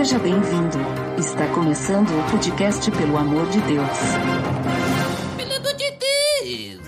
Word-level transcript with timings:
Seja 0.00 0.18
bem-vindo. 0.18 0.78
Está 1.18 1.46
começando 1.48 2.08
o 2.08 2.30
podcast 2.30 2.90
Pelo 2.90 3.18
Amor 3.18 3.46
de 3.50 3.60
Deus. 3.60 3.98
Pelo 5.36 5.56
amor 5.56 5.74
de 5.74 5.90
Deus! 5.90 6.80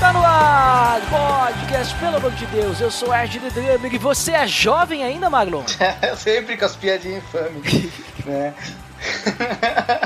Tá 0.00 0.12
no 0.12 0.18
ar, 0.18 1.00
podcast, 1.46 1.94
pelo 1.94 2.16
amor 2.16 2.32
de 2.32 2.46
Deus, 2.46 2.80
eu 2.80 2.90
sou 2.90 3.14
Ed 3.14 3.38
The 3.38 3.50
Drummer 3.50 3.94
e 3.94 3.98
você 3.98 4.32
é 4.32 4.48
jovem 4.48 5.04
ainda, 5.04 5.30
Marlon? 5.30 5.62
Sempre 6.18 6.56
com 6.56 6.64
as 6.64 6.74
piadinhas 6.74 7.22
infames, 7.22 7.92
né? 8.26 8.52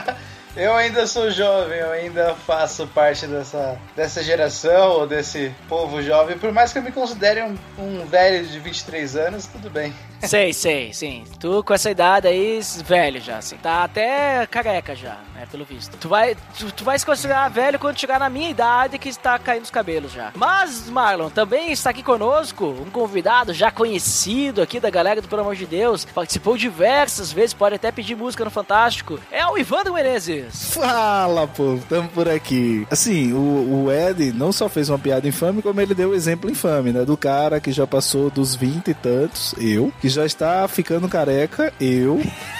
Eu 0.57 0.73
ainda 0.73 1.05
sou 1.05 1.33
jovem, 1.33 1.81
eu 1.81 1.91
ainda 1.91 2.33
faço 2.35 2.87
parte 2.87 3.27
dessa, 3.27 3.77
dessa 3.97 4.23
geração 4.23 4.93
ou 4.93 5.07
desse 5.07 5.53
povo 5.69 6.01
jovem. 6.01 6.39
Por 6.39 6.53
mais 6.53 6.73
que 6.73 6.79
eu 6.79 6.83
me 6.83 6.93
considere 6.93 7.43
um, 7.43 7.57
um 7.77 8.07
velho 8.07 8.47
de 8.47 8.61
23 8.61 9.17
anos, 9.17 9.47
tudo 9.47 9.69
bem. 9.69 9.93
Sei, 10.23 10.53
sei, 10.53 10.95
sim. 10.95 11.25
Tu 11.39 11.63
com 11.65 11.75
essa 11.75 11.91
idade 11.91 12.29
aí, 12.29 12.61
velho 12.85 13.21
já, 13.21 13.39
assim. 13.39 13.57
Tá 13.57 13.85
até 13.85 14.47
careca 14.47 14.95
já, 14.95 15.19
né, 15.35 15.47
pelo 15.51 15.65
visto. 15.65 15.97
Tu 15.99 16.09
vai, 16.09 16.37
tu, 16.57 16.73
tu 16.73 16.85
vai 16.85 16.99
se 16.99 17.05
considerar 17.05 17.51
velho 17.51 17.79
quando 17.79 17.99
chegar 17.99 18.19
na 18.19 18.31
minha 18.31 18.49
idade 18.49 18.99
que 18.99 19.09
está 19.09 19.39
caindo 19.39 19.65
os 19.65 19.71
cabelos 19.71 20.13
já. 20.13 20.33
Mas, 20.35 20.89
Marlon, 20.89 21.31
também 21.31 21.73
está 21.73 21.91
aqui 21.91 22.03
conosco 22.03 22.65
um 22.65 22.91
convidado 22.91 23.53
já 23.53 23.71
conhecido 23.71 24.63
aqui 24.63 24.81
da 24.81 24.89
galera 24.89 25.21
do 25.21 25.29
Pelo 25.29 25.43
Amor 25.43 25.57
de 25.57 25.67
Deus. 25.67 26.05
Participou 26.05 26.57
diversas 26.57 27.33
vezes, 27.33 27.53
pode 27.53 27.75
até 27.75 27.91
pedir 27.91 28.15
música 28.15 28.45
no 28.45 28.51
Fantástico. 28.51 29.21
É 29.31 29.45
o 29.47 29.59
Ivandro 29.59 29.93
Menezes. 29.93 30.44
Fala, 30.51 31.47
povo, 31.47 31.85
tamo 31.89 32.09
por 32.09 32.29
aqui. 32.29 32.87
Assim, 32.91 33.33
o, 33.33 33.85
o 33.85 33.93
Ed 33.93 34.33
não 34.33 34.53
só 34.53 34.69
fez 34.69 34.89
uma 34.89 34.99
piada 34.99 35.27
infame, 35.29 35.63
como 35.63 35.81
ele 35.81 35.95
deu 35.95 36.11
o 36.11 36.15
exemplo 36.15 36.51
infame, 36.51 36.93
né? 36.93 37.05
Do 37.05 37.17
cara 37.17 37.61
que 37.61 37.73
já 37.73 37.87
passou 37.87 38.31
dos 38.31 38.55
20 38.55 38.89
e 38.89 38.95
tantos, 38.95 39.55
eu, 39.59 39.93
que 40.01 40.09
já 40.09 40.25
está 40.25 40.67
ficando 40.69 41.09
careca, 41.09 41.73
eu, 41.81 42.17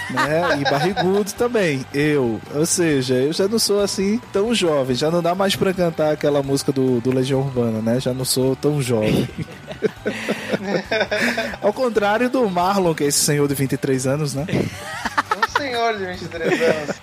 né? 0.09 0.59
E 0.59 0.63
barrigudo 0.63 1.31
também, 1.33 1.85
eu. 1.93 2.39
Ou 2.53 2.65
seja, 2.65 3.15
eu 3.15 3.33
já 3.33 3.47
não 3.47 3.59
sou 3.59 3.81
assim 3.81 4.19
tão 4.31 4.53
jovem, 4.53 4.95
já 4.95 5.09
não 5.11 5.21
dá 5.21 5.35
mais 5.35 5.55
pra 5.55 5.73
cantar 5.73 6.13
aquela 6.13 6.41
música 6.41 6.71
do, 6.71 6.99
do 7.01 7.11
Legião 7.11 7.41
Urbana, 7.41 7.81
né? 7.81 7.99
Já 7.99 8.13
não 8.13 8.25
sou 8.25 8.55
tão 8.55 8.81
jovem. 8.81 9.27
Ao 11.61 11.73
contrário 11.73 12.29
do 12.29 12.49
Marlon, 12.49 12.93
que 12.93 13.03
é 13.03 13.07
esse 13.07 13.19
senhor 13.19 13.47
de 13.47 13.55
23 13.55 14.07
anos, 14.07 14.33
né? 14.33 14.45
Senhor 15.65 15.97
de 15.97 16.05
23 16.05 16.61
anos. 16.61 17.01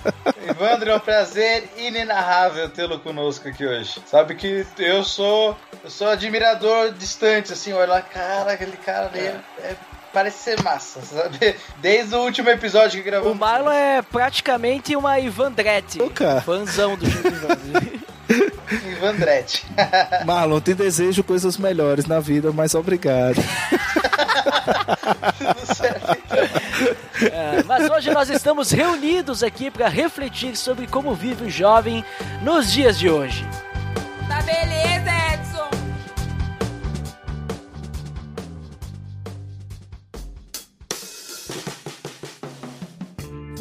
Evandro, 0.49 0.91
é 0.91 0.97
um 0.97 1.01
prazer 1.01 1.69
inenarrável 1.77 2.69
tê-lo 2.69 2.99
conosco 3.01 3.49
aqui 3.49 3.67
hoje. 3.67 4.01
Sabe 4.07 4.37
que 4.37 4.65
eu 4.79 5.03
sou 5.03 5.57
eu 5.83 5.91
sou 5.91 6.09
admirador 6.09 6.93
distante, 6.93 7.53
assim, 7.53 7.73
olha 7.73 7.95
lá, 7.95 8.03
cara, 8.03 8.53
aquele 8.53 8.77
cara 8.77 9.07
ali 9.07 9.19
é, 9.19 9.41
é- 9.59 9.77
parece 10.13 10.39
ser 10.39 10.63
massa, 10.63 11.01
sabe? 11.03 11.57
Desde 11.81 12.15
o 12.15 12.21
último 12.21 12.51
episódio 12.51 13.03
que 13.03 13.09
O 13.09 13.11
gravamos. 13.11 13.39
Marlon 13.39 13.73
é 13.73 14.03
praticamente 14.03 14.95
uma 14.95 15.19
Ivandrete. 15.19 16.01
Ô, 16.01 16.11
cara. 16.11 16.41
Fãzão 16.41 16.97
do. 16.97 17.07
Evandrete. 19.03 19.67
Marlon, 20.25 20.61
te 20.61 20.75
desejo 20.75 21.23
coisas 21.25 21.57
melhores 21.57 22.07
na 22.07 22.21
vida, 22.21 22.53
mas 22.53 22.75
obrigado. 22.75 23.37
Tudo 25.39 25.75
certo. 25.75 26.17
É, 27.23 27.63
mas 27.65 27.91
hoje 27.91 28.11
nós 28.11 28.29
estamos 28.31 28.71
reunidos 28.71 29.43
aqui 29.43 29.71
para 29.71 29.89
refletir 29.89 30.57
sobre 30.57 30.87
como 30.87 31.15
vive 31.15 31.45
o 31.47 31.51
jovem 31.51 32.05
nos 32.43 32.73
dias 32.73 32.99
de 32.99 33.09
hoje. 33.11 33.47
Tá 34.29 34.41
beleza, 34.43 35.11
Edson! 35.35 35.52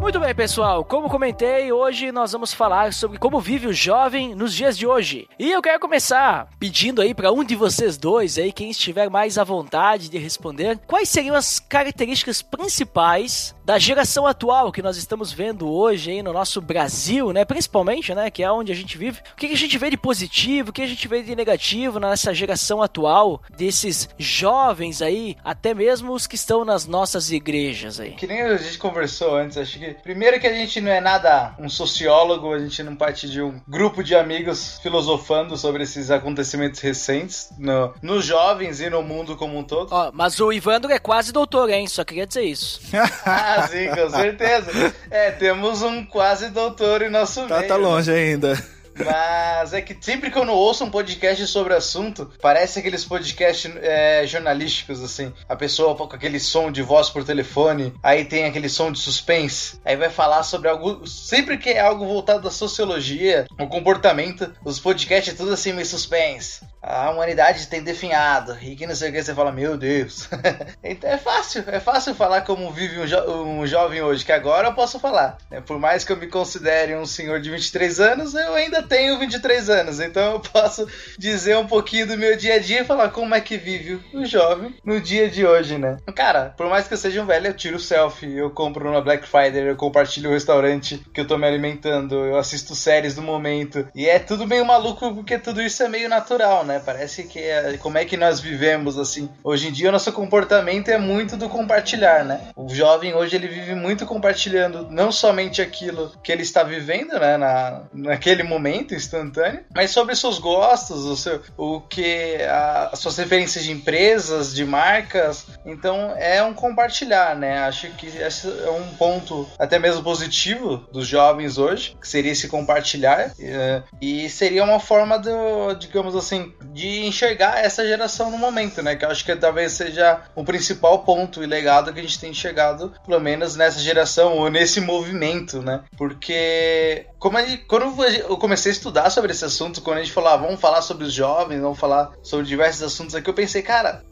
Muito 0.00 0.20
bem, 0.20 0.34
pessoal. 0.34 0.84
Como 0.84 1.08
comentei, 1.08 1.72
hoje 1.72 2.12
nós 2.12 2.30
vamos 2.32 2.52
falar 2.52 2.92
sobre 2.92 3.18
como 3.18 3.40
vive 3.40 3.66
o 3.66 3.72
jovem 3.72 4.34
nos 4.34 4.54
dias 4.54 4.76
de 4.76 4.86
hoje. 4.86 5.26
E 5.38 5.50
eu 5.50 5.62
quero 5.62 5.80
começar 5.80 6.48
pedindo 6.60 7.00
aí 7.00 7.14
para 7.14 7.32
um 7.32 7.42
de 7.42 7.56
vocês 7.56 7.96
dois 7.96 8.38
aí, 8.38 8.52
quem 8.52 8.70
estiver 8.70 9.08
mais 9.08 9.38
à 9.38 9.42
vontade 9.42 10.08
de 10.08 10.18
responder, 10.18 10.78
quais 10.86 11.08
seriam 11.08 11.34
as 11.34 11.58
características 11.58 12.42
principais 12.42 13.55
da 13.66 13.80
geração 13.80 14.28
atual 14.28 14.70
que 14.70 14.80
nós 14.80 14.96
estamos 14.96 15.32
vendo 15.32 15.68
hoje 15.68 16.12
aí 16.12 16.22
no 16.22 16.32
nosso 16.32 16.60
Brasil, 16.60 17.32
né? 17.32 17.44
Principalmente, 17.44 18.14
né? 18.14 18.30
Que 18.30 18.44
é 18.44 18.50
onde 18.50 18.70
a 18.70 18.74
gente 18.76 18.96
vive. 18.96 19.18
O 19.32 19.36
que 19.36 19.48
que 19.48 19.54
a 19.54 19.58
gente 19.58 19.76
vê 19.76 19.90
de 19.90 19.96
positivo, 19.96 20.70
o 20.70 20.72
que 20.72 20.82
a 20.82 20.86
gente 20.86 21.08
vê 21.08 21.20
de 21.20 21.34
negativo 21.34 21.98
nessa 21.98 22.32
geração 22.32 22.80
atual 22.80 23.42
desses 23.56 24.08
jovens 24.16 25.02
aí, 25.02 25.36
até 25.44 25.74
mesmo 25.74 26.12
os 26.12 26.28
que 26.28 26.36
estão 26.36 26.64
nas 26.64 26.86
nossas 26.86 27.32
igrejas 27.32 27.98
aí. 27.98 28.12
Que 28.12 28.28
nem 28.28 28.40
a 28.40 28.56
gente 28.56 28.78
conversou 28.78 29.34
antes, 29.34 29.58
acho 29.58 29.80
que 29.80 29.94
primeiro 29.94 30.38
que 30.38 30.46
a 30.46 30.52
gente 30.52 30.80
não 30.80 30.92
é 30.92 31.00
nada 31.00 31.52
um 31.58 31.68
sociólogo, 31.68 32.52
a 32.52 32.60
gente 32.60 32.84
não 32.84 32.94
parte 32.94 33.28
de 33.28 33.42
um 33.42 33.60
grupo 33.66 34.04
de 34.04 34.14
amigos 34.14 34.78
filosofando 34.80 35.56
sobre 35.56 35.82
esses 35.82 36.08
acontecimentos 36.12 36.78
recentes 36.78 37.50
no, 37.58 37.92
nos 38.00 38.24
jovens 38.24 38.80
e 38.80 38.88
no 38.88 39.02
mundo 39.02 39.34
como 39.34 39.58
um 39.58 39.64
todo. 39.64 39.92
Ó, 39.92 40.12
mas 40.14 40.38
o 40.38 40.52
Ivandro 40.52 40.92
é 40.92 41.00
quase 41.00 41.32
doutor, 41.32 41.68
hein? 41.68 41.88
Só 41.88 42.04
queria 42.04 42.28
dizer 42.28 42.44
isso. 42.44 42.80
Ah, 43.24 43.55
sim, 43.68 43.88
com 43.88 44.10
certeza. 44.10 44.70
É, 45.10 45.30
temos 45.30 45.82
um 45.82 46.04
quase 46.04 46.48
doutor 46.50 47.02
em 47.02 47.10
nosso 47.10 47.46
Tá, 47.46 47.58
meio. 47.58 47.68
tá 47.68 47.76
longe 47.76 48.10
ainda. 48.10 48.56
Mas 49.04 49.74
é 49.74 49.82
que 49.82 49.94
sempre 50.00 50.30
que 50.30 50.38
eu 50.38 50.44
não 50.46 50.54
ouço 50.54 50.82
um 50.82 50.90
podcast 50.90 51.46
sobre 51.48 51.74
assunto, 51.74 52.30
parece 52.40 52.78
aqueles 52.78 53.04
podcasts 53.04 53.70
é, 53.82 54.26
jornalísticos, 54.26 55.04
assim. 55.04 55.34
A 55.46 55.54
pessoa 55.54 55.94
com 55.94 56.04
aquele 56.04 56.40
som 56.40 56.70
de 56.72 56.80
voz 56.80 57.10
por 57.10 57.22
telefone, 57.22 57.92
aí 58.02 58.24
tem 58.24 58.46
aquele 58.46 58.70
som 58.70 58.90
de 58.90 58.98
suspense, 58.98 59.78
aí 59.84 59.96
vai 59.96 60.08
falar 60.08 60.42
sobre 60.44 60.70
algo. 60.70 61.06
Sempre 61.06 61.58
que 61.58 61.68
é 61.68 61.80
algo 61.80 62.06
voltado 62.06 62.48
à 62.48 62.50
sociologia, 62.50 63.44
o 63.60 63.66
comportamento, 63.66 64.50
os 64.64 64.80
podcasts 64.80 65.34
é 65.34 65.36
tudo 65.36 65.52
assim 65.52 65.74
meio 65.74 65.86
suspense. 65.86 66.60
A 66.88 67.10
humanidade 67.10 67.66
tem 67.66 67.82
definhado, 67.82 68.56
e 68.62 68.76
que 68.76 68.86
não 68.86 68.94
sei 68.94 69.10
o 69.10 69.12
que, 69.12 69.20
você 69.22 69.34
fala, 69.34 69.50
meu 69.50 69.76
Deus. 69.76 70.28
então 70.84 71.10
é 71.10 71.18
fácil, 71.18 71.64
é 71.66 71.80
fácil 71.80 72.14
falar 72.14 72.42
como 72.42 72.70
vive 72.72 73.00
um, 73.00 73.06
jo- 73.06 73.42
um 73.42 73.66
jovem 73.66 74.02
hoje, 74.02 74.24
que 74.24 74.30
agora 74.30 74.68
eu 74.68 74.72
posso 74.74 75.00
falar. 75.00 75.36
né? 75.50 75.60
Por 75.60 75.80
mais 75.80 76.04
que 76.04 76.12
eu 76.12 76.16
me 76.16 76.28
considere 76.28 76.94
um 76.94 77.04
senhor 77.04 77.40
de 77.40 77.50
23 77.50 77.98
anos, 77.98 78.34
eu 78.34 78.54
ainda 78.54 78.82
tenho 78.84 79.18
23 79.18 79.68
anos, 79.68 79.98
então 79.98 80.34
eu 80.34 80.40
posso 80.40 80.86
dizer 81.18 81.56
um 81.56 81.66
pouquinho 81.66 82.06
do 82.06 82.16
meu 82.16 82.36
dia 82.36 82.54
a 82.54 82.58
dia 82.60 82.82
e 82.82 82.84
falar 82.84 83.08
como 83.10 83.34
é 83.34 83.40
que 83.40 83.56
vive 83.56 84.00
o 84.14 84.24
jovem 84.24 84.74
no 84.84 85.00
dia 85.00 85.28
de 85.28 85.44
hoje, 85.44 85.78
né? 85.78 85.96
Cara, 86.14 86.54
por 86.56 86.68
mais 86.68 86.86
que 86.86 86.94
eu 86.94 86.98
seja 86.98 87.20
um 87.20 87.26
velho, 87.26 87.48
eu 87.48 87.54
tiro 87.54 87.80
selfie, 87.80 88.36
eu 88.38 88.50
compro 88.50 88.92
na 88.92 89.00
Black 89.00 89.26
Friday, 89.26 89.68
eu 89.68 89.74
compartilho 89.76 90.30
o 90.30 90.32
restaurante 90.32 91.02
que 91.12 91.20
eu 91.20 91.26
tô 91.26 91.36
me 91.36 91.48
alimentando, 91.48 92.14
eu 92.14 92.36
assisto 92.38 92.76
séries 92.76 93.14
do 93.16 93.22
momento, 93.22 93.88
e 93.92 94.08
é 94.08 94.20
tudo 94.20 94.46
meio 94.46 94.64
maluco 94.64 95.12
porque 95.14 95.36
tudo 95.36 95.60
isso 95.60 95.82
é 95.82 95.88
meio 95.88 96.08
natural, 96.08 96.64
né? 96.64 96.75
Parece 96.84 97.24
que 97.24 97.38
é 97.38 97.76
como 97.78 97.98
é 97.98 98.04
que 98.04 98.16
nós 98.16 98.40
vivemos 98.40 98.98
assim. 98.98 99.28
Hoje 99.42 99.68
em 99.68 99.72
dia 99.72 99.88
o 99.88 99.92
nosso 99.92 100.12
comportamento 100.12 100.88
é 100.88 100.98
muito 100.98 101.36
do 101.36 101.48
compartilhar, 101.48 102.24
né? 102.24 102.40
O 102.56 102.68
jovem 102.74 103.14
hoje 103.14 103.36
ele 103.36 103.48
vive 103.48 103.74
muito 103.74 104.06
compartilhando 104.06 104.88
não 104.90 105.10
somente 105.12 105.60
aquilo 105.62 106.12
que 106.22 106.30
ele 106.32 106.42
está 106.42 106.62
vivendo, 106.62 107.18
né, 107.18 107.36
na, 107.36 107.82
naquele 107.92 108.42
momento 108.42 108.94
instantâneo, 108.94 109.64
mas 109.74 109.90
sobre 109.90 110.14
seus 110.14 110.38
gostos, 110.38 111.04
o 111.04 111.16
seu, 111.16 111.40
o 111.56 111.80
que 111.80 112.36
a- 112.48 112.90
as 112.92 112.98
suas 112.98 113.16
referências 113.16 113.64
de 113.64 113.72
empresas, 113.72 114.54
de 114.54 114.64
marcas, 114.64 115.46
Então 115.64 116.14
é 116.16 116.42
um 116.42 116.54
compartilhar, 116.54 117.34
né? 117.36 117.58
Acho 117.58 117.88
que 117.90 118.06
esse 118.06 118.46
é 118.48 118.70
um 118.70 118.94
ponto 118.96 119.48
até 119.58 119.78
mesmo 119.78 120.02
positivo 120.02 120.78
dos 120.92 121.06
jovens 121.06 121.58
hoje, 121.58 121.96
que 122.00 122.08
seria 122.08 122.32
esse 122.32 122.48
compartilhar. 122.48 123.32
eh, 123.38 123.82
E 124.00 124.28
seria 124.30 124.62
uma 124.64 124.78
forma 124.80 125.18
do, 125.18 125.74
digamos 125.78 126.14
assim, 126.14 126.52
de 126.72 127.06
enxergar 127.06 127.64
essa 127.64 127.86
geração 127.86 128.30
no 128.30 128.38
momento, 128.38 128.82
né? 128.82 128.96
Que 128.96 129.04
eu 129.04 129.10
acho 129.10 129.24
que 129.24 129.34
talvez 129.36 129.72
seja 129.72 130.20
o 130.34 130.44
principal 130.44 131.00
ponto 131.00 131.42
e 131.42 131.46
legado 131.46 131.92
que 131.92 132.00
a 132.00 132.02
gente 132.02 132.18
tem 132.20 132.32
chegado, 132.34 132.92
pelo 133.06 133.20
menos 133.20 133.56
nessa 133.56 133.80
geração 133.80 134.36
ou 134.38 134.50
nesse 134.50 134.80
movimento, 134.80 135.62
né? 135.62 135.80
Porque 135.96 137.06
como 137.18 137.38
gente- 137.40 137.64
quando 137.64 138.04
eu 138.04 138.36
comecei 138.36 138.70
a 138.70 138.74
estudar 138.74 139.10
sobre 139.10 139.32
esse 139.32 139.44
assunto, 139.44 139.80
quando 139.80 139.98
a 139.98 140.02
gente 140.02 140.12
falou, 140.12 140.30
ah, 140.30 140.36
vamos 140.36 140.60
falar 140.60 140.82
sobre 140.82 141.04
os 141.04 141.12
jovens, 141.12 141.60
vamos 141.60 141.78
falar 141.78 142.12
sobre 142.22 142.46
diversos 142.46 142.82
assuntos 142.82 143.14
aqui, 143.14 143.28
eu 143.28 143.34
pensei, 143.34 143.62
cara, 143.62 144.02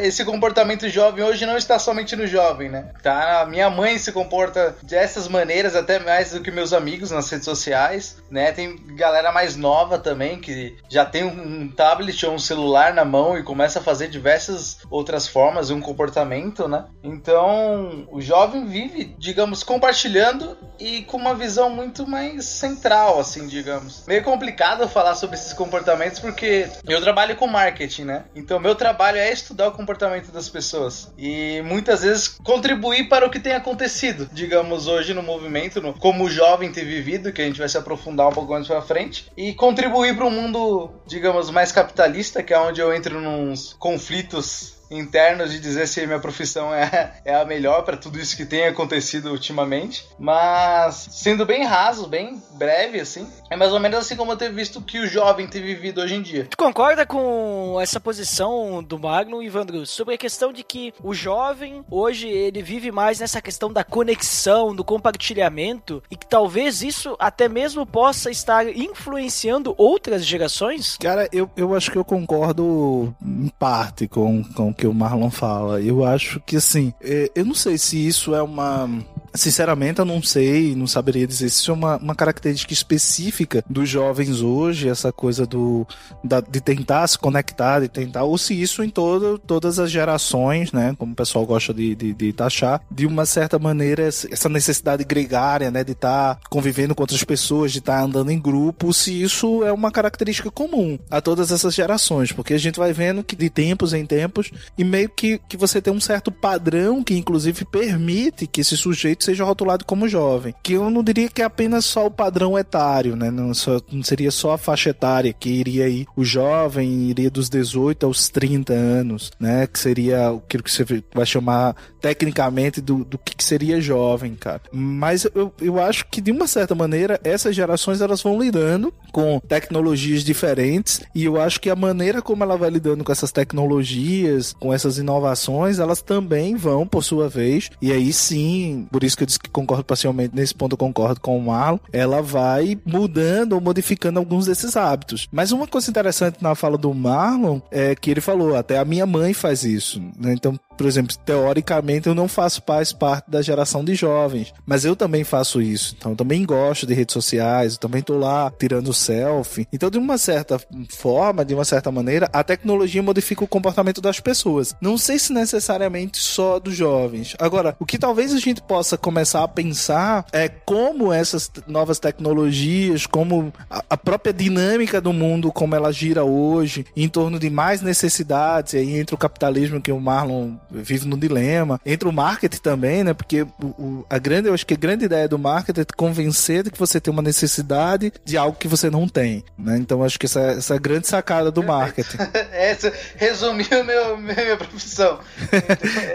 esse 0.00 0.24
comportamento 0.24 0.88
jovem 0.88 1.24
hoje 1.24 1.46
não 1.46 1.56
está 1.56 1.78
somente 1.78 2.14
no 2.14 2.26
jovem, 2.26 2.68
né? 2.68 2.90
Tá? 3.02 3.46
Minha 3.48 3.70
mãe 3.70 3.98
se 3.98 4.12
comporta 4.12 4.76
dessas 4.82 5.28
maneiras, 5.28 5.74
até 5.74 5.98
mais 5.98 6.30
do 6.32 6.40
que 6.40 6.50
meus 6.50 6.72
amigos 6.72 7.10
nas 7.10 7.28
redes 7.30 7.44
sociais, 7.44 8.16
né? 8.30 8.52
Tem 8.52 8.76
galera 8.94 9.32
mais 9.32 9.56
nova 9.56 9.98
também 9.98 10.38
que 10.40 10.76
já 10.88 11.04
tem 11.04 11.24
um 11.24 11.68
tablet 11.82 12.24
ou 12.24 12.34
um 12.34 12.38
celular 12.38 12.94
na 12.94 13.04
mão 13.04 13.36
e 13.36 13.42
começa 13.42 13.80
a 13.80 13.82
fazer 13.82 14.06
diversas 14.06 14.78
outras 14.88 15.26
formas 15.26 15.68
e 15.68 15.72
um 15.72 15.80
comportamento, 15.80 16.68
né? 16.68 16.84
Então, 17.02 18.06
o 18.08 18.20
jovem 18.20 18.64
vive, 18.66 19.16
digamos, 19.18 19.64
compartilhando 19.64 20.56
e 20.78 21.02
com 21.02 21.16
uma 21.16 21.34
visão 21.34 21.68
muito 21.68 22.06
mais 22.06 22.44
central, 22.44 23.18
assim, 23.18 23.48
digamos. 23.48 24.04
Meio 24.06 24.22
complicado 24.22 24.88
falar 24.88 25.16
sobre 25.16 25.34
esses 25.34 25.52
comportamentos 25.52 26.20
porque 26.20 26.68
eu 26.86 27.02
trabalho 27.02 27.34
com 27.34 27.48
marketing, 27.48 28.04
né? 28.04 28.24
Então, 28.32 28.60
meu 28.60 28.76
trabalho 28.76 29.18
é 29.18 29.32
estudar 29.32 29.66
o 29.66 29.72
comportamento 29.72 30.30
das 30.30 30.48
pessoas 30.48 31.12
e 31.18 31.62
muitas 31.62 32.02
vezes 32.02 32.28
contribuir 32.28 33.08
para 33.08 33.26
o 33.26 33.30
que 33.30 33.40
tem 33.40 33.54
acontecido, 33.54 34.28
digamos, 34.32 34.86
hoje 34.86 35.12
no 35.14 35.22
movimento, 35.22 35.80
no, 35.80 35.94
como 35.94 36.24
o 36.24 36.30
jovem 36.30 36.70
tem 36.70 36.84
vivido, 36.84 37.32
que 37.32 37.42
a 37.42 37.44
gente 37.44 37.58
vai 37.58 37.68
se 37.68 37.76
aprofundar 37.76 38.28
um 38.28 38.32
pouco 38.32 38.52
mais 38.52 38.68
pra 38.68 38.82
frente, 38.82 39.26
e 39.36 39.52
contribuir 39.52 40.14
para 40.14 40.26
um 40.26 40.30
mundo, 40.30 40.92
digamos, 41.08 41.50
mais 41.50 41.71
capitalista, 41.72 42.42
que 42.42 42.54
é 42.54 42.58
onde 42.58 42.80
eu 42.80 42.94
entro 42.94 43.20
nos 43.20 43.74
conflitos 43.78 44.74
internos 44.92 45.50
de 45.52 45.58
dizer 45.58 45.86
se 45.88 46.06
minha 46.06 46.18
profissão 46.18 46.72
é, 46.74 47.14
é 47.24 47.34
a 47.34 47.44
melhor 47.44 47.82
para 47.82 47.96
tudo 47.96 48.18
isso 48.18 48.36
que 48.36 48.44
tem 48.44 48.66
acontecido 48.66 49.30
ultimamente. 49.30 50.06
Mas, 50.18 51.08
sendo 51.10 51.46
bem 51.46 51.64
raso, 51.64 52.06
bem 52.06 52.40
breve, 52.54 53.00
assim, 53.00 53.26
é 53.50 53.56
mais 53.56 53.72
ou 53.72 53.80
menos 53.80 53.98
assim 53.98 54.16
como 54.16 54.32
eu 54.32 54.36
ter 54.36 54.52
visto 54.52 54.80
que 54.80 54.98
o 54.98 55.06
jovem 55.06 55.46
tem 55.46 55.62
vivido 55.62 56.00
hoje 56.00 56.14
em 56.14 56.22
dia. 56.22 56.46
Tu 56.48 56.56
concorda 56.56 57.06
com 57.06 57.78
essa 57.80 57.98
posição 57.98 58.82
do 58.82 58.98
Magno, 58.98 59.42
Ivandro, 59.42 59.86
sobre 59.86 60.14
a 60.14 60.18
questão 60.18 60.52
de 60.52 60.62
que 60.62 60.92
o 61.02 61.14
jovem, 61.14 61.84
hoje, 61.90 62.28
ele 62.28 62.62
vive 62.62 62.90
mais 62.90 63.20
nessa 63.20 63.40
questão 63.40 63.72
da 63.72 63.84
conexão, 63.84 64.74
do 64.74 64.84
compartilhamento, 64.84 66.02
e 66.10 66.16
que 66.16 66.26
talvez 66.26 66.82
isso 66.82 67.16
até 67.18 67.48
mesmo 67.48 67.86
possa 67.86 68.30
estar 68.30 68.66
influenciando 68.68 69.74
outras 69.76 70.24
gerações? 70.24 70.96
Cara, 70.98 71.28
eu, 71.32 71.50
eu 71.56 71.74
acho 71.74 71.90
que 71.90 71.98
eu 71.98 72.04
concordo 72.04 73.14
em 73.22 73.48
parte 73.58 74.06
com, 74.08 74.42
com 74.44 74.70
o 74.70 74.74
que 74.82 74.86
o 74.88 74.92
Marlon 74.92 75.30
fala. 75.30 75.80
Eu 75.80 76.04
acho 76.04 76.40
que, 76.40 76.56
assim, 76.56 76.92
é, 77.00 77.30
eu 77.36 77.44
não 77.44 77.54
sei 77.54 77.78
se 77.78 78.04
isso 78.04 78.34
é 78.34 78.42
uma. 78.42 78.90
Sinceramente, 79.34 79.98
eu 79.98 80.04
não 80.04 80.22
sei, 80.22 80.74
não 80.74 80.86
saberia 80.86 81.26
dizer 81.26 81.48
se 81.48 81.60
isso 81.60 81.70
é 81.70 81.74
uma, 81.74 81.96
uma 81.96 82.14
característica 82.14 82.72
específica 82.72 83.64
dos 83.68 83.88
jovens 83.88 84.40
hoje, 84.42 84.88
essa 84.88 85.12
coisa 85.12 85.46
do 85.46 85.86
da- 86.22 86.40
de 86.40 86.60
tentar 86.60 87.06
se 87.06 87.18
conectar, 87.18 87.80
de 87.80 87.88
tentar, 87.88 88.24
ou 88.24 88.36
se 88.36 88.60
isso 88.60 88.82
em 88.82 88.90
todo, 88.90 89.38
todas 89.38 89.78
as 89.78 89.90
gerações, 89.90 90.70
né, 90.72 90.94
como 90.98 91.12
o 91.12 91.16
pessoal 91.16 91.46
gosta 91.46 91.72
de, 91.72 91.94
de, 91.94 92.12
de 92.12 92.32
taxar, 92.32 92.80
de 92.90 93.06
uma 93.06 93.24
certa 93.24 93.58
maneira, 93.58 94.02
essa 94.04 94.48
necessidade 94.48 95.04
gregária, 95.04 95.70
né, 95.70 95.82
de 95.82 95.92
estar 95.92 96.38
convivendo 96.50 96.94
com 96.94 97.02
outras 97.02 97.24
pessoas, 97.24 97.72
de 97.72 97.78
estar 97.78 98.00
andando 98.02 98.30
em 98.30 98.38
grupo, 98.40 98.92
se 98.92 99.22
isso 99.22 99.64
é 99.64 99.72
uma 99.72 99.90
característica 99.90 100.50
comum 100.50 100.98
a 101.10 101.20
todas 101.20 101.50
essas 101.50 101.74
gerações, 101.74 102.32
porque 102.32 102.54
a 102.54 102.58
gente 102.58 102.78
vai 102.78 102.92
vendo 102.92 103.24
que 103.24 103.34
de 103.34 103.48
tempos 103.48 103.92
em 103.94 104.04
tempos, 104.04 104.50
e 104.76 104.84
meio 104.84 105.08
que, 105.08 105.40
que 105.48 105.56
você 105.56 105.80
tem 105.80 105.92
um 105.92 106.00
certo 106.00 106.30
padrão 106.30 107.02
que 107.02 107.14
inclusive 107.16 107.64
permite 107.64 108.46
que 108.46 108.60
esse 108.60 108.76
sujeito 108.76 109.21
seja 109.22 109.44
rotulado 109.44 109.84
como 109.84 110.08
jovem, 110.08 110.54
que 110.62 110.74
eu 110.74 110.90
não 110.90 111.02
diria 111.02 111.28
que 111.28 111.40
é 111.42 111.44
apenas 111.44 111.84
só 111.84 112.06
o 112.06 112.10
padrão 112.10 112.58
etário, 112.58 113.14
né, 113.16 113.30
não, 113.30 113.52
só- 113.54 113.80
não 113.90 114.02
seria 114.02 114.30
só 114.30 114.52
a 114.52 114.58
faixa 114.58 114.90
etária 114.90 115.32
que 115.32 115.48
iria 115.48 115.84
aí, 115.84 116.06
o 116.16 116.24
jovem 116.24 116.88
iria 117.10 117.30
dos 117.30 117.48
18 117.48 118.04
aos 118.06 118.28
30 118.28 118.72
anos, 118.72 119.30
né, 119.38 119.66
que 119.66 119.78
seria 119.78 120.28
aquilo 120.30 120.62
que 120.62 120.70
você 120.70 120.84
vai 121.14 121.26
chamar 121.26 121.74
tecnicamente 122.02 122.80
do, 122.80 123.04
do 123.04 123.16
que 123.16 123.42
seria 123.42 123.80
jovem, 123.80 124.34
cara. 124.34 124.62
Mas 124.72 125.24
eu, 125.34 125.54
eu 125.60 125.80
acho 125.80 126.04
que 126.10 126.20
de 126.20 126.32
uma 126.32 126.48
certa 126.48 126.74
maneira 126.74 127.20
essas 127.22 127.54
gerações 127.54 128.00
elas 128.00 128.20
vão 128.20 128.40
lidando 128.40 128.92
com 129.12 129.38
tecnologias 129.38 130.24
diferentes 130.24 131.00
e 131.14 131.24
eu 131.24 131.40
acho 131.40 131.60
que 131.60 131.70
a 131.70 131.76
maneira 131.76 132.20
como 132.20 132.42
ela 132.42 132.56
vai 132.56 132.70
lidando 132.70 133.04
com 133.04 133.12
essas 133.12 133.30
tecnologias, 133.30 134.52
com 134.58 134.74
essas 134.74 134.98
inovações, 134.98 135.78
elas 135.78 136.02
também 136.02 136.56
vão 136.56 136.86
por 136.86 137.04
sua 137.04 137.28
vez 137.28 137.70
e 137.80 137.92
aí 137.92 138.12
sim, 138.12 138.88
por 138.90 139.04
isso 139.04 139.16
que 139.16 139.22
eu 139.22 139.26
disse 139.26 139.38
que 139.38 139.48
concordo 139.48 139.84
parcialmente 139.84 140.34
nesse 140.34 140.54
ponto 140.54 140.72
eu 140.72 140.78
concordo 140.78 141.20
com 141.20 141.38
o 141.38 141.42
Marlon, 141.42 141.78
ela 141.92 142.20
vai 142.20 142.76
mudando 142.84 143.52
ou 143.52 143.60
modificando 143.60 144.18
alguns 144.18 144.46
desses 144.46 144.76
hábitos. 144.76 145.28
Mas 145.30 145.52
uma 145.52 145.68
coisa 145.68 145.88
interessante 145.88 146.42
na 146.42 146.54
fala 146.54 146.76
do 146.76 146.92
Marlon 146.92 147.60
é 147.70 147.94
que 147.94 148.10
ele 148.10 148.20
falou, 148.20 148.56
até 148.56 148.78
a 148.78 148.84
minha 148.84 149.06
mãe 149.06 149.32
faz 149.32 149.62
isso, 149.62 150.00
né? 150.18 150.32
Então, 150.32 150.58
por 150.76 150.86
exemplo, 150.86 151.14
teoricamente 151.24 151.91
eu 152.04 152.14
não 152.14 152.28
faço 152.28 152.62
mais 152.66 152.92
parte 152.92 153.30
da 153.30 153.42
geração 153.42 153.84
de 153.84 153.94
jovens, 153.94 154.52
mas 154.64 154.84
eu 154.84 154.94
também 154.94 155.24
faço 155.24 155.60
isso. 155.60 155.94
Então, 155.98 156.12
eu 156.12 156.16
também 156.16 156.44
gosto 156.44 156.86
de 156.86 156.94
redes 156.94 157.12
sociais, 157.12 157.74
eu 157.74 157.80
também 157.80 158.02
tô 158.02 158.16
lá 158.16 158.52
tirando 158.58 158.92
selfie. 158.92 159.66
Então, 159.72 159.90
de 159.90 159.98
uma 159.98 160.18
certa 160.18 160.60
forma, 160.90 161.44
de 161.44 161.54
uma 161.54 161.64
certa 161.64 161.90
maneira, 161.90 162.28
a 162.32 162.42
tecnologia 162.42 163.02
modifica 163.02 163.44
o 163.44 163.48
comportamento 163.48 164.00
das 164.00 164.20
pessoas. 164.20 164.74
Não 164.80 164.96
sei 164.96 165.18
se 165.18 165.32
necessariamente 165.32 166.18
só 166.18 166.58
dos 166.58 166.74
jovens. 166.74 167.34
Agora, 167.38 167.76
o 167.78 167.86
que 167.86 167.98
talvez 167.98 168.32
a 168.32 168.38
gente 168.38 168.62
possa 168.62 168.96
começar 168.96 169.42
a 169.42 169.48
pensar 169.48 170.26
é 170.32 170.48
como 170.48 171.12
essas 171.12 171.50
novas 171.66 171.98
tecnologias, 171.98 173.06
como 173.06 173.52
a, 173.68 173.84
a 173.90 173.96
própria 173.96 174.32
dinâmica 174.32 175.00
do 175.00 175.12
mundo, 175.12 175.52
como 175.52 175.74
ela 175.74 175.92
gira 175.92 176.24
hoje, 176.24 176.84
em 176.96 177.08
torno 177.08 177.38
de 177.38 177.50
mais 177.50 177.80
necessidades, 177.82 178.74
e 178.74 178.78
aí 178.78 178.98
entra 178.98 179.14
o 179.14 179.18
capitalismo 179.18 179.80
que 179.80 179.92
o 179.92 180.00
Marlon 180.00 180.54
vive 180.70 181.06
no 181.06 181.16
dilema, 181.16 181.80
entra 181.84 182.08
o 182.08 182.12
marketing 182.12 182.58
também, 182.58 183.04
né? 183.04 183.12
Porque 183.14 183.42
o, 183.42 183.48
o- 183.66 184.06
a 184.08 184.18
grande, 184.18 184.48
eu 184.48 184.54
acho 184.54 184.66
que 184.66 184.74
a 184.74 184.76
grande 184.76 185.04
ideia 185.04 185.28
do 185.28 185.38
marketing 185.38 185.80
é 185.80 185.84
te 185.84 185.92
convencer 185.94 186.62
de 186.62 186.70
que 186.70 186.78
você 186.78 187.00
tem 187.00 187.12
uma 187.12 187.22
necessidade 187.22 188.12
de 188.24 188.36
algo 188.36 188.56
que 188.58 188.68
você 188.68 188.88
não 188.90 189.08
tem, 189.08 189.44
né? 189.58 189.76
Então 189.78 190.02
acho 190.02 190.18
que 190.18 190.26
essa, 190.26 190.40
essa 190.40 190.74
é 190.74 190.76
a 190.76 190.80
grande 190.80 191.06
sacada 191.08 191.50
do 191.50 191.62
marketing. 191.62 192.16
Essa 192.52 192.92
resumiu 193.16 193.84
meu, 193.84 194.16
minha 194.18 194.56
profissão. 194.56 195.18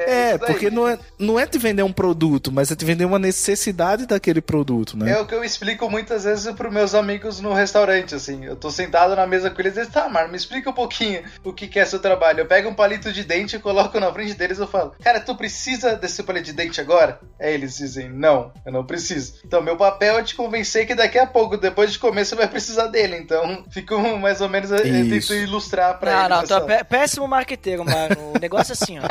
É, 0.08 0.38
daí. 0.38 0.48
porque 0.48 0.70
não 0.70 0.88
é, 0.88 0.98
não 1.20 1.40
é 1.40 1.46
te 1.46 1.58
vender 1.58 1.84
um 1.84 1.92
produto, 1.92 2.52
mas 2.52 2.72
é 2.72 2.76
te 2.76 2.86
vender 2.86 3.06
uma 3.06 3.20
necessidade 3.20 4.06
daquele 4.06 4.42
produto, 4.42 4.98
né? 4.98 5.12
É 5.12 5.20
o 5.20 5.26
que 5.26 5.34
eu 5.36 5.44
explico 5.44 5.90
muitas 5.90 6.24
vezes 6.24 6.52
pros 6.54 6.72
meus 6.74 6.94
amigos 6.96 7.40
no 7.40 7.54
restaurante, 7.54 8.16
assim. 8.16 8.46
Eu 8.46 8.56
tô 8.56 8.70
sentado 8.72 9.16
na 9.16 9.26
mesa 9.28 9.50
com 9.50 9.62
eles 9.62 9.76
e 9.76 9.80
eles, 9.80 9.92
tá, 9.92 10.08
Mar, 10.10 10.28
me 10.30 10.38
explica 10.38 10.70
um 10.70 10.74
pouquinho 10.74 11.24
o 11.44 11.52
que, 11.54 11.68
que 11.68 11.80
é 11.80 11.86
seu 11.86 12.00
trabalho. 12.00 12.42
Eu 12.42 12.46
pego 12.46 12.70
um 12.70 12.74
palito 12.76 13.12
de 13.12 13.24
dente 13.24 13.56
e 13.56 13.60
coloco 13.60 14.00
na 14.00 14.12
frente 14.12 14.34
deles 14.34 14.58
e 14.58 14.62
eu 14.62 14.68
falo, 14.68 14.94
cara, 15.04 15.20
tu 15.20 15.36
precisa 15.36 15.57
desse 16.00 16.24
palito 16.24 16.46
de 16.46 16.54
dente 16.54 16.80
agora? 16.80 17.20
Aí 17.40 17.54
eles 17.54 17.78
dizem, 17.78 18.10
não, 18.10 18.52
eu 18.66 18.72
não 18.72 18.86
preciso. 18.86 19.36
Então, 19.46 19.62
meu 19.62 19.76
papel 19.78 20.18
é 20.20 20.24
te 20.24 20.36
convencer 20.36 20.86
que 20.86 20.96
daqui 20.96 21.18
a 21.18 21.26
pouco, 21.26 21.58
depois 21.58 21.92
de 21.92 22.00
comer, 22.00 22.26
você 22.26 22.36
vai 22.36 22.48
precisar 22.48 22.88
dele. 22.88 23.18
Então, 23.18 23.64
fico 23.72 23.98
mais 24.18 24.42
ou 24.42 24.50
menos, 24.50 24.72
eu 24.72 24.82
tento 24.82 25.34
ilustrar 25.34 26.00
pra 26.00 26.30
Não, 26.30 26.38
eles. 26.40 26.50
não, 26.50 26.66
tu 26.66 26.72
é 26.72 26.84
péssimo 26.84 27.28
marqueteiro, 27.28 27.84
mano. 27.86 28.34
O 28.36 28.40
negócio 28.40 28.72
é 28.72 28.74
assim, 28.74 29.00
ó. 29.00 29.04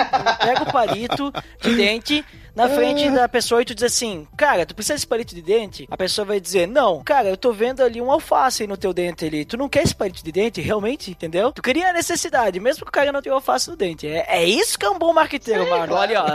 Pega 0.45 0.63
o 0.63 0.73
palito 0.73 1.33
de 1.61 1.75
dente 1.75 2.25
na 2.57 2.71
frente 2.71 3.11
da 3.11 3.29
pessoa 3.29 3.61
e 3.61 3.67
tu 3.67 3.75
diz 3.75 3.85
assim, 3.85 4.27
cara, 4.35 4.65
tu 4.65 4.75
precisa 4.75 4.95
desse 4.95 5.07
palito 5.07 5.35
de 5.35 5.43
dente? 5.43 5.87
A 5.91 5.97
pessoa 5.97 6.25
vai 6.25 6.41
dizer, 6.41 6.67
não, 6.67 7.05
cara, 7.05 7.29
eu 7.29 7.37
tô 7.37 7.53
vendo 7.53 7.83
ali 7.83 8.01
um 8.01 8.11
alface 8.11 8.67
no 8.67 8.79
teu 8.79 8.95
dente 8.95 9.27
ali. 9.27 9.45
Tu 9.45 9.59
não 9.59 9.69
quer 9.69 9.83
esse 9.83 9.95
palito 9.95 10.25
de 10.25 10.33
dente, 10.33 10.63
realmente, 10.63 11.11
entendeu? 11.11 11.53
Tu 11.53 11.61
queria 11.61 11.91
a 11.91 11.93
necessidade, 11.93 12.59
mesmo 12.59 12.85
que 12.85 12.89
o 12.89 12.93
cara 12.93 13.13
não 13.13 13.21
tenha 13.21 13.35
alface 13.35 13.69
no 13.69 13.77
dente. 13.77 14.09
É, 14.09 14.25
é 14.27 14.45
isso 14.45 14.79
que 14.79 14.87
é 14.87 14.91
um 14.91 14.99
bom 14.99 15.13
marqueteiro, 15.13 15.65
Sim, 15.65 15.71
mano. 15.71 15.95
Olha, 15.95 16.23
ó, 16.23 16.27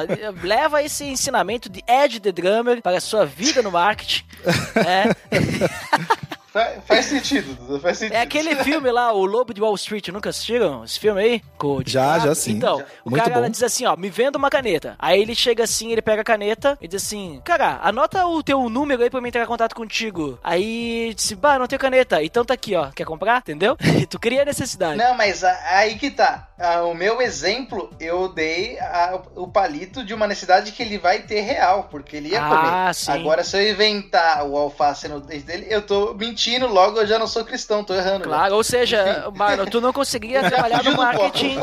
leva 0.44 0.84
esse 0.84 1.06
ensinamento 1.06 1.68
de 1.68 1.84
Ed 1.88 2.20
The 2.20 2.32
Drummer 2.32 2.82
para 2.84 2.98
a 2.98 3.02
sua 3.02 3.26
vida 3.26 3.64
no 3.64 3.72
marketing. 3.72 4.24
né? 4.76 5.16
Fa- 6.52 6.74
faz 6.86 7.06
sentido, 7.06 7.56
Dudu, 7.56 7.80
faz 7.80 7.98
sentido. 7.98 8.16
É 8.16 8.22
aquele 8.22 8.56
filme 8.64 8.92
lá, 8.92 9.14
O 9.14 9.24
Lobo 9.26 9.54
de 9.54 9.62
Wall 9.62 9.74
Street, 9.76 10.10
nunca 10.10 10.30
assistiram 10.32 10.84
esse 10.84 11.00
filme 11.00 11.22
aí? 11.22 11.42
Com 11.58 11.82
Já, 11.86 12.20
já 12.20 12.36
sim. 12.36 12.52
Então, 12.54 12.80
Já. 12.80 12.86
o 13.06 13.10
Muito 13.10 13.24
cara 13.24 13.42
bom. 13.42 13.50
diz 13.50 13.64
assim, 13.64 13.86
ó, 13.86 13.96
me 13.96 14.10
venda 14.10 14.38
uma 14.38 14.50
caneta. 14.50 14.96
Aí 15.00 15.22
ele 15.22 15.34
chega 15.34 15.64
assim, 15.64 15.92
ele 15.94 16.02
pega 16.02 16.22
a 16.22 16.26
caneta 16.26 16.78
e 16.82 16.88
diz 16.90 17.02
assim, 17.04 17.40
cara, 17.46 17.80
anota 17.82 18.26
o 18.28 18.44
teu 18.44 18.70
número 18.70 19.02
aí 19.02 19.10
pra 19.10 19.20
eu 19.22 19.26
entrar 19.26 19.44
em 19.44 19.48
contato 19.48 19.74
contigo. 19.74 20.38
Aí 20.44 21.14
disse, 21.16 21.36
bah, 21.36 21.58
não 21.58 21.68
tenho 21.68 21.80
caneta. 21.80 22.22
Então 22.22 22.44
tá 22.44 22.54
aqui, 22.54 22.76
ó, 22.76 22.90
quer 22.92 23.06
comprar? 23.06 23.38
Entendeu? 23.38 23.78
tu 24.10 24.20
cria 24.20 24.44
necessidade. 24.44 24.98
Não, 24.98 25.14
mas 25.16 25.46
aí 25.46 25.98
que 25.98 26.12
tá. 26.12 26.50
O 26.86 26.94
meu 26.94 27.22
exemplo, 27.22 27.90
eu 28.00 28.28
dei 28.28 28.78
a- 28.80 29.22
o 29.36 29.48
palito 29.48 30.04
de 30.04 30.14
uma 30.14 30.28
necessidade 30.28 30.74
que 30.74 30.84
ele 30.84 30.98
vai 30.98 31.20
ter 31.20 31.40
real, 31.42 31.88
porque 31.90 32.18
ele 32.18 32.30
ia 32.30 32.44
Ah, 32.44 32.50
comer. 32.50 32.94
sim. 32.94 33.12
Agora, 33.14 33.44
se 33.44 33.58
eu 33.58 33.72
inventar 33.72 34.46
o 34.46 34.58
alface 34.58 35.08
no 35.08 35.22
dente 35.22 35.44
dele, 35.46 35.66
eu 35.70 35.82
tô 35.82 36.14
mentindo, 36.14 36.41
logo 36.68 37.00
eu 37.00 37.08
já 37.08 37.18
não 37.20 37.28
sou 37.28 37.44
cristão, 37.46 37.84
tô 37.84 37.94
errando. 37.94 38.20
né? 38.20 38.24
Claro, 38.26 38.56
ou 38.56 38.64
seja, 38.64 39.30
mano, 39.36 39.66
tu 39.70 39.80
não 39.82 39.92
conseguiria 39.94 40.42
trabalhar 40.50 40.84
no 40.84 40.96
marketing. 40.96 41.58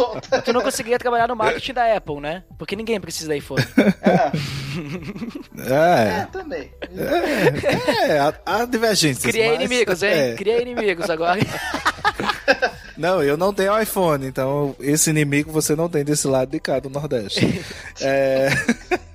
Tu 0.44 0.52
não 0.52 0.60
conseguiria 0.62 0.98
trabalhar 0.98 1.28
no 1.28 1.36
marketing 1.36 1.72
da 1.74 1.96
Apple, 1.96 2.20
né? 2.20 2.42
Porque 2.58 2.74
ninguém 2.76 3.00
precisa 3.00 3.28
da 3.28 3.36
iPhone. 3.36 3.64
Ah, 5.70 6.04
É. 6.08 6.20
é, 6.20 6.26
também. 6.30 6.70
É, 8.08 8.18
há, 8.18 8.34
há 8.46 8.64
divergências. 8.64 9.30
Criei 9.30 9.48
mas- 9.48 9.56
inimigos, 9.56 10.02
hein? 10.02 10.10
é. 10.12 10.34
Criei 10.34 10.62
inimigos 10.62 11.10
agora. 11.10 11.40
Não, 12.98 13.22
eu 13.22 13.36
não 13.36 13.54
tenho 13.54 13.80
iPhone, 13.80 14.26
então 14.26 14.74
esse 14.80 15.10
inimigo 15.10 15.52
você 15.52 15.76
não 15.76 15.88
tem 15.88 16.04
desse 16.04 16.26
lado 16.26 16.50
de 16.50 16.60
cá 16.60 16.80
do 16.80 16.90
Nordeste. 16.90 17.38
É, 18.00 18.48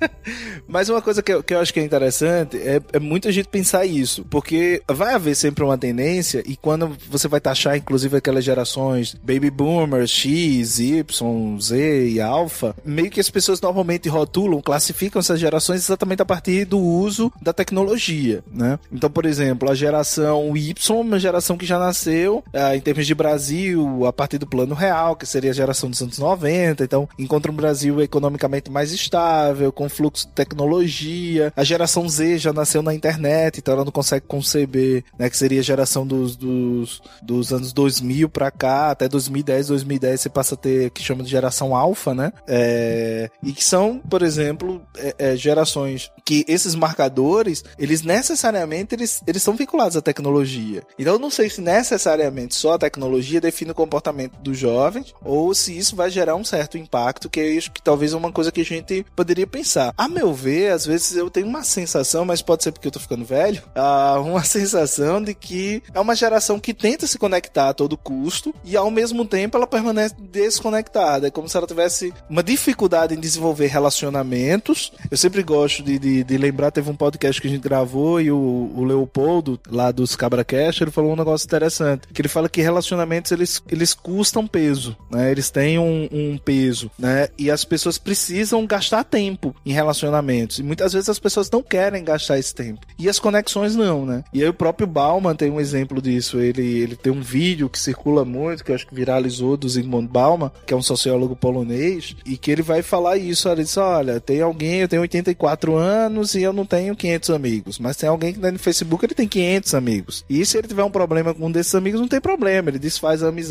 Mas 0.67 0.89
uma 0.89 1.01
coisa 1.01 1.21
que 1.21 1.31
eu, 1.31 1.43
que 1.43 1.53
eu 1.53 1.59
acho 1.59 1.73
que 1.73 1.79
é 1.79 1.83
interessante 1.83 2.57
é, 2.57 2.81
é 2.93 2.99
muita 2.99 3.31
gente 3.31 3.47
pensar 3.47 3.85
isso, 3.85 4.25
porque 4.29 4.81
vai 4.87 5.13
haver 5.13 5.35
sempre 5.35 5.63
uma 5.63 5.77
tendência, 5.77 6.43
e 6.45 6.55
quando 6.55 6.95
você 7.09 7.27
vai 7.27 7.39
taxar, 7.39 7.77
inclusive, 7.77 8.17
aquelas 8.17 8.43
gerações 8.43 9.15
Baby 9.23 9.49
Boomers, 9.49 10.11
X, 10.11 10.79
Y, 10.79 11.59
Z 11.59 12.07
e 12.09 12.21
Alpha, 12.21 12.75
meio 12.83 13.09
que 13.09 13.19
as 13.19 13.29
pessoas 13.29 13.61
normalmente 13.61 14.09
rotulam, 14.09 14.61
classificam 14.61 15.19
essas 15.19 15.39
gerações 15.39 15.83
exatamente 15.83 16.21
a 16.21 16.25
partir 16.25 16.65
do 16.65 16.79
uso 16.79 17.31
da 17.41 17.53
tecnologia, 17.53 18.43
né? 18.51 18.79
Então, 18.91 19.09
por 19.09 19.25
exemplo, 19.25 19.69
a 19.69 19.75
geração 19.75 20.55
Y, 20.55 20.99
uma 20.99 21.19
geração 21.19 21.57
que 21.57 21.65
já 21.65 21.79
nasceu, 21.79 22.43
ah, 22.53 22.75
em 22.75 22.81
termos 22.81 23.05
de 23.05 23.15
Brasil, 23.15 23.72
a 24.07 24.13
partir 24.13 24.37
do 24.37 24.47
plano 24.47 24.75
real, 24.75 25.15
que 25.15 25.25
seria 25.25 25.51
a 25.51 25.53
geração 25.53 25.89
dos 25.89 26.01
anos 26.01 26.17
90, 26.17 26.83
então 26.83 27.07
encontra 27.17 27.51
um 27.51 27.55
Brasil 27.55 28.01
economicamente 28.01 28.71
mais 28.71 28.91
estável, 28.91 29.71
com 29.71 29.89
fluxo 29.89 30.27
de 30.27 30.33
tecnologia. 30.33 31.51
A 31.55 31.63
geração 31.63 32.07
Z 32.07 32.37
já 32.37 32.53
nasceu 32.53 32.81
na 32.81 32.93
internet, 32.93 33.59
então 33.59 33.73
ela 33.73 33.85
não 33.85 33.91
consegue 33.91 34.25
conceber, 34.27 35.03
né, 35.17 35.29
que 35.29 35.37
seria 35.37 35.59
a 35.59 35.63
geração 35.63 36.05
dos, 36.05 36.35
dos, 36.35 37.01
dos 37.21 37.53
anos 37.53 37.73
2000 37.73 38.29
pra 38.29 38.51
cá, 38.51 38.91
até 38.91 39.07
2010, 39.07 39.67
2010 39.67 40.21
você 40.21 40.29
passa 40.29 40.55
a 40.55 40.57
ter 40.57 40.89
que 40.91 41.03
chama 41.03 41.23
de 41.23 41.29
geração 41.29 41.75
alfa, 41.75 42.13
né? 42.13 42.31
É, 42.47 43.29
e 43.41 43.51
que 43.51 43.63
são, 43.63 43.99
por 44.09 44.21
exemplo, 44.21 44.81
é, 44.97 45.15
é, 45.17 45.35
gerações 45.35 46.11
que 46.25 46.45
esses 46.47 46.75
marcadores, 46.75 47.63
eles 47.77 48.01
necessariamente 48.01 48.95
eles, 48.95 49.21
eles 49.27 49.43
são 49.43 49.55
vinculados 49.55 49.97
à 49.97 50.01
tecnologia. 50.01 50.83
Então 50.97 51.13
eu 51.13 51.19
não 51.19 51.29
sei 51.29 51.49
se 51.49 51.61
necessariamente 51.61 52.55
só 52.55 52.73
a 52.73 52.79
tecnologia 52.79 53.41
define 53.41 53.62
o 53.71 53.75
comportamento 53.75 54.37
dos 54.39 54.57
jovens 54.57 55.13
ou 55.21 55.53
se 55.53 55.77
isso 55.77 55.95
vai 55.95 56.09
gerar 56.09 56.35
um 56.35 56.43
certo 56.43 56.77
impacto, 56.77 57.29
que 57.29 57.39
eu 57.39 57.57
acho 57.57 57.71
que 57.71 57.81
talvez 57.81 58.13
é 58.13 58.17
uma 58.17 58.31
coisa 58.31 58.51
que 58.51 58.61
a 58.61 58.65
gente 58.65 59.05
poderia 59.15 59.47
pensar. 59.47 59.93
A 59.97 60.07
meu 60.07 60.33
ver, 60.33 60.71
às 60.71 60.85
vezes 60.85 61.15
eu 61.15 61.29
tenho 61.29 61.47
uma 61.47 61.63
sensação, 61.63 62.25
mas 62.25 62.41
pode 62.41 62.63
ser 62.63 62.71
porque 62.71 62.87
eu 62.87 62.91
tô 62.91 62.99
ficando 62.99 63.25
velho, 63.25 63.61
ah, 63.75 64.19
uma 64.19 64.43
sensação 64.43 65.21
de 65.21 65.33
que 65.33 65.81
é 65.93 65.99
uma 65.99 66.15
geração 66.15 66.59
que 66.59 66.73
tenta 66.73 67.07
se 67.07 67.17
conectar 67.17 67.69
a 67.69 67.73
todo 67.73 67.97
custo 67.97 68.53
e 68.63 68.75
ao 68.75 68.91
mesmo 68.91 69.25
tempo 69.25 69.57
ela 69.57 69.67
permanece 69.67 70.15
desconectada. 70.19 71.27
É 71.27 71.31
como 71.31 71.47
se 71.47 71.57
ela 71.57 71.67
tivesse 71.67 72.13
uma 72.29 72.43
dificuldade 72.43 73.13
em 73.13 73.19
desenvolver 73.19 73.67
relacionamentos. 73.67 74.91
Eu 75.09 75.17
sempre 75.17 75.43
gosto 75.43 75.83
de, 75.83 75.97
de, 75.99 76.23
de 76.23 76.37
lembrar, 76.37 76.71
teve 76.71 76.89
um 76.89 76.95
podcast 76.95 77.41
que 77.41 77.47
a 77.47 77.49
gente 77.49 77.61
gravou 77.61 78.19
e 78.19 78.31
o, 78.31 78.71
o 78.75 78.83
Leopoldo, 78.83 79.59
lá 79.69 79.91
dos 79.91 80.15
Cabra 80.15 80.43
Cash, 80.43 80.81
ele 80.81 80.91
falou 80.91 81.13
um 81.13 81.15
negócio 81.15 81.45
interessante, 81.45 82.07
que 82.13 82.21
ele 82.21 82.27
fala 82.27 82.49
que 82.49 82.61
relacionamentos 82.61 83.31
eles, 83.31 83.52
eles 83.69 83.93
custam 83.93 84.47
peso, 84.47 84.95
né? 85.09 85.31
Eles 85.31 85.49
têm 85.49 85.77
um, 85.77 86.07
um 86.11 86.37
peso, 86.37 86.89
né? 86.97 87.27
E 87.37 87.51
as 87.51 87.65
pessoas 87.65 87.97
precisam 87.97 88.65
gastar 88.65 89.03
tempo 89.03 89.55
em 89.65 89.73
relacionamentos. 89.73 90.59
E 90.59 90.63
muitas 90.63 90.93
vezes 90.93 91.09
as 91.09 91.19
pessoas 91.19 91.49
não 91.51 91.61
querem 91.61 92.03
gastar 92.03 92.39
esse 92.39 92.53
tempo. 92.53 92.85
E 92.97 93.09
as 93.09 93.19
conexões 93.19 93.75
não, 93.75 94.05
né? 94.05 94.23
E 94.33 94.41
aí 94.41 94.49
o 94.49 94.53
próprio 94.53 94.87
Bauman 94.87 95.35
tem 95.35 95.49
um 95.49 95.59
exemplo 95.59 96.01
disso. 96.01 96.39
Ele, 96.39 96.81
ele 96.81 96.95
tem 96.95 97.11
um 97.11 97.21
vídeo 97.21 97.69
que 97.69 97.79
circula 97.79 98.23
muito, 98.25 98.63
que 98.63 98.71
eu 98.71 98.75
acho 98.75 98.87
que 98.87 98.95
viralizou, 98.95 99.57
do 99.57 99.67
Zygmunt 99.67 100.09
Bauman, 100.09 100.51
que 100.65 100.73
é 100.73 100.77
um 100.77 100.81
sociólogo 100.81 101.35
polonês, 101.35 102.15
e 102.25 102.37
que 102.37 102.51
ele 102.51 102.61
vai 102.61 102.81
falar 102.81 103.17
isso. 103.17 103.49
Ele 103.49 103.63
diz, 103.63 103.77
olha, 103.77 104.19
tem 104.19 104.41
alguém, 104.41 104.81
eu 104.81 104.87
tenho 104.87 105.01
84 105.01 105.75
anos 105.75 106.35
e 106.35 106.41
eu 106.41 106.53
não 106.53 106.65
tenho 106.65 106.95
500 106.95 107.29
amigos. 107.29 107.79
Mas 107.79 107.97
tem 107.97 108.09
alguém 108.09 108.33
que 108.33 108.39
tá 108.39 108.51
no 108.51 108.59
Facebook, 108.59 109.05
ele 109.05 109.15
tem 109.15 109.27
500 109.27 109.73
amigos. 109.73 110.25
E 110.29 110.45
se 110.45 110.57
ele 110.57 110.67
tiver 110.67 110.83
um 110.83 110.91
problema 110.91 111.33
com 111.33 111.47
um 111.47 111.51
desses 111.51 111.75
amigos, 111.75 111.99
não 111.99 112.07
tem 112.07 112.21
problema. 112.21 112.69
Ele 112.69 112.79
desfaz 112.79 113.23
a 113.23 113.29
amizade, 113.29 113.42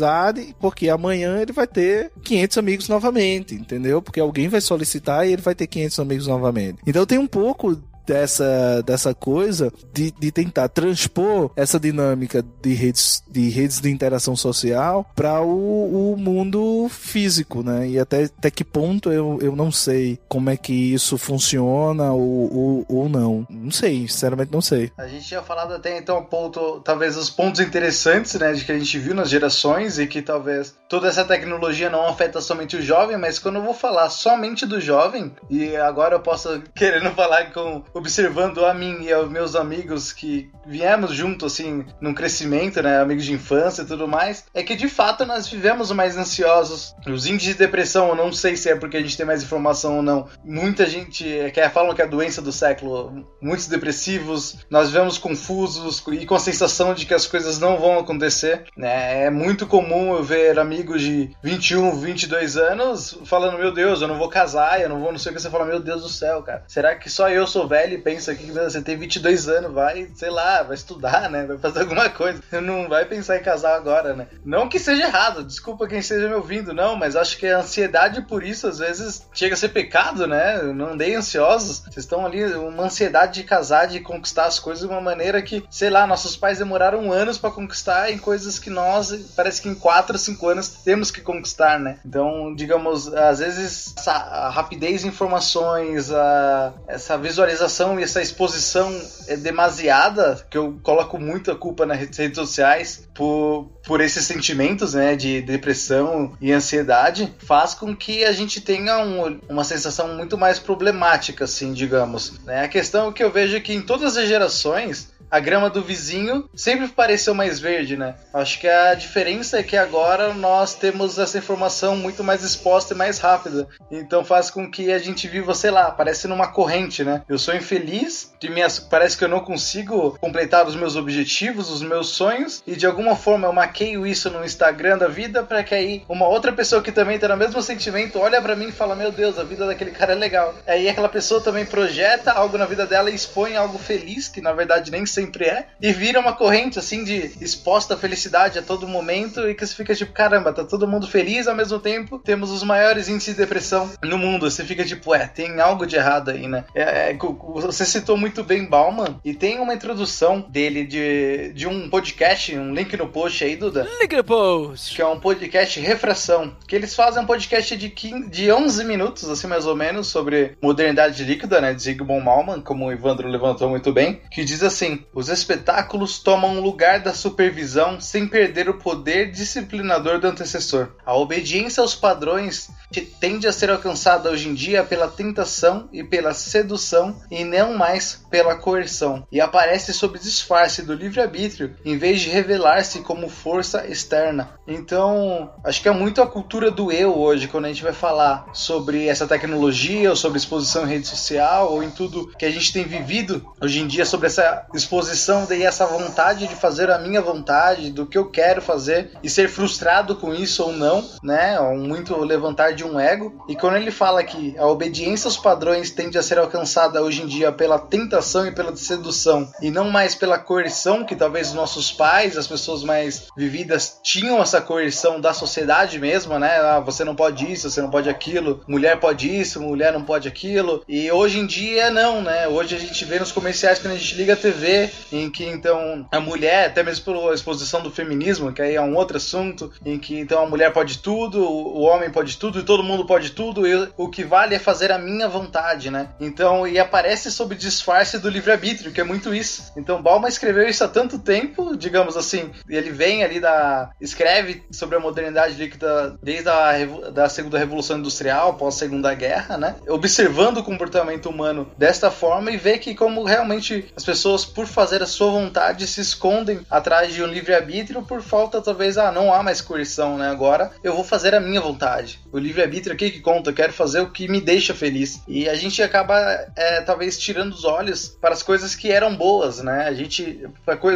porque 0.59 0.89
amanhã 0.89 1.41
ele 1.41 1.51
vai 1.51 1.67
ter 1.67 2.11
500 2.23 2.57
amigos 2.57 2.89
novamente, 2.89 3.55
entendeu? 3.55 4.01
Porque 4.01 4.19
alguém 4.19 4.47
vai 4.47 4.61
solicitar 4.61 5.27
e 5.27 5.33
ele 5.33 5.41
vai 5.41 5.55
ter 5.55 5.67
500 5.67 5.99
amigos 5.99 6.27
novamente. 6.27 6.79
Então 6.85 7.05
tem 7.05 7.17
um 7.17 7.27
pouco 7.27 7.81
dessa, 8.05 8.81
dessa 8.83 9.13
coisa 9.13 9.71
de, 9.93 10.11
de 10.11 10.31
tentar 10.31 10.69
transpor 10.69 11.51
essa 11.55 11.79
dinâmica 11.79 12.43
de 12.61 12.73
redes 12.73 13.23
de, 13.29 13.49
redes 13.49 13.79
de 13.79 13.89
interação 13.89 14.35
social 14.35 15.05
para 15.15 15.41
o, 15.41 16.13
o 16.13 16.17
mundo 16.17 16.87
físico, 16.89 17.63
né? 17.63 17.87
E 17.87 17.99
até, 17.99 18.23
até 18.23 18.51
que 18.51 18.63
ponto 18.63 19.11
eu, 19.11 19.39
eu 19.41 19.55
não 19.55 19.71
sei 19.71 20.19
como 20.27 20.49
é 20.49 20.57
que 20.57 20.93
isso 20.93 21.17
funciona 21.17 22.11
ou, 22.11 22.53
ou, 22.53 22.85
ou 22.87 23.09
não. 23.09 23.45
Não 23.49 23.71
sei, 23.71 24.07
sinceramente 24.07 24.51
não 24.51 24.61
sei. 24.61 24.91
A 24.97 25.07
gente 25.07 25.27
tinha 25.27 25.41
falado 25.41 25.73
até 25.73 25.97
então 25.97 26.23
ponto, 26.23 26.81
talvez 26.81 27.17
os 27.17 27.29
pontos 27.29 27.59
interessantes, 27.59 28.33
né, 28.35 28.53
de 28.53 28.63
que 28.63 28.71
a 28.71 28.77
gente 28.77 28.99
viu 28.99 29.13
nas 29.13 29.29
gerações 29.29 29.97
e 29.97 30.07
que 30.07 30.21
talvez 30.21 30.75
toda 30.87 31.07
essa 31.07 31.25
tecnologia 31.25 31.89
não 31.89 32.07
afeta 32.07 32.39
somente 32.41 32.77
o 32.77 32.81
jovem, 32.81 33.17
mas 33.17 33.39
quando 33.39 33.55
eu 33.55 33.63
vou 33.63 33.73
falar 33.73 34.09
somente 34.09 34.65
do 34.65 34.79
jovem, 34.79 35.33
e 35.49 35.75
agora 35.75 36.15
eu 36.15 36.19
posso 36.19 36.61
querendo 36.75 37.11
falar 37.11 37.51
com 37.51 37.83
observando 37.93 38.65
a 38.65 38.73
mim 38.73 39.03
e 39.03 39.11
aos 39.11 39.29
meus 39.29 39.55
amigos 39.55 40.11
que 40.11 40.51
viemos 40.65 41.11
junto 41.11 41.45
assim 41.45 41.85
num 42.01 42.13
crescimento, 42.13 42.81
né, 42.81 42.99
amigos 42.99 43.25
de 43.25 43.33
infância 43.33 43.83
e 43.83 43.85
tudo 43.85 44.07
mais, 44.07 44.45
é 44.53 44.63
que 44.63 44.75
de 44.75 44.87
fato 44.87 45.25
nós 45.25 45.47
vivemos 45.47 45.91
mais 45.91 46.17
ansiosos. 46.17 46.95
Os 47.07 47.27
índices 47.27 47.53
de 47.53 47.59
depressão, 47.59 48.09
eu 48.09 48.15
não 48.15 48.31
sei 48.31 48.55
se 48.55 48.69
é 48.69 48.75
porque 48.75 48.97
a 48.97 49.01
gente 49.01 49.17
tem 49.17 49.25
mais 49.25 49.43
informação 49.43 49.97
ou 49.97 50.01
não. 50.01 50.27
Muita 50.43 50.85
gente 50.85 51.27
é, 51.27 51.49
que 51.49 51.63
falam 51.69 51.93
que 51.93 52.01
é 52.01 52.05
a 52.05 52.07
doença 52.07 52.41
do 52.41 52.51
século, 52.51 53.25
muitos 53.41 53.67
depressivos, 53.67 54.57
nós 54.69 54.87
vivemos 54.87 55.17
confusos 55.17 56.03
e 56.11 56.25
com 56.25 56.35
a 56.35 56.39
sensação 56.39 56.93
de 56.93 57.05
que 57.05 57.13
as 57.13 57.25
coisas 57.25 57.59
não 57.59 57.77
vão 57.77 57.99
acontecer, 57.99 58.65
né? 58.75 59.25
É 59.25 59.29
muito 59.29 59.65
comum 59.65 60.15
eu 60.15 60.23
ver 60.23 60.59
amigos 60.59 61.01
de 61.01 61.31
21, 61.41 61.95
22 61.99 62.57
anos 62.57 63.17
falando: 63.25 63.57
"Meu 63.57 63.71
Deus, 63.71 64.01
eu 64.01 64.07
não 64.07 64.17
vou 64.17 64.29
casar, 64.29 64.81
eu 64.81 64.89
não 64.89 64.99
vou, 64.99 65.11
não 65.11 65.19
sei 65.19 65.31
o 65.31 65.35
que 65.35 65.41
você 65.41 65.49
fala: 65.49 65.65
"Meu 65.65 65.79
Deus 65.79 66.01
do 66.01 66.09
céu, 66.09 66.41
cara. 66.43 66.63
Será 66.67 66.95
que 66.95 67.09
só 67.09 67.29
eu 67.29 67.47
sou 67.47 67.67
velho 67.67 67.82
e 67.91 67.97
pensa 67.97 68.33
que 68.35 68.51
você 68.51 68.81
tem 68.81 68.97
22 68.97 69.47
anos, 69.49 69.73
vai, 69.73 70.09
sei 70.15 70.29
lá, 70.29 70.63
vai 70.63 70.75
estudar, 70.75 71.29
né? 71.29 71.45
Vai 71.45 71.57
fazer 71.57 71.81
alguma 71.81 72.09
coisa. 72.09 72.41
Não 72.61 72.87
vai 72.87 73.05
pensar 73.05 73.37
em 73.37 73.43
casar 73.43 73.75
agora, 73.75 74.13
né? 74.13 74.27
Não 74.45 74.69
que 74.69 74.79
seja 74.79 75.03
errado, 75.03 75.43
desculpa 75.43 75.87
quem 75.87 75.99
esteja 75.99 76.27
me 76.27 76.35
ouvindo, 76.35 76.73
não, 76.73 76.95
mas 76.95 77.15
acho 77.15 77.37
que 77.37 77.47
a 77.47 77.59
ansiedade 77.59 78.21
por 78.21 78.43
isso 78.43 78.67
às 78.67 78.79
vezes 78.79 79.27
chega 79.33 79.53
a 79.53 79.57
ser 79.57 79.69
pecado, 79.69 80.27
né? 80.27 80.61
Não 80.61 80.93
andei 80.93 81.15
ansiosos. 81.15 81.79
Vocês 81.79 81.97
estão 81.97 82.25
ali, 82.25 82.43
uma 82.53 82.83
ansiedade 82.83 83.33
de 83.33 83.43
casar, 83.43 83.87
de 83.87 83.99
conquistar 83.99 84.45
as 84.45 84.59
coisas 84.59 84.87
de 84.87 84.89
uma 84.89 85.01
maneira 85.01 85.41
que, 85.41 85.63
sei 85.69 85.89
lá, 85.89 86.05
nossos 86.07 86.37
pais 86.37 86.59
demoraram 86.59 87.11
anos 87.11 87.37
para 87.37 87.51
conquistar 87.51 88.11
em 88.11 88.17
coisas 88.17 88.59
que 88.59 88.69
nós, 88.69 89.11
parece 89.35 89.61
que 89.61 89.69
em 89.69 89.75
4 89.75 90.13
ou 90.13 90.19
5 90.19 90.49
anos 90.49 90.69
temos 90.69 91.11
que 91.11 91.21
conquistar, 91.21 91.79
né? 91.79 91.97
Então, 92.05 92.53
digamos, 92.55 93.13
às 93.13 93.39
vezes 93.39 93.93
essa 93.97 94.49
rapidez 94.49 95.01
de 95.01 95.07
informações, 95.07 96.11
a, 96.11 96.73
essa 96.87 97.17
visualização 97.17 97.72
e 97.99 98.03
essa 98.03 98.21
exposição 98.21 98.91
é 99.27 99.35
demasiada, 99.35 100.45
que 100.49 100.57
eu 100.57 100.79
coloco 100.83 101.19
muita 101.19 101.55
culpa 101.55 101.85
nas 101.85 101.99
redes 101.99 102.35
sociais 102.35 103.07
por, 103.13 103.69
por 103.85 104.01
esses 104.01 104.25
sentimentos, 104.25 104.93
né, 104.93 105.15
de 105.15 105.41
depressão 105.41 106.33
e 106.39 106.51
ansiedade, 106.51 107.33
faz 107.39 107.73
com 107.73 107.95
que 107.95 108.23
a 108.23 108.31
gente 108.31 108.61
tenha 108.61 108.99
um, 108.99 109.39
uma 109.49 109.63
sensação 109.63 110.15
muito 110.15 110.37
mais 110.37 110.59
problemática, 110.59 111.45
assim, 111.45 111.73
digamos. 111.73 112.39
Né? 112.45 112.63
A 112.63 112.67
questão 112.67 113.11
que 113.11 113.23
eu 113.23 113.31
vejo 113.31 113.57
é 113.57 113.59
que 113.59 113.73
em 113.73 113.81
todas 113.81 114.15
as 114.17 114.27
gerações, 114.27 115.11
a 115.29 115.39
grama 115.39 115.69
do 115.69 115.81
vizinho 115.81 116.49
sempre 116.55 116.87
pareceu 116.87 117.33
mais 117.33 117.59
verde, 117.59 117.97
né? 117.97 118.15
Acho 118.33 118.59
que 118.59 118.67
a 118.67 118.93
diferença 118.93 119.59
é 119.59 119.63
que 119.63 119.77
agora 119.77 120.33
nós 120.33 120.75
temos 120.75 121.17
essa 121.17 121.37
informação 121.37 121.95
muito 121.95 122.23
mais 122.23 122.43
exposta 122.43 122.93
e 122.93 122.97
mais 122.97 123.19
rápida. 123.19 123.67
Então 123.91 124.23
faz 124.23 124.49
com 124.49 124.69
que 124.69 124.91
a 124.91 124.99
gente 124.99 125.27
viva, 125.27 125.53
sei 125.53 125.71
lá, 125.71 125.91
parece 125.91 126.27
numa 126.27 126.47
corrente, 126.47 127.03
né? 127.03 127.23
Eu 127.27 127.37
sou 127.37 127.55
infeliz, 127.55 128.33
de 128.39 128.49
minhas, 128.49 128.79
parece 128.79 129.17
que 129.17 129.23
eu 129.23 129.29
não 129.29 129.39
consigo 129.39 130.17
completar 130.19 130.67
os 130.67 130.75
meus 130.75 130.95
objetivos, 130.95 131.69
os 131.69 131.81
meus 131.81 132.09
sonhos, 132.09 132.61
e 132.67 132.75
de 132.75 132.85
alguma 132.85 133.15
forma 133.15 133.47
eu 133.47 133.53
maqueio 133.53 134.05
isso 134.05 134.29
no 134.29 134.43
Instagram 134.43 134.97
da 134.97 135.07
vida 135.07 135.43
para 135.43 135.63
que 135.63 135.73
aí 135.73 136.03
uma 136.07 136.27
outra 136.27 136.51
pessoa 136.51 136.81
que 136.81 136.91
também 136.91 137.17
tá 137.17 137.27
no 137.27 137.37
mesmo 137.37 137.61
sentimento 137.61 138.19
olha 138.19 138.41
para 138.41 138.55
mim 138.55 138.67
e 138.67 138.71
fala: 138.71 138.95
Meu 138.95 139.11
Deus, 139.11 139.39
a 139.39 139.43
vida 139.43 139.65
daquele 139.65 139.91
cara 139.91 140.13
é 140.13 140.15
legal. 140.15 140.53
Aí 140.67 140.89
aquela 140.89 141.09
pessoa 141.09 141.41
também 141.41 141.65
projeta 141.65 142.31
algo 142.31 142.57
na 142.57 142.65
vida 142.65 142.85
dela 142.85 143.09
e 143.09 143.15
expõe 143.15 143.55
algo 143.55 143.77
feliz, 143.77 144.27
que 144.27 144.41
na 144.41 144.51
verdade 144.51 144.91
nem 144.91 145.05
sempre 145.05 145.22
é, 145.43 145.67
e 145.81 145.91
vira 145.91 146.19
uma 146.19 146.33
corrente 146.33 146.79
assim 146.79 147.03
de 147.03 147.31
exposta 147.41 147.97
felicidade 147.97 148.59
a 148.59 148.61
todo 148.61 148.87
momento 148.87 149.47
e 149.47 149.53
que 149.53 149.65
você 149.65 149.75
fica 149.75 149.95
tipo: 149.95 150.13
Caramba, 150.13 150.53
tá 150.53 150.63
todo 150.63 150.87
mundo 150.87 151.07
feliz 151.07 151.47
ao 151.47 151.55
mesmo 151.55 151.79
tempo, 151.79 152.19
temos 152.19 152.51
os 152.51 152.63
maiores 152.63 153.07
índices 153.07 153.35
de 153.35 153.41
depressão 153.41 153.91
no 154.03 154.17
mundo. 154.17 154.49
Você 154.49 154.63
fica 154.63 154.83
tipo: 154.83 155.13
É, 155.13 155.27
tem 155.27 155.59
algo 155.59 155.85
de 155.85 155.95
errado 155.95 156.31
aí, 156.31 156.47
né? 156.47 156.65
É, 156.75 157.11
é, 157.11 157.17
você 157.17 157.85
citou 157.85 158.17
muito 158.17 158.43
bem 158.43 158.65
Bauman 158.65 159.19
e 159.23 159.33
tem 159.33 159.59
uma 159.59 159.73
introdução 159.73 160.41
dele 160.41 160.85
de, 160.85 161.51
de 161.53 161.67
um 161.67 161.89
podcast, 161.89 162.55
um 162.57 162.73
link 162.73 162.95
no 162.97 163.07
post 163.07 163.43
aí, 163.43 163.55
Duda. 163.55 163.87
Link 164.01 164.15
no 164.15 164.23
post. 164.23 164.95
Que 164.95 165.01
é 165.01 165.07
um 165.07 165.19
podcast 165.19 165.79
Refração. 165.79 166.55
Que 166.67 166.75
eles 166.75 166.95
fazem 166.95 167.23
um 167.23 167.25
podcast 167.25 167.75
de, 167.75 167.89
15, 167.89 168.29
de 168.29 168.51
11 168.51 168.83
minutos, 168.85 169.29
assim 169.29 169.47
mais 169.47 169.65
ou 169.65 169.75
menos, 169.75 170.07
sobre 170.07 170.57
modernidade 170.61 171.23
líquida, 171.23 171.61
né? 171.61 171.73
De 171.73 171.83
Zygmunt 171.83 172.23
Bauman, 172.23 172.61
como 172.61 172.85
o 172.85 172.91
Evandro 172.91 173.27
levantou 173.27 173.69
muito 173.69 173.91
bem. 173.91 174.21
Que 174.31 174.43
diz 174.43 174.63
assim: 174.63 175.02
os 175.13 175.29
espetáculos 175.29 176.19
tomam 176.19 176.61
lugar 176.61 176.99
da 176.99 177.13
supervisão 177.13 177.99
sem 177.99 178.27
perder 178.27 178.69
o 178.69 178.77
poder 178.77 179.31
disciplinador 179.31 180.19
do 180.19 180.27
antecessor. 180.27 180.89
A 181.05 181.15
obediência 181.15 181.81
aos 181.81 181.95
padrões 181.95 182.69
tende 183.01 183.47
a 183.47 183.51
ser 183.51 183.69
alcançada 183.69 184.29
hoje 184.29 184.49
em 184.49 184.53
dia 184.53 184.83
pela 184.83 185.07
tentação 185.07 185.87
e 185.91 186.03
pela 186.03 186.33
sedução 186.33 187.15
e 187.29 187.43
não 187.43 187.75
mais 187.75 188.23
pela 188.29 188.55
coerção, 188.55 189.25
e 189.31 189.39
aparece 189.39 189.93
sob 189.93 190.17
disfarce 190.17 190.81
do 190.81 190.93
livre-arbítrio 190.93 191.75
em 191.85 191.97
vez 191.97 192.21
de 192.21 192.29
revelar-se 192.29 192.99
como 193.01 193.29
força 193.29 193.87
externa. 193.87 194.51
Então, 194.67 195.51
acho 195.63 195.81
que 195.81 195.87
é 195.87 195.91
muito 195.91 196.21
a 196.21 196.27
cultura 196.27 196.71
do 196.71 196.91
eu 196.91 197.17
hoje, 197.17 197.47
quando 197.47 197.65
a 197.65 197.67
gente 197.67 197.83
vai 197.83 197.93
falar 197.93 198.47
sobre 198.53 199.07
essa 199.07 199.27
tecnologia, 199.27 200.09
ou 200.09 200.15
sobre 200.15 200.37
exposição 200.37 200.83
em 200.83 200.89
rede 200.89 201.07
social, 201.07 201.71
ou 201.71 201.83
em 201.83 201.89
tudo 201.89 202.27
que 202.37 202.45
a 202.45 202.51
gente 202.51 202.73
tem 202.73 202.83
vivido 202.83 203.45
hoje 203.61 203.79
em 203.79 203.87
dia, 203.87 204.05
sobre 204.05 204.27
essa 204.27 204.65
exposição 204.73 205.47
e 205.51 205.63
essa 205.63 205.85
vontade 205.85 206.47
de 206.47 206.55
fazer 206.55 206.89
a 206.89 206.97
minha 206.97 207.21
vontade, 207.21 207.91
do 207.91 208.05
que 208.05 208.17
eu 208.17 208.29
quero 208.29 208.61
fazer, 208.61 209.11
e 209.21 209.29
ser 209.29 209.47
frustrado 209.49 210.15
com 210.15 210.33
isso 210.33 210.63
ou 210.63 210.71
não, 210.71 211.03
né? 211.21 211.59
Ou 211.59 211.77
muito 211.77 212.17
levantar 212.17 212.73
de 212.73 212.82
um 212.85 212.99
ego. 212.99 213.43
E 213.47 213.55
quando 213.55 213.77
ele 213.77 213.91
fala 213.91 214.23
que 214.23 214.57
a 214.57 214.67
obediência 214.67 215.27
aos 215.27 215.37
padrões 215.37 215.91
tende 215.91 216.17
a 216.17 216.23
ser 216.23 216.37
alcançada 216.37 217.01
hoje 217.01 217.23
em 217.23 217.27
dia 217.27 217.51
pela 217.51 217.79
tentação 217.79 218.47
e 218.47 218.51
pela 218.51 218.75
sedução, 218.75 219.49
e 219.61 219.69
não 219.69 219.89
mais 219.89 220.15
pela 220.15 220.37
coerção 220.37 221.05
que 221.05 221.15
talvez 221.15 221.49
os 221.49 221.53
nossos 221.53 221.91
pais, 221.91 222.37
as 222.37 222.47
pessoas 222.47 222.83
mais 222.83 223.27
vividas, 223.35 223.99
tinham 224.03 224.41
essa 224.41 224.61
coerção 224.61 225.19
da 225.19 225.33
sociedade 225.33 225.99
mesmo, 225.99 226.37
né? 226.39 226.57
Ah, 226.59 226.79
você 226.79 227.03
não 227.03 227.15
pode 227.15 227.51
isso, 227.51 227.69
você 227.69 227.81
não 227.81 227.89
pode 227.89 228.09
aquilo, 228.09 228.61
mulher 228.67 228.99
pode 228.99 229.29
isso, 229.29 229.61
mulher 229.61 229.93
não 229.93 230.03
pode 230.03 230.27
aquilo. 230.27 230.83
E 230.87 231.11
hoje 231.11 231.39
em 231.39 231.45
dia 231.45 231.89
não, 231.89 232.21
né? 232.21 232.47
Hoje 232.47 232.75
a 232.75 232.79
gente 232.79 233.05
vê 233.05 233.19
nos 233.19 233.31
comerciais 233.31 233.79
quando 233.79 233.93
a 233.93 233.97
gente 233.97 234.15
liga 234.15 234.33
a 234.33 234.37
TV, 234.37 234.89
em 235.11 235.29
que 235.29 235.45
então 235.45 236.05
a 236.11 236.19
mulher, 236.19 236.67
até 236.67 236.83
mesmo 236.83 237.05
pela 237.05 237.33
exposição 237.33 237.81
do 237.81 237.91
feminismo, 237.91 238.51
que 238.51 238.61
aí 238.61 238.75
é 238.75 238.81
um 238.81 238.95
outro 238.95 239.17
assunto, 239.17 239.71
em 239.85 239.97
que 239.97 240.19
então 240.19 240.43
a 240.43 240.49
mulher 240.49 240.71
pode 240.73 240.99
tudo, 240.99 241.43
o 241.43 241.81
homem 241.81 242.09
pode 242.09 242.37
tudo 242.37 242.59
e 242.59 242.63
todo 242.73 242.83
mundo 242.83 243.05
pode 243.05 243.33
tudo, 243.33 243.67
e 243.67 243.87
o 243.95 244.09
que 244.09 244.23
vale 244.23 244.55
é 244.55 244.59
fazer 244.59 244.91
a 244.91 244.97
minha 244.97 245.27
vontade, 245.27 245.91
né? 245.91 246.09
Então, 246.19 246.67
e 246.67 246.79
aparece 246.79 247.31
sob 247.31 247.53
disfarce 247.53 248.17
do 248.17 248.27
livre-arbítrio, 248.27 248.91
que 248.91 248.99
é 248.99 249.03
muito 249.03 249.31
isso. 249.31 249.71
Então, 249.77 250.01
Balma 250.01 250.27
escreveu 250.27 250.67
isso 250.67 250.83
há 250.83 250.87
tanto 250.87 251.19
tempo, 251.19 251.77
digamos 251.77 252.17
assim, 252.17 252.49
ele 252.67 252.89
vem 252.89 253.23
ali 253.23 253.39
da. 253.39 253.91
escreve 254.01 254.63
sobre 254.71 254.95
a 254.95 254.99
modernidade 254.99 255.53
líquida 255.53 256.17
desde 256.23 256.49
a 256.49 256.73
da 257.13 257.29
segunda 257.29 257.59
revolução 257.59 257.99
industrial, 257.99 258.55
pós 258.55 258.73
Segunda 258.73 259.13
Guerra, 259.13 259.55
né? 259.55 259.75
Observando 259.87 260.57
o 260.57 260.63
comportamento 260.63 261.29
humano 261.29 261.71
desta 261.77 262.09
forma 262.09 262.49
e 262.49 262.57
vê 262.57 262.79
que 262.79 262.95
como 262.95 263.23
realmente 263.23 263.85
as 263.95 264.03
pessoas, 264.03 264.45
por 264.45 264.65
fazer 264.65 265.03
a 265.03 265.05
sua 265.05 265.29
vontade, 265.29 265.85
se 265.85 266.01
escondem 266.01 266.61
atrás 266.71 267.13
de 267.13 267.21
um 267.21 267.27
livre-arbítrio 267.27 268.01
por 268.01 268.23
falta, 268.23 268.59
talvez, 268.61 268.97
ah, 268.97 269.11
não 269.11 269.31
há 269.31 269.43
mais 269.43 269.61
coerção, 269.61 270.17
né? 270.17 270.27
Agora 270.27 270.71
eu 270.83 270.95
vou 270.95 271.03
fazer 271.03 271.35
a 271.35 271.39
minha 271.39 271.61
vontade. 271.61 272.19
O 272.31 272.39
livre-arbítrio 272.53 272.93
aqui 272.93 273.09
que 273.09 273.19
conta, 273.19 273.51
quero 273.51 273.73
fazer 273.73 274.01
o 274.01 274.11
que 274.11 274.27
me 274.27 274.39
deixa 274.39 274.73
feliz. 274.73 275.21
E 275.27 275.49
a 275.49 275.55
gente 275.55 275.81
acaba, 275.81 276.15
é, 276.55 276.81
talvez, 276.81 277.17
tirando 277.17 277.51
os 277.51 277.65
olhos 277.65 278.15
para 278.21 278.33
as 278.33 278.43
coisas 278.43 278.75
que 278.75 278.91
eram 278.91 279.15
boas, 279.15 279.61
né? 279.61 279.87
A 279.87 279.93
gente. 279.93 280.47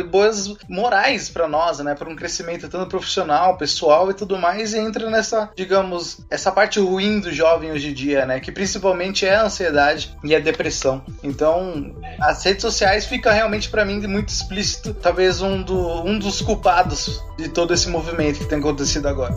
boas 0.09 0.53
morais 0.69 1.29
para 1.29 1.47
nós, 1.47 1.79
né? 1.79 1.95
Para 1.95 2.09
um 2.09 2.15
crescimento 2.15 2.69
tanto 2.69 2.87
profissional, 2.87 3.57
pessoal 3.57 4.09
e 4.11 4.13
tudo 4.13 4.37
mais, 4.37 4.73
e 4.73 4.77
entra 4.77 5.09
nessa, 5.09 5.49
digamos, 5.55 6.19
essa 6.29 6.51
parte 6.51 6.79
ruim 6.79 7.19
do 7.19 7.31
jovem 7.31 7.71
hoje 7.71 7.89
em 7.89 7.93
dia, 7.93 8.25
né? 8.25 8.39
Que 8.39 8.51
principalmente 8.51 9.25
é 9.25 9.35
a 9.35 9.43
ansiedade 9.43 10.15
e 10.23 10.35
a 10.35 10.39
depressão. 10.39 11.03
Então, 11.23 11.95
as 12.21 12.43
redes 12.43 12.61
sociais 12.61 13.05
fica 13.05 13.31
realmente 13.31 13.70
para 13.70 13.83
mim 13.83 14.05
muito 14.07 14.29
explícito, 14.29 14.93
talvez 14.93 15.41
um, 15.41 15.61
do, 15.61 16.03
um 16.03 16.20
dos 16.20 16.41
culpados 16.41 17.22
de 17.37 17.50
todo 17.50 17.74
esse 17.74 17.89
movimento 17.89 18.39
que 18.39 18.46
tem 18.46 18.59
acontecido 18.59 19.07
agora. 19.07 19.35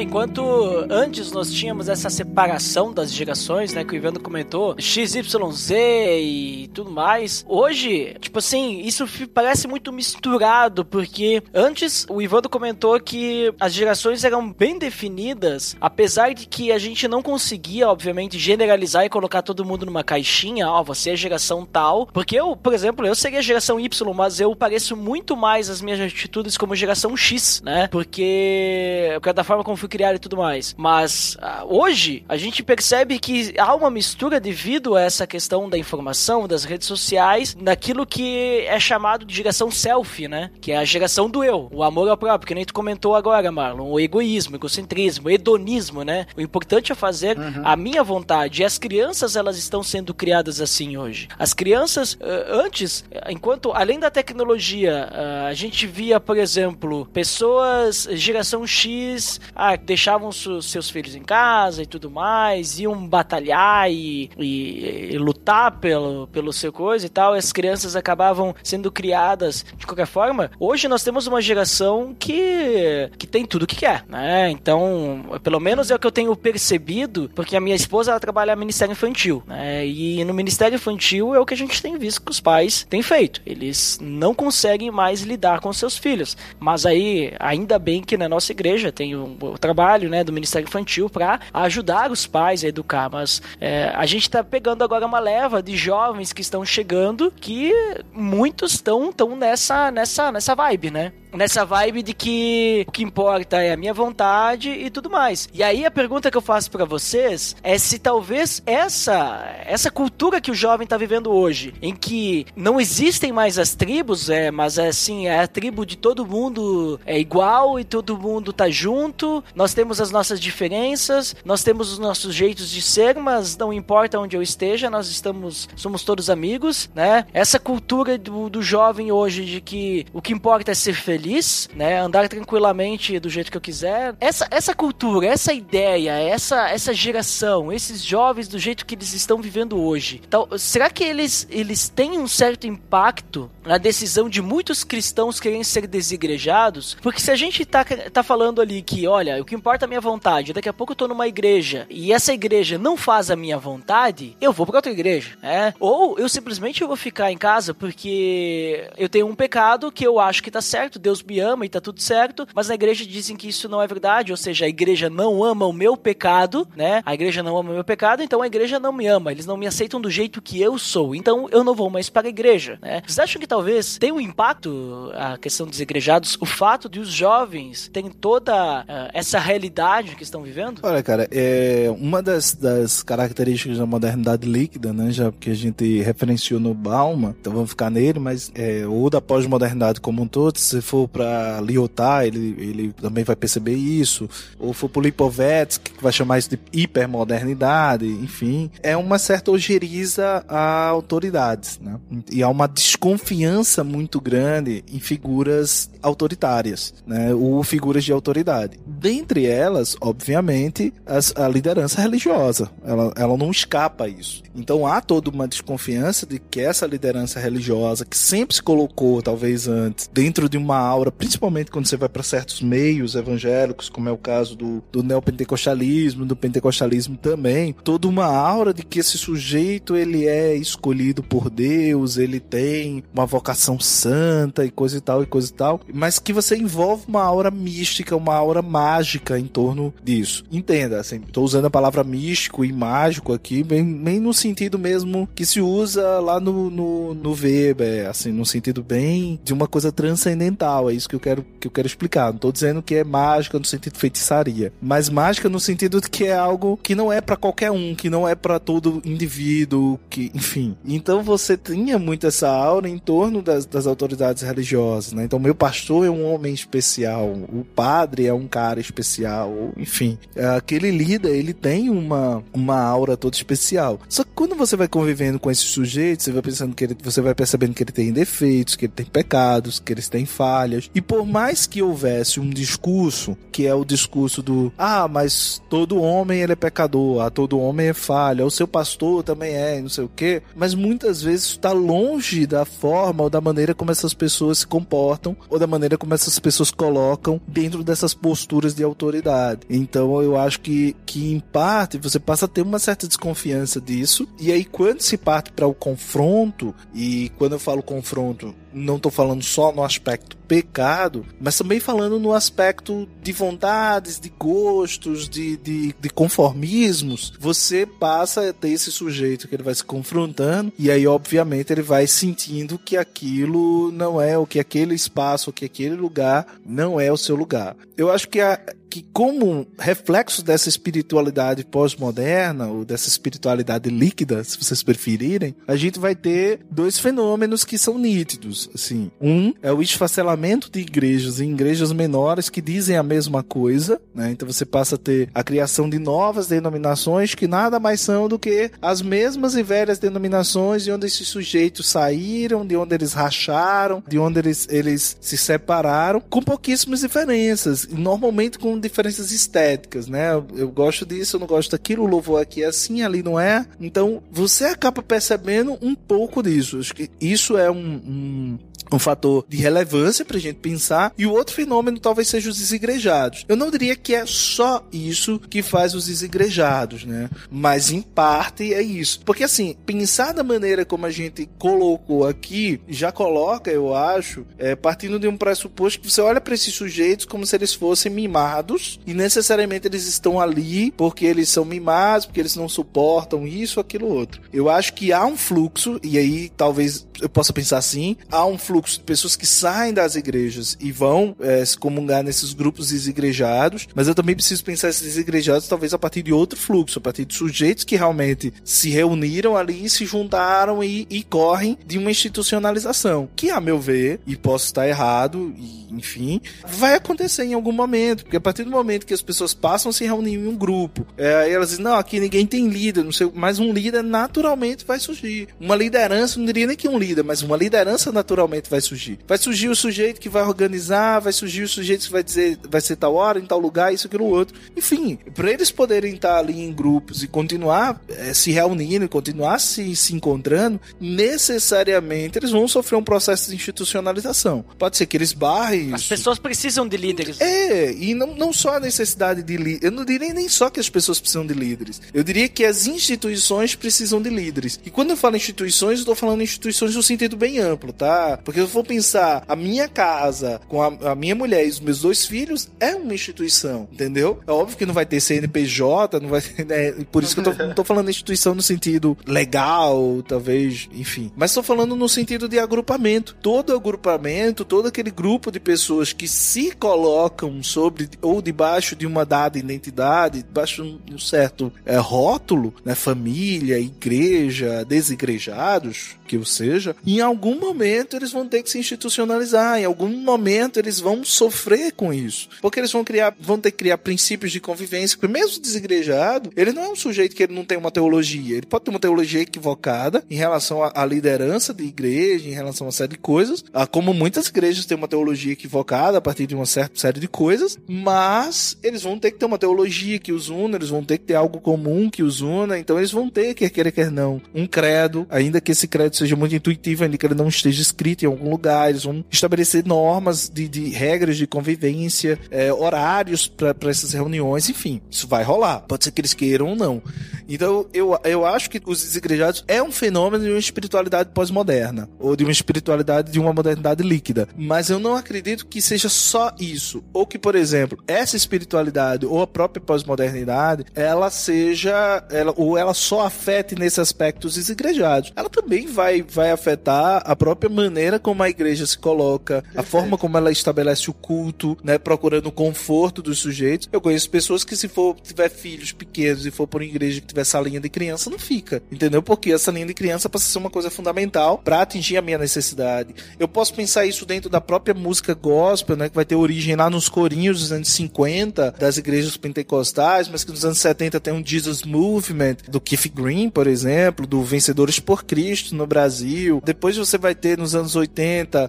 Enquanto 0.00 0.86
antes 0.88 1.30
nós 1.32 1.52
tínhamos 1.52 1.88
essa 1.88 2.08
separação 2.08 2.92
das 2.92 3.12
gerações, 3.12 3.74
né, 3.74 3.84
que 3.84 3.92
o 3.92 3.96
Ivandro 3.96 4.22
comentou, 4.22 4.74
XYZ 4.78 5.70
e 5.70 6.70
tudo 6.72 6.90
mais, 6.90 7.44
hoje, 7.46 8.16
tipo 8.20 8.38
assim, 8.38 8.80
isso 8.80 9.06
parece 9.34 9.68
muito 9.68 9.92
misturado, 9.92 10.84
porque 10.84 11.42
antes 11.52 12.06
o 12.08 12.22
Ivandro 12.22 12.48
comentou 12.48 12.98
que 12.98 13.52
as 13.60 13.72
gerações 13.72 14.24
eram 14.24 14.50
bem 14.50 14.78
definidas, 14.78 15.76
apesar 15.80 16.32
de 16.32 16.46
que 16.46 16.72
a 16.72 16.78
gente 16.78 17.06
não 17.06 17.22
conseguia, 17.22 17.88
obviamente, 17.88 18.38
generalizar 18.38 19.04
e 19.04 19.10
colocar 19.10 19.42
todo 19.42 19.64
mundo 19.64 19.84
numa 19.84 20.02
caixinha, 20.02 20.68
ó, 20.68 20.80
oh, 20.80 20.84
você 20.84 21.10
é 21.10 21.16
geração 21.16 21.66
tal, 21.66 22.06
porque 22.06 22.36
eu, 22.36 22.56
por 22.56 22.72
exemplo, 22.72 23.06
eu 23.06 23.14
seria 23.14 23.42
geração 23.42 23.78
Y, 23.78 24.14
mas 24.14 24.40
eu 24.40 24.56
pareço 24.56 24.96
muito 24.96 25.36
mais 25.36 25.68
as 25.68 25.82
minhas 25.82 26.00
atitudes 26.00 26.56
como 26.56 26.74
geração 26.74 27.16
X, 27.16 27.60
né, 27.62 27.86
porque, 27.88 29.18
da 29.34 29.44
forma 29.44 29.62
como 29.62 29.76
fui 29.76 29.89
criado 29.90 30.16
e 30.16 30.18
tudo 30.18 30.36
mais. 30.36 30.74
Mas 30.78 31.34
uh, 31.34 31.66
hoje 31.66 32.24
a 32.28 32.36
gente 32.36 32.62
percebe 32.62 33.18
que 33.18 33.54
há 33.58 33.74
uma 33.74 33.90
mistura 33.90 34.40
devido 34.40 34.94
a 34.96 35.02
essa 35.02 35.26
questão 35.26 35.68
da 35.68 35.76
informação, 35.76 36.48
das 36.48 36.64
redes 36.64 36.86
sociais, 36.86 37.54
naquilo 37.60 38.06
que 38.06 38.60
é 38.66 38.78
chamado 38.78 39.24
de 39.26 39.34
geração 39.34 39.70
selfie, 39.70 40.28
né? 40.28 40.50
Que 40.60 40.72
é 40.72 40.78
a 40.78 40.84
geração 40.84 41.28
do 41.28 41.44
eu, 41.44 41.68
o 41.72 41.82
amor 41.82 42.08
ao 42.08 42.16
próprio, 42.16 42.46
que 42.46 42.54
nem 42.54 42.64
tu 42.64 42.72
comentou 42.72 43.14
agora, 43.14 43.50
Marlon. 43.50 43.90
O 43.90 44.00
egoísmo, 44.00 44.54
o 44.54 44.56
egocentrismo, 44.56 45.26
o 45.26 45.30
hedonismo, 45.30 46.04
né? 46.04 46.26
O 46.36 46.40
importante 46.40 46.92
é 46.92 46.94
fazer 46.94 47.36
uhum. 47.36 47.62
a 47.64 47.76
minha 47.76 48.02
vontade. 48.04 48.62
E 48.62 48.64
as 48.64 48.78
crianças, 48.78 49.36
elas 49.36 49.58
estão 49.58 49.82
sendo 49.82 50.14
criadas 50.14 50.60
assim 50.60 50.96
hoje. 50.96 51.28
As 51.38 51.52
crianças, 51.52 52.14
uh, 52.14 52.18
antes, 52.64 53.04
enquanto, 53.28 53.72
além 53.72 53.98
da 53.98 54.10
tecnologia, 54.10 55.08
uh, 55.10 55.46
a 55.46 55.54
gente 55.54 55.86
via, 55.86 56.20
por 56.20 56.36
exemplo, 56.36 57.06
pessoas, 57.06 58.08
geração 58.12 58.66
X, 58.66 59.40
ah, 59.54 59.76
deixavam 59.84 60.30
seus 60.32 60.90
filhos 60.90 61.14
em 61.14 61.22
casa 61.22 61.82
e 61.82 61.86
tudo 61.86 62.10
mais, 62.10 62.78
iam 62.78 63.06
batalhar 63.06 63.90
e, 63.90 64.30
e, 64.38 65.12
e, 65.12 65.18
lutar 65.18 65.78
pelo, 65.78 66.26
pelo 66.28 66.52
seu 66.52 66.72
coisa 66.72 67.06
e 67.06 67.08
tal, 67.08 67.34
as 67.34 67.52
crianças 67.52 67.96
acabavam 67.96 68.54
sendo 68.62 68.90
criadas 68.90 69.64
de 69.76 69.86
qualquer 69.86 70.06
forma. 70.06 70.50
Hoje 70.58 70.88
nós 70.88 71.02
temos 71.02 71.26
uma 71.26 71.40
geração 71.40 72.14
que, 72.18 73.10
que 73.18 73.26
tem 73.26 73.44
tudo 73.44 73.66
que 73.66 73.76
quer, 73.76 74.04
né? 74.08 74.50
Então, 74.50 75.24
pelo 75.42 75.60
menos 75.60 75.90
é 75.90 75.94
o 75.94 75.98
que 75.98 76.06
eu 76.06 76.12
tenho 76.12 76.34
percebido, 76.36 77.30
porque 77.34 77.56
a 77.56 77.60
minha 77.60 77.76
esposa 77.76 78.10
ela 78.10 78.20
trabalha 78.20 78.54
no 78.54 78.60
Ministério 78.60 78.92
Infantil, 78.92 79.42
né? 79.46 79.86
E 79.86 80.24
no 80.24 80.34
Ministério 80.34 80.76
Infantil 80.76 81.34
é 81.34 81.40
o 81.40 81.46
que 81.46 81.54
a 81.54 81.56
gente 81.56 81.80
tem 81.82 81.98
visto 81.98 82.22
que 82.22 82.30
os 82.30 82.40
pais 82.40 82.86
têm 82.88 83.02
feito. 83.02 83.40
Eles 83.44 83.98
não 84.00 84.34
conseguem 84.34 84.90
mais 84.90 85.22
lidar 85.22 85.60
com 85.60 85.72
seus 85.72 85.96
filhos. 85.96 86.36
Mas 86.58 86.86
aí, 86.86 87.32
ainda 87.38 87.78
bem 87.78 88.02
que 88.02 88.16
na 88.16 88.28
nossa 88.28 88.52
igreja 88.52 88.92
tem 88.92 89.16
um, 89.16 89.36
trabalho, 89.70 90.10
né, 90.10 90.24
do 90.24 90.32
Ministério 90.32 90.66
Infantil 90.66 91.08
para 91.08 91.38
ajudar 91.54 92.10
os 92.10 92.26
pais 92.26 92.64
a 92.64 92.68
educar, 92.68 93.08
mas 93.08 93.40
é, 93.60 93.92
a 93.94 94.04
gente 94.04 94.22
está 94.22 94.42
pegando 94.42 94.82
agora 94.82 95.06
uma 95.06 95.20
leva 95.20 95.62
de 95.62 95.76
jovens 95.76 96.32
que 96.32 96.40
estão 96.42 96.64
chegando 96.64 97.32
que 97.40 97.72
muitos 98.12 98.72
estão 98.72 99.12
tão 99.12 99.36
nessa 99.36 99.90
nessa 99.90 100.32
nessa 100.32 100.54
vibe, 100.54 100.90
né? 100.90 101.12
Nessa 101.32 101.64
vibe 101.64 102.02
de 102.02 102.14
que 102.14 102.84
o 102.88 102.92
que 102.92 103.02
importa 103.02 103.58
é 103.58 103.72
a 103.72 103.76
minha 103.76 103.94
vontade 103.94 104.70
e 104.70 104.90
tudo 104.90 105.10
mais. 105.10 105.48
E 105.52 105.62
aí 105.62 105.84
a 105.84 105.90
pergunta 105.90 106.30
que 106.30 106.36
eu 106.36 106.42
faço 106.42 106.70
para 106.70 106.84
vocês 106.84 107.56
é 107.62 107.78
se 107.78 107.98
talvez 107.98 108.62
essa 108.66 109.56
essa 109.64 109.90
cultura 109.90 110.40
que 110.40 110.50
o 110.50 110.54
jovem 110.54 110.86
tá 110.86 110.96
vivendo 110.96 111.30
hoje, 111.30 111.72
em 111.80 111.94
que 111.94 112.46
não 112.56 112.80
existem 112.80 113.32
mais 113.32 113.58
as 113.58 113.74
tribos, 113.74 114.28
é, 114.28 114.50
mas 114.50 114.78
assim, 114.78 115.26
é 115.26 115.40
a 115.40 115.46
tribo 115.46 115.86
de 115.86 115.96
todo 115.96 116.26
mundo 116.26 117.00
é 117.06 117.18
igual 117.18 117.78
e 117.78 117.84
todo 117.84 118.18
mundo 118.18 118.52
tá 118.52 118.68
junto. 118.68 119.42
Nós 119.54 119.74
temos 119.74 120.00
as 120.00 120.10
nossas 120.10 120.40
diferenças, 120.40 121.36
nós 121.44 121.62
temos 121.62 121.92
os 121.92 121.98
nossos 121.98 122.34
jeitos 122.34 122.70
de 122.70 122.82
ser, 122.82 123.16
mas 123.16 123.56
não 123.56 123.72
importa 123.72 124.18
onde 124.18 124.36
eu 124.36 124.42
esteja, 124.42 124.90
nós 124.90 125.08
estamos 125.08 125.68
somos 125.76 126.02
todos 126.02 126.30
amigos, 126.30 126.90
né? 126.94 127.26
Essa 127.32 127.58
cultura 127.58 128.18
do, 128.18 128.48
do 128.48 128.62
jovem 128.62 129.12
hoje 129.12 129.44
de 129.44 129.60
que 129.60 130.06
o 130.12 130.20
que 130.20 130.32
importa 130.32 130.72
é 130.72 130.74
ser 130.74 130.94
feliz 130.94 131.19
feliz, 131.20 131.68
né? 131.74 132.00
Andar 132.00 132.28
tranquilamente 132.28 133.20
do 133.20 133.28
jeito 133.28 133.50
que 133.50 133.56
eu 133.56 133.60
quiser. 133.60 134.14
Essa, 134.18 134.48
essa 134.50 134.74
cultura, 134.74 135.26
essa 135.26 135.52
ideia, 135.52 136.12
essa, 136.12 136.70
essa 136.70 136.94
geração, 136.94 137.70
esses 137.70 138.02
jovens 138.02 138.48
do 138.48 138.58
jeito 138.58 138.86
que 138.86 138.94
eles 138.94 139.12
estão 139.12 139.40
vivendo 139.40 139.78
hoje. 139.78 140.20
Então, 140.26 140.48
será 140.56 140.88
que 140.88 141.04
eles, 141.04 141.46
eles 141.50 141.88
têm 141.88 142.18
um 142.18 142.26
certo 142.26 142.66
impacto 142.66 143.50
na 143.64 143.76
decisão 143.76 144.28
de 144.28 144.40
muitos 144.40 144.82
cristãos 144.82 145.38
querem 145.38 145.62
ser 145.62 145.86
desigrejados? 145.86 146.96
Porque 147.02 147.20
se 147.20 147.30
a 147.30 147.36
gente 147.36 147.64
tá, 147.66 147.84
tá 147.84 148.22
falando 148.22 148.60
ali 148.62 148.80
que, 148.80 149.06
olha, 149.06 149.40
o 149.40 149.44
que 149.44 149.54
importa 149.54 149.84
é 149.84 149.86
a 149.86 149.88
minha 149.88 150.00
vontade, 150.00 150.52
daqui 150.52 150.68
a 150.68 150.72
pouco 150.72 150.92
eu 150.92 150.96
tô 150.96 151.06
numa 151.06 151.28
igreja 151.28 151.86
e 151.90 152.12
essa 152.12 152.32
igreja 152.32 152.78
não 152.78 152.96
faz 152.96 153.30
a 153.30 153.36
minha 153.36 153.58
vontade, 153.58 154.36
eu 154.40 154.52
vou 154.52 154.66
pra 154.66 154.78
outra 154.78 154.92
igreja, 154.92 155.36
né? 155.42 155.74
Ou 155.78 156.18
eu 156.18 156.28
simplesmente 156.28 156.82
vou 156.84 156.96
ficar 156.96 157.30
em 157.30 157.36
casa 157.36 157.74
porque 157.74 158.88
eu 158.96 159.08
tenho 159.08 159.26
um 159.26 159.34
pecado 159.34 159.92
que 159.92 160.06
eu 160.06 160.18
acho 160.18 160.42
que 160.42 160.50
tá 160.50 160.62
certo, 160.62 160.98
Deus 160.98 161.09
Deus 161.10 161.22
me 161.22 161.40
ama 161.40 161.66
e 161.66 161.68
tá 161.68 161.80
tudo 161.80 162.00
certo, 162.00 162.46
mas 162.54 162.68
na 162.68 162.74
igreja 162.74 163.04
dizem 163.04 163.36
que 163.36 163.48
isso 163.48 163.68
não 163.68 163.82
é 163.82 163.86
verdade, 163.86 164.30
ou 164.30 164.36
seja, 164.36 164.64
a 164.64 164.68
igreja 164.68 165.10
não 165.10 165.42
ama 165.42 165.66
o 165.66 165.72
meu 165.72 165.96
pecado, 165.96 166.66
né? 166.76 167.02
A 167.04 167.14
igreja 167.14 167.42
não 167.42 167.56
ama 167.56 167.70
o 167.70 167.74
meu 167.74 167.84
pecado, 167.84 168.22
então 168.22 168.42
a 168.42 168.46
igreja 168.46 168.78
não 168.78 168.92
me 168.92 169.06
ama, 169.06 169.32
eles 169.32 169.46
não 169.46 169.56
me 169.56 169.66
aceitam 169.66 170.00
do 170.00 170.08
jeito 170.08 170.40
que 170.40 170.60
eu 170.60 170.78
sou, 170.78 171.14
então 171.14 171.48
eu 171.50 171.64
não 171.64 171.74
vou 171.74 171.90
mais 171.90 172.08
para 172.08 172.28
a 172.28 172.30
igreja, 172.30 172.78
né? 172.80 173.02
Vocês 173.04 173.18
acham 173.18 173.40
que 173.40 173.46
talvez 173.46 173.98
tenha 173.98 174.14
um 174.14 174.20
impacto 174.20 175.10
a 175.14 175.36
questão 175.36 175.66
dos 175.66 175.80
igrejados, 175.80 176.36
o 176.40 176.46
fato 176.46 176.88
de 176.88 177.00
os 177.00 177.08
jovens 177.08 177.90
terem 177.92 178.10
toda 178.10 178.82
uh, 178.82 179.10
essa 179.12 179.38
realidade 179.40 180.14
que 180.14 180.22
estão 180.22 180.42
vivendo? 180.42 180.80
Olha, 180.84 181.02
cara, 181.02 181.28
é 181.32 181.92
uma 181.98 182.22
das, 182.22 182.54
das 182.54 183.02
características 183.02 183.78
da 183.78 183.86
modernidade 183.86 184.48
líquida, 184.48 184.92
né? 184.92 185.10
Já 185.10 185.32
que 185.32 185.50
a 185.50 185.54
gente 185.54 186.00
referenciou 186.02 186.60
no 186.60 186.72
Bauman, 186.72 187.34
então 187.40 187.52
vamos 187.52 187.70
ficar 187.70 187.90
nele, 187.90 188.20
mas 188.20 188.52
é, 188.54 188.86
ou 188.86 189.10
da 189.10 189.20
pós-modernidade 189.20 190.00
como 190.00 190.22
um 190.22 190.28
todo, 190.28 190.56
se 190.56 190.80
for 190.80 190.99
for 191.00 191.08
para 191.08 191.60
Lyotard, 191.60 192.26
ele, 192.26 192.56
ele 192.58 192.92
também 192.92 193.24
vai 193.24 193.36
perceber 193.36 193.74
isso. 193.74 194.28
Ou 194.58 194.72
for 194.72 194.90
Lipovetsky, 195.00 195.92
que 195.92 196.02
vai 196.02 196.12
chamar 196.12 196.38
isso 196.38 196.50
de 196.50 196.58
hipermodernidade, 196.72 198.06
enfim. 198.06 198.70
É 198.82 198.96
uma 198.96 199.18
certa 199.18 199.50
ojeriza 199.50 200.44
a 200.48 200.86
autoridades, 200.88 201.78
né? 201.80 201.98
E 202.30 202.42
há 202.42 202.48
uma 202.48 202.68
desconfiança 202.68 203.82
muito 203.82 204.20
grande 204.20 204.84
em 204.92 204.98
figuras 204.98 205.90
autoritárias, 206.02 206.92
né? 207.06 207.32
Ou 207.32 207.62
figuras 207.62 208.04
de 208.04 208.12
autoridade. 208.12 208.78
Dentre 208.86 209.46
elas, 209.46 209.96
obviamente, 210.00 210.92
as, 211.06 211.34
a 211.36 211.48
liderança 211.48 212.00
religiosa. 212.00 212.70
Ela, 212.84 213.12
ela 213.16 213.36
não 213.36 213.50
escapa 213.50 214.04
a 214.04 214.08
isso. 214.08 214.42
Então 214.54 214.86
há 214.86 215.00
toda 215.00 215.30
uma 215.30 215.48
desconfiança 215.48 216.26
de 216.26 216.38
que 216.38 216.60
essa 216.60 216.86
liderança 216.86 217.40
religiosa, 217.40 218.04
que 218.04 218.16
sempre 218.16 218.54
se 218.56 218.62
colocou, 218.62 219.22
talvez 219.22 219.68
antes, 219.68 220.10
dentro 220.12 220.48
de 220.48 220.58
uma 220.58 220.76
aura, 220.90 221.10
principalmente 221.10 221.70
quando 221.70 221.86
você 221.86 221.96
vai 221.96 222.08
para 222.08 222.22
certos 222.22 222.60
meios 222.60 223.14
evangélicos, 223.14 223.88
como 223.88 224.08
é 224.08 224.12
o 224.12 224.18
caso 224.18 224.56
do, 224.56 224.82
do 224.90 225.02
neopentecostalismo, 225.02 226.24
do 226.24 226.36
pentecostalismo 226.36 227.16
também, 227.16 227.72
toda 227.72 228.08
uma 228.08 228.26
aura 228.26 228.74
de 228.74 228.82
que 228.82 228.98
esse 228.98 229.16
sujeito 229.18 229.96
ele 229.96 230.26
é 230.26 230.54
escolhido 230.54 231.22
por 231.22 231.48
Deus, 231.50 232.16
ele 232.16 232.40
tem 232.40 233.02
uma 233.12 233.26
vocação 233.26 233.78
santa 233.78 234.64
e 234.64 234.70
coisa 234.70 234.98
e 234.98 235.00
tal 235.00 235.22
e 235.22 235.26
coisa 235.26 235.48
e 235.48 235.52
tal, 235.52 235.80
mas 235.92 236.18
que 236.18 236.32
você 236.32 236.56
envolve 236.56 237.04
uma 237.08 237.22
aura 237.22 237.50
mística, 237.50 238.16
uma 238.16 238.34
aura 238.34 238.62
mágica 238.62 239.38
em 239.38 239.46
torno 239.46 239.92
disso. 240.02 240.44
Entenda, 240.50 241.00
assim, 241.00 241.20
tô 241.20 241.42
usando 241.42 241.66
a 241.66 241.70
palavra 241.70 242.04
místico 242.04 242.64
e 242.64 242.72
mágico 242.72 243.32
aqui, 243.32 243.62
bem, 243.62 243.84
bem 243.84 244.20
no 244.20 244.32
sentido 244.32 244.78
mesmo 244.78 245.28
que 245.34 245.46
se 245.46 245.60
usa 245.60 246.20
lá 246.20 246.40
no, 246.40 246.70
no, 246.70 247.14
no 247.14 247.32
Weber, 247.32 248.08
assim, 248.08 248.32
no 248.32 248.44
sentido 248.44 248.82
bem 248.82 249.40
de 249.42 249.52
uma 249.52 249.66
coisa 249.66 249.92
transcendental 249.92 250.79
é 250.88 250.94
isso 250.94 251.08
que 251.08 251.16
eu 251.16 251.20
quero, 251.20 251.44
que 251.58 251.66
eu 251.66 251.70
quero 251.70 251.86
explicar. 251.86 252.32
Não 252.32 252.38
tô 252.38 252.52
dizendo 252.52 252.82
que 252.82 252.94
é 252.94 253.04
mágica 253.04 253.58
no 253.58 253.64
sentido 253.64 253.94
de 253.94 253.98
feitiçaria, 253.98 254.72
mas 254.80 255.08
mágica 255.08 255.48
no 255.48 255.58
sentido 255.58 256.00
de 256.00 256.08
que 256.08 256.24
é 256.24 256.34
algo 256.34 256.78
que 256.82 256.94
não 256.94 257.12
é 257.12 257.20
para 257.20 257.36
qualquer 257.36 257.70
um, 257.70 257.94
que 257.94 258.08
não 258.08 258.26
é 258.26 258.34
para 258.34 258.58
todo 258.58 259.02
indivíduo, 259.04 259.98
que, 260.08 260.30
enfim. 260.34 260.76
Então 260.84 261.22
você 261.22 261.56
tinha 261.56 261.98
muito 261.98 262.26
essa 262.26 262.48
aura 262.48 262.88
em 262.88 262.98
torno 262.98 263.42
das, 263.42 263.66
das 263.66 263.86
autoridades 263.86 264.42
religiosas, 264.42 265.12
né? 265.12 265.24
Então 265.24 265.38
meu 265.38 265.54
pastor 265.54 266.06
é 266.06 266.10
um 266.10 266.24
homem 266.32 266.54
especial, 266.54 267.26
o 267.26 267.64
padre 267.74 268.26
é 268.26 268.32
um 268.32 268.46
cara 268.46 268.80
especial, 268.80 269.72
enfim. 269.76 270.18
Aquele 270.56 270.90
líder, 270.90 271.34
ele 271.34 271.52
tem 271.52 271.90
uma, 271.90 272.42
uma 272.52 272.80
aura 272.80 273.16
toda 273.16 273.36
especial. 273.36 274.00
Só 274.08 274.22
que 274.22 274.30
quando 274.34 274.54
você 274.54 274.76
vai 274.76 274.88
convivendo 274.88 275.38
com 275.38 275.50
esse 275.50 275.62
sujeito, 275.62 276.22
você 276.22 276.32
vai 276.32 276.42
pensando 276.42 276.74
que 276.74 276.84
ele, 276.84 276.96
você 277.02 277.20
vai 277.20 277.34
percebendo 277.34 277.74
que 277.74 277.82
ele 277.82 277.92
tem 277.92 278.12
defeitos, 278.12 278.76
que 278.76 278.86
ele 278.86 278.92
tem 278.92 279.06
pecados, 279.06 279.80
que 279.80 279.92
eles 279.92 280.08
têm 280.08 280.26
falhas, 280.26 280.69
falhas. 280.70 280.90
E 280.94 281.00
por 281.00 281.26
mais 281.26 281.66
que 281.66 281.82
houvesse 281.82 282.38
um 282.38 282.48
discurso, 282.48 283.36
que 283.50 283.66
é 283.66 283.74
o 283.74 283.84
discurso 283.84 284.42
do 284.42 284.72
ah, 284.78 285.08
mas 285.08 285.60
todo 285.68 286.00
homem 286.00 286.40
ele 286.40 286.52
é 286.52 286.56
pecador, 286.56 287.22
ah, 287.22 287.30
todo 287.30 287.58
homem 287.58 287.88
é 287.88 287.94
falha, 287.94 288.46
o 288.46 288.50
seu 288.50 288.68
pastor 288.68 289.22
também 289.22 289.52
é, 289.52 289.80
não 289.80 289.88
sei 289.88 290.04
o 290.04 290.10
quê, 290.14 290.42
mas 290.54 290.74
muitas 290.74 291.22
vezes 291.22 291.46
está 291.46 291.72
longe 291.72 292.46
da 292.46 292.64
forma 292.64 293.24
ou 293.24 293.30
da 293.30 293.40
maneira 293.40 293.74
como 293.74 293.90
essas 293.90 294.14
pessoas 294.14 294.58
se 294.58 294.66
comportam 294.66 295.36
ou 295.48 295.58
da 295.58 295.66
maneira 295.66 295.98
como 295.98 296.14
essas 296.14 296.38
pessoas 296.38 296.70
colocam 296.70 297.40
dentro 297.46 297.82
dessas 297.82 298.14
posturas 298.14 298.74
de 298.74 298.84
autoridade. 298.84 299.60
Então 299.68 300.22
eu 300.22 300.36
acho 300.36 300.60
que, 300.60 300.94
que 301.04 301.32
em 301.32 301.40
parte 301.40 301.98
você 301.98 302.18
passa 302.18 302.44
a 302.44 302.48
ter 302.48 302.62
uma 302.62 302.78
certa 302.78 303.08
desconfiança 303.08 303.80
disso, 303.80 304.28
e 304.38 304.52
aí 304.52 304.64
quando 304.64 305.00
se 305.00 305.16
parte 305.16 305.52
para 305.52 305.66
o 305.66 305.74
confronto, 305.74 306.74
e 306.94 307.30
quando 307.38 307.52
eu 307.52 307.58
falo 307.58 307.82
confronto, 307.82 308.54
não 308.72 308.96
estou 308.96 309.10
falando 309.10 309.42
só 309.42 309.72
no 309.72 309.82
aspecto 309.82 310.36
pecado, 310.36 311.24
mas 311.40 311.56
também 311.56 311.78
falando 311.78 312.18
no 312.18 312.32
aspecto 312.32 313.08
de 313.22 313.32
vontades, 313.32 314.18
de 314.18 314.32
gostos, 314.36 315.28
de, 315.28 315.56
de, 315.56 315.94
de, 315.98 316.10
conformismos, 316.10 317.32
você 317.38 317.86
passa 317.86 318.48
a 318.48 318.52
ter 318.52 318.70
esse 318.70 318.90
sujeito 318.90 319.46
que 319.46 319.54
ele 319.54 319.62
vai 319.62 319.74
se 319.74 319.84
confrontando, 319.84 320.72
e 320.78 320.90
aí, 320.90 321.06
obviamente, 321.06 321.72
ele 321.72 321.82
vai 321.82 322.06
sentindo 322.06 322.78
que 322.78 322.96
aquilo 322.96 323.92
não 323.92 324.20
é, 324.20 324.36
o 324.36 324.46
que 324.46 324.58
aquele 324.58 324.94
espaço, 324.94 325.50
o 325.50 325.52
que 325.52 325.64
aquele 325.64 325.94
lugar 325.94 326.46
não 326.66 327.00
é 327.00 327.12
o 327.12 327.16
seu 327.16 327.36
lugar. 327.36 327.76
Eu 327.96 328.10
acho 328.10 328.28
que 328.28 328.40
a, 328.40 328.58
que 328.90 329.06
como 329.12 329.66
reflexo 329.78 330.44
dessa 330.44 330.68
espiritualidade 330.68 331.64
pós-moderna 331.64 332.66
ou 332.66 332.84
dessa 332.84 333.08
espiritualidade 333.08 333.88
líquida, 333.88 334.42
se 334.42 334.58
vocês 334.58 334.82
preferirem, 334.82 335.54
a 335.66 335.76
gente 335.76 335.98
vai 335.98 336.14
ter 336.14 336.60
dois 336.70 336.98
fenômenos 336.98 337.64
que 337.64 337.78
são 337.78 337.96
nítidos, 337.96 338.68
assim. 338.74 339.10
Um 339.20 339.54
é 339.62 339.72
o 339.72 339.80
esfacelamento 339.80 340.70
de 340.70 340.80
igrejas 340.80 341.40
em 341.40 341.52
igrejas 341.52 341.92
menores 341.92 342.50
que 342.50 342.60
dizem 342.60 342.96
a 342.96 343.02
mesma 343.02 343.42
coisa, 343.42 344.00
né? 344.12 344.30
Então 344.32 344.50
você 344.50 344.64
passa 344.64 344.96
a 344.96 344.98
ter 344.98 345.30
a 345.32 345.44
criação 345.44 345.88
de 345.88 345.98
novas 345.98 346.48
denominações 346.48 347.34
que 347.34 347.46
nada 347.46 347.78
mais 347.78 348.00
são 348.00 348.28
do 348.28 348.38
que 348.38 348.70
as 348.82 349.00
mesmas 349.00 349.54
e 349.54 349.62
velhas 349.62 349.98
denominações 349.98 350.82
de 350.82 350.90
onde 350.90 351.06
esses 351.06 351.28
sujeitos 351.28 351.88
saíram, 351.88 352.66
de 352.66 352.76
onde 352.76 352.94
eles 352.94 353.12
racharam, 353.12 354.02
de 354.08 354.18
onde 354.18 354.40
eles, 354.40 354.66
eles 354.68 355.16
se 355.20 355.36
separaram, 355.36 356.20
com 356.20 356.42
pouquíssimas 356.42 357.00
diferenças, 357.00 357.86
normalmente 357.88 358.58
com 358.58 358.79
diferenças 358.80 359.30
estéticas, 359.30 360.06
né? 360.06 360.32
Eu 360.54 360.70
gosto 360.70 361.06
disso, 361.06 361.36
eu 361.36 361.40
não 361.40 361.46
gosto 361.46 361.72
daquilo, 361.72 362.04
o 362.04 362.06
louvor 362.06 362.40
aqui 362.40 362.62
é 362.62 362.66
assim, 362.66 363.02
ali 363.02 363.22
não 363.22 363.38
é. 363.38 363.66
Então 363.80 364.22
você 364.30 364.64
acaba 364.64 365.02
percebendo 365.02 365.78
um 365.80 365.94
pouco 365.94 366.42
disso. 366.42 366.78
Acho 366.78 366.94
que 366.94 367.10
isso 367.20 367.56
é 367.56 367.70
um, 367.70 367.76
um 367.76 368.58
um 368.92 368.98
fator 368.98 369.44
de 369.48 369.56
relevância 369.56 370.24
pra 370.24 370.38
gente 370.38 370.56
pensar, 370.56 371.12
e 371.16 371.26
o 371.26 371.32
outro 371.32 371.54
fenômeno 371.54 371.98
talvez 371.98 372.28
seja 372.28 372.50
os 372.50 372.58
desigrejados. 372.58 373.44
Eu 373.48 373.56
não 373.56 373.70
diria 373.70 373.96
que 373.96 374.14
é 374.14 374.24
só 374.26 374.84
isso 374.92 375.38
que 375.38 375.62
faz 375.62 375.94
os 375.94 376.06
desigrejados, 376.06 377.04
né? 377.04 377.30
Mas 377.50 377.90
em 377.90 378.02
parte 378.02 378.72
é 378.74 378.82
isso. 378.82 379.20
Porque 379.24 379.44
assim, 379.44 379.76
pensar 379.86 380.32
da 380.32 380.42
maneira 380.42 380.84
como 380.84 381.06
a 381.06 381.10
gente 381.10 381.48
colocou 381.58 382.26
aqui, 382.26 382.80
já 382.88 383.12
coloca, 383.12 383.70
eu 383.70 383.94
acho, 383.94 384.46
é, 384.58 384.74
partindo 384.74 385.18
de 385.18 385.28
um 385.28 385.36
pressuposto 385.36 386.00
que 386.00 386.10
você 386.10 386.20
olha 386.20 386.40
para 386.40 386.54
esses 386.54 386.74
sujeitos 386.74 387.26
como 387.26 387.46
se 387.46 387.56
eles 387.56 387.74
fossem 387.74 388.10
mimados 388.10 388.98
e 389.06 389.14
necessariamente 389.14 389.86
eles 389.86 390.06
estão 390.06 390.40
ali 390.40 390.90
porque 390.92 391.24
eles 391.24 391.48
são 391.48 391.64
mimados, 391.64 392.26
porque 392.26 392.40
eles 392.40 392.56
não 392.56 392.68
suportam 392.68 393.46
isso, 393.46 393.80
aquilo, 393.80 394.08
outro. 394.08 394.42
Eu 394.52 394.68
acho 394.68 394.94
que 394.94 395.12
há 395.12 395.24
um 395.24 395.36
fluxo, 395.36 396.00
e 396.02 396.18
aí 396.18 396.50
talvez 396.56 397.06
eu 397.20 397.28
possa 397.28 397.52
pensar 397.52 397.78
assim, 397.78 398.16
há 398.30 398.44
um 398.44 398.58
fluxo 398.58 398.79
de 398.82 399.00
pessoas 399.00 399.36
que 399.36 399.46
saem 399.46 399.92
das 399.92 400.14
igrejas 400.14 400.76
e 400.80 400.92
vão 400.92 401.34
é, 401.40 401.64
se 401.64 401.76
comungar 401.76 402.22
nesses 402.22 402.52
grupos 402.52 402.88
desigrejados, 402.88 403.86
mas 403.94 404.08
eu 404.08 404.14
também 404.14 404.34
preciso 404.34 404.64
pensar 404.64 404.88
esses 404.88 405.02
desigrejados 405.02 405.68
talvez 405.68 405.92
a 405.94 405.98
partir 405.98 406.22
de 406.22 406.32
outro 406.32 406.58
fluxo, 406.58 406.98
a 406.98 407.02
partir 407.02 407.24
de 407.24 407.34
sujeitos 407.34 407.84
que 407.84 407.96
realmente 407.96 408.52
se 408.64 408.90
reuniram 408.90 409.56
ali, 409.56 409.88
se 409.88 410.04
juntaram 410.04 410.82
e, 410.82 411.06
e 411.10 411.22
correm 411.22 411.78
de 411.86 411.98
uma 411.98 412.10
institucionalização, 412.10 413.28
que 413.36 413.50
a 413.50 413.60
meu 413.60 413.78
ver, 413.78 414.20
e 414.26 414.36
posso 414.36 414.66
estar 414.66 414.88
errado, 414.88 415.52
e, 415.58 415.86
enfim, 415.90 416.40
vai 416.66 416.94
acontecer 416.94 417.44
em 417.44 417.54
algum 417.54 417.72
momento, 417.72 418.24
porque 418.24 418.36
a 418.36 418.40
partir 418.40 418.64
do 418.64 418.70
momento 418.70 419.06
que 419.06 419.14
as 419.14 419.22
pessoas 419.22 419.54
passam 419.54 419.90
a 419.90 419.92
se 419.92 420.04
reunir 420.04 420.34
em 420.34 420.46
um 420.46 420.56
grupo, 420.56 421.06
é, 421.16 421.50
elas 421.50 421.70
dizem, 421.70 421.84
não, 421.84 421.94
aqui 421.94 422.20
ninguém 422.20 422.46
tem 422.46 422.68
líder, 422.68 423.04
não 423.04 423.12
sei, 423.12 423.30
mas 423.34 423.58
um 423.58 423.72
líder 423.72 424.02
naturalmente 424.02 424.84
vai 424.84 424.98
surgir. 424.98 425.48
Uma 425.60 425.76
liderança, 425.76 426.38
não 426.38 426.46
diria 426.46 426.66
nem 426.66 426.76
que 426.76 426.88
um 426.88 426.98
líder, 426.98 427.22
mas 427.22 427.42
uma 427.42 427.56
liderança 427.56 428.12
naturalmente 428.12 428.69
vai 428.70 428.80
surgir. 428.80 429.18
Vai 429.26 429.36
surgir 429.36 429.68
o 429.68 429.76
sujeito 429.76 430.20
que 430.20 430.28
vai 430.28 430.44
organizar, 430.44 431.18
vai 431.18 431.32
surgir 431.32 431.62
o 431.62 431.68
sujeito 431.68 432.06
que 432.06 432.12
vai 432.12 432.22
dizer, 432.22 432.58
vai 432.68 432.80
ser 432.80 432.96
tal 432.96 433.14
hora, 433.14 433.38
em 433.38 433.44
tal 433.44 433.58
lugar, 433.58 433.92
isso, 433.92 434.06
aquilo, 434.06 434.24
outro. 434.24 434.56
Enfim, 434.76 435.18
para 435.34 435.50
eles 435.50 435.70
poderem 435.70 436.14
estar 436.14 436.38
ali 436.38 436.60
em 436.60 436.72
grupos 436.72 437.22
e 437.22 437.28
continuar 437.28 438.00
é, 438.08 438.32
se 438.32 438.52
reunindo, 438.52 439.08
continuar 439.08 439.58
se, 439.58 439.94
se 439.96 440.14
encontrando, 440.14 440.80
necessariamente 441.00 442.38
eles 442.38 442.50
vão 442.50 442.68
sofrer 442.68 442.96
um 442.96 443.02
processo 443.02 443.50
de 443.50 443.56
institucionalização. 443.56 444.64
Pode 444.78 444.96
ser 444.96 445.06
que 445.06 445.16
eles 445.16 445.32
barrem 445.32 445.92
As 445.92 446.06
pessoas 446.06 446.38
precisam 446.38 446.86
de 446.86 446.96
líderes. 446.96 447.40
É, 447.40 447.92
e 447.92 448.14
não, 448.14 448.34
não 448.36 448.52
só 448.52 448.76
a 448.76 448.80
necessidade 448.80 449.42
de 449.42 449.56
líderes. 449.56 449.82
Eu 449.82 449.90
não 449.90 450.04
diria 450.04 450.32
nem 450.32 450.48
só 450.48 450.70
que 450.70 450.78
as 450.78 450.88
pessoas 450.88 451.18
precisam 451.18 451.46
de 451.46 451.54
líderes. 451.54 452.00
Eu 452.14 452.22
diria 452.22 452.48
que 452.48 452.64
as 452.64 452.86
instituições 452.86 453.74
precisam 453.74 454.22
de 454.22 454.30
líderes. 454.30 454.78
E 454.84 454.90
quando 454.90 455.10
eu 455.10 455.16
falo 455.16 455.36
instituições, 455.36 455.98
eu 455.98 456.02
estou 456.02 456.14
falando 456.14 456.42
instituições 456.42 456.94
no 456.94 457.02
sentido 457.02 457.36
bem 457.36 457.58
amplo, 457.58 457.92
tá? 457.92 458.38
Porque 458.44 458.59
se 458.60 458.64
eu 458.64 458.68
for 458.68 458.84
pensar, 458.84 459.42
a 459.48 459.56
minha 459.56 459.88
casa 459.88 460.60
com 460.68 460.82
a, 460.82 461.12
a, 461.12 461.14
minha 461.14 461.34
mulher 461.34 461.64
e 461.64 461.70
os 461.70 461.80
meus 461.80 462.02
dois 462.02 462.26
filhos 462.26 462.68
é 462.78 462.94
uma 462.94 463.14
instituição, 463.14 463.88
entendeu? 463.90 464.38
É 464.46 464.52
óbvio 464.52 464.76
que 464.76 464.84
não 464.84 464.92
vai 464.92 465.06
ter 465.06 465.18
CNPJ, 465.18 466.20
não 466.20 466.28
vai 466.28 466.42
ter, 466.42 466.64
né? 466.66 466.92
Por 467.10 467.22
isso 467.22 467.34
que 467.34 467.40
eu 467.40 467.54
tô, 467.54 467.66
não 467.66 467.74
tô 467.74 467.84
falando 467.84 468.10
instituição 468.10 468.54
no 468.54 468.60
sentido 468.60 469.16
legal, 469.26 470.22
talvez, 470.28 470.90
enfim. 470.92 471.32
Mas 471.34 471.54
tô 471.54 471.62
falando 471.62 471.96
no 471.96 472.06
sentido 472.06 472.46
de 472.48 472.58
agrupamento. 472.58 473.34
Todo 473.40 473.74
agrupamento, 473.74 474.62
todo 474.62 474.88
aquele 474.88 475.10
grupo 475.10 475.50
de 475.50 475.58
pessoas 475.58 476.12
que 476.12 476.28
se 476.28 476.72
colocam 476.72 477.62
sobre 477.62 478.10
ou 478.20 478.42
debaixo 478.42 478.94
de 478.94 479.06
uma 479.06 479.24
dada 479.24 479.58
identidade, 479.58 480.42
debaixo 480.42 480.98
de 481.02 481.14
um 481.14 481.18
certo 481.18 481.72
é, 481.86 481.96
rótulo, 481.96 482.74
né? 482.84 482.94
Família, 482.94 483.78
igreja, 483.78 484.84
desigrejados, 484.84 486.16
que 486.26 486.36
eu 486.36 486.44
seja, 486.44 486.94
em 487.06 487.20
algum 487.20 487.58
momento 487.58 488.16
eles 488.16 488.32
vão 488.32 488.39
ter 488.46 488.62
que 488.62 488.70
se 488.70 488.78
institucionalizar, 488.78 489.78
em 489.78 489.84
algum 489.84 490.08
momento 490.08 490.78
eles 490.78 491.00
vão 491.00 491.24
sofrer 491.24 491.92
com 491.92 492.12
isso. 492.12 492.48
Porque 492.60 492.80
eles 492.80 492.92
vão 492.92 493.04
criar, 493.04 493.34
vão 493.38 493.58
ter 493.58 493.70
que 493.70 493.78
criar 493.78 493.98
princípios 493.98 494.52
de 494.52 494.60
convivência, 494.60 495.16
porque 495.16 495.32
mesmo 495.32 495.60
desigrejado, 495.60 496.50
ele 496.56 496.72
não 496.72 496.82
é 496.82 496.88
um 496.88 496.96
sujeito 496.96 497.34
que 497.34 497.42
ele 497.42 497.54
não 497.54 497.64
tem 497.64 497.78
uma 497.78 497.90
teologia, 497.90 498.56
ele 498.56 498.66
pode 498.66 498.84
ter 498.84 498.90
uma 498.90 499.00
teologia 499.00 499.40
equivocada 499.40 500.24
em 500.30 500.36
relação 500.36 500.80
à 500.82 501.04
liderança 501.04 501.72
de 501.72 501.84
igreja, 501.84 502.48
em 502.48 502.52
relação 502.52 502.86
a 502.86 502.88
uma 502.88 502.92
série 502.92 503.10
de 503.10 503.18
coisas, 503.18 503.64
ah, 503.72 503.86
como 503.86 504.12
muitas 504.12 504.48
igrejas 504.48 504.86
têm 504.86 504.96
uma 504.96 505.08
teologia 505.08 505.52
equivocada 505.52 506.18
a 506.18 506.20
partir 506.20 506.46
de 506.46 506.54
uma 506.54 506.66
certa 506.66 506.98
série 506.98 507.20
de 507.20 507.28
coisas, 507.28 507.78
mas 507.88 508.76
eles 508.82 509.02
vão 509.02 509.18
ter 509.18 509.30
que 509.30 509.38
ter 509.38 509.46
uma 509.46 509.58
teologia 509.58 510.18
que 510.18 510.32
os 510.32 510.48
una, 510.48 510.76
eles 510.76 510.88
vão 510.88 511.04
ter 511.04 511.18
que 511.18 511.24
ter 511.24 511.34
algo 511.34 511.60
comum 511.60 512.10
que 512.10 512.22
os 512.22 512.40
una, 512.40 512.78
então 512.78 512.98
eles 512.98 513.10
vão 513.10 513.28
ter, 513.28 513.54
quer 513.54 513.70
queira, 513.70 513.92
quer 513.92 514.10
não, 514.10 514.40
um 514.54 514.66
credo, 514.66 515.26
ainda 515.30 515.60
que 515.60 515.72
esse 515.72 515.86
credo 515.86 516.16
seja 516.16 516.36
muito 516.36 516.54
intuitivo, 516.54 517.04
ainda 517.04 517.16
que 517.16 517.26
ele 517.26 517.34
não 517.34 517.48
esteja 517.48 517.82
escrito 517.82 518.24
em 518.24 518.26
algum 518.30 518.50
lugar, 518.50 518.90
eles 518.90 519.04
vão 519.04 519.24
estabelecer 519.30 519.84
normas 519.84 520.48
de, 520.48 520.68
de 520.68 520.88
regras 520.88 521.36
de 521.36 521.46
convivência, 521.46 522.38
é, 522.50 522.72
horários 522.72 523.46
para 523.46 523.90
essas 523.90 524.12
reuniões, 524.12 524.68
enfim, 524.68 525.00
isso 525.10 525.26
vai 525.26 525.42
rolar. 525.42 525.80
Pode 525.80 526.04
ser 526.04 526.10
que 526.10 526.20
eles 526.20 526.34
queiram 526.34 526.68
ou 526.68 526.76
não. 526.76 527.02
Então, 527.48 527.86
eu, 527.92 528.16
eu 528.24 528.46
acho 528.46 528.70
que 528.70 528.80
os 528.86 529.02
desigrejados 529.02 529.64
é 529.66 529.82
um 529.82 529.90
fenômeno 529.90 530.44
de 530.44 530.50
uma 530.50 530.58
espiritualidade 530.58 531.30
pós-moderna, 531.34 532.08
ou 532.18 532.36
de 532.36 532.44
uma 532.44 532.52
espiritualidade 532.52 533.32
de 533.32 533.40
uma 533.40 533.52
modernidade 533.52 534.04
líquida. 534.04 534.48
Mas 534.56 534.88
eu 534.88 535.00
não 535.00 535.16
acredito 535.16 535.66
que 535.66 535.82
seja 535.82 536.08
só 536.08 536.52
isso. 536.60 537.02
Ou 537.12 537.26
que, 537.26 537.38
por 537.38 537.56
exemplo, 537.56 537.98
essa 538.06 538.36
espiritualidade 538.36 539.26
ou 539.26 539.42
a 539.42 539.46
própria 539.48 539.82
pós-modernidade, 539.82 540.84
ela 540.94 541.28
seja, 541.28 542.24
ela, 542.30 542.54
ou 542.56 542.78
ela 542.78 542.94
só 542.94 543.26
afete 543.26 543.74
nesse 543.74 544.00
aspecto 544.00 544.46
os 544.46 544.54
desigrejados. 544.54 545.32
Ela 545.34 545.50
também 545.50 545.88
vai, 545.88 546.22
vai 546.22 546.52
afetar 546.52 547.22
a 547.24 547.34
própria 547.34 547.68
maneira 547.68 548.19
como 548.20 548.42
a 548.42 548.48
igreja 548.48 548.86
se 548.86 548.98
coloca, 548.98 549.64
a 549.74 549.82
forma 549.82 550.16
como 550.16 550.36
ela 550.36 550.52
estabelece 550.52 551.10
o 551.10 551.14
culto, 551.14 551.76
né, 551.82 551.98
procurando 551.98 552.46
o 552.46 552.52
conforto 552.52 553.22
dos 553.22 553.38
sujeitos. 553.38 553.88
Eu 553.92 554.00
conheço 554.00 554.30
pessoas 554.30 554.64
que 554.64 554.76
se 554.76 554.88
for 554.88 555.16
tiver 555.20 555.48
filhos 555.48 555.92
pequenos 555.92 556.46
e 556.46 556.50
for 556.50 556.66
por 556.66 556.80
uma 556.80 556.86
igreja 556.86 557.20
que 557.20 557.26
tiver 557.26 557.44
salinha 557.44 557.80
de 557.80 557.88
criança, 557.88 558.30
não 558.30 558.38
fica, 558.38 558.82
entendeu? 558.90 559.22
Porque 559.22 559.52
essa 559.52 559.70
linha 559.70 559.86
de 559.86 559.94
criança 559.94 560.28
passa 560.28 560.46
a 560.46 560.52
ser 560.52 560.58
uma 560.58 560.70
coisa 560.70 560.90
fundamental 560.90 561.58
para 561.58 561.82
atingir 561.82 562.16
a 562.16 562.22
minha 562.22 562.38
necessidade. 562.38 563.14
Eu 563.38 563.48
posso 563.48 563.74
pensar 563.74 564.06
isso 564.06 564.26
dentro 564.26 564.50
da 564.50 564.60
própria 564.60 564.94
música 564.94 565.34
gospel, 565.34 565.96
né, 565.96 566.08
que 566.08 566.14
vai 566.14 566.24
ter 566.24 566.34
origem 566.34 566.76
lá 566.76 566.90
nos 566.90 567.08
corinhos 567.08 567.60
dos 567.60 567.72
anos 567.72 567.88
50 567.88 568.74
das 568.78 568.96
igrejas 568.96 569.36
pentecostais, 569.36 570.28
mas 570.28 570.44
que 570.44 570.50
nos 570.50 570.64
anos 570.64 570.78
70 570.78 571.20
tem 571.20 571.32
um 571.32 571.44
Jesus 571.44 571.82
Movement 571.82 572.56
do 572.68 572.80
Keith 572.80 573.12
Green, 573.14 573.50
por 573.50 573.66
exemplo, 573.66 574.26
do 574.26 574.42
Vencedores 574.42 574.98
por 574.98 575.24
Cristo 575.24 575.74
no 575.74 575.86
Brasil. 575.86 576.62
Depois 576.64 576.96
você 576.96 577.18
vai 577.18 577.34
ter 577.34 577.58
nos 577.58 577.74
anos 577.74 577.96
80 577.96 578.09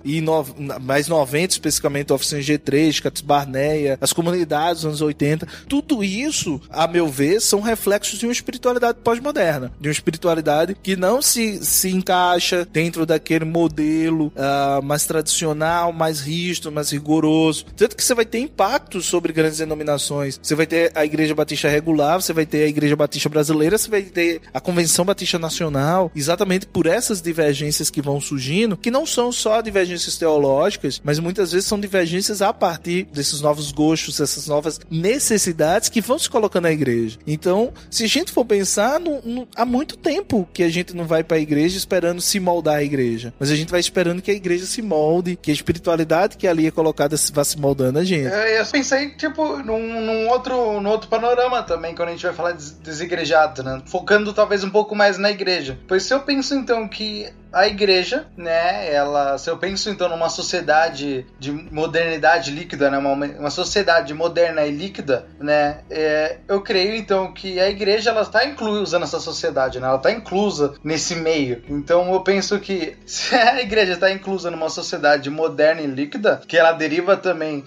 e 0.04 0.22
no, 0.22 0.46
mais 0.82 1.08
90, 1.08 1.54
especificamente, 1.54 2.14
Oficina 2.14 2.42
G3, 2.42 3.02
Cates 3.02 3.22
Barneia, 3.22 3.98
as 4.02 4.14
comunidades 4.14 4.82
dos 4.82 4.86
anos 4.86 5.02
80. 5.02 5.48
Tudo 5.68 6.04
isso, 6.04 6.62
a 6.70 6.88
meu 6.88 7.08
ver, 7.08 7.42
são 7.42 7.62
reflexos 7.62 8.20
de 8.20 8.26
uma 8.26 8.32
espiritualidade 8.32 9.00
pós-moderna, 9.04 9.72
de 9.80 9.88
uma 9.88 9.94
espiritualidade 9.94 10.76
que 10.82 10.96
não 10.96 11.22
se, 11.22 11.64
se 11.64 11.90
encaixa 11.90 12.66
dentro 12.72 13.06
daquele 13.06 13.46
modelo 13.46 14.28
uh, 14.28 14.82
mais 14.84 15.06
tradicional, 15.06 15.92
mais 15.92 16.22
rígido, 16.22 16.72
mais 16.72 16.92
rigoroso. 16.92 17.66
Tanto 17.76 17.96
que 17.96 18.04
você 18.04 18.14
vai 18.14 18.26
ter 18.26 18.40
impactos 18.40 19.06
sobre 19.06 19.34
grandes 19.34 19.58
denominações. 19.58 20.40
Você 20.42 20.56
vai 20.56 20.66
ter 20.66 20.92
a 20.96 21.06
Igreja 21.06 21.36
Batista 21.36 21.68
regular, 21.68 22.22
você 22.22 22.34
vai 22.34 22.46
ter 22.46 22.64
a 22.64 22.68
Igreja 22.68 22.96
Batista 22.96 23.30
brasileira, 23.30 23.78
você 23.78 23.90
vai 23.90 24.02
ter 24.04 24.42
a 24.54 24.60
Convenção 24.60 25.06
Batista 25.06 25.40
Nacional, 25.40 26.12
exatamente 26.16 26.66
por 26.66 26.86
essas 26.86 27.22
divergências 27.22 27.90
que 27.90 28.02
vão 28.02 28.20
surgindo, 28.20 28.78
que 28.78 28.92
não 28.92 29.06
são 29.06 29.31
só 29.32 29.62
divergências 29.62 30.18
teológicas, 30.18 31.02
mas 31.04 31.20
muitas 31.20 31.52
vezes 31.52 31.68
são 31.68 31.80
divergências 31.80 32.42
a 32.42 32.54
partir 32.54 33.06
desses 33.06 33.42
novos 33.42 33.72
gostos, 33.72 34.20
essas 34.20 34.48
novas 34.48 34.80
necessidades 34.90 35.90
que 35.90 36.02
vão 36.02 36.18
se 36.18 36.30
colocando 36.30 36.64
na 36.64 36.72
igreja. 36.72 37.18
Então, 37.26 37.74
se 37.90 38.04
a 38.04 38.08
gente 38.08 38.32
for 38.32 38.46
pensar, 38.46 39.00
no, 39.00 39.22
no, 39.22 39.48
há 39.56 39.66
muito 39.66 39.98
tempo 39.98 40.48
que 40.54 40.64
a 40.64 40.70
gente 40.70 40.96
não 40.96 41.06
vai 41.06 41.24
para 41.24 41.38
a 41.38 41.40
igreja 41.40 41.78
esperando 41.78 42.22
se 42.22 42.40
moldar 42.40 42.76
a 42.76 42.84
igreja, 42.84 43.34
mas 43.40 43.50
a 43.50 43.56
gente 43.56 43.72
vai 43.72 43.80
esperando 43.80 44.22
que 44.22 44.32
a 44.32 44.34
igreja 44.34 44.66
se 44.66 44.82
molde, 44.82 45.36
que 45.36 45.52
a 45.52 45.54
espiritualidade 45.54 46.38
que 46.38 46.48
ali 46.48 46.68
é 46.68 46.72
colocada 46.72 47.16
vá 47.34 47.44
se 47.44 47.60
moldando 47.60 48.00
a 48.00 48.04
gente. 48.04 48.28
É, 48.28 48.60
eu 48.60 48.66
pensei, 48.66 49.10
tipo, 49.12 49.58
num, 49.58 50.02
num, 50.02 50.30
outro, 50.30 50.80
num 50.82 50.90
outro 50.90 51.10
panorama 51.10 51.64
também, 51.64 51.96
quando 51.96 52.10
a 52.10 52.12
gente 52.12 52.24
vai 52.24 52.34
falar 52.34 52.52
de 52.54 52.72
desigrejado, 52.74 53.64
né? 53.64 53.82
Focando 53.86 54.34
talvez 54.34 54.64
um 54.64 54.70
pouco 54.70 54.96
mais 54.96 55.18
na 55.18 55.32
igreja. 55.32 55.78
Pois 55.88 56.04
se 56.04 56.14
eu 56.14 56.22
penso 56.22 56.54
então 56.56 56.88
que 56.88 57.30
a 57.52 57.68
igreja, 57.68 58.26
né, 58.38 58.94
ela, 58.94 59.38
se 59.38 59.50
eu 59.50 59.58
penso 59.58 59.90
então 59.90 60.08
numa 60.08 60.30
sociedade 60.30 61.26
de 61.40 61.52
modernidade 61.52 62.52
líquida, 62.52 62.90
né, 62.90 62.98
uma, 62.98 63.14
uma 63.14 63.50
sociedade 63.50 64.14
moderna 64.14 64.66
e 64.66 64.72
líquida, 64.72 65.28
né, 65.40 65.82
é, 65.90 66.38
eu 66.48 66.62
creio 66.62 66.96
então 66.96 67.34
que 67.34 67.60
a 67.60 67.70
igreja 67.70 68.12
ela 68.12 68.22
está 68.22 68.46
inclusa 68.46 68.98
nessa 68.98 69.20
sociedade, 69.20 69.80
né, 69.80 69.88
ela 69.88 69.98
está 69.98 70.12
inclusa 70.12 70.74
nesse 70.84 71.16
meio. 71.16 71.64
Então 71.68 72.14
eu 72.14 72.22
penso 72.22 72.60
que 72.60 72.98
se 73.06 73.36
a 73.36 73.62
igreja 73.62 73.94
está 73.94 74.12
inclusa 74.12 74.50
numa 74.50 74.70
sociedade 74.70 75.30
moderna 75.30 75.82
e 75.82 75.88
líquida, 75.88 76.42
que 76.48 76.58
ela 76.58 76.72
deriva 76.72 77.18
também 77.18 77.66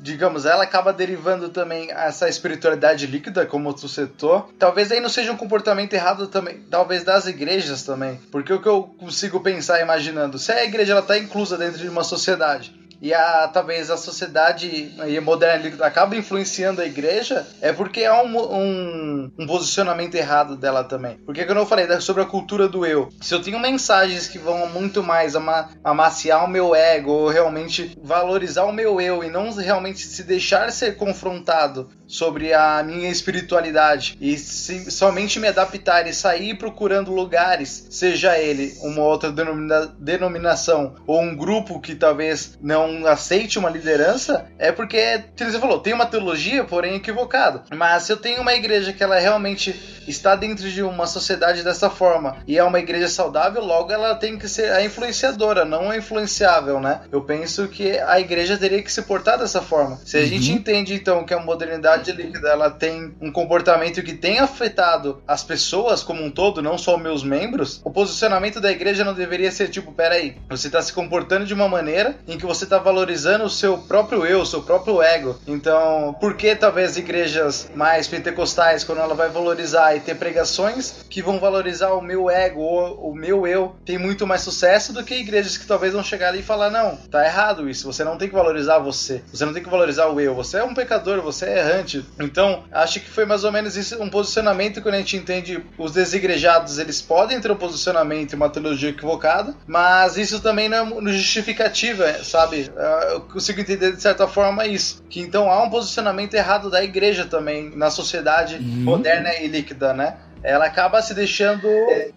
digamos, 0.00 0.44
ela 0.44 0.64
acaba 0.64 0.92
derivando 0.92 1.48
também 1.48 1.90
essa 1.90 2.28
espiritualidade 2.28 3.06
líquida, 3.06 3.46
como 3.46 3.72
tu 3.72 3.88
citou. 3.88 4.50
Talvez 4.58 4.90
aí 4.90 5.00
não 5.00 5.08
seja 5.08 5.32
um 5.32 5.36
comportamento 5.36 5.92
errado 5.94 6.26
também, 6.26 6.60
talvez 6.70 7.04
das 7.04 7.26
igrejas 7.26 7.82
também. 7.82 8.20
Porque 8.30 8.52
o 8.52 8.60
que 8.60 8.68
eu 8.68 8.82
consigo 8.98 9.40
pensar 9.40 9.80
imaginando, 9.80 10.38
se 10.38 10.52
a 10.52 10.64
igreja 10.64 10.92
ela 10.92 11.02
tá 11.02 11.18
inclusa 11.18 11.56
dentro 11.56 11.78
de 11.78 11.88
uma 11.88 12.04
sociedade 12.04 12.83
e 13.04 13.12
a, 13.12 13.46
talvez 13.48 13.90
a 13.90 13.98
sociedade 13.98 14.90
moderna 15.22 15.84
acaba 15.84 16.16
influenciando 16.16 16.80
a 16.80 16.86
igreja, 16.86 17.46
é 17.60 17.70
porque 17.70 18.02
há 18.02 18.22
um, 18.22 18.38
um, 18.38 19.32
um, 19.38 19.46
posicionamento 19.46 20.14
errado 20.14 20.56
dela 20.56 20.82
também. 20.82 21.18
Porque 21.18 21.44
quando 21.44 21.58
eu 21.58 21.66
falei 21.66 21.86
sobre 22.00 22.22
a 22.22 22.26
cultura 22.26 22.66
do 22.66 22.86
eu, 22.86 23.10
se 23.20 23.34
eu 23.34 23.42
tenho 23.42 23.58
mensagens 23.58 24.26
que 24.26 24.38
vão 24.38 24.70
muito 24.70 25.02
mais 25.02 25.34
ama, 25.34 25.68
amaciar 25.84 26.46
o 26.46 26.48
meu 26.48 26.74
ego, 26.74 27.10
ou 27.10 27.28
realmente 27.28 27.94
valorizar 28.02 28.64
o 28.64 28.72
meu 28.72 28.98
eu 28.98 29.22
e 29.22 29.28
não 29.28 29.52
realmente 29.52 29.98
se 29.98 30.22
deixar 30.22 30.72
ser 30.72 30.96
confrontado 30.96 31.90
sobre 32.06 32.52
a 32.52 32.82
minha 32.82 33.10
espiritualidade 33.10 34.16
e 34.20 34.36
se, 34.36 34.90
somente 34.90 35.40
me 35.40 35.48
adaptar 35.48 36.06
e 36.06 36.14
sair 36.14 36.54
procurando 36.56 37.12
lugares, 37.12 37.86
seja 37.90 38.38
ele 38.38 38.74
uma 38.82 39.02
outra 39.02 39.32
denomina, 39.32 39.86
denominação 39.98 40.94
ou 41.06 41.20
um 41.20 41.34
grupo 41.34 41.80
que 41.80 41.94
talvez 41.94 42.58
não 42.60 42.93
aceite 43.06 43.58
uma 43.58 43.70
liderança, 43.70 44.46
é 44.58 44.72
porque, 44.72 45.22
como 45.36 45.50
você 45.50 45.58
falou, 45.58 45.80
tem 45.80 45.92
uma 45.92 46.06
teologia, 46.06 46.64
porém 46.64 46.96
equivocada. 46.96 47.64
Mas 47.74 48.04
se 48.04 48.12
eu 48.12 48.16
tenho 48.16 48.40
uma 48.40 48.54
igreja 48.54 48.92
que 48.92 49.02
ela 49.02 49.18
realmente 49.18 49.74
está 50.06 50.36
dentro 50.36 50.68
de 50.70 50.82
uma 50.82 51.06
sociedade 51.06 51.62
dessa 51.62 51.88
forma 51.88 52.36
e 52.46 52.58
é 52.58 52.64
uma 52.64 52.78
igreja 52.78 53.08
saudável, 53.08 53.64
logo 53.64 53.92
ela 53.92 54.14
tem 54.14 54.38
que 54.38 54.48
ser 54.48 54.70
a 54.72 54.84
influenciadora, 54.84 55.64
não 55.64 55.90
a 55.90 55.96
influenciável, 55.96 56.80
né? 56.80 57.00
Eu 57.10 57.22
penso 57.22 57.68
que 57.68 57.98
a 57.98 58.20
igreja 58.20 58.56
teria 58.56 58.82
que 58.82 58.92
se 58.92 59.02
portar 59.02 59.38
dessa 59.38 59.62
forma. 59.62 59.98
Se 60.04 60.16
a 60.16 60.20
uhum. 60.20 60.26
gente 60.26 60.52
entende 60.52 60.94
então 60.94 61.24
que 61.24 61.34
a 61.34 61.40
modernidade 61.40 62.12
líquida 62.12 62.48
ela 62.48 62.70
tem 62.70 63.14
um 63.20 63.30
comportamento 63.30 64.02
que 64.02 64.14
tem 64.14 64.38
afetado 64.38 65.22
as 65.26 65.42
pessoas 65.42 66.02
como 66.02 66.22
um 66.22 66.30
todo, 66.30 66.62
não 66.62 66.78
só 66.78 66.96
meus 66.96 67.22
membros, 67.22 67.80
o 67.84 67.90
posicionamento 67.90 68.60
da 68.60 68.70
igreja 68.70 69.04
não 69.04 69.14
deveria 69.14 69.50
ser 69.50 69.68
tipo, 69.68 69.92
peraí, 69.92 70.36
você 70.48 70.66
está 70.66 70.80
se 70.82 70.92
comportando 70.92 71.46
de 71.46 71.54
uma 71.54 71.68
maneira 71.68 72.16
em 72.26 72.38
que 72.38 72.46
você 72.46 72.64
está 72.64 72.78
valorizando 72.84 73.44
o 73.44 73.50
seu 73.50 73.78
próprio 73.78 74.24
eu, 74.26 74.40
o 74.40 74.46
seu 74.46 74.62
próprio 74.62 75.02
ego. 75.02 75.36
Então, 75.46 76.14
por 76.20 76.36
que 76.36 76.54
talvez 76.54 76.96
igrejas 76.96 77.70
mais 77.74 78.06
pentecostais, 78.06 78.84
quando 78.84 79.00
ela 79.00 79.14
vai 79.14 79.28
valorizar 79.28 79.96
e 79.96 80.00
ter 80.00 80.14
pregações 80.14 81.04
que 81.08 81.22
vão 81.22 81.40
valorizar 81.40 81.92
o 81.92 82.02
meu 82.02 82.30
ego 82.30 82.60
ou 82.60 83.10
o 83.10 83.14
meu 83.14 83.46
eu, 83.46 83.74
tem 83.84 83.98
muito 83.98 84.26
mais 84.26 84.42
sucesso 84.42 84.92
do 84.92 85.02
que 85.02 85.14
igrejas 85.14 85.56
que 85.56 85.66
talvez 85.66 85.92
vão 85.92 86.02
chegar 86.02 86.28
ali 86.28 86.40
e 86.40 86.42
falar, 86.42 86.70
não, 86.70 86.96
tá 86.96 87.24
errado 87.24 87.68
isso, 87.68 87.90
você 87.90 88.04
não 88.04 88.18
tem 88.18 88.28
que 88.28 88.34
valorizar 88.34 88.78
você, 88.78 89.22
você 89.32 89.44
não 89.44 89.52
tem 89.52 89.62
que 89.62 89.70
valorizar 89.70 90.06
o 90.08 90.20
eu, 90.20 90.34
você 90.34 90.58
é 90.58 90.64
um 90.64 90.74
pecador, 90.74 91.22
você 91.22 91.46
é 91.46 91.58
errante, 91.58 92.04
então, 92.20 92.64
acho 92.70 93.00
que 93.00 93.08
foi 93.08 93.24
mais 93.24 93.44
ou 93.44 93.52
menos 93.52 93.76
isso, 93.76 94.00
um 94.02 94.10
posicionamento 94.10 94.82
quando 94.82 94.96
a 94.96 94.98
gente 94.98 95.16
entende 95.16 95.64
os 95.78 95.92
desigrejados, 95.92 96.78
eles 96.78 97.00
podem 97.00 97.40
ter 97.40 97.50
um 97.50 97.56
posicionamento 97.56 98.32
e 98.32 98.36
uma 98.36 98.50
teologia 98.50 98.90
equivocada, 98.90 99.54
mas 99.66 100.16
isso 100.16 100.40
também 100.40 100.68
não 100.68 101.08
é 101.08 101.12
justificativa, 101.12 102.22
sabe? 102.24 102.63
Eu 103.12 103.20
consigo 103.22 103.60
entender 103.60 103.92
de 103.92 104.00
certa 104.00 104.26
forma 104.26 104.66
isso, 104.66 105.02
que 105.08 105.20
então 105.20 105.50
há 105.50 105.62
um 105.62 105.70
posicionamento 105.70 106.34
errado 106.34 106.70
da 106.70 106.82
igreja 106.82 107.24
também 107.24 107.70
na 107.76 107.90
sociedade 107.90 108.56
uhum. 108.56 108.84
moderna 108.84 109.34
e 109.34 109.46
líquida, 109.46 109.92
né? 109.92 110.16
Ela 110.44 110.66
acaba 110.66 111.00
se 111.00 111.14
deixando 111.14 111.66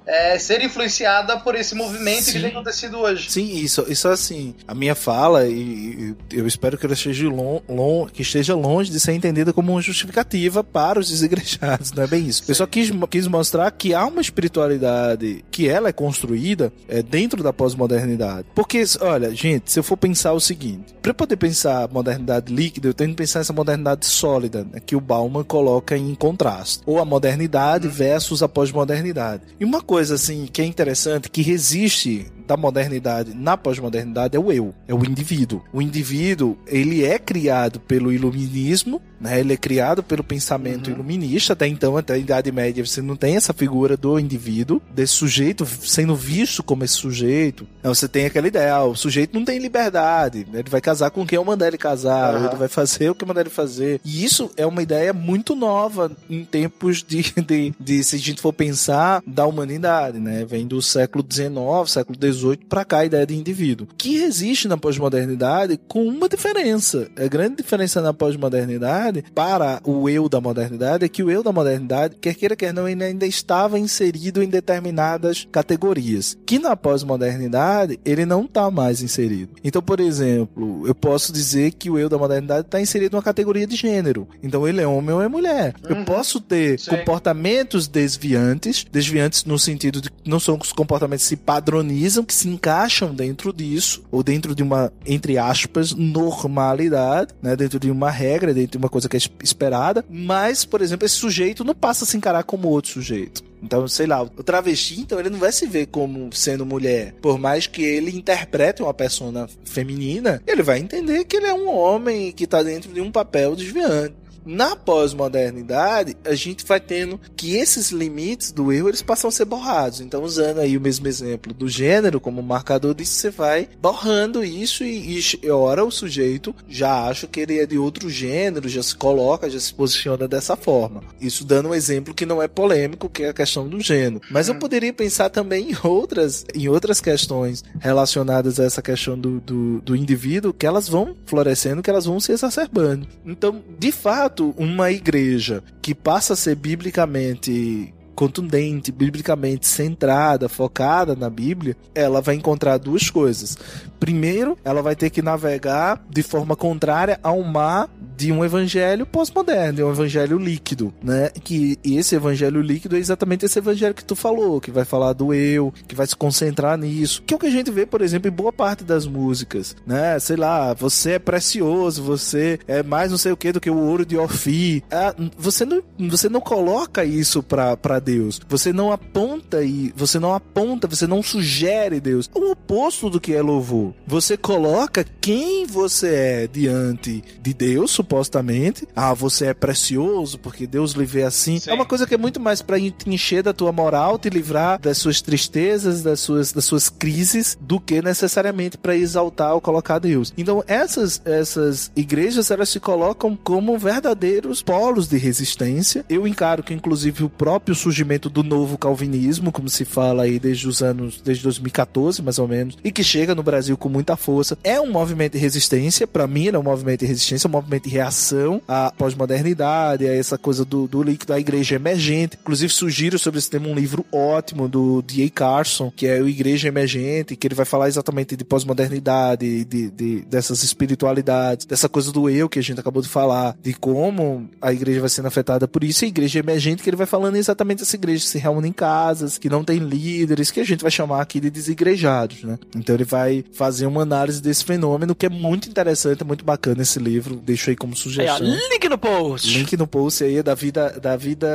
é, 0.05 0.37
ser 0.37 0.61
influenciada 0.61 1.37
por 1.37 1.55
esse 1.55 1.73
movimento 1.73 2.23
Sim. 2.23 2.33
que 2.33 2.39
tem 2.41 2.49
acontecido 2.49 2.97
hoje. 2.99 3.31
Sim, 3.31 3.55
isso, 3.55 3.85
isso 3.87 4.09
assim, 4.09 4.53
a 4.67 4.75
minha 4.75 4.93
fala, 4.93 5.47
e, 5.47 6.13
eu 6.33 6.45
espero 6.45 6.77
que 6.77 6.85
ela 6.85 6.93
esteja, 6.93 7.29
long, 7.29 7.61
long, 7.69 8.05
que 8.07 8.21
esteja 8.21 8.53
longe 8.53 8.91
de 8.91 8.99
ser 8.99 9.13
entendida 9.13 9.53
como 9.53 9.71
uma 9.71 9.81
justificativa 9.81 10.61
para 10.61 10.99
os 10.99 11.09
desigrejados, 11.09 11.93
não 11.93 12.03
é 12.03 12.07
bem 12.07 12.27
isso. 12.27 12.43
Sim. 12.43 12.51
Eu 12.51 12.55
só 12.55 12.67
quis, 12.67 12.91
quis 13.09 13.27
mostrar 13.27 13.71
que 13.71 13.93
há 13.93 14.05
uma 14.05 14.21
espiritualidade 14.21 15.45
que 15.49 15.69
ela 15.69 15.87
é 15.87 15.93
construída 15.93 16.71
é, 16.89 17.01
dentro 17.01 17.41
da 17.41 17.53
pós-modernidade. 17.53 18.47
Porque, 18.53 18.83
olha, 18.99 19.33
gente, 19.33 19.71
se 19.71 19.79
eu 19.79 19.83
for 19.83 19.95
pensar 19.95 20.33
o 20.33 20.39
seguinte, 20.41 20.93
para 21.01 21.13
poder 21.13 21.37
pensar 21.37 21.87
modernidade 21.87 22.53
líquida, 22.53 22.89
eu 22.89 22.93
tenho 22.93 23.11
que 23.11 23.15
pensar 23.15 23.39
essa 23.39 23.53
modernidade 23.53 24.05
sólida, 24.05 24.65
né, 24.69 24.81
que 24.85 24.97
o 24.97 25.01
Bauman 25.01 25.45
coloca 25.45 25.95
em 25.97 26.13
contraste. 26.13 26.83
Ou 26.85 26.99
a 26.99 27.05
modernidade 27.05 27.87
hum. 27.87 27.91
versus 27.91 28.16
versus 28.17 28.41
a 28.41 28.49
pós-modernidade. 28.49 29.43
E 29.60 29.65
uma 29.65 29.82
coisa 29.82 30.15
assim 30.15 30.47
que 30.51 30.62
é 30.62 30.65
interessante, 30.65 31.30
que 31.30 31.43
resiste 31.43 32.25
da 32.47 32.57
modernidade 32.57 33.33
na 33.33 33.57
pós-modernidade 33.57 34.36
é 34.36 34.39
o 34.39 34.51
eu, 34.51 34.73
é 34.88 34.93
o 34.93 35.05
indivíduo. 35.05 35.62
O 35.73 35.81
indivíduo, 35.81 36.57
ele 36.65 37.03
é 37.03 37.19
criado 37.19 37.79
pelo 37.79 38.12
iluminismo, 38.12 39.01
né? 39.19 39.39
Ele 39.39 39.53
é 39.53 39.57
criado 39.57 40.01
pelo 40.01 40.23
pensamento 40.23 40.88
uhum. 40.88 40.93
iluminista, 40.93 41.53
até 41.53 41.67
então, 41.67 41.97
até 41.97 42.13
a 42.13 42.17
Idade 42.17 42.51
Média, 42.51 42.86
você 42.86 43.01
não 43.01 43.15
tem 43.15 43.36
essa 43.36 43.53
figura 43.53 43.97
do 43.97 44.19
indivíduo, 44.19 44.81
desse 44.93 45.13
sujeito 45.13 45.65
sendo 45.65 46.15
visto 46.15 46.63
como 46.63 46.83
esse 46.83 46.95
sujeito. 46.95 47.67
Então, 47.79 47.93
você 47.93 48.07
tem 48.07 48.25
aquela 48.25 48.47
ideia, 48.47 48.75
ah, 48.75 48.86
o 48.86 48.95
sujeito 48.95 49.38
não 49.38 49.43
tem 49.43 49.60
liberdade, 49.60 50.47
né? 50.51 50.60
ele 50.60 50.69
vai 50.69 50.81
casar 50.81 51.12
com 51.12 51.25
quem 51.25 51.38
eu 51.38 51.45
mandar 51.45 51.67
ele 51.67 51.77
casar, 51.77 52.36
uhum. 52.36 52.45
ele 52.47 52.55
vai 52.55 52.67
fazer 52.67 53.10
o 53.10 53.15
que 53.15 53.23
eu 53.23 53.27
mandar 53.27 53.41
ele 53.41 53.49
fazer. 53.49 53.99
E 54.05 54.23
isso 54.23 54.51
é 54.55 54.65
uma 54.65 54.81
ideia 54.81 55.12
muito 55.13 55.55
nova 55.55 56.12
em 56.29 56.45
tempos 56.45 57.03
de, 57.03 57.23
de, 57.41 57.73
de 57.79 58.03
se 58.03 58.15
a 58.15 58.19
gente 58.19 58.41
for 58.41 58.53
pensar, 58.53 59.21
da 59.25 59.45
humanidade, 59.45 60.19
né? 60.19 60.45
Vem 60.45 60.67
do 60.67 60.81
século 60.81 61.25
XIX, 61.27 61.51
século 61.88 62.17
XVIII, 62.17 62.37
XVIII 62.38 62.58
para 62.69 62.86
cá 62.86 63.00
a 63.00 63.06
ideia 63.06 63.26
de 63.26 63.36
indivíduo, 63.36 63.88
que 63.97 64.17
existe 64.17 64.67
na 64.67 64.78
pós-modernidade 64.78 65.80
com 65.88 66.08
uma 66.08 66.30
diferença. 66.30 67.10
A 67.17 67.28
grande 67.28 67.58
diferença 67.58 68.02
na 68.02 68.13
pós-modernidade 68.13 69.23
para 69.34 69.82
o 69.84 70.10
eu 70.10 70.30
da 70.30 70.39
modernidade 70.39 71.06
é 71.06 71.10
que 71.10 71.23
o 71.23 71.32
eu 71.32 71.43
da 71.43 71.52
modernidade, 71.52 72.15
quer 72.19 72.34
queira 72.34 72.56
quer 72.56 72.73
não, 72.73 72.88
ele 72.88 73.04
ainda 73.04 73.26
estava 73.26 73.80
inserido 73.80 74.41
em 74.41 74.50
determinadas 74.50 75.47
categorias, 75.52 76.38
que 76.45 76.60
na 76.60 76.76
pós-modernidade 76.76 78.00
ele 78.06 78.26
não 78.26 78.45
está 78.45 78.69
mais 78.69 79.02
inserido. 79.02 79.52
Então, 79.63 79.82
por 79.82 80.00
exemplo, 80.00 80.88
eu 80.88 80.95
posso 80.95 81.32
dizer 81.32 81.71
que 81.71 81.89
o 81.89 81.97
eu 81.97 82.10
da 82.10 82.17
modernidade 82.17 82.67
está 82.67 82.82
inserido 82.82 83.13
numa 83.13 83.23
categoria 83.23 83.67
de 83.67 83.76
gênero. 83.76 84.28
Então, 84.41 84.67
ele 84.67 84.82
é 84.82 84.88
homem 84.88 85.15
ou 85.15 85.21
é 85.21 85.28
mulher. 85.28 85.73
Uhum. 85.84 85.97
Eu 85.97 86.06
posso 86.06 86.39
ter 86.39 86.80
Sim. 86.80 86.91
comportamentos 86.91 87.88
desviantes, 87.88 88.86
desviantes 88.91 89.45
no 89.45 89.58
sentido 89.58 90.02
de 90.02 90.10
que 90.10 90.30
não 90.30 90.39
são 90.39 90.58
os 90.62 90.71
comportamentos 90.71 91.23
que 91.23 91.30
se 91.30 91.36
padronizam, 91.36 92.26
que 92.27 92.33
se 92.33 92.49
encaixam 92.49 93.15
dentro 93.15 93.53
disso, 93.53 94.03
ou 94.11 94.21
dentro 94.21 94.53
de 94.53 94.61
uma, 94.61 94.91
entre 95.05 95.37
aspas, 95.37 95.93
normalidade, 95.93 97.33
né? 97.41 97.55
Dentro 97.55 97.79
de 97.79 97.89
uma 97.89 98.11
regra, 98.11 98.53
dentro 98.53 98.71
de 98.71 98.77
uma 98.77 98.89
coisa 98.89 99.07
que 99.07 99.15
é 99.15 99.19
esperada. 99.41 100.05
Mas, 100.09 100.65
por 100.65 100.81
exemplo, 100.81 101.05
esse 101.05 101.15
sujeito 101.15 101.63
não 101.63 101.73
passa 101.73 102.03
a 102.03 102.07
se 102.07 102.17
encarar 102.17 102.43
como 102.43 102.67
outro 102.67 102.91
sujeito. 102.91 103.47
Então, 103.61 103.87
sei 103.87 104.05
lá, 104.05 104.21
o 104.21 104.43
travesti, 104.43 104.99
então, 104.99 105.19
ele 105.19 105.29
não 105.29 105.39
vai 105.39 105.51
se 105.51 105.65
ver 105.65 105.87
como 105.87 106.31
sendo 106.31 106.65
mulher. 106.65 107.13
Por 107.21 107.39
mais 107.39 107.65
que 107.65 107.81
ele 107.81 108.15
interprete 108.15 108.83
uma 108.83 108.93
persona 108.93 109.47
feminina, 109.65 110.41
ele 110.45 110.61
vai 110.61 110.79
entender 110.79 111.25
que 111.25 111.37
ele 111.37 111.47
é 111.47 111.53
um 111.53 111.69
homem 111.69 112.31
que 112.31 112.45
tá 112.45 112.61
dentro 112.61 112.93
de 112.93 113.01
um 113.01 113.11
papel 113.11 113.55
desviante. 113.55 114.13
Na 114.47 114.77
pós-modernidade, 114.77 116.15
a 116.23 116.33
gente 116.33 116.65
vai 116.65 116.79
tendo 116.79 117.19
que 117.36 117.57
esses 117.57 117.91
limites 117.91 118.53
do 118.53 118.71
erro 118.71 118.88
eles 118.88 119.01
passam 119.01 119.27
a 119.27 119.31
ser 119.31 119.43
borrados. 119.43 119.99
Então, 119.99 120.23
usando 120.23 120.60
aí 120.60 120.77
o 120.77 120.81
mesmo 120.81 121.05
exemplo 121.05 121.53
do 121.53 121.67
gênero 121.67 122.21
como 122.21 122.41
marcador 122.41 122.95
disso, 122.95 123.12
você 123.12 123.29
vai 123.29 123.67
borrando 123.81 124.45
isso 124.45 124.86
e, 124.86 125.19
e 125.43 125.49
ora 125.49 125.83
o 125.83 125.91
sujeito 125.91 126.55
já 126.65 127.07
acha 127.07 127.27
que 127.27 127.41
ele 127.41 127.60
é 127.60 127.65
de 127.65 127.77
outro 127.77 128.10
gênero, 128.10 128.69
já 128.69 128.81
se 128.81 128.95
coloca, 128.95 129.49
já 129.49 129.60
se 129.60 129.73
posiciona 129.73 130.29
dessa 130.29 130.55
forma. 130.55 131.03
Isso 131.19 131.43
dando 131.43 131.69
um 131.69 131.75
exemplo 131.75 132.13
que 132.13 132.25
não 132.25 132.41
é 132.41 132.47
polêmico, 132.47 133.10
que 133.10 133.23
é 133.23 133.29
a 133.29 133.33
questão 133.33 133.67
do 133.67 133.81
gênero. 133.81 134.21
Mas 134.31 134.47
eu 134.47 134.55
hum. 134.55 134.60
poderia 134.60 134.93
pensar 134.93 135.29
também 135.29 135.71
em 135.71 135.77
outras, 135.83 136.45
em 136.55 136.69
outras 136.69 137.01
questões 137.01 137.65
relacionadas 137.79 138.62
a 138.62 138.63
essa 138.63 138.81
questão 138.81 139.19
do, 139.19 139.41
do, 139.41 139.81
do 139.81 139.93
indivíduo, 139.93 140.53
que 140.53 140.65
elas 140.65 140.88
vão 140.88 141.17
florescendo, 141.25 141.83
que 141.83 141.89
elas 141.89 142.05
vão 142.05 142.17
se 142.17 142.31
exacerbando. 142.31 143.05
Então, 143.25 143.62
de 143.77 143.91
fato, 143.91 144.37
fato, 144.38 144.54
uma 144.58 144.91
igreja 144.91 145.63
que 145.82 145.95
passa 145.95 146.34
a 146.34 146.36
ser 146.36 146.56
biblicamente 146.56 147.93
contundente, 148.17 148.91
biblicamente 148.91 149.67
centrada, 149.67 150.49
focada 150.49 151.15
na 151.15 151.30
Bíblia, 151.30 151.77
ela 151.93 152.19
vai 152.19 152.34
encontrar 152.34 152.80
duas 152.80 153.12
coisas. 153.12 153.56
Primeiro, 153.99 154.58
ela 154.65 154.82
vai 154.82 154.95
ter 154.95 155.12
que 155.12 155.21
navegar 155.21 156.03
de 156.10 156.23
forma 156.23 156.56
contrária 156.56 157.19
ao 157.21 157.43
mar 157.43 157.88
de 158.17 158.32
um 158.32 158.43
evangelho 158.43 159.06
pós-moderno, 159.06 159.86
um 159.86 159.91
evangelho 159.91 160.39
líquido, 160.39 160.91
né? 161.01 161.30
Que 161.43 161.77
esse 161.84 162.15
evangelho 162.15 162.60
líquido 162.60 162.95
é 162.95 162.99
exatamente 162.99 163.45
esse 163.45 163.60
evangelho 163.60 163.93
que 163.93 164.03
tu 164.03 164.15
falou, 164.15 164.60
que 164.60 164.71
vai 164.71 164.84
falar 164.84 165.13
do 165.13 165.32
eu, 165.32 165.71
que 165.88 165.93
vai 165.93 166.08
se 166.08 166.15
concentrar 166.15 166.75
nisso, 166.75 167.21
que 167.21 167.36
é 167.36 167.38
o 167.38 167.39
que 167.39 167.45
a 167.45 167.51
gente 167.51 167.69
vê, 167.69 167.86
por 167.86 168.01
exemplo, 168.01 168.27
em 168.27 168.34
boa 168.34 168.51
parte 168.51 168.84
das 168.84 169.06
músicas, 169.06 169.75
né? 169.86 170.17
Sei 170.17 170.36
lá, 170.36 170.73
você 170.73 171.12
é 171.12 171.19
precioso, 171.19 172.01
você 172.01 172.60
é 172.67 172.82
mais 172.82 173.12
não 173.12 173.17
sei 173.19 173.32
o 173.32 173.38
que 173.38 173.51
do 173.51 173.62
que 173.62 173.69
o 173.69 173.77
ouro 173.77 174.03
de 174.03 174.17
Orfi. 174.17 174.84
É, 174.89 175.13
você 175.38 175.63
não, 175.63 175.84
você 176.10 176.27
não 176.27 176.41
coloca 176.41 177.06
isso 177.06 177.43
para 177.43 177.99
Deus. 178.07 178.39
Você 178.47 178.71
não 178.71 178.89
aponta 178.89 179.61
e 179.61 179.93
você 179.93 180.17
não 180.17 180.33
aponta, 180.33 180.87
você 180.87 181.05
não 181.05 181.21
sugere 181.21 181.99
Deus. 181.99 182.29
O 182.33 182.51
oposto 182.51 183.09
do 183.09 183.19
que 183.19 183.33
é 183.33 183.41
louvor. 183.41 183.93
Você 184.07 184.37
coloca 184.37 185.05
quem 185.19 185.65
você 185.65 186.07
é 186.07 186.47
diante 186.47 187.21
de 187.41 187.53
Deus, 187.53 187.91
supostamente. 187.91 188.87
Ah, 188.95 189.13
você 189.13 189.47
é 189.47 189.53
precioso 189.53 190.39
porque 190.39 190.65
Deus 190.65 190.93
lhe 190.93 191.05
vê 191.05 191.23
assim. 191.23 191.59
Sim. 191.59 191.69
É 191.69 191.73
uma 191.73 191.85
coisa 191.85 192.07
que 192.07 192.13
é 192.13 192.17
muito 192.17 192.39
mais 192.39 192.61
pra 192.61 192.79
te 192.79 192.93
encher 193.07 193.43
da 193.43 193.51
tua 193.51 193.73
moral, 193.73 194.17
te 194.17 194.29
livrar 194.29 194.79
das 194.79 194.97
suas 194.99 195.21
tristezas, 195.21 196.01
das 196.01 196.21
suas, 196.21 196.53
das 196.53 196.63
suas 196.63 196.89
crises, 196.89 197.57
do 197.59 197.77
que 197.77 198.01
necessariamente 198.01 198.77
pra 198.77 198.95
exaltar 198.95 199.53
ou 199.53 199.59
colocar 199.59 199.99
Deus. 199.99 200.33
Então, 200.37 200.63
essas, 200.65 201.21
essas 201.25 201.91
igrejas, 201.93 202.51
elas 202.51 202.69
se 202.69 202.79
colocam 202.79 203.35
como 203.35 203.77
verdadeiros 203.77 204.61
polos 204.61 205.09
de 205.09 205.17
resistência. 205.17 206.05
Eu 206.07 206.25
encaro 206.25 206.63
que, 206.63 206.73
inclusive, 206.73 207.25
o 207.25 207.29
próprio 207.29 207.75
surgimento 207.75 207.96
do 208.29 208.43
novo 208.43 208.77
calvinismo, 208.77 209.51
como 209.51 209.69
se 209.69 209.86
fala 209.86 210.23
aí 210.23 210.39
desde 210.39 210.67
os 210.67 210.81
anos, 210.81 211.21
desde 211.23 211.43
2014, 211.43 212.21
mais 212.21 212.39
ou 212.39 212.47
menos, 212.47 212.77
e 212.83 212.91
que 212.91 213.03
chega 213.03 213.36
no 213.36 213.43
Brasil 213.43 213.77
com 213.77 213.89
muita 213.89 214.15
força, 214.15 214.57
é 214.63 214.79
um 214.79 214.91
movimento 214.91 215.33
de 215.33 215.39
resistência. 215.39 216.07
Pra 216.07 216.27
mim, 216.27 216.47
é 216.47 216.57
um 216.57 216.63
movimento 216.63 217.01
de 217.01 217.05
resistência, 217.05 217.47
um 217.47 217.51
movimento 217.51 217.83
de 217.83 217.89
reação 217.89 218.62
à 218.67 218.91
pós-modernidade, 218.97 220.07
a 220.07 220.13
essa 220.13 220.38
coisa 220.38 220.63
do, 220.63 220.88
do 220.88 221.03
líquido 221.03 221.33
da 221.33 221.39
igreja 221.39 221.75
emergente. 221.75 222.38
Inclusive, 222.41 222.71
surgiram 222.71 223.17
sobre 223.17 223.39
esse 223.39 223.49
tema 223.49 223.67
um 223.67 223.75
livro 223.75 224.05
ótimo 224.12 224.67
do 224.67 225.01
D.A. 225.01 225.29
Carson, 225.29 225.91
que 225.95 226.07
é 226.07 226.21
o 226.21 226.27
Igreja 226.27 226.67
Emergente, 226.67 227.36
que 227.36 227.47
ele 227.47 227.55
vai 227.55 227.65
falar 227.65 227.88
exatamente 227.88 228.36
de 228.36 228.43
pós-modernidade, 228.43 229.65
de, 229.65 229.89
de, 229.89 230.21
dessas 230.21 230.63
espiritualidades, 230.63 231.65
dessa 231.65 231.89
coisa 231.89 232.12
do 232.12 232.29
eu 232.29 232.49
que 232.49 232.60
a 232.60 232.63
gente 232.63 232.79
acabou 232.79 233.01
de 233.01 233.07
falar, 233.07 233.56
de 233.62 233.73
como 233.73 234.50
a 234.62 234.73
igreja 234.73 235.00
vai 235.00 235.10
sendo 235.10 235.27
afetada 235.27 235.67
por 235.67 235.83
isso. 235.83 236.04
E 236.04 236.06
a 236.06 236.10
igreja 236.10 236.39
emergente, 236.39 236.83
que 236.83 236.89
ele 236.89 236.98
vai 236.98 237.08
falando 237.08 237.35
exatamente 237.35 237.83
essa 237.88 237.96
igreja 237.96 238.23
que 238.23 238.29
se 238.29 238.38
reúne 238.38 238.67
em 238.69 238.73
casas, 238.73 239.38
que 239.38 239.50
não 239.50 239.63
tem 239.63 239.79
líderes, 239.79 240.52
que 240.52 240.60
a 240.60 240.63
gente 240.63 240.81
vai 240.81 240.92
chamar 240.92 241.21
aqui 241.21 241.40
de 241.40 241.50
desigrejados, 241.50 242.44
né? 242.44 242.60
Então 242.75 242.96
ele 242.96 243.06
vai 243.06 243.44
fazer 243.54 243.85
uma 243.85 244.02
análise 244.02 244.42
desse 244.42 244.63
fenômeno 244.63 245.15
que 245.15 245.25
é 245.25 245.29
muito 245.29 245.69
interessante, 245.69 246.21
é 246.21 246.25
muito 246.25 246.44
bacana 246.44 246.81
esse 246.81 247.00
livro. 247.00 247.35
Deixo 247.35 247.69
aí 247.69 247.75
como 247.75 247.94
Aí, 247.94 247.98
ó, 247.98 248.38
sugestão. 248.38 248.48
link 248.48 248.90
no 248.90 248.98
post. 248.98 249.58
Link 249.58 249.77
no 249.77 249.88
post 249.88 250.23
aí 250.23 250.38
é 250.38 250.44
da 250.44 250.54
vida, 250.54 251.00
da 251.02 251.15
vida 251.15 251.48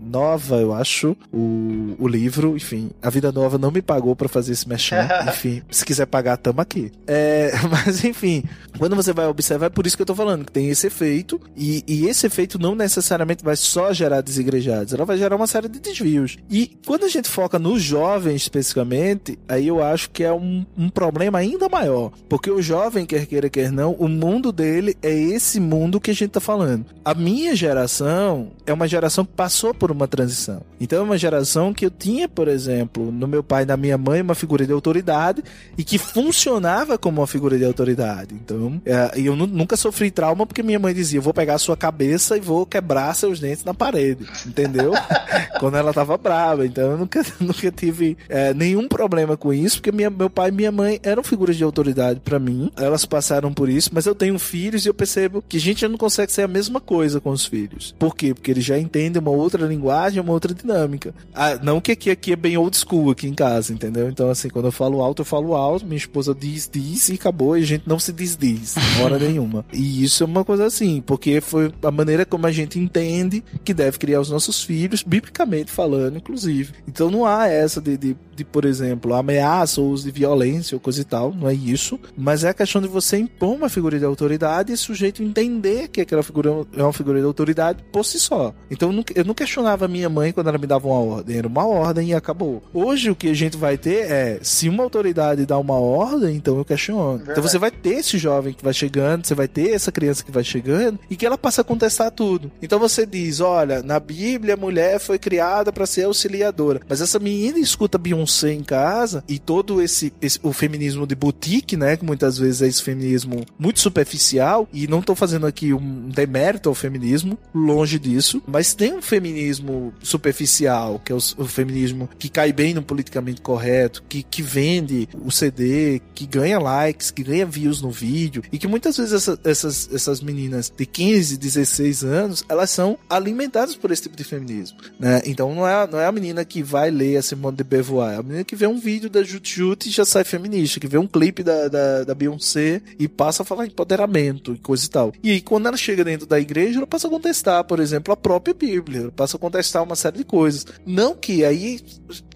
nova, 0.00 0.56
eu 0.56 0.72
acho, 0.72 1.16
o, 1.32 1.94
o 1.98 2.08
livro. 2.08 2.56
Enfim, 2.56 2.90
a 3.02 3.10
vida 3.10 3.30
nova 3.30 3.58
não 3.58 3.70
me 3.70 3.82
pagou 3.82 4.16
pra 4.16 4.28
fazer 4.28 4.52
esse 4.52 4.68
merchan. 4.68 5.08
enfim, 5.28 5.62
se 5.70 5.84
quiser 5.84 6.06
pagar, 6.06 6.36
tamo 6.36 6.60
aqui. 6.60 6.90
É, 7.06 7.52
mas 7.70 8.04
enfim, 8.04 8.42
quando 8.78 8.96
você 8.96 9.12
vai 9.12 9.26
observar, 9.26 9.66
é 9.66 9.70
por 9.70 9.86
isso 9.86 9.96
que 9.96 10.02
eu 10.02 10.06
tô 10.06 10.14
falando, 10.14 10.44
que 10.44 10.52
tem 10.52 10.68
esse 10.68 10.86
efeito, 10.86 11.40
e, 11.56 11.84
e 11.86 12.06
esse 12.06 12.26
efeito 12.26 12.58
não 12.58 12.74
necessariamente 12.74 13.44
vai 13.44 13.56
só 13.56 13.92
gerar 13.92 14.20
desigrejados, 14.20 14.92
ela 14.92 15.04
vai 15.04 15.16
gerar 15.16 15.36
uma 15.36 15.41
série 15.46 15.68
de 15.68 15.78
desvios. 15.80 16.36
E 16.50 16.76
quando 16.86 17.04
a 17.04 17.08
gente 17.08 17.28
foca 17.28 17.58
nos 17.58 17.82
jovens 17.82 18.42
especificamente, 18.42 19.38
aí 19.48 19.66
eu 19.68 19.82
acho 19.82 20.10
que 20.10 20.22
é 20.24 20.32
um, 20.32 20.64
um 20.76 20.88
problema 20.88 21.38
ainda 21.38 21.68
maior. 21.68 22.10
Porque 22.28 22.50
o 22.50 22.62
jovem, 22.62 23.04
quer 23.06 23.26
queira, 23.26 23.48
quer 23.50 23.70
não, 23.70 23.92
o 23.92 24.08
mundo 24.08 24.52
dele 24.52 24.96
é 25.02 25.12
esse 25.12 25.58
mundo 25.60 26.00
que 26.00 26.10
a 26.10 26.14
gente 26.14 26.30
tá 26.30 26.40
falando. 26.40 26.86
A 27.04 27.14
minha 27.14 27.54
geração 27.56 28.50
é 28.66 28.72
uma 28.72 28.86
geração 28.88 29.24
que 29.24 29.32
passou 29.32 29.72
por 29.74 29.90
uma 29.90 30.06
transição. 30.08 30.62
Então 30.80 30.98
é 31.00 31.02
uma 31.02 31.18
geração 31.18 31.72
que 31.72 31.86
eu 31.86 31.90
tinha, 31.90 32.28
por 32.28 32.48
exemplo, 32.48 33.10
no 33.12 33.26
meu 33.26 33.42
pai 33.42 33.62
e 33.62 33.66
na 33.66 33.76
minha 33.76 33.98
mãe, 33.98 34.20
uma 34.20 34.34
figura 34.34 34.66
de 34.66 34.72
autoridade 34.72 35.42
e 35.76 35.84
que 35.84 35.98
funcionava 35.98 36.96
como 36.98 37.20
uma 37.20 37.26
figura 37.26 37.58
de 37.58 37.64
autoridade. 37.64 38.34
Então, 38.34 38.80
é, 38.84 39.12
eu 39.16 39.36
nu- 39.36 39.46
nunca 39.46 39.76
sofri 39.76 40.10
trauma 40.10 40.46
porque 40.46 40.62
minha 40.62 40.78
mãe 40.78 40.94
dizia: 40.94 41.20
vou 41.20 41.34
pegar 41.34 41.54
a 41.54 41.58
sua 41.58 41.76
cabeça 41.76 42.36
e 42.36 42.40
vou 42.40 42.64
quebrar 42.66 43.14
seus 43.14 43.38
dentes 43.40 43.64
na 43.64 43.74
parede. 43.74 44.26
Entendeu? 44.46 44.92
Quando 45.58 45.76
ela 45.76 45.92
tava 45.92 46.16
brava. 46.16 46.66
Então 46.66 46.92
eu 46.92 46.98
nunca, 46.98 47.24
nunca 47.40 47.70
tive 47.70 48.16
é, 48.28 48.52
nenhum 48.54 48.88
problema 48.88 49.36
com 49.36 49.52
isso, 49.52 49.76
porque 49.76 49.92
minha, 49.92 50.10
meu 50.10 50.30
pai 50.30 50.48
e 50.48 50.52
minha 50.52 50.72
mãe 50.72 51.00
eram 51.02 51.22
figuras 51.22 51.56
de 51.56 51.64
autoridade 51.64 52.20
pra 52.20 52.38
mim. 52.38 52.70
Elas 52.76 53.04
passaram 53.04 53.52
por 53.52 53.68
isso, 53.68 53.90
mas 53.92 54.06
eu 54.06 54.14
tenho 54.14 54.38
filhos 54.38 54.84
e 54.84 54.88
eu 54.88 54.94
percebo 54.94 55.42
que 55.46 55.56
a 55.56 55.60
gente 55.60 55.86
não 55.86 55.96
consegue 55.96 56.32
ser 56.32 56.42
a 56.42 56.48
mesma 56.48 56.80
coisa 56.80 57.20
com 57.20 57.30
os 57.30 57.46
filhos. 57.46 57.94
Por 57.98 58.16
quê? 58.16 58.34
Porque 58.34 58.50
eles 58.50 58.64
já 58.64 58.78
entendem 58.78 59.20
uma 59.20 59.30
outra 59.30 59.66
linguagem, 59.66 60.20
uma 60.20 60.32
outra 60.32 60.54
dinâmica. 60.54 61.14
Ah, 61.34 61.58
não 61.62 61.80
que 61.80 61.92
aqui, 61.92 62.10
aqui 62.10 62.32
é 62.32 62.36
bem 62.36 62.56
old 62.56 62.76
school 62.76 63.10
aqui 63.10 63.26
em 63.26 63.34
casa, 63.34 63.72
entendeu? 63.72 64.08
Então, 64.08 64.30
assim, 64.30 64.48
quando 64.48 64.66
eu 64.66 64.72
falo 64.72 65.02
alto, 65.02 65.22
eu 65.22 65.26
falo 65.26 65.54
alto, 65.54 65.86
minha 65.86 65.96
esposa 65.96 66.34
diz, 66.34 66.68
diz 66.70 67.08
e 67.08 67.14
acabou, 67.14 67.56
e 67.56 67.62
a 67.62 67.66
gente 67.66 67.84
não 67.86 67.98
se 67.98 68.12
diz, 68.12 68.36
diz, 68.36 68.74
hora 69.02 69.18
nenhuma. 69.18 69.64
E 69.72 70.04
isso 70.04 70.22
é 70.22 70.26
uma 70.26 70.44
coisa 70.44 70.66
assim, 70.66 71.02
porque 71.04 71.40
foi 71.40 71.72
a 71.82 71.90
maneira 71.90 72.24
como 72.24 72.46
a 72.46 72.52
gente 72.52 72.78
entende 72.78 73.42
que 73.64 73.74
deve 73.74 73.98
criar 73.98 74.20
os 74.20 74.30
nossos 74.30 74.62
filhos, 74.62 75.02
biblicamente 75.12 75.70
falando, 75.70 76.16
inclusive. 76.16 76.72
Então 76.88 77.10
não 77.10 77.26
há 77.26 77.46
essa 77.46 77.82
de, 77.82 77.98
de, 77.98 78.16
de, 78.34 78.44
por 78.44 78.64
exemplo, 78.64 79.14
ameaça 79.14 79.80
ou 79.80 79.90
uso 79.90 80.04
de 80.04 80.10
violência 80.10 80.74
ou 80.74 80.80
coisa 80.80 81.00
e 81.00 81.04
tal, 81.04 81.32
não 81.32 81.48
é 81.48 81.54
isso. 81.54 81.98
Mas 82.16 82.44
é 82.44 82.50
a 82.50 82.54
questão 82.54 82.80
de 82.80 82.88
você 82.88 83.18
impor 83.18 83.54
uma 83.54 83.68
figura 83.68 83.98
de 83.98 84.04
autoridade 84.04 84.72
e 84.72 84.74
o 84.74 84.78
sujeito 84.78 85.22
entender 85.22 85.88
que 85.88 86.00
aquela 86.00 86.22
figura 86.22 86.50
é 86.76 86.82
uma 86.82 86.92
figura 86.92 87.20
de 87.20 87.24
autoridade 87.24 87.82
por 87.92 88.04
si 88.04 88.18
só. 88.18 88.54
Então 88.70 88.90
eu 89.14 89.24
não, 89.24 89.34
questionava 89.34 89.84
a 89.84 89.88
minha 89.88 90.08
mãe 90.08 90.32
quando 90.32 90.48
ela 90.48 90.58
me 90.58 90.66
dava 90.66 90.88
uma 90.88 90.98
ordem, 90.98 91.38
era 91.38 91.46
uma 91.46 91.66
ordem 91.66 92.10
e 92.10 92.14
acabou. 92.14 92.62
Hoje 92.72 93.10
o 93.10 93.16
que 93.16 93.28
a 93.28 93.34
gente 93.34 93.56
vai 93.56 93.78
ter 93.78 94.10
é, 94.10 94.38
se 94.42 94.68
uma 94.68 94.82
autoridade 94.82 95.46
dá 95.46 95.58
uma 95.58 95.78
ordem, 95.78 96.36
então 96.36 96.56
eu 96.58 96.64
questiono. 96.64 97.14
Então 97.14 97.26
Verdade. 97.26 97.48
você 97.48 97.58
vai 97.58 97.70
ter 97.70 97.94
esse 97.96 98.18
jovem 98.18 98.52
que 98.52 98.64
vai 98.64 98.74
chegando, 98.74 99.26
você 99.26 99.34
vai 99.34 99.48
ter 99.48 99.70
essa 99.70 99.92
criança 99.92 100.24
que 100.24 100.30
vai 100.30 100.44
chegando 100.44 100.98
e 101.08 101.16
que 101.16 101.26
ela 101.26 101.38
passa 101.38 101.60
a 101.60 101.64
contestar 101.64 102.10
tudo. 102.10 102.50
Então 102.60 102.78
você 102.78 103.06
diz, 103.06 103.40
olha, 103.40 103.82
na 103.82 103.98
Bíblia 104.00 104.54
a 104.54 104.56
mulher 104.56 104.98
foi 104.98 105.18
criada 105.18 105.72
para 105.72 105.86
ser 105.86 106.04
auxiliadora, 106.04 106.80
mas 106.88 107.00
essa 107.00 107.18
menina 107.18 107.58
escuta 107.58 107.98
Beyoncé 107.98 108.31
em 108.54 108.62
casa 108.62 109.22
e 109.28 109.38
todo 109.38 109.80
esse, 109.82 110.12
esse- 110.20 110.38
o 110.42 110.52
feminismo 110.52 111.06
de 111.06 111.14
boutique, 111.14 111.76
né, 111.76 111.96
que 111.96 112.04
muitas 112.04 112.38
vezes 112.38 112.62
é 112.62 112.66
esse 112.66 112.82
feminismo 112.82 113.44
muito 113.58 113.80
superficial 113.80 114.68
e 114.72 114.86
não 114.86 115.02
tô 115.02 115.14
fazendo 115.14 115.46
aqui 115.46 115.72
um 115.72 116.08
demérito 116.08 116.68
ao 116.68 116.74
feminismo, 116.74 117.38
longe 117.54 117.98
disso, 117.98 118.42
mas 118.46 118.74
tem 118.74 118.94
um 118.94 119.02
feminismo 119.02 119.92
superficial, 120.02 121.00
que 121.04 121.12
é 121.12 121.14
o, 121.14 121.18
o 121.38 121.44
feminismo 121.44 122.08
que 122.18 122.28
cai 122.28 122.52
bem 122.52 122.72
no 122.74 122.82
politicamente 122.82 123.40
correto, 123.40 124.02
que, 124.08 124.22
que 124.22 124.42
vende 124.42 125.08
o 125.24 125.30
CD, 125.30 126.00
que 126.14 126.26
ganha 126.26 126.58
likes, 126.58 127.10
que 127.10 127.22
ganha 127.22 127.44
views 127.46 127.80
no 127.82 127.90
vídeo, 127.90 128.42
e 128.52 128.58
que 128.58 128.66
muitas 128.66 128.96
vezes 128.96 129.12
essa- 129.12 129.38
essas, 129.44 129.88
essas 129.92 130.20
meninas 130.20 130.72
de 130.74 130.86
15, 130.86 131.36
16 131.36 132.04
anos, 132.04 132.44
elas 132.48 132.70
são 132.70 132.98
alimentadas 133.08 133.74
por 133.76 133.90
esse 133.90 134.02
tipo 134.02 134.16
de 134.16 134.24
feminismo, 134.24 134.78
né? 134.98 135.22
Então 135.26 135.54
não 135.54 135.66
é, 135.66 135.86
não 135.86 135.98
é 136.00 136.06
a 136.06 136.12
menina 136.12 136.44
que 136.44 136.62
vai 136.62 136.90
ler 136.90 137.16
a 137.16 137.22
Simone 137.22 137.56
de 137.56 137.64
Beauvoir, 137.64 138.11
é 138.12 138.16
a 138.16 138.22
menina 138.22 138.44
que 138.44 138.56
vê 138.56 138.66
um 138.66 138.78
vídeo 138.78 139.08
da 139.08 139.22
Jut 139.22 139.56
Jut 139.56 139.88
e 139.88 139.92
já 139.92 140.04
sai 140.04 140.24
feminista, 140.24 140.78
que 140.78 140.86
vê 140.86 140.98
um 140.98 141.06
clipe 141.06 141.42
da, 141.42 141.68
da, 141.68 142.04
da 142.04 142.14
Beyoncé 142.14 142.80
e 142.98 143.08
passa 143.08 143.42
a 143.42 143.46
falar 143.46 143.66
empoderamento 143.66 144.54
e 144.54 144.58
coisa 144.58 144.84
e 144.84 144.88
tal. 144.88 145.12
E 145.22 145.30
aí 145.30 145.40
quando 145.40 145.66
ela 145.66 145.76
chega 145.76 146.04
dentro 146.04 146.26
da 146.26 146.38
igreja, 146.38 146.78
ela 146.78 146.86
passa 146.86 147.06
a 147.06 147.10
contestar, 147.10 147.64
por 147.64 147.80
exemplo, 147.80 148.12
a 148.12 148.16
própria 148.16 148.54
Bíblia, 148.54 149.02
ela 149.02 149.12
passa 149.12 149.36
a 149.36 149.40
contestar 149.40 149.82
uma 149.82 149.96
série 149.96 150.18
de 150.18 150.24
coisas. 150.24 150.66
Não 150.86 151.14
que 151.14 151.44
aí 151.44 151.80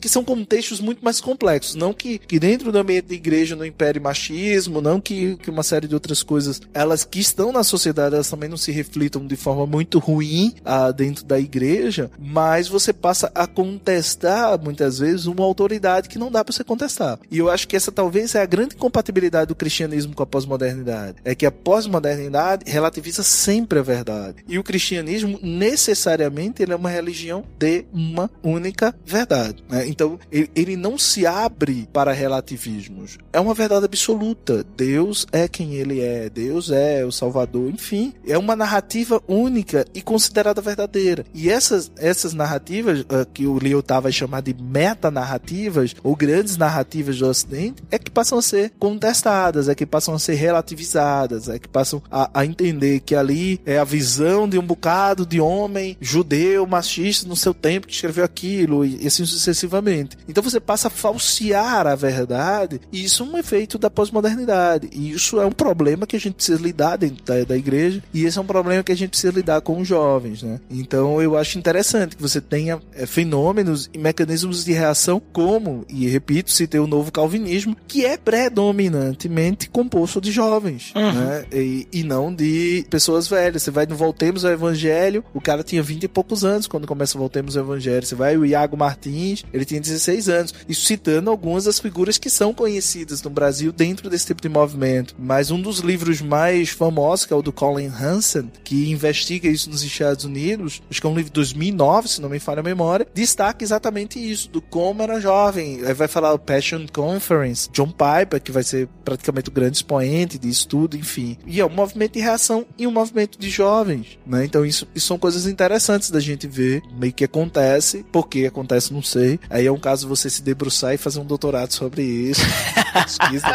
que 0.06 0.12
são 0.12 0.24
contextos 0.24 0.80
muito 0.80 1.04
mais 1.04 1.20
complexos. 1.20 1.74
Não 1.74 1.92
que, 1.92 2.18
que 2.18 2.38
dentro 2.38 2.70
do 2.70 2.78
ambiente 2.78 3.08
da 3.08 3.14
igreja 3.14 3.56
não 3.56 3.66
impere 3.66 3.98
machismo, 3.98 4.80
não 4.80 5.00
que, 5.00 5.36
que 5.36 5.50
uma 5.50 5.64
série 5.64 5.88
de 5.88 5.94
outras 5.94 6.22
coisas, 6.22 6.60
elas 6.72 7.04
que 7.04 7.18
estão 7.18 7.50
na 7.50 7.64
sociedade, 7.64 8.14
elas 8.14 8.30
também 8.30 8.48
não 8.48 8.56
se 8.56 8.70
reflitam 8.70 9.26
de 9.26 9.34
forma 9.34 9.66
muito 9.66 9.98
ruim 9.98 10.54
ah, 10.64 10.92
dentro 10.92 11.24
da 11.24 11.40
igreja, 11.40 12.08
mas 12.18 12.68
você 12.68 12.92
passa 12.92 13.32
a 13.34 13.48
contestar, 13.48 14.56
muitas 14.62 15.00
vezes, 15.00 15.26
uma 15.26 15.44
autoridade 15.44 16.08
que 16.08 16.20
não 16.20 16.30
dá 16.30 16.44
para 16.44 16.54
você 16.54 16.62
contestar. 16.62 17.18
E 17.28 17.38
eu 17.38 17.50
acho 17.50 17.66
que 17.66 17.74
essa 17.74 17.90
talvez 17.90 18.36
é 18.36 18.42
a 18.42 18.46
grande 18.46 18.76
incompatibilidade 18.76 19.48
do 19.48 19.56
cristianismo 19.56 20.14
com 20.14 20.22
a 20.22 20.26
pós-modernidade. 20.26 21.16
É 21.24 21.34
que 21.34 21.46
a 21.46 21.50
pós-modernidade 21.50 22.70
relativiza 22.70 23.24
sempre 23.24 23.80
a 23.80 23.82
verdade. 23.82 24.36
E 24.46 24.56
o 24.56 24.62
cristianismo, 24.62 25.40
necessariamente, 25.42 26.62
ele 26.62 26.72
é 26.72 26.76
uma 26.76 26.90
religião 26.90 27.44
de 27.58 27.84
uma 27.92 28.30
única 28.40 28.94
verdade. 29.04 29.64
né? 29.68 29.95
Então, 29.96 30.18
ele, 30.30 30.50
ele 30.54 30.76
não 30.76 30.98
se 30.98 31.26
abre 31.26 31.88
para 31.90 32.12
relativismos. 32.12 33.16
É 33.32 33.40
uma 33.40 33.54
verdade 33.54 33.86
absoluta. 33.86 34.62
Deus 34.76 35.26
é 35.32 35.48
quem 35.48 35.72
ele 35.74 36.02
é. 36.02 36.28
Deus 36.28 36.70
é 36.70 37.02
o 37.02 37.10
Salvador. 37.10 37.70
Enfim, 37.70 38.12
é 38.26 38.36
uma 38.36 38.54
narrativa 38.54 39.22
única 39.26 39.86
e 39.94 40.02
considerada 40.02 40.60
verdadeira. 40.60 41.24
E 41.32 41.48
essas, 41.48 41.90
essas 41.96 42.34
narrativas, 42.34 43.06
ah, 43.08 43.26
que 43.32 43.46
o 43.46 43.58
Lyotard 43.58 44.02
vai 44.02 44.12
chamar 44.12 44.42
de 44.42 44.54
metanarrativas, 44.54 45.96
ou 46.02 46.14
grandes 46.14 46.58
narrativas 46.58 47.18
do 47.18 47.26
Ocidente, 47.26 47.82
é 47.90 47.98
que 47.98 48.10
passam 48.10 48.36
a 48.36 48.42
ser 48.42 48.72
contestadas, 48.78 49.66
é 49.66 49.74
que 49.74 49.86
passam 49.86 50.14
a 50.14 50.18
ser 50.18 50.34
relativizadas, 50.34 51.48
é 51.48 51.58
que 51.58 51.68
passam 51.68 52.02
a, 52.10 52.30
a 52.34 52.44
entender 52.44 53.00
que 53.00 53.14
ali 53.14 53.58
é 53.64 53.78
a 53.78 53.84
visão 53.84 54.46
de 54.46 54.58
um 54.58 54.66
bocado 54.66 55.24
de 55.24 55.40
homem 55.40 55.96
judeu, 56.02 56.66
machista 56.66 57.26
no 57.26 57.34
seu 57.34 57.54
tempo 57.54 57.86
que 57.86 57.94
escreveu 57.94 58.24
aquilo, 58.24 58.84
e 58.84 59.06
assim 59.06 59.24
sucessivamente. 59.24 59.85
Então 60.28 60.42
você 60.42 60.60
passa 60.60 60.88
a 60.88 60.90
falsear 60.90 61.86
a 61.86 61.94
verdade, 61.94 62.80
e 62.92 63.04
isso 63.04 63.22
é 63.22 63.26
um 63.26 63.38
efeito 63.38 63.78
da 63.78 63.90
pós-modernidade. 63.90 64.88
E 64.92 65.10
isso 65.10 65.40
é 65.40 65.46
um 65.46 65.52
problema 65.52 66.06
que 66.06 66.16
a 66.16 66.20
gente 66.20 66.34
precisa 66.34 66.60
lidar 66.60 66.96
dentro 66.96 67.24
da, 67.24 67.44
da 67.44 67.56
igreja, 67.56 68.02
e 68.12 68.24
esse 68.24 68.38
é 68.38 68.40
um 68.40 68.46
problema 68.46 68.82
que 68.82 68.92
a 68.92 68.96
gente 68.96 69.10
precisa 69.10 69.32
lidar 69.32 69.60
com 69.60 69.80
os 69.80 69.88
jovens, 69.88 70.42
né? 70.42 70.60
Então 70.70 71.20
eu 71.20 71.36
acho 71.36 71.58
interessante 71.58 72.16
que 72.16 72.22
você 72.22 72.40
tenha 72.40 72.80
é, 72.94 73.06
fenômenos 73.06 73.88
e 73.92 73.98
mecanismos 73.98 74.64
de 74.64 74.72
reação 74.72 75.20
como, 75.32 75.84
e 75.88 76.08
repito, 76.08 76.50
citei 76.50 76.80
o 76.80 76.86
novo 76.86 77.12
calvinismo, 77.12 77.76
que 77.86 78.04
é 78.04 78.16
predominantemente 78.16 79.68
composto 79.68 80.20
de 80.20 80.32
jovens, 80.32 80.92
uhum. 80.94 81.12
né? 81.12 81.44
E, 81.52 81.86
e, 81.92 82.02
não 82.02 82.34
de 82.34 82.86
pessoas 82.88 83.28
velhas. 83.28 83.62
Você 83.62 83.70
vai 83.70 83.86
no 83.86 83.96
Voltemos 83.96 84.44
ao 84.44 84.52
Evangelho, 84.52 85.24
o 85.34 85.40
cara 85.40 85.62
tinha 85.62 85.82
20 85.82 86.04
e 86.04 86.08
poucos 86.08 86.44
anos 86.44 86.66
quando 86.66 86.86
começa 86.86 87.18
Voltemos 87.18 87.56
ao 87.56 87.64
Evangelho. 87.64 88.06
Você 88.06 88.14
vai 88.14 88.36
o 88.36 88.46
Iago 88.46 88.76
Martins, 88.76 89.44
ele 89.52 89.64
tinha 89.66 89.80
16 89.80 90.28
anos. 90.28 90.54
Isso 90.68 90.86
citando 90.86 91.30
algumas 91.30 91.64
das 91.64 91.78
figuras 91.78 92.18
que 92.18 92.30
são 92.30 92.54
conhecidas 92.54 93.22
no 93.22 93.30
Brasil 93.30 93.72
dentro 93.72 94.08
desse 94.08 94.26
tipo 94.26 94.42
de 94.42 94.48
movimento. 94.48 95.14
Mas 95.18 95.50
um 95.50 95.60
dos 95.60 95.80
livros 95.80 96.20
mais 96.20 96.70
famosos, 96.70 97.26
que 97.26 97.32
é 97.32 97.36
o 97.36 97.42
do 97.42 97.52
Colin 97.52 97.88
Hansen, 97.88 98.50
que 98.64 98.90
investiga 98.90 99.48
isso 99.48 99.68
nos 99.68 99.82
Estados 99.82 100.24
Unidos, 100.24 100.82
acho 100.90 101.00
que 101.00 101.06
é 101.06 101.10
um 101.10 101.14
livro 101.14 101.30
de 101.30 101.34
2009, 101.34 102.08
se 102.08 102.20
não 102.20 102.28
me 102.28 102.38
falha 102.38 102.60
a 102.60 102.62
memória, 102.62 103.06
destaca 103.12 103.64
exatamente 103.64 104.18
isso, 104.18 104.48
do 104.48 104.60
como 104.60 105.02
era 105.02 105.20
jovem. 105.20 105.84
Aí 105.84 105.94
vai 105.94 106.08
falar 106.08 106.32
o 106.32 106.38
Passion 106.38 106.86
Conference, 106.92 107.68
John 107.72 107.88
Piper, 107.88 108.40
que 108.40 108.52
vai 108.52 108.62
ser 108.62 108.88
praticamente 109.04 109.48
o 109.48 109.52
grande 109.52 109.76
expoente 109.76 110.38
de 110.38 110.48
estudo, 110.48 110.96
enfim. 110.96 111.36
E 111.46 111.60
é 111.60 111.66
um 111.66 111.70
movimento 111.70 112.12
de 112.12 112.20
reação 112.20 112.66
e 112.78 112.86
um 112.86 112.92
movimento 112.92 113.38
de 113.38 113.50
jovens, 113.50 114.18
né? 114.26 114.44
Então 114.44 114.64
isso, 114.64 114.86
isso 114.94 115.06
são 115.06 115.18
coisas 115.18 115.46
interessantes 115.46 116.10
da 116.10 116.20
gente 116.20 116.46
ver, 116.46 116.82
meio 116.98 117.12
que 117.12 117.24
acontece, 117.24 118.04
por 118.12 118.28
que 118.28 118.46
acontece, 118.46 118.92
não 118.92 119.02
sei. 119.02 119.38
Aí 119.56 119.64
é 119.64 119.72
um 119.72 119.78
caso 119.78 120.06
você 120.06 120.28
se 120.28 120.42
debruçar 120.42 120.92
e 120.92 120.98
fazer 120.98 121.18
um 121.18 121.24
doutorado 121.24 121.72
sobre 121.72 122.02
isso, 122.02 122.42
pesquisa, 122.92 123.46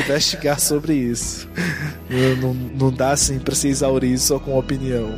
investigar 0.00 0.60
sobre 0.60 0.94
isso. 0.94 1.48
Não, 2.40 2.54
não 2.54 2.92
dá 2.92 3.10
assim 3.10 3.40
pra 3.40 3.52
se 3.52 3.66
exaurir 3.66 4.16
só 4.16 4.38
com 4.38 4.56
opinião. 4.56 5.16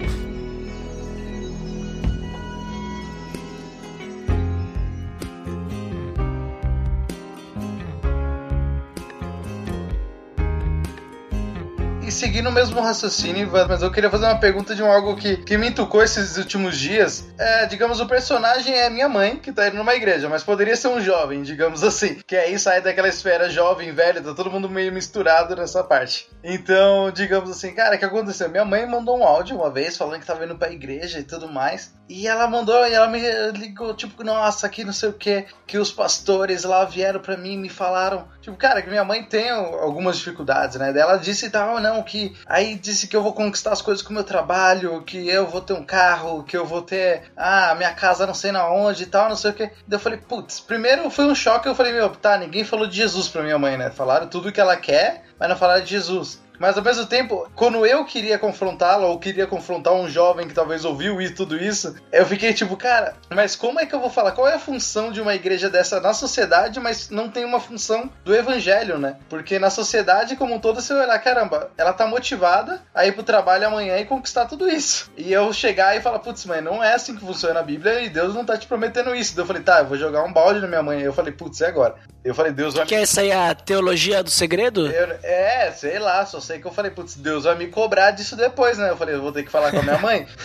Seguindo 12.10 12.48
o 12.48 12.52
mesmo 12.52 12.80
raciocínio, 12.80 13.50
mas 13.68 13.82
eu 13.82 13.90
queria 13.90 14.10
fazer 14.10 14.26
uma 14.26 14.38
pergunta 14.38 14.74
de 14.74 14.82
um 14.82 14.90
algo 14.90 15.16
que, 15.16 15.36
que 15.38 15.56
me 15.56 15.68
entucou 15.68 16.02
esses 16.02 16.36
últimos 16.36 16.78
dias. 16.78 17.26
É, 17.38 17.66
digamos, 17.66 18.00
o 18.00 18.06
personagem 18.06 18.74
é 18.74 18.88
minha 18.90 19.08
mãe, 19.08 19.36
que 19.36 19.52
tá 19.52 19.68
indo 19.68 19.76
numa 19.76 19.94
igreja, 19.94 20.28
mas 20.28 20.42
poderia 20.42 20.76
ser 20.76 20.88
um 20.88 21.00
jovem, 21.00 21.42
digamos 21.42 21.82
assim. 21.82 22.18
Que 22.26 22.36
aí 22.36 22.58
sai 22.58 22.80
daquela 22.80 23.08
esfera 23.08 23.50
jovem, 23.50 23.92
velho, 23.92 24.22
tá 24.22 24.34
todo 24.34 24.50
mundo 24.50 24.68
meio 24.68 24.92
misturado 24.92 25.56
nessa 25.56 25.82
parte. 25.82 26.28
Então, 26.42 27.10
digamos 27.10 27.50
assim, 27.50 27.74
cara, 27.74 27.96
o 27.96 27.98
que 27.98 28.04
aconteceu? 28.04 28.48
Minha 28.48 28.64
mãe 28.64 28.86
mandou 28.86 29.18
um 29.18 29.24
áudio 29.24 29.56
uma 29.56 29.70
vez 29.70 29.96
falando 29.96 30.20
que 30.20 30.26
tava 30.26 30.44
indo 30.44 30.56
pra 30.56 30.72
igreja 30.72 31.18
e 31.18 31.24
tudo 31.24 31.48
mais. 31.48 31.94
E 32.08 32.28
ela 32.28 32.46
mandou, 32.46 32.86
e 32.86 32.92
ela 32.92 33.08
me 33.08 33.20
ligou, 33.52 33.92
tipo, 33.92 34.22
nossa, 34.22 34.66
aqui 34.66 34.84
não 34.84 34.92
sei 34.92 35.08
o 35.08 35.12
que, 35.12 35.44
que 35.66 35.76
os 35.76 35.90
pastores 35.90 36.62
lá 36.62 36.84
vieram 36.84 37.18
pra 37.20 37.36
mim 37.36 37.54
e 37.54 37.58
me 37.58 37.68
falaram. 37.68 38.28
Tipo, 38.40 38.56
cara, 38.56 38.80
que 38.80 38.88
minha 38.88 39.02
mãe 39.02 39.24
tem 39.24 39.50
algumas 39.50 40.16
dificuldades, 40.18 40.76
né? 40.76 40.96
Ela 40.96 41.16
disse 41.16 41.46
e 41.46 41.50
tal, 41.50 41.80
não, 41.80 41.95
que 42.02 42.34
aí 42.46 42.74
disse 42.74 43.06
que 43.06 43.16
eu 43.16 43.22
vou 43.22 43.32
conquistar 43.32 43.72
as 43.72 43.82
coisas 43.82 44.02
com 44.02 44.10
o 44.10 44.14
meu 44.14 44.24
trabalho, 44.24 45.02
que 45.02 45.28
eu 45.28 45.46
vou 45.46 45.60
ter 45.60 45.72
um 45.72 45.84
carro, 45.84 46.42
que 46.42 46.56
eu 46.56 46.64
vou 46.64 46.82
ter 46.82 47.24
ah, 47.36 47.74
minha 47.76 47.92
casa 47.92 48.26
não 48.26 48.34
sei 48.34 48.52
na 48.52 48.68
onde 48.70 49.04
e 49.04 49.06
tal, 49.06 49.28
não 49.28 49.36
sei 49.36 49.50
o 49.50 49.54
que. 49.54 49.64
Daí 49.64 49.96
eu 49.96 50.00
falei, 50.00 50.18
putz, 50.18 50.60
primeiro 50.60 51.10
foi 51.10 51.24
um 51.24 51.34
choque, 51.34 51.68
eu 51.68 51.74
falei, 51.74 51.92
meu, 51.92 52.08
tá, 52.10 52.36
ninguém 52.36 52.64
falou 52.64 52.86
de 52.86 52.96
Jesus 52.96 53.28
pra 53.28 53.42
minha 53.42 53.58
mãe, 53.58 53.76
né? 53.76 53.90
Falaram 53.90 54.26
tudo 54.28 54.48
o 54.48 54.52
que 54.52 54.60
ela 54.60 54.76
quer, 54.76 55.24
mas 55.38 55.48
não 55.48 55.56
falaram 55.56 55.82
de 55.82 55.90
Jesus. 55.90 56.40
Mas 56.58 56.76
ao 56.76 56.84
mesmo 56.84 57.06
tempo, 57.06 57.48
quando 57.54 57.84
eu 57.84 58.04
queria 58.04 58.38
confrontá-la, 58.38 59.06
ou 59.06 59.18
queria 59.18 59.46
confrontar 59.46 59.92
um 59.92 60.08
jovem 60.08 60.48
que 60.48 60.54
talvez 60.54 60.84
ouviu 60.84 61.20
e 61.20 61.30
tudo 61.30 61.56
isso, 61.56 61.94
eu 62.12 62.24
fiquei 62.26 62.52
tipo, 62.52 62.76
cara, 62.76 63.14
mas 63.30 63.56
como 63.56 63.80
é 63.80 63.86
que 63.86 63.94
eu 63.94 64.00
vou 64.00 64.10
falar? 64.10 64.32
Qual 64.32 64.48
é 64.48 64.54
a 64.54 64.58
função 64.58 65.10
de 65.10 65.20
uma 65.20 65.34
igreja 65.34 65.68
dessa 65.68 66.00
na 66.00 66.14
sociedade, 66.14 66.80
mas 66.80 67.10
não 67.10 67.28
tem 67.28 67.44
uma 67.44 67.60
função 67.60 68.10
do 68.24 68.34
evangelho, 68.34 68.98
né? 68.98 69.16
Porque 69.28 69.58
na 69.58 69.70
sociedade 69.70 70.36
como 70.36 70.54
um 70.54 70.60
todo, 70.60 70.80
você 70.80 70.92
olhar, 70.92 71.18
caramba, 71.18 71.70
ela 71.76 71.92
tá 71.92 72.06
motivada 72.06 72.82
a 72.94 73.06
ir 73.06 73.12
pro 73.12 73.22
trabalho 73.22 73.66
amanhã 73.66 73.98
e 73.98 74.04
conquistar 74.04 74.46
tudo 74.46 74.68
isso. 74.68 75.10
E 75.16 75.32
eu 75.32 75.52
chegar 75.52 75.96
e 75.96 76.00
falar, 76.00 76.18
putz, 76.18 76.44
mas 76.46 76.62
não 76.62 76.82
é 76.82 76.94
assim 76.94 77.14
que 77.14 77.24
funciona 77.24 77.60
a 77.60 77.62
Bíblia 77.62 78.00
e 78.00 78.08
Deus 78.08 78.34
não 78.34 78.44
tá 78.44 78.56
te 78.56 78.66
prometendo 78.66 79.14
isso. 79.14 79.34
Daí 79.34 79.42
eu 79.42 79.46
falei, 79.46 79.62
tá, 79.62 79.80
eu 79.80 79.86
vou 79.86 79.96
jogar 79.96 80.22
um 80.24 80.32
balde 80.32 80.60
na 80.60 80.68
minha 80.68 80.82
mãe. 80.82 81.00
Eu 81.00 81.12
falei, 81.12 81.32
putz, 81.32 81.60
é 81.60 81.66
agora? 81.66 81.96
Eu 82.26 82.34
falei, 82.34 82.52
Deus 82.52 82.74
vai. 82.74 82.84
Que 82.84 82.94
é 82.96 83.02
essa 83.02 83.20
aí 83.20 83.30
a 83.30 83.54
teologia 83.54 84.20
do 84.20 84.30
segredo? 84.30 84.90
Eu, 84.90 85.18
é, 85.22 85.70
sei 85.70 85.98
lá, 85.98 86.26
só 86.26 86.40
sei 86.40 86.58
que 86.58 86.66
eu 86.66 86.72
falei, 86.72 86.90
putz, 86.90 87.14
Deus 87.14 87.44
vai 87.44 87.56
me 87.56 87.68
cobrar 87.68 88.10
disso 88.10 88.34
depois, 88.34 88.76
né? 88.76 88.90
Eu 88.90 88.96
falei, 88.96 89.14
eu 89.14 89.22
vou 89.22 89.30
ter 89.30 89.44
que 89.44 89.50
falar 89.50 89.70
com 89.70 89.78
a 89.78 89.82
minha 89.82 89.98
mãe. 89.98 90.26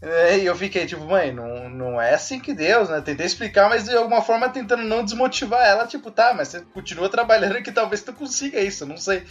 E 0.00 0.44
eu 0.44 0.54
fiquei 0.54 0.86
tipo, 0.86 1.04
mãe, 1.04 1.32
não, 1.32 1.68
não 1.68 2.00
é 2.00 2.14
assim 2.14 2.38
que 2.38 2.54
Deus, 2.54 2.88
né? 2.88 3.00
Tentei 3.00 3.26
explicar, 3.26 3.68
mas 3.68 3.82
de 3.82 3.96
alguma 3.96 4.22
forma 4.22 4.48
tentando 4.48 4.84
não 4.84 5.04
desmotivar 5.04 5.66
ela, 5.66 5.88
tipo, 5.88 6.08
tá, 6.08 6.32
mas 6.32 6.46
você 6.46 6.60
continua 6.72 7.08
trabalhando 7.08 7.60
que 7.64 7.72
talvez 7.72 8.00
tu 8.00 8.12
consiga 8.12 8.60
isso, 8.60 8.86
não 8.86 8.96
sei 8.96 9.24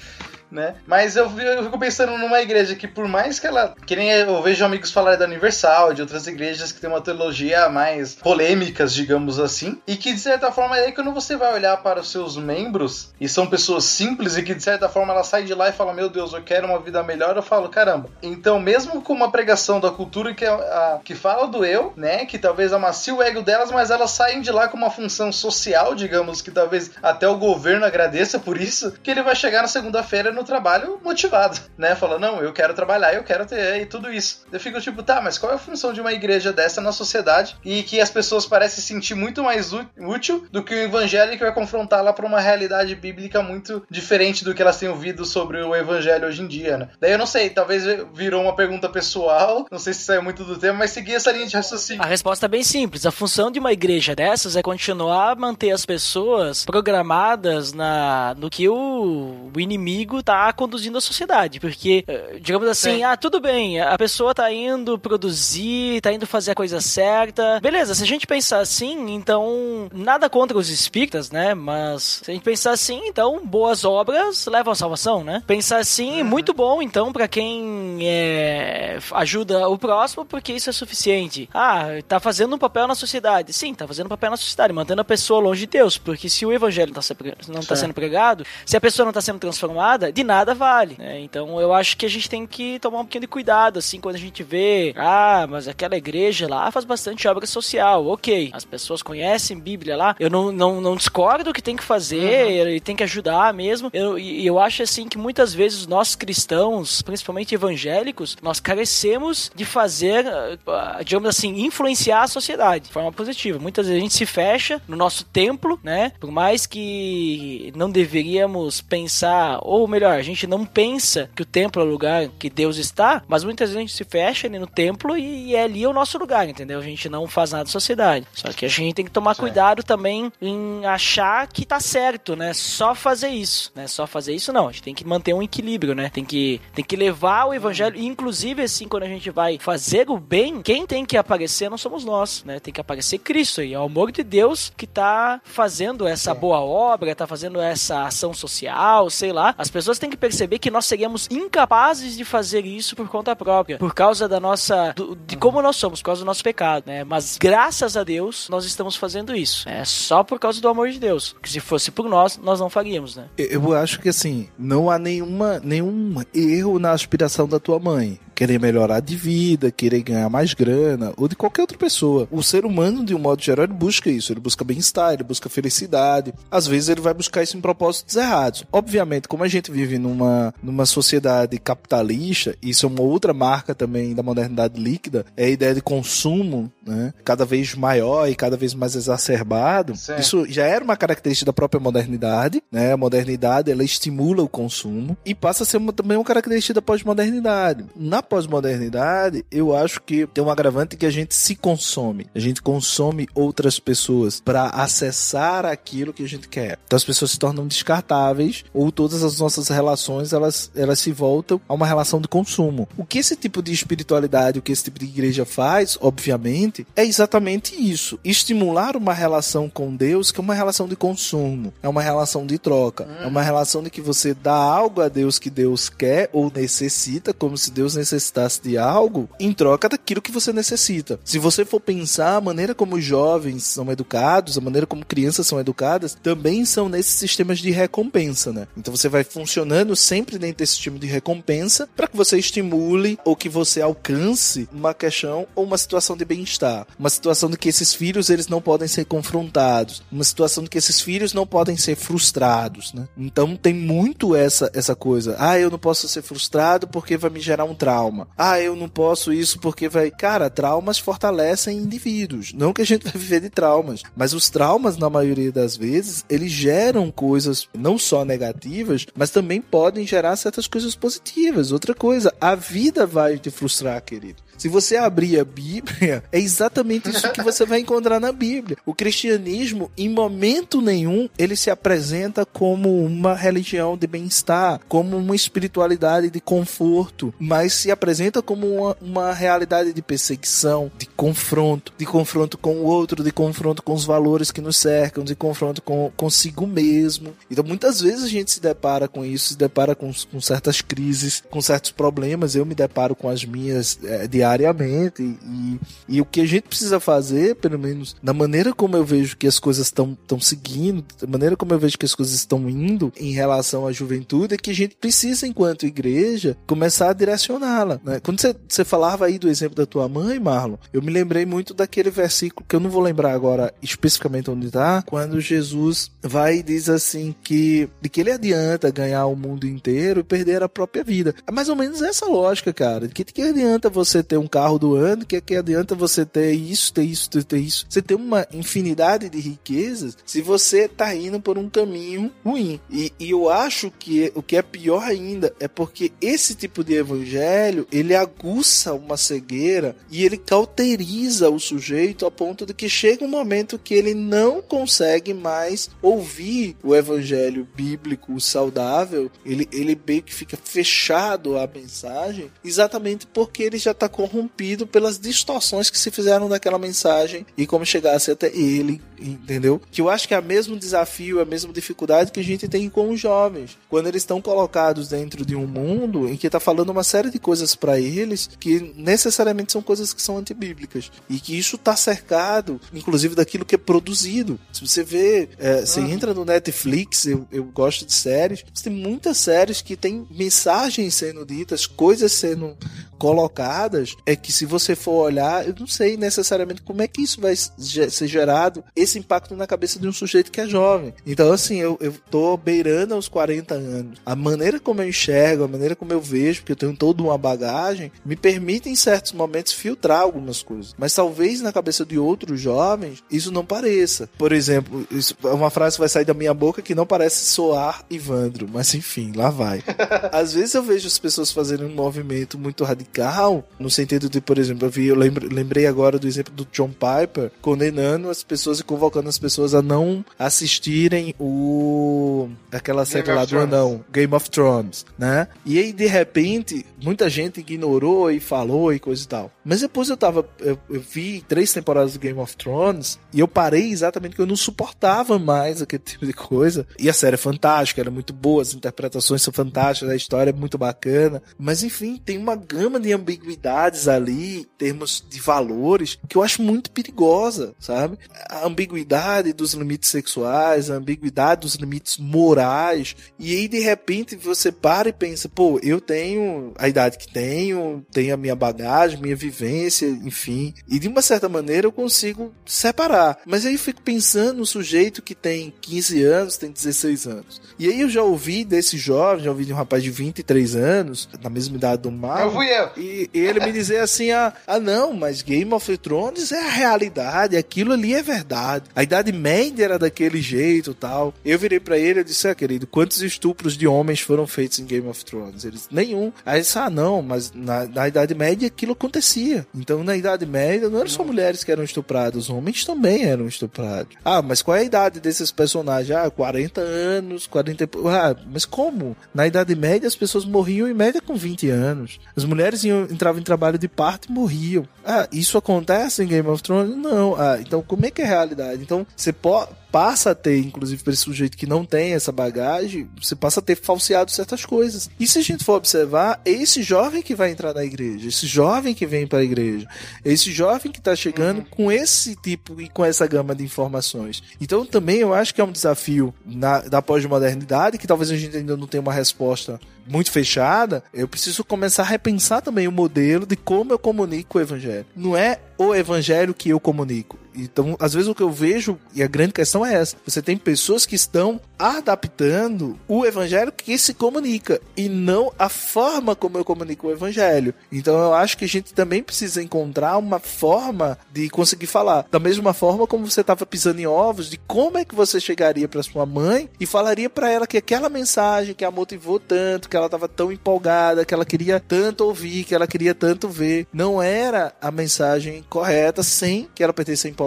né? 0.51 0.75
Mas 0.85 1.15
eu, 1.15 1.29
eu 1.39 1.63
fico 1.63 1.79
pensando 1.79 2.17
numa 2.17 2.41
igreja 2.41 2.75
que, 2.75 2.87
por 2.87 3.07
mais 3.07 3.39
que 3.39 3.47
ela. 3.47 3.75
Que 3.85 3.95
nem 3.95 4.09
eu 4.09 4.41
vejo 4.41 4.63
amigos 4.65 4.91
falarem 4.91 5.19
da 5.19 5.25
Universal, 5.25 5.93
de 5.93 6.01
outras 6.01 6.27
igrejas 6.27 6.71
que 6.71 6.79
tem 6.79 6.89
uma 6.89 7.01
teologia 7.01 7.69
mais 7.69 8.15
polêmicas, 8.15 8.93
digamos 8.93 9.39
assim, 9.39 9.79
e 9.87 9.95
que 9.95 10.13
de 10.13 10.19
certa 10.19 10.51
forma 10.51 10.75
aí 10.75 10.91
quando 10.91 11.13
você 11.13 11.35
vai 11.35 11.53
olhar 11.53 11.77
para 11.77 11.99
os 11.99 12.11
seus 12.11 12.37
membros, 12.37 13.13
e 13.19 13.27
são 13.27 13.47
pessoas 13.47 13.83
simples, 13.83 14.37
e 14.37 14.43
que 14.43 14.53
de 14.53 14.63
certa 14.63 14.89
forma 14.89 15.13
ela 15.13 15.23
sai 15.23 15.43
de 15.43 15.53
lá 15.53 15.69
e 15.69 15.73
fala: 15.73 15.93
Meu 15.93 16.09
Deus, 16.09 16.33
eu 16.33 16.41
quero 16.41 16.67
uma 16.67 16.79
vida 16.79 17.03
melhor, 17.03 17.35
eu 17.35 17.43
falo: 17.43 17.69
Caramba. 17.69 18.09
Então, 18.21 18.59
mesmo 18.59 19.01
com 19.01 19.13
uma 19.13 19.31
pregação 19.31 19.79
da 19.79 19.91
cultura 19.91 20.33
que, 20.33 20.45
é 20.45 20.49
a, 20.49 20.99
que 21.03 21.15
fala 21.15 21.47
do 21.47 21.65
eu, 21.65 21.93
né? 21.95 22.25
Que 22.25 22.37
talvez 22.37 22.73
amacie 22.73 23.13
o 23.13 23.21
ego 23.21 23.41
delas, 23.41 23.71
mas 23.71 23.91
elas 23.91 24.11
saem 24.11 24.41
de 24.41 24.51
lá 24.51 24.67
com 24.67 24.77
uma 24.77 24.89
função 24.89 25.31
social, 25.31 25.95
digamos, 25.95 26.41
que 26.41 26.51
talvez 26.51 26.91
até 27.01 27.27
o 27.27 27.37
governo 27.37 27.85
agradeça 27.85 28.39
por 28.39 28.59
isso, 28.59 28.91
que 29.03 29.11
ele 29.11 29.23
vai 29.23 29.35
chegar 29.35 29.61
na 29.61 29.67
segunda-feira 29.67 30.31
no 30.37 30.43
trabalho 30.43 30.99
motivado, 31.03 31.59
né? 31.77 31.95
Falando, 31.95 32.21
não, 32.21 32.41
eu 32.41 32.53
quero 32.53 32.73
trabalhar, 32.73 33.13
eu 33.13 33.23
quero 33.23 33.45
ter 33.45 33.81
e 33.81 33.85
tudo 33.85 34.11
isso. 34.11 34.45
Eu 34.51 34.59
fico 34.59 34.79
tipo, 34.79 35.03
tá, 35.03 35.19
mas 35.21 35.37
qual 35.37 35.51
é 35.51 35.55
a 35.55 35.59
função 35.59 35.91
de 35.91 35.99
uma 35.99 36.13
igreja 36.13 36.53
dessa 36.53 36.79
na 36.79 36.91
sociedade 36.91 37.57
e 37.65 37.83
que 37.83 37.99
as 37.99 38.09
pessoas 38.09 38.45
parecem 38.45 38.83
sentir 38.83 39.15
muito 39.15 39.43
mais 39.43 39.71
útil 39.97 40.45
do 40.51 40.63
que 40.63 40.73
o 40.73 40.77
evangelho 40.77 41.31
que 41.31 41.43
vai 41.43 41.53
confrontá-la 41.53 42.13
para 42.13 42.25
uma 42.25 42.39
realidade 42.39 42.95
bíblica 42.95 43.41
muito 43.41 43.83
diferente 43.89 44.43
do 44.43 44.53
que 44.53 44.61
elas 44.61 44.77
têm 44.77 44.89
ouvido 44.89 45.25
sobre 45.25 45.61
o 45.61 45.75
evangelho 45.75 46.27
hoje 46.27 46.41
em 46.41 46.47
dia, 46.47 46.77
né? 46.77 46.89
Daí 46.99 47.11
eu 47.11 47.17
não 47.17 47.25
sei, 47.25 47.49
talvez 47.49 47.83
virou 48.13 48.43
uma 48.43 48.55
pergunta 48.55 48.87
pessoal, 48.87 49.65
não 49.71 49.79
sei 49.79 49.93
se 49.93 50.03
saiu 50.03 50.21
muito 50.21 50.43
do 50.43 50.57
tema, 50.57 50.79
mas 50.79 50.91
seguir 50.91 51.15
essa 51.15 51.31
linha 51.31 51.47
de 51.47 51.55
raciocínio. 51.55 52.01
A 52.01 52.05
resposta 52.05 52.45
é 52.45 52.49
bem 52.49 52.63
simples. 52.63 53.05
A 53.05 53.11
função 53.11 53.49
de 53.49 53.59
uma 53.59 53.73
igreja 53.73 54.15
dessas 54.15 54.55
é 54.55 54.61
continuar 54.61 55.31
a 55.31 55.35
manter 55.35 55.71
as 55.71 55.85
pessoas 55.85 56.65
programadas 56.65 57.73
na 57.73 58.35
no 58.37 58.49
que 58.49 58.69
o, 58.69 59.49
o 59.55 59.59
inimigo 59.59 60.21
tá 60.27 60.51
conduzindo 60.51 60.97
a 60.97 61.01
sociedade. 61.01 61.57
Porque, 61.57 62.03
eh, 62.05 62.37
digamos 62.41 62.67
assim, 62.67 62.97
Sim. 62.97 63.03
ah, 63.03 63.15
tudo 63.15 63.39
bem, 63.39 63.79
a 63.79 63.97
pessoa 63.97 64.35
tá 64.35 64.51
indo 64.51 64.99
produzir, 64.99 66.01
tá 66.01 66.11
indo 66.11 66.27
fazer 66.27 66.51
a 66.51 66.55
coisa 66.55 66.81
certa. 66.81 67.61
Beleza, 67.61 67.95
se 67.95 68.03
a 68.03 68.05
gente 68.05 68.27
pensar 68.27 68.59
assim, 68.59 69.11
então, 69.11 69.87
nada 69.93 70.29
contra 70.29 70.57
os 70.57 70.69
espíritas, 70.69 71.31
né? 71.31 71.53
Mas 71.53 72.21
se 72.23 72.31
a 72.31 72.33
gente 72.33 72.43
pensar 72.43 72.71
assim, 72.71 72.99
então, 73.05 73.39
boas 73.45 73.85
obras 73.85 74.45
levam 74.47 74.73
à 74.73 74.75
salvação, 74.75 75.23
né? 75.23 75.41
Pensar 75.47 75.77
assim, 75.77 76.21
uhum. 76.21 76.27
muito 76.27 76.53
bom, 76.53 76.81
então, 76.81 77.13
para 77.13 77.27
quem 77.27 77.99
é, 78.01 78.99
ajuda 79.13 79.69
o 79.69 79.77
próximo, 79.77 80.25
porque 80.25 80.51
isso 80.51 80.69
é 80.69 80.73
suficiente. 80.73 81.49
Ah, 81.53 81.85
tá 82.05 82.19
fazendo 82.19 82.53
um 82.53 82.59
papel 82.59 82.85
na 82.85 82.95
sociedade. 82.95 83.53
Sim, 83.53 83.73
tá 83.73 83.87
fazendo 83.87 84.07
um 84.07 84.09
papel 84.09 84.31
na 84.31 84.37
sociedade, 84.37 84.73
mantendo 84.73 84.99
a 84.99 85.05
pessoa 85.05 85.39
longe 85.39 85.61
de 85.61 85.67
Deus. 85.67 85.97
Porque 85.97 86.27
se 86.27 86.45
o 86.45 86.51
evangelho 86.51 86.91
tá 86.91 87.01
não 87.47 87.61
está 87.61 87.77
sendo 87.77 87.93
pregado, 87.93 88.45
se 88.65 88.75
a 88.75 88.81
pessoa 88.81 89.05
não 89.05 89.11
está 89.11 89.21
sendo 89.21 89.39
transformada, 89.39 90.11
de 90.17 90.23
nada 90.23 90.53
vale. 90.55 90.95
Né? 90.97 91.19
Então 91.21 91.61
eu 91.61 91.73
acho 91.73 91.95
que 91.95 92.05
a 92.05 92.09
gente 92.09 92.29
tem 92.29 92.47
que 92.47 92.79
tomar 92.79 92.99
um 92.99 93.03
pouquinho 93.03 93.21
de 93.21 93.27
cuidado, 93.27 93.77
assim, 93.79 93.99
quando 93.99 94.15
a 94.15 94.19
gente 94.19 94.43
vê, 94.43 94.93
ah, 94.97 95.45
mas 95.47 95.67
aquela 95.67 95.95
igreja 95.95 96.47
lá 96.47 96.71
faz 96.71 96.85
bastante 96.85 97.27
obra 97.27 97.45
social. 97.45 98.07
Ok, 98.07 98.49
as 98.53 98.65
pessoas 98.65 99.01
conhecem 99.01 99.59
Bíblia 99.59 99.95
lá. 99.95 100.15
Eu 100.19 100.29
não, 100.29 100.51
não, 100.51 100.81
não 100.81 100.95
discordo 100.95 101.53
que 101.53 101.61
tem 101.61 101.75
que 101.75 101.83
fazer 101.83 102.65
uhum. 102.65 102.69
e 102.69 102.79
tem 102.79 102.95
que 102.95 103.03
ajudar 103.03 103.53
mesmo. 103.53 103.89
Eu, 103.93 104.17
e 104.17 104.45
eu 104.45 104.59
acho 104.59 104.81
assim 104.83 105.07
que 105.07 105.17
muitas 105.17 105.53
vezes 105.53 105.85
nós 105.85 106.15
cristãos, 106.15 107.01
principalmente 107.01 107.53
evangélicos, 107.53 108.37
nós 108.41 108.59
carecemos 108.59 109.51
de 109.53 109.65
fazer, 109.65 110.25
ah, 110.67 110.99
digamos 111.03 111.29
assim, 111.29 111.63
influenciar 111.63 112.23
a 112.23 112.27
sociedade 112.27 112.85
de 112.85 112.91
forma 112.91 113.11
positiva. 113.11 113.59
Muitas 113.59 113.85
vezes 113.85 113.99
a 113.99 114.03
gente 114.03 114.15
se 114.15 114.25
fecha 114.25 114.81
no 114.87 114.95
nosso 114.95 115.25
templo, 115.25 115.79
né? 115.83 116.11
Por 116.19 116.31
mais 116.31 116.65
que 116.65 117.71
não 117.75 117.91
deveríamos 117.91 118.81
pensar, 118.81 119.59
ou 119.61 119.87
melhor, 119.87 120.06
lugar. 120.07 120.19
A 120.19 120.23
gente 120.23 120.47
não 120.47 120.65
pensa 120.65 121.29
que 121.35 121.41
o 121.41 121.45
templo 121.45 121.81
é 121.81 121.85
o 121.85 121.87
lugar 121.87 122.27
que 122.39 122.49
Deus 122.49 122.77
está, 122.77 123.23
mas 123.27 123.43
muitas 123.43 123.69
vezes 123.69 123.77
a 123.77 123.81
gente 123.81 123.93
se 123.93 124.03
fecha 124.03 124.47
ali 124.47 124.57
no 124.57 124.67
templo 124.67 125.17
e, 125.17 125.49
e 125.49 125.55
é 125.55 125.63
ali 125.63 125.85
o 125.85 125.93
nosso 125.93 126.17
lugar, 126.17 126.47
entendeu? 126.47 126.79
A 126.79 126.83
gente 126.83 127.09
não 127.09 127.27
faz 127.27 127.51
nada 127.51 127.65
da 127.65 127.69
sociedade. 127.69 128.25
Só 128.33 128.49
que 128.49 128.65
a 128.65 128.69
gente 128.69 128.95
tem 128.95 129.05
que 129.05 129.11
tomar 129.11 129.35
cuidado 129.35 129.83
também 129.83 130.31
em 130.41 130.85
achar 130.85 131.47
que 131.47 131.65
tá 131.65 131.79
certo, 131.79 132.35
né? 132.35 132.53
Só 132.53 132.95
fazer 132.95 133.29
isso, 133.29 133.71
né? 133.75 133.87
Só 133.87 134.07
fazer 134.07 134.33
isso 134.33 134.53
não. 134.53 134.67
A 134.67 134.71
gente 134.71 134.83
tem 134.83 134.95
que 134.95 135.05
manter 135.05 135.33
um 135.33 135.43
equilíbrio, 135.43 135.93
né? 135.93 136.09
Tem 136.09 136.23
que, 136.23 136.61
tem 136.73 136.83
que 136.83 136.95
levar 136.95 137.45
o 137.45 137.53
evangelho, 137.53 137.99
inclusive 137.99 138.61
assim, 138.61 138.87
quando 138.87 139.03
a 139.03 139.07
gente 139.07 139.29
vai 139.29 139.57
fazer 139.59 140.09
o 140.09 140.17
bem, 140.17 140.61
quem 140.61 140.85
tem 140.85 141.05
que 141.05 141.17
aparecer 141.17 141.69
não 141.69 141.77
somos 141.77 142.05
nós, 142.05 142.43
né? 142.45 142.59
Tem 142.59 142.73
que 142.73 142.81
aparecer 142.81 143.19
Cristo 143.19 143.61
e 143.61 143.73
é 143.73 143.79
o 143.79 143.83
amor 143.83 144.11
de 144.11 144.23
Deus 144.23 144.71
que 144.75 144.87
tá 144.87 145.41
fazendo 145.43 146.07
essa 146.07 146.33
boa 146.33 146.59
obra, 146.59 147.15
tá 147.15 147.27
fazendo 147.27 147.59
essa 147.59 148.05
ação 148.05 148.33
social, 148.33 149.09
sei 149.09 149.31
lá. 149.31 149.53
As 149.57 149.69
pessoas 149.69 149.96
têm 149.99 150.09
que 150.09 150.17
perceber 150.17 150.59
que 150.59 150.71
nós 150.71 150.85
seríamos 150.85 151.27
incapazes 151.29 152.15
de 152.15 152.25
fazer 152.25 152.65
isso 152.65 152.95
por 152.95 153.07
conta 153.07 153.35
própria, 153.35 153.77
por 153.77 153.93
causa 153.93 154.27
da 154.27 154.39
nossa 154.39 154.93
do, 154.95 155.15
de 155.15 155.35
como 155.35 155.61
nós 155.61 155.75
somos, 155.75 156.01
por 156.01 156.07
causa 156.07 156.21
do 156.21 156.25
nosso 156.25 156.43
pecado, 156.43 156.83
né? 156.87 157.03
Mas 157.03 157.37
graças 157.39 157.97
a 157.97 158.03
Deus 158.03 158.47
nós 158.49 158.65
estamos 158.65 158.95
fazendo 158.95 159.35
isso. 159.35 159.67
É 159.67 159.83
só 159.85 160.23
por 160.23 160.39
causa 160.39 160.61
do 160.61 160.67
amor 160.67 160.89
de 160.89 160.99
Deus. 160.99 161.35
Que 161.41 161.49
se 161.49 161.59
fosse 161.59 161.91
por 161.91 162.09
nós, 162.09 162.37
nós 162.37 162.59
não 162.59 162.69
faríamos, 162.69 163.15
né? 163.15 163.27
Eu 163.37 163.73
acho 163.73 163.99
que 163.99 164.09
assim, 164.09 164.49
não 164.57 164.89
há 164.89 164.97
nenhuma, 164.97 165.59
nenhum 165.63 166.21
erro 166.33 166.79
na 166.79 166.91
aspiração 166.91 167.47
da 167.47 167.59
tua 167.59 167.79
mãe 167.79 168.19
querer 168.37 168.59
melhorar 168.59 168.99
de 168.99 169.15
vida, 169.15 169.71
querer 169.71 170.03
ganhar 170.03 170.29
mais 170.29 170.53
grana, 170.53 171.11
ou 171.17 171.27
de 171.27 171.35
qualquer 171.35 171.61
outra 171.61 171.75
pessoa. 171.75 172.27
O 172.29 172.43
ser 172.43 172.65
humano, 172.65 173.03
de 173.03 173.15
um 173.15 173.19
modo 173.19 173.41
geral, 173.41 173.65
ele 173.65 173.73
busca 173.73 174.11
isso, 174.11 174.31
ele 174.31 174.39
busca 174.39 174.63
bem-estar, 174.63 175.13
ele 175.13 175.23
busca 175.23 175.49
felicidade. 175.49 176.31
Às 176.51 176.67
vezes 176.67 176.87
ele 176.89 177.01
vai 177.01 177.15
buscar 177.15 177.41
isso 177.41 177.57
em 177.57 177.61
propósitos 177.61 178.15
errados. 178.15 178.63
Obviamente, 178.71 179.27
como 179.27 179.43
a 179.43 179.47
gente 179.47 179.71
vive 179.71 179.86
numa, 179.97 180.53
numa 180.63 180.85
sociedade 180.85 181.57
capitalista, 181.59 182.55
isso 182.61 182.85
é 182.85 182.89
uma 182.89 183.01
outra 183.01 183.33
marca 183.33 183.75
também 183.75 184.15
da 184.15 184.23
modernidade 184.23 184.81
líquida, 184.81 185.25
é 185.35 185.45
a 185.45 185.49
ideia 185.49 185.75
de 185.75 185.81
consumo, 185.81 186.71
né? 186.85 187.13
Cada 187.23 187.45
vez 187.45 187.75
maior 187.75 188.27
e 188.29 188.35
cada 188.35 188.57
vez 188.57 188.73
mais 188.73 188.95
exacerbado. 188.95 189.95
Certo. 189.95 190.19
Isso 190.19 190.45
já 190.49 190.65
era 190.65 190.83
uma 190.83 190.97
característica 190.97 191.45
da 191.45 191.53
própria 191.53 191.79
modernidade, 191.79 192.63
né? 192.71 192.93
A 192.93 192.97
modernidade, 192.97 193.71
ela 193.71 193.83
estimula 193.83 194.41
o 194.41 194.49
consumo 194.49 195.17
e 195.25 195.35
passa 195.35 195.63
a 195.63 195.65
ser 195.65 195.77
uma, 195.77 195.93
também 195.93 196.17
uma 196.17 196.23
característica 196.23 196.73
da 196.73 196.81
pós-modernidade. 196.81 197.85
Na 197.95 198.23
pós-modernidade, 198.23 199.45
eu 199.51 199.75
acho 199.75 200.01
que 200.01 200.25
tem 200.27 200.43
um 200.43 200.49
agravante 200.49 200.95
que 200.95 201.05
a 201.05 201.11
gente 201.11 201.35
se 201.35 201.55
consome. 201.55 202.27
A 202.33 202.39
gente 202.39 202.61
consome 202.61 203.27
outras 203.35 203.79
pessoas 203.79 204.41
para 204.41 204.67
acessar 204.69 205.65
aquilo 205.65 206.13
que 206.13 206.23
a 206.23 206.27
gente 206.27 206.47
quer. 206.47 206.79
Então 206.85 206.97
as 206.97 207.03
pessoas 207.03 207.31
se 207.31 207.39
tornam 207.39 207.67
descartáveis 207.67 208.63
ou 208.73 208.91
todas 208.91 209.23
as 209.23 209.39
nossas 209.39 209.67
relações 209.77 210.33
elas, 210.33 210.71
elas 210.75 210.99
se 210.99 211.11
voltam 211.11 211.61
a 211.69 211.73
uma 211.73 211.85
relação 211.85 212.19
de 212.19 212.27
consumo. 212.27 212.87
O 212.97 213.05
que 213.05 213.19
esse 213.19 213.35
tipo 213.35 213.61
de 213.61 213.71
espiritualidade, 213.71 214.57
o 214.57 214.61
que 214.61 214.71
esse 214.71 214.85
tipo 214.85 214.99
de 214.99 215.05
igreja 215.05 215.45
faz, 215.45 215.97
obviamente, 216.01 216.85
é 216.95 217.05
exatamente 217.05 217.75
isso: 217.75 218.19
estimular 218.23 218.97
uma 218.97 219.13
relação 219.13 219.69
com 219.69 219.95
Deus 219.95 220.31
que 220.31 220.39
é 220.39 220.43
uma 220.43 220.55
relação 220.55 220.87
de 220.87 220.95
consumo, 220.95 221.71
é 221.81 221.87
uma 221.87 222.01
relação 222.01 222.45
de 222.45 222.57
troca, 222.57 223.07
é 223.21 223.27
uma 223.27 223.43
relação 223.43 223.83
de 223.83 223.89
que 223.89 224.01
você 224.01 224.33
dá 224.33 224.55
algo 224.55 225.01
a 225.01 225.07
Deus 225.07 225.37
que 225.37 225.49
Deus 225.49 225.89
quer 225.89 226.29
ou 226.33 226.51
necessita, 226.53 227.33
como 227.33 227.57
se 227.57 227.71
Deus 227.71 227.95
necessitasse 227.95 228.61
de 228.61 228.77
algo, 228.77 229.29
em 229.39 229.53
troca 229.53 229.89
daquilo 229.89 230.21
que 230.21 230.31
você 230.31 230.51
necessita. 230.51 231.19
Se 231.23 231.37
você 231.37 231.63
for 231.63 231.79
pensar 231.79 232.35
a 232.35 232.41
maneira 232.41 232.73
como 232.73 232.95
os 232.95 233.03
jovens 233.03 233.63
são 233.63 233.91
educados, 233.91 234.57
a 234.57 234.61
maneira 234.61 234.87
como 234.87 235.05
crianças 235.05 235.45
são 235.45 235.59
educadas, 235.59 236.17
também 236.21 236.65
são 236.65 236.89
nesses 236.89 237.13
sistemas 237.13 237.59
de 237.59 237.71
recompensa, 237.71 238.51
né? 238.51 238.67
Então 238.75 238.95
você 238.95 239.07
vai 239.09 239.23
funcionando 239.57 239.95
sempre 239.95 240.37
dentro 240.37 240.57
desse 240.57 240.73
sistema 240.73 240.99
de 240.99 241.07
recompensa 241.07 241.89
para 241.95 242.07
que 242.07 242.15
você 242.15 242.37
estimule 242.37 243.17
ou 243.25 243.35
que 243.35 243.49
você 243.49 243.81
alcance 243.81 244.69
uma 244.71 244.93
questão 244.93 245.47
ou 245.55 245.63
uma 245.63 245.79
situação 245.79 246.15
de 246.15 246.23
bem-estar, 246.23 246.85
uma 246.99 247.09
situação 247.09 247.49
de 247.49 247.57
que 247.57 247.69
esses 247.69 247.91
filhos 247.91 248.29
eles 248.29 248.47
não 248.47 248.61
podem 248.61 248.87
ser 248.87 249.05
confrontados, 249.05 250.03
uma 250.11 250.23
situação 250.23 250.63
de 250.63 250.69
que 250.69 250.77
esses 250.77 251.01
filhos 251.01 251.33
não 251.33 251.47
podem 251.47 251.75
ser 251.75 251.95
frustrados, 251.95 252.93
né? 252.93 253.07
Então 253.17 253.55
tem 253.55 253.73
muito 253.73 254.35
essa 254.35 254.69
essa 254.75 254.95
coisa. 254.95 255.35
Ah, 255.39 255.57
eu 255.57 255.71
não 255.71 255.79
posso 255.79 256.07
ser 256.07 256.21
frustrado 256.21 256.87
porque 256.87 257.17
vai 257.17 257.31
me 257.31 257.39
gerar 257.39 257.63
um 257.63 257.73
trauma. 257.73 258.27
Ah, 258.37 258.61
eu 258.61 258.75
não 258.75 258.87
posso 258.87 259.33
isso 259.33 259.59
porque 259.59 259.89
vai, 259.89 260.11
cara, 260.11 260.51
traumas 260.51 260.99
fortalecem 260.99 261.79
indivíduos. 261.79 262.53
Não 262.53 262.73
que 262.73 262.83
a 262.83 262.85
gente 262.85 263.05
vai 263.09 263.13
viver 263.13 263.41
de 263.41 263.49
traumas, 263.49 264.03
mas 264.15 264.33
os 264.33 264.51
traumas 264.51 264.97
na 264.97 265.09
maioria 265.09 265.51
das 265.51 265.75
vezes, 265.75 266.23
eles 266.29 266.51
geram 266.51 267.09
coisas 267.09 267.67
não 267.75 267.97
só 267.97 268.23
negativas, 268.23 269.07
mas 269.15 269.31
também 269.31 269.46
podem 269.61 270.05
gerar 270.05 270.35
certas 270.35 270.67
coisas 270.67 270.95
positivas. 270.95 271.71
Outra 271.71 271.93
coisa, 271.93 272.33
a 272.39 272.55
vida 272.55 273.05
vai 273.05 273.37
te 273.37 273.49
frustrar, 273.49 274.01
querido. 274.01 274.47
Se 274.57 274.67
você 274.67 274.97
abrir 274.97 275.39
a 275.39 275.45
Bíblia, 275.45 276.23
é 276.31 276.39
exatamente 276.39 277.09
isso 277.09 277.31
que 277.31 277.43
você 277.43 277.65
vai 277.65 277.79
encontrar 277.79 278.19
na 278.19 278.31
Bíblia. 278.31 278.77
O 278.85 278.93
cristianismo, 278.93 279.91
em 279.95 280.09
momento 280.09 280.81
nenhum, 280.81 281.29
ele 281.37 281.55
se 281.55 281.69
apresenta 281.69 282.45
como 282.45 283.05
uma 283.05 283.35
religião 283.35 283.95
de 283.95 284.07
bem-estar, 284.07 284.81
como 284.87 285.15
uma 285.15 285.35
espiritualidade 285.35 286.31
de 286.31 286.41
conforto, 286.41 287.33
mas 287.39 287.73
se 287.73 287.91
apresenta 287.91 288.41
como 288.41 288.67
uma, 288.67 288.97
uma 288.99 289.33
realidade 289.33 289.93
de 289.93 290.01
perseguição, 290.01 290.91
de 290.97 291.05
confronto, 291.05 291.93
de 291.97 292.05
confronto 292.05 292.57
com 292.57 292.77
o 292.77 292.85
outro, 292.85 293.23
de 293.23 293.31
confronto 293.31 293.83
com 293.83 293.93
os 293.93 294.05
valores 294.05 294.51
que 294.51 294.61
nos 294.61 294.77
cercam, 294.77 295.23
de 295.23 295.35
confronto 295.35 295.81
com 295.81 296.11
consigo 296.17 296.65
mesmo. 296.65 297.33
Então, 297.51 297.63
muitas 297.63 298.01
vezes 298.01 298.23
a 298.23 298.27
gente 298.27 298.51
se 298.51 298.61
depara 298.61 299.07
com 299.07 299.23
isso, 299.23 299.36
se 299.37 299.57
depara 299.57 299.95
com, 299.95 300.11
com 300.31 300.41
certas 300.41 300.81
crises, 300.81 301.43
com 301.49 301.61
certos 301.61 301.91
problemas. 301.91 302.55
Eu 302.55 302.65
me 302.65 302.75
deparo 302.75 303.15
com 303.15 303.29
as 303.29 303.43
minhas 303.43 303.99
é, 304.03 304.27
diariamente. 304.27 305.21
E, 305.21 305.79
e 306.07 306.21
o 306.21 306.25
que 306.25 306.41
a 306.41 306.45
gente 306.45 306.63
precisa 306.63 306.99
fazer, 306.99 307.55
pelo 307.55 307.79
menos 307.79 308.15
na 308.21 308.33
maneira 308.33 308.73
como 308.73 308.95
eu 308.95 309.03
vejo 309.03 309.37
que 309.37 309.47
as 309.47 309.59
coisas 309.59 309.87
estão 309.87 310.17
seguindo, 310.39 311.03
da 311.19 311.27
maneira 311.27 311.55
como 311.55 311.73
eu 311.73 311.79
vejo 311.79 311.97
que 311.97 312.05
as 312.05 312.15
coisas 312.15 312.35
estão 312.35 312.69
indo 312.69 313.11
em 313.17 313.31
relação 313.31 313.87
à 313.87 313.91
juventude, 313.91 314.55
é 314.55 314.57
que 314.57 314.71
a 314.71 314.75
gente 314.75 314.95
precisa, 314.95 315.47
enquanto 315.47 315.85
igreja, 315.85 316.57
começar 316.65 317.09
a 317.09 317.13
direcioná-la. 317.13 317.99
Né? 318.03 318.19
Quando 318.19 318.39
você, 318.39 318.55
você 318.67 318.83
falava 318.83 319.25
aí 319.25 319.37
do 319.37 319.49
exemplo 319.49 319.75
da 319.75 319.85
tua 319.85 320.07
mãe, 320.07 320.39
Marlon, 320.39 320.77
eu 320.91 321.01
me 321.01 321.11
lembrei 321.11 321.45
muito 321.45 321.73
daquele 321.73 322.09
versículo 322.09 322.65
que 322.67 322.75
eu 322.75 322.79
não 322.79 322.89
vou 322.89 323.01
lembrar 323.01 323.33
agora 323.33 323.73
especificamente 323.81 324.49
onde 324.49 324.67
está, 324.67 325.01
quando 325.03 325.39
Jesus 325.39 326.11
vai 326.21 326.57
e 326.57 326.63
diz 326.63 326.89
assim 326.89 327.35
que 327.43 327.89
de 328.01 328.09
que 328.09 328.21
ele 328.21 328.31
adianta 328.31 328.91
ganhar 328.91 329.26
o 329.27 329.35
mundo 329.35 329.67
inteiro 329.67 330.21
e 330.21 330.23
perder 330.23 330.63
a 330.63 330.69
própria 330.69 331.03
vida. 331.03 331.35
É 331.45 331.51
mais 331.51 331.69
ou 331.69 331.75
menos 331.75 332.01
essa 332.01 332.25
lógica, 332.25 332.73
cara. 332.73 333.07
Que, 333.07 333.23
que 333.23 333.41
adianta 333.41 333.89
você 333.89 334.23
ter 334.23 334.37
um 334.37 334.47
carro 334.47 334.79
do 334.79 334.95
ano, 334.95 335.25
que, 335.25 335.39
que 335.41 335.55
adianta 335.55 335.95
você 335.95 336.25
ter 336.25 336.51
isso, 336.51 336.93
ter 336.93 337.03
isso, 337.03 337.29
ter, 337.29 337.43
ter 337.43 337.59
isso. 337.59 337.85
Você 337.89 338.01
tem 338.01 338.17
uma 338.17 338.47
infinidade 338.51 339.29
de 339.29 339.39
riquezas 339.39 340.17
se 340.25 340.41
você 340.41 340.87
tá 340.87 341.13
indo 341.15 341.39
por 341.39 341.57
um 341.57 341.69
caminho 341.69 342.31
ruim. 342.43 342.79
E, 342.89 343.11
e 343.19 343.31
eu 343.31 343.49
acho 343.49 343.91
que 343.91 344.31
o 344.35 344.41
que 344.41 344.57
é 344.57 344.61
pior 344.61 345.03
ainda 345.03 345.53
é 345.59 345.67
porque 345.67 346.11
esse 346.21 346.55
tipo 346.55 346.83
de 346.83 346.95
evangelho, 346.95 347.87
ele 347.91 348.15
aguça 348.15 348.93
uma 348.93 349.17
cegueira 349.17 349.95
e 350.09 350.23
ele 350.23 350.37
cauteriza 350.37 351.49
o 351.49 351.59
sujeito 351.59 352.25
a 352.25 352.31
ponto 352.31 352.65
de 352.65 352.73
que 352.73 352.89
chega 352.89 353.23
um 353.23 353.29
momento 353.29 353.79
que 353.79 353.93
ele 353.93 354.13
não 354.13 354.61
consegue 354.61 355.33
mais 355.33 355.89
ouvir 356.01 356.75
o 356.83 356.95
evangelho 356.95 357.67
bíblico 357.75 358.39
saudável, 358.39 359.16
ele, 359.45 359.67
ele 359.71 359.99
meio 360.07 360.23
que 360.23 360.33
fica 360.33 360.57
fechado 360.57 361.57
à 361.57 361.67
mensagem, 361.67 362.51
exatamente 362.63 363.25
porque 363.27 363.63
ele 363.63 363.77
já 363.77 363.91
está 363.91 364.07
corrompido 364.07 364.85
pelas 364.85 365.19
distorções 365.19 365.89
que 365.89 365.97
se 365.97 366.11
fizeram 366.11 366.49
daquela 366.49 366.79
mensagem 366.79 367.45
e 367.57 367.65
como 367.65 367.85
chegasse 367.85 368.31
até 368.31 368.47
ele, 368.47 369.01
entendeu? 369.19 369.81
Que 369.91 370.01
eu 370.01 370.09
acho 370.09 370.27
que 370.27 370.33
é 370.33 370.39
o 370.39 370.43
mesmo 370.43 370.77
desafio, 370.77 371.39
a 371.39 371.45
mesma 371.45 371.73
dificuldade 371.73 372.31
que 372.31 372.39
a 372.39 372.43
gente 372.43 372.67
tem 372.67 372.89
com 372.89 373.09
os 373.09 373.19
jovens, 373.19 373.77
quando 373.89 374.07
eles 374.07 374.21
estão 374.21 374.41
colocados 374.41 375.09
dentro 375.09 375.45
de 375.45 375.55
um 375.55 375.67
mundo 375.67 376.27
em 376.27 376.37
que 376.37 376.47
está 376.47 376.59
falando 376.59 376.89
uma 376.89 377.03
série 377.03 377.29
de 377.29 377.39
coisas 377.39 377.75
para 377.75 377.99
eles 377.99 378.49
que 378.59 378.93
necessariamente 378.95 379.71
são 379.71 379.81
coisas 379.81 380.13
que 380.13 380.21
são 380.21 380.37
antibíblicas 380.37 381.11
e 381.29 381.39
que 381.39 381.57
isso 381.57 381.75
está 381.75 381.95
cercado, 381.95 382.79
inclusive 382.93 383.35
daquilo 383.35 383.65
que 383.65 383.75
é 383.75 383.77
produzido. 383.77 384.59
Se 384.71 384.85
você 384.85 385.03
vê, 385.03 385.49
é, 385.57 385.85
você 385.85 386.01
entra 386.01 386.33
no 386.33 386.45
Netflix, 386.45 387.25
eu, 387.25 387.47
eu 387.51 387.63
gosto 387.63 388.05
de 388.05 388.13
séries, 388.13 388.63
você 388.73 388.85
tem 388.85 388.93
muitas 389.07 389.37
séries 389.37 389.81
que 389.81 389.95
tem 389.95 390.27
mensagens 390.29 391.15
sendo 391.15 391.45
ditas, 391.45 391.85
coisas 391.85 392.31
sendo 392.31 392.75
colocadas, 393.17 394.15
é 394.25 394.35
que 394.35 394.51
se 394.51 394.65
você 394.65 394.95
for 394.95 395.25
olhar, 395.25 395.67
eu 395.67 395.75
não 395.79 395.87
sei 395.87 396.15
necessariamente 396.15 396.81
como 396.81 397.01
é 397.01 397.07
que 397.07 397.21
isso 397.21 397.41
vai 397.41 397.55
ser 397.55 398.27
gerado, 398.27 398.83
esse 398.95 399.17
impacto 399.17 399.55
na 399.55 399.67
cabeça 399.67 399.99
de 399.99 400.07
um 400.07 400.13
sujeito 400.13 400.51
que 400.51 400.61
é 400.61 400.67
jovem. 400.67 401.13
Então, 401.25 401.51
assim, 401.51 401.77
eu, 401.77 401.97
eu 401.99 402.13
tô 402.29 402.55
beirando 402.55 403.13
aos 403.13 403.27
40 403.27 403.73
anos. 403.73 404.19
A 404.25 404.35
maneira 404.35 404.79
como 404.79 405.01
eu 405.01 405.09
enxergo, 405.09 405.63
a 405.63 405.67
maneira 405.67 405.95
como 405.95 406.13
eu 406.13 406.21
vejo, 406.21 406.61
porque 406.61 406.73
eu 406.73 406.75
tenho 406.75 406.95
toda 406.95 407.23
uma 407.23 407.37
bagagem 407.37 408.11
me 408.23 408.35
permite 408.35 408.89
em 408.89 408.95
certos 408.95 409.31
momentos 409.31 409.73
filtrar 409.73 410.21
algumas 410.21 410.61
coisas. 410.61 410.93
Mas 410.97 411.13
talvez 411.13 411.61
na 411.61 411.73
cabeça 411.73 412.05
de 412.05 412.17
outros 412.17 412.59
jovens 412.59 413.23
isso 413.29 413.51
não 413.51 413.65
pareça. 413.65 414.29
Por 414.37 414.51
exemplo, 414.51 415.07
isso 415.09 415.35
é 415.43 415.47
uma 415.47 415.69
frase 415.69 415.95
que 415.95 416.01
vai 416.01 416.09
sair 416.09 416.25
da 416.25 416.33
minha 416.33 416.53
boca 416.53 416.81
que 416.81 416.95
não 416.95 417.05
parece 417.05 417.45
soar 417.45 418.03
Ivandro, 418.09 418.67
mas 418.71 418.93
enfim, 418.97 419.31
lá 419.35 419.49
vai. 419.49 419.83
Às 420.31 420.53
vezes 420.53 420.75
eu 420.75 420.83
vejo 420.83 421.07
as 421.07 421.17
pessoas 421.17 421.51
fazendo 421.51 421.85
um 421.85 421.93
movimento 421.93 422.57
muito 422.57 422.83
radical, 422.83 423.67
no 423.79 423.89
sentido 423.89 424.29
de, 424.29 424.41
por 424.41 424.57
exemplo, 424.57 424.87
eu, 424.87 424.91
vi, 424.91 425.07
eu 425.07 425.15
lembro, 425.15 425.53
lembrei 425.53 425.87
agora 425.87 426.19
do 426.19 426.27
exemplo 426.27 426.53
do 426.53 426.67
John 426.71 426.89
Piper 426.89 427.51
condenando 427.61 428.29
as 428.29 428.43
pessoas 428.43 428.79
e 428.79 428.83
convocando 428.83 429.29
as 429.29 429.37
pessoas 429.37 429.73
a 429.73 429.81
não 429.81 430.23
assistirem 430.37 431.33
o 431.39 432.49
aquela 432.71 433.05
série 433.05 433.31
lá 433.31 433.45
do 433.45 433.59
anão, 433.59 434.03
Game 434.11 434.33
of 434.33 434.49
Thrones, 434.49 435.05
né? 435.17 435.47
E 435.65 435.79
aí 435.79 435.93
de 435.93 436.05
repente 436.05 436.85
muita 437.01 437.29
gente 437.29 437.59
ignorou 437.59 438.31
e 438.31 438.39
falou 438.39 438.93
e 438.93 438.99
coisa 438.99 439.23
e 439.23 439.27
tal. 439.27 439.51
Mas 439.63 439.81
depois 439.81 440.09
eu 440.09 440.17
tava 440.17 440.47
eu, 440.59 440.77
eu 440.89 441.01
vi 441.01 441.43
três 441.47 441.71
temporadas 441.73 442.13
do 442.13 442.19
Game 442.19 442.39
of 442.39 442.55
Thrones 442.55 443.19
e 443.33 443.39
eu 443.39 443.47
parei 443.47 443.89
exatamente 443.89 444.31
porque 444.31 444.41
eu 444.41 444.47
não 444.47 444.55
suportava 444.55 445.39
mais 445.39 445.81
aquele 445.81 446.03
tipo 446.03 446.25
de 446.25 446.33
coisa. 446.33 446.87
E 446.99 447.09
a 447.09 447.13
série 447.13 447.35
é 447.35 447.37
fantástica, 447.37 448.01
era 448.01 448.11
muito 448.11 448.33
boa, 448.33 448.61
as 448.61 448.73
interpretações 448.87 449.41
são 449.41 449.53
fantásticas, 449.53 450.09
a 450.09 450.15
história 450.15 450.49
é 450.49 450.53
muito 450.53 450.77
bacana. 450.77 451.41
Mas 451.57 451.83
enfim, 451.83 452.21
tem 452.23 452.37
uma 452.37 452.55
gama 452.55 452.99
de 452.99 453.11
ambiguidades 453.13 454.07
ali, 454.07 454.61
em 454.61 454.67
termos 454.77 455.23
de 455.29 455.39
valores, 455.39 456.17
que 456.27 456.37
eu 456.37 456.43
acho 456.43 456.61
muito 456.61 456.91
perigosa, 456.91 457.75
sabe? 457.79 458.17
A 458.49 458.65
ambiguidade 458.65 459.53
dos 459.53 459.73
limites 459.73 460.09
sexuais, 460.09 460.89
a 460.89 460.95
ambiguidade 460.95 461.61
dos 461.61 461.75
limites 461.75 462.17
morais. 462.17 463.15
E 463.37 463.53
aí, 463.55 463.67
de 463.67 463.79
repente, 463.79 464.35
você 464.35 464.71
para 464.71 465.09
e 465.09 465.13
pensa, 465.13 465.49
pô, 465.49 465.79
eu 465.83 465.99
tenho 465.99 466.73
a 466.77 466.87
idade 466.87 467.17
que 467.17 467.31
tenho, 467.31 468.05
tenho 468.11 468.33
a 468.33 468.37
minha 468.37 468.55
bagagem, 468.55 469.19
minha 469.19 469.35
vivência, 469.35 470.07
enfim. 470.07 470.73
E 470.87 470.99
de 470.99 471.07
uma 471.07 471.21
certa 471.21 471.49
maneira 471.49 471.87
eu 471.87 471.91
consigo 471.91 472.53
separar. 472.65 473.39
Mas 473.45 473.65
aí 473.65 473.73
eu 473.73 473.79
fico 473.79 474.01
pensando 474.01 474.57
no 474.57 474.65
sujeito 474.65 475.21
que 475.21 475.35
tem 475.35 475.73
15 475.81 476.23
anos, 476.23 476.57
tem 476.57 476.71
16 476.71 477.27
anos. 477.27 477.61
E 477.77 477.87
aí 477.87 478.01
eu 478.01 478.09
já 478.09 478.23
ouvi 478.23 478.63
desse 478.77 478.97
jovem, 478.97 479.43
já 479.43 479.49
ouvi 479.49 479.65
de 479.65 479.73
um 479.73 479.75
rapaz 479.75 480.03
de 480.03 480.11
23 480.11 480.75
anos, 480.75 481.27
na 481.41 481.49
mesma 481.49 481.77
idade 481.77 482.03
do 482.03 482.11
Marvel. 482.11 482.45
Eu 482.45 482.51
fui 482.51 482.67
eu. 482.67 482.89
E, 482.95 483.29
e 483.33 483.39
ele 483.39 483.59
me 483.59 483.71
dizer 483.71 483.99
assim: 483.99 484.31
ah, 484.31 484.53
ah, 484.65 484.79
não, 484.79 485.13
mas 485.13 485.41
Game 485.41 485.73
of 485.73 485.97
Thrones 485.97 486.51
é 486.51 486.65
a 486.65 486.69
realidade, 486.69 487.57
aquilo 487.57 487.93
ali 487.93 488.13
é 488.13 488.21
verdade. 488.21 488.85
A 488.95 489.03
Idade 489.03 489.31
Média 489.31 489.83
era 489.83 489.99
daquele 489.99 490.41
jeito 490.41 490.93
tal. 490.93 491.33
Eu 491.43 491.57
virei 491.57 491.79
para 491.79 491.97
ele 491.97 492.21
e 492.21 492.23
disse: 492.23 492.47
ah, 492.47 492.55
querido, 492.55 492.85
quantos 492.85 493.21
estupros 493.21 493.75
de 493.75 493.87
homens 493.87 494.21
foram 494.21 494.45
feitos 494.45 494.79
em 494.79 494.85
Game 494.85 495.07
of 495.07 495.25
Thrones? 495.25 495.63
Ele 495.65 495.75
disse: 495.75 495.87
nenhum. 495.91 496.31
Aí 496.45 496.57
ele 496.57 496.61
disse: 496.61 496.77
ah, 496.77 496.89
não, 496.89 497.21
mas 497.21 497.51
na, 497.53 497.85
na 497.85 498.07
Idade 498.07 498.35
Média 498.35 498.67
aquilo 498.67 498.93
acontecia. 498.93 499.65
Então 499.75 500.03
na 500.03 500.15
Idade 500.15 500.45
Média 500.45 500.89
não 500.89 500.99
eram 500.99 501.09
só 501.09 501.23
mulheres 501.23 501.63
que 501.63 501.71
eram 501.71 501.83
estupradas, 501.83 502.49
homens 502.49 502.85
também 502.85 503.23
eram 503.23 503.47
estuprados. 503.47 504.15
Ah, 504.23 504.41
mas 504.41 504.61
qual 504.61 504.77
é 504.77 504.81
a 504.81 504.83
idade 504.83 505.19
desses 505.19 505.51
personagens? 505.51 506.15
Ah, 506.15 506.29
40 506.29 506.81
anos, 506.81 507.47
40. 507.47 507.89
Ah, 508.07 508.35
mas 508.57 508.65
como? 508.65 509.15
Na 509.35 509.45
Idade 509.45 509.75
Média 509.75 510.07
as 510.07 510.15
pessoas 510.15 510.43
morriam 510.43 510.87
em 510.87 510.93
média 510.93 511.21
com 511.21 511.35
20 511.35 511.69
anos. 511.69 512.19
As 512.35 512.43
mulheres 512.43 512.83
iam, 512.83 513.03
entravam 513.03 513.39
em 513.39 513.43
trabalho 513.43 513.77
de 513.77 513.87
parto 513.87 514.29
e 514.29 514.31
morriam. 514.31 514.83
Ah, 515.05 515.27
isso 515.31 515.59
acontece 515.59 516.23
em 516.23 516.27
Game 516.27 516.49
of 516.49 516.63
Thrones? 516.63 516.97
Não. 516.97 517.35
Ah, 517.35 517.59
então 517.61 517.83
como 517.83 518.07
é 518.07 518.09
que 518.09 518.23
é 518.23 518.25
a 518.25 518.27
realidade? 518.27 518.81
Então 518.81 519.05
você 519.15 519.31
pode 519.31 519.69
passa 519.97 520.29
a 520.29 520.35
ter, 520.35 520.59
inclusive 520.59 521.01
para 521.01 521.11
esse 521.11 521.23
sujeito 521.23 521.57
que 521.57 521.65
não 521.65 521.83
tem 521.83 522.13
essa 522.13 522.31
bagagem, 522.31 523.09
você 523.19 523.35
passa 523.35 523.61
a 523.61 523.63
ter 523.63 523.75
falseado 523.75 524.29
certas 524.29 524.63
coisas. 524.63 525.09
E 525.19 525.25
se 525.25 525.39
a 525.39 525.41
gente 525.41 525.63
for 525.63 525.73
observar, 525.73 526.39
é 526.45 526.51
esse 526.51 526.83
jovem 526.83 527.23
que 527.23 527.33
vai 527.33 527.49
entrar 527.49 527.73
na 527.73 527.83
igreja, 527.83 528.27
esse 528.27 528.45
jovem 528.45 528.93
que 528.93 529.07
vem 529.07 529.25
para 529.25 529.39
a 529.39 529.43
igreja, 529.43 529.87
é 530.23 530.31
esse 530.31 530.51
jovem 530.51 530.91
que 530.91 530.99
está 530.99 531.15
chegando 531.15 531.61
uhum. 531.61 531.65
com 531.71 531.91
esse 531.91 532.35
tipo 532.35 532.79
e 532.79 532.87
com 532.87 533.03
essa 533.03 533.25
gama 533.25 533.55
de 533.55 533.63
informações. 533.63 534.43
Então 534.61 534.85
também 534.85 535.17
eu 535.17 535.33
acho 535.33 535.51
que 535.51 535.61
é 535.61 535.63
um 535.63 535.71
desafio 535.71 536.31
na, 536.45 536.81
da 536.81 537.01
pós-modernidade, 537.01 537.97
que 537.97 538.05
talvez 538.05 538.29
a 538.29 538.37
gente 538.37 538.55
ainda 538.55 538.77
não 538.77 538.85
tenha 538.85 539.01
uma 539.01 539.11
resposta 539.11 539.79
muito 540.07 540.31
fechada, 540.31 541.03
eu 541.11 541.27
preciso 541.27 541.63
começar 541.63 542.03
a 542.03 542.05
repensar 542.05 542.61
também 542.61 542.87
o 542.87 542.91
modelo 542.91 543.47
de 543.47 543.55
como 543.55 543.91
eu 543.91 543.99
comunico 543.99 544.59
o 544.59 544.61
evangelho. 544.61 545.07
Não 545.15 545.35
é 545.35 545.59
o 545.75 545.93
evangelho 545.93 546.53
que 546.53 546.69
eu 546.69 546.79
comunico. 546.79 547.37
Então, 547.57 547.95
às 547.99 548.13
vezes 548.13 548.29
o 548.29 548.35
que 548.35 548.43
eu 548.43 548.51
vejo, 548.51 548.97
e 549.13 549.23
a 549.23 549.27
grande 549.27 549.53
questão 549.53 549.85
é 549.85 549.95
essa: 549.95 550.15
você 550.25 550.41
tem 550.41 550.57
pessoas 550.57 551.05
que 551.05 551.15
estão 551.15 551.59
adaptando 551.77 552.97
o 553.07 553.25
evangelho 553.25 553.71
que 553.71 553.97
se 553.97 554.13
comunica 554.13 554.81
e 554.95 555.09
não 555.09 555.51
a 555.57 555.69
forma 555.69 556.35
como 556.35 556.57
eu 556.57 556.65
comunico 556.65 557.07
o 557.07 557.11
evangelho. 557.11 557.73
Então, 557.91 558.17
eu 558.17 558.33
acho 558.33 558.57
que 558.57 558.65
a 558.65 558.67
gente 558.67 558.93
também 558.93 559.23
precisa 559.23 559.61
encontrar 559.61 560.17
uma 560.17 560.39
forma 560.39 561.17
de 561.31 561.49
conseguir 561.49 561.87
falar. 561.87 562.25
Da 562.31 562.39
mesma 562.39 562.73
forma 562.73 563.07
como 563.07 563.29
você 563.29 563.41
estava 563.41 563.65
pisando 563.65 563.99
em 563.99 564.07
ovos, 564.07 564.49
de 564.49 564.57
como 564.57 564.97
é 564.97 565.05
que 565.05 565.15
você 565.15 565.39
chegaria 565.39 565.87
para 565.87 566.03
sua 566.03 566.25
mãe 566.25 566.69
e 566.79 566.85
falaria 566.85 567.29
para 567.29 567.49
ela 567.49 567.67
que 567.67 567.77
aquela 567.77 568.09
mensagem 568.09 568.73
que 568.73 568.85
a 568.85 568.91
motivou 568.91 569.39
tanto, 569.39 569.89
que 569.89 569.95
ela 569.95 570.07
estava 570.07 570.27
tão 570.27 570.51
empolgada, 570.51 571.25
que 571.25 571.33
ela 571.33 571.45
queria 571.45 571.79
tanto 571.79 572.25
ouvir, 572.25 572.63
que 572.63 572.75
ela 572.75 572.87
queria 572.87 573.13
tanto 573.13 573.47
ver, 573.47 573.87
não 573.93 574.21
era 574.21 574.73
a 574.81 574.91
mensagem 574.91 575.63
correta 575.69 576.23
sem 576.23 576.67
que 576.73 576.83
ela 576.83 576.93
pertencesse 576.93 577.27
à 577.27 577.29
empolgação. 577.29 577.46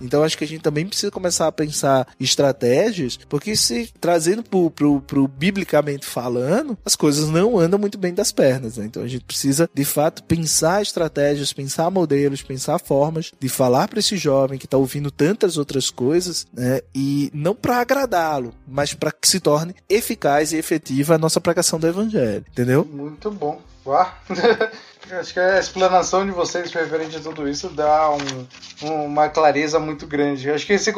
Então 0.00 0.22
acho 0.22 0.36
que 0.36 0.44
a 0.44 0.46
gente 0.46 0.62
também 0.62 0.86
precisa 0.86 1.10
começar 1.10 1.46
a 1.46 1.52
pensar 1.52 2.06
estratégias, 2.18 3.18
porque 3.28 3.56
se 3.56 3.92
trazendo 4.00 4.42
pro, 4.42 4.70
pro, 4.70 5.00
pro 5.00 5.28
biblicamente 5.28 6.06
falando, 6.06 6.76
as 6.84 6.96
coisas 6.96 7.28
não 7.28 7.58
andam 7.58 7.78
muito 7.78 7.98
bem 7.98 8.14
das 8.14 8.32
pernas, 8.32 8.76
né? 8.76 8.86
Então 8.86 9.02
a 9.02 9.08
gente 9.08 9.24
precisa 9.24 9.68
de 9.72 9.84
fato 9.84 10.22
pensar 10.24 10.82
estratégias, 10.82 11.52
pensar 11.52 11.90
modelos, 11.90 12.42
pensar 12.42 12.78
formas 12.78 13.32
de 13.38 13.48
falar 13.48 13.88
para 13.88 13.98
esse 13.98 14.16
jovem 14.16 14.58
que 14.58 14.66
está 14.66 14.76
ouvindo 14.76 15.10
tantas 15.10 15.56
outras 15.56 15.90
coisas, 15.90 16.46
né? 16.52 16.80
E 16.94 17.30
não 17.34 17.54
para 17.54 17.78
agradá-lo, 17.78 18.54
mas 18.66 18.94
para 18.94 19.12
que 19.12 19.28
se 19.28 19.40
torne 19.40 19.74
eficaz 19.88 20.52
e 20.52 20.56
efetiva 20.56 21.14
a 21.14 21.18
nossa 21.18 21.40
pregação 21.40 21.78
do 21.78 21.86
evangelho, 21.86 22.44
entendeu? 22.50 22.84
Muito 22.84 23.30
bom. 23.30 23.60
Uau. 23.84 24.14
Acho 25.18 25.34
que 25.34 25.40
a 25.40 25.58
explanação 25.58 26.24
de 26.24 26.32
vocês 26.32 26.72
referente 26.72 27.16
a 27.16 27.20
tudo 27.20 27.46
isso 27.48 27.68
dá 27.68 28.10
um, 28.10 29.06
uma 29.10 29.28
clareza 29.28 29.78
muito 29.78 30.06
grande. 30.06 30.50
Acho 30.50 30.66
que, 30.66 30.72
esse, 30.72 30.90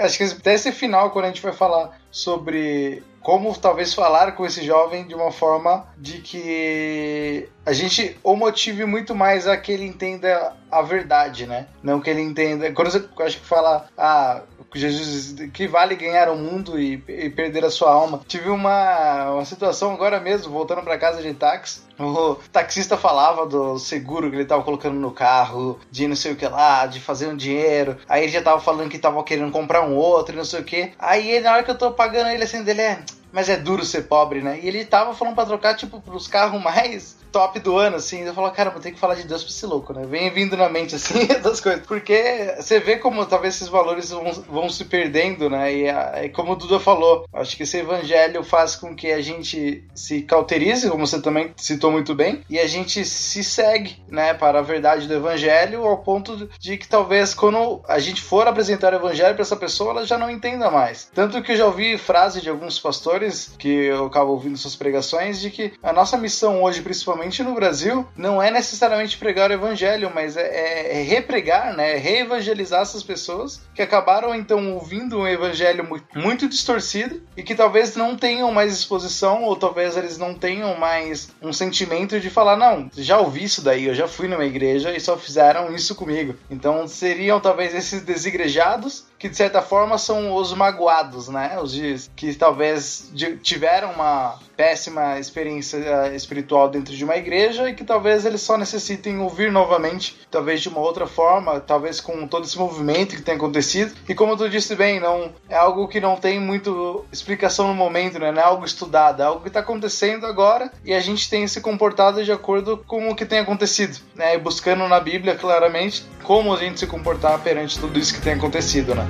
acho 0.00 0.18
que 0.18 0.24
até 0.24 0.54
esse 0.54 0.72
final, 0.72 1.10
quando 1.10 1.26
a 1.26 1.28
gente 1.28 1.42
vai 1.42 1.52
falar 1.52 1.96
sobre 2.10 3.02
como 3.30 3.56
talvez 3.56 3.94
falar 3.94 4.32
com 4.32 4.44
esse 4.44 4.64
jovem 4.64 5.06
de 5.06 5.14
uma 5.14 5.30
forma 5.30 5.86
de 5.96 6.18
que 6.18 7.48
a 7.64 7.72
gente 7.72 8.18
o 8.24 8.34
motive 8.34 8.84
muito 8.84 9.14
mais 9.14 9.46
a 9.46 9.56
que 9.56 9.70
ele 9.70 9.86
entenda 9.86 10.56
a 10.68 10.82
verdade, 10.82 11.46
né? 11.46 11.68
Não 11.80 12.00
que 12.00 12.10
ele 12.10 12.22
entenda. 12.22 12.72
Quando 12.72 12.90
você 12.90 13.08
acho 13.20 13.38
que 13.38 13.46
fala, 13.46 13.86
ah, 13.96 14.42
Jesus, 14.74 15.48
que 15.52 15.68
vale 15.68 15.94
ganhar 15.94 16.28
o 16.28 16.36
mundo 16.36 16.76
e, 16.76 17.02
e, 17.06 17.30
perder 17.30 17.64
a 17.64 17.70
sua 17.70 17.92
alma. 17.92 18.20
Tive 18.26 18.50
uma, 18.50 19.30
uma 19.30 19.44
situação 19.44 19.92
agora 19.92 20.18
mesmo, 20.18 20.52
voltando 20.52 20.82
para 20.82 20.98
casa 20.98 21.22
de 21.22 21.32
táxi. 21.32 21.82
O 22.00 22.36
taxista 22.50 22.96
falava 22.96 23.46
do 23.46 23.78
seguro 23.78 24.28
que 24.28 24.36
ele 24.36 24.44
tava 24.44 24.64
colocando 24.64 24.98
no 24.98 25.12
carro, 25.12 25.78
de 25.88 26.08
não 26.08 26.16
sei 26.16 26.32
o 26.32 26.36
que 26.36 26.48
lá, 26.48 26.86
de 26.86 26.98
fazer 26.98 27.28
um 27.28 27.36
dinheiro. 27.36 27.96
Aí 28.08 28.24
ele 28.24 28.32
já 28.32 28.42
tava 28.42 28.60
falando 28.60 28.90
que 28.90 28.98
tava 28.98 29.22
querendo 29.22 29.52
comprar 29.52 29.82
um 29.82 29.94
outro, 29.94 30.36
não 30.36 30.44
sei 30.44 30.60
o 30.60 30.64
que. 30.64 30.92
Aí 30.98 31.38
na 31.40 31.52
hora 31.52 31.62
que 31.62 31.70
eu 31.70 31.78
tô 31.78 31.92
pagando 31.92 32.30
ele 32.30 32.42
assim, 32.42 32.64
dele 32.64 32.80
é 32.80 33.04
mas 33.32 33.48
é 33.48 33.56
duro 33.56 33.84
ser 33.84 34.02
pobre, 34.02 34.42
né? 34.42 34.58
E 34.60 34.66
ele 34.66 34.84
tava 34.84 35.14
falando 35.14 35.34
pra 35.34 35.46
trocar, 35.46 35.74
tipo, 35.74 36.00
pros 36.00 36.26
carros 36.26 36.62
mais 36.62 37.16
top 37.30 37.58
do 37.60 37.76
ano, 37.76 37.96
assim. 37.96 38.22
Eu 38.22 38.34
falo, 38.34 38.50
cara, 38.50 38.70
vou 38.70 38.80
ter 38.80 38.92
que 38.92 38.98
falar 38.98 39.14
de 39.14 39.26
Deus 39.26 39.42
pra 39.42 39.50
esse 39.50 39.66
louco, 39.66 39.92
né? 39.92 40.04
Vem 40.06 40.30
vindo 40.30 40.56
na 40.56 40.68
mente, 40.68 40.94
assim, 40.94 41.26
das 41.42 41.60
coisas. 41.60 41.86
Porque 41.86 42.54
você 42.58 42.78
vê 42.80 42.96
como 42.96 43.24
talvez 43.26 43.56
esses 43.56 43.68
valores 43.68 44.10
vão, 44.10 44.32
vão 44.48 44.68
se 44.68 44.84
perdendo, 44.84 45.48
né? 45.48 45.74
E, 45.74 45.88
a, 45.88 46.30
como 46.32 46.52
o 46.52 46.56
Duda 46.56 46.78
falou, 46.80 47.24
acho 47.32 47.56
que 47.56 47.62
esse 47.62 47.78
evangelho 47.78 48.42
faz 48.42 48.76
com 48.76 48.94
que 48.94 49.10
a 49.10 49.20
gente 49.20 49.84
se 49.94 50.22
cauterize, 50.22 50.88
como 50.90 51.06
você 51.06 51.20
também 51.20 51.52
citou 51.56 51.90
muito 51.90 52.14
bem, 52.14 52.44
e 52.48 52.58
a 52.58 52.66
gente 52.66 53.04
se 53.04 53.42
segue, 53.44 54.02
né, 54.08 54.34
para 54.34 54.58
a 54.58 54.62
verdade 54.62 55.06
do 55.06 55.14
evangelho, 55.14 55.84
ao 55.84 55.98
ponto 55.98 56.48
de 56.58 56.76
que 56.76 56.88
talvez 56.88 57.34
quando 57.34 57.82
a 57.88 57.98
gente 57.98 58.22
for 58.22 58.46
apresentar 58.46 58.92
o 58.92 58.96
evangelho 58.96 59.34
para 59.34 59.42
essa 59.42 59.56
pessoa, 59.56 59.90
ela 59.90 60.06
já 60.06 60.18
não 60.18 60.30
entenda 60.30 60.70
mais. 60.70 61.10
Tanto 61.14 61.42
que 61.42 61.52
eu 61.52 61.56
já 61.56 61.66
ouvi 61.66 61.96
frase 61.98 62.40
de 62.40 62.48
alguns 62.48 62.78
pastores 62.78 63.54
que 63.58 63.68
eu 63.68 64.06
acabo 64.06 64.32
ouvindo 64.32 64.56
suas 64.56 64.76
pregações 64.76 65.40
de 65.40 65.50
que 65.50 65.72
a 65.82 65.92
nossa 65.92 66.16
missão 66.16 66.62
hoje, 66.62 66.82
principalmente 66.82 67.19
principalmente 67.20 67.42
no 67.42 67.54
Brasil, 67.54 68.08
não 68.16 68.42
é 68.42 68.50
necessariamente 68.50 69.18
pregar 69.18 69.50
o 69.50 69.52
evangelho, 69.52 70.10
mas 70.14 70.36
é, 70.36 70.42
é, 70.42 71.00
é 71.00 71.02
repregar, 71.02 71.76
né? 71.76 71.94
É 71.94 71.96
reevangelizar 71.96 72.80
essas 72.80 73.02
pessoas 73.02 73.60
que 73.74 73.82
acabaram 73.82 74.34
então 74.34 74.74
ouvindo 74.74 75.18
um 75.18 75.28
evangelho 75.28 75.86
muito, 75.86 76.18
muito 76.18 76.48
distorcido 76.48 77.22
e 77.36 77.42
que 77.42 77.54
talvez 77.54 77.94
não 77.94 78.16
tenham 78.16 78.50
mais 78.52 78.72
exposição 78.72 79.44
ou 79.44 79.54
talvez 79.56 79.96
eles 79.96 80.16
não 80.16 80.34
tenham 80.34 80.76
mais 80.78 81.30
um 81.42 81.52
sentimento 81.52 82.18
de 82.18 82.30
falar, 82.30 82.56
não, 82.56 82.90
já 82.96 83.18
ouvi 83.18 83.44
isso 83.44 83.62
daí, 83.62 83.86
eu 83.86 83.94
já 83.94 84.08
fui 84.08 84.26
numa 84.26 84.44
igreja 84.44 84.96
e 84.96 85.00
só 85.00 85.16
fizeram 85.16 85.74
isso 85.74 85.94
comigo. 85.94 86.34
Então 86.50 86.88
seriam 86.88 87.40
talvez 87.40 87.74
esses 87.74 88.02
desigrejados 88.02 89.09
que 89.20 89.28
de 89.28 89.36
certa 89.36 89.60
forma 89.60 89.98
são 89.98 90.34
os 90.34 90.54
magoados, 90.54 91.28
né? 91.28 91.58
Os 91.62 92.10
que 92.16 92.34
talvez 92.34 93.12
tiveram 93.42 93.92
uma 93.92 94.38
péssima 94.56 95.18
experiência 95.18 95.76
eh, 95.76 96.16
espiritual 96.16 96.68
dentro 96.68 96.94
de 96.94 97.04
uma 97.04 97.16
igreja 97.16 97.68
e 97.68 97.74
que 97.74 97.84
talvez 97.84 98.24
eles 98.24 98.40
só 98.40 98.56
necessitem 98.56 99.18
ouvir 99.18 99.52
novamente, 99.52 100.18
talvez 100.30 100.60
de 100.60 100.68
uma 100.68 100.80
outra 100.80 101.06
forma, 101.06 101.60
talvez 101.60 102.00
com 102.00 102.26
todo 102.26 102.44
esse 102.44 102.58
movimento 102.58 103.14
que 103.16 103.22
tem 103.22 103.34
acontecido. 103.34 103.94
E 104.08 104.14
como 104.14 104.36
tu 104.36 104.48
disse 104.48 104.74
bem, 104.74 105.00
não 105.00 105.32
é 105.48 105.56
algo 105.56 105.86
que 105.86 106.00
não 106.00 106.16
tem 106.16 106.40
muito 106.40 107.04
explicação 107.12 107.68
no 107.68 107.74
momento, 107.74 108.18
né? 108.18 108.32
Não 108.32 108.40
é 108.40 108.44
algo 108.44 108.64
estudado, 108.64 109.22
é 109.22 109.26
algo 109.26 109.42
que 109.42 109.48
está 109.48 109.60
acontecendo 109.60 110.24
agora 110.24 110.72
e 110.82 110.94
a 110.94 111.00
gente 111.00 111.28
tem 111.28 111.46
se 111.46 111.60
comportado 111.60 112.24
de 112.24 112.32
acordo 112.32 112.78
com 112.86 113.10
o 113.10 113.14
que 113.14 113.26
tem 113.26 113.38
acontecido, 113.38 113.98
né? 114.14 114.34
E 114.34 114.38
buscando 114.38 114.88
na 114.88 115.00
Bíblia 115.00 115.34
claramente 115.34 116.04
como 116.22 116.54
a 116.54 116.56
gente 116.56 116.80
se 116.80 116.86
comportar 116.86 117.38
perante 117.40 117.78
tudo 117.78 117.98
isso 117.98 118.14
que 118.14 118.20
tem 118.20 118.34
acontecido, 118.34 118.94
né? 118.94 119.09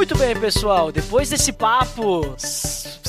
Muito 0.00 0.16
bem, 0.16 0.34
pessoal. 0.34 0.90
Depois 0.90 1.28
desse 1.28 1.52
papo 1.52 2.34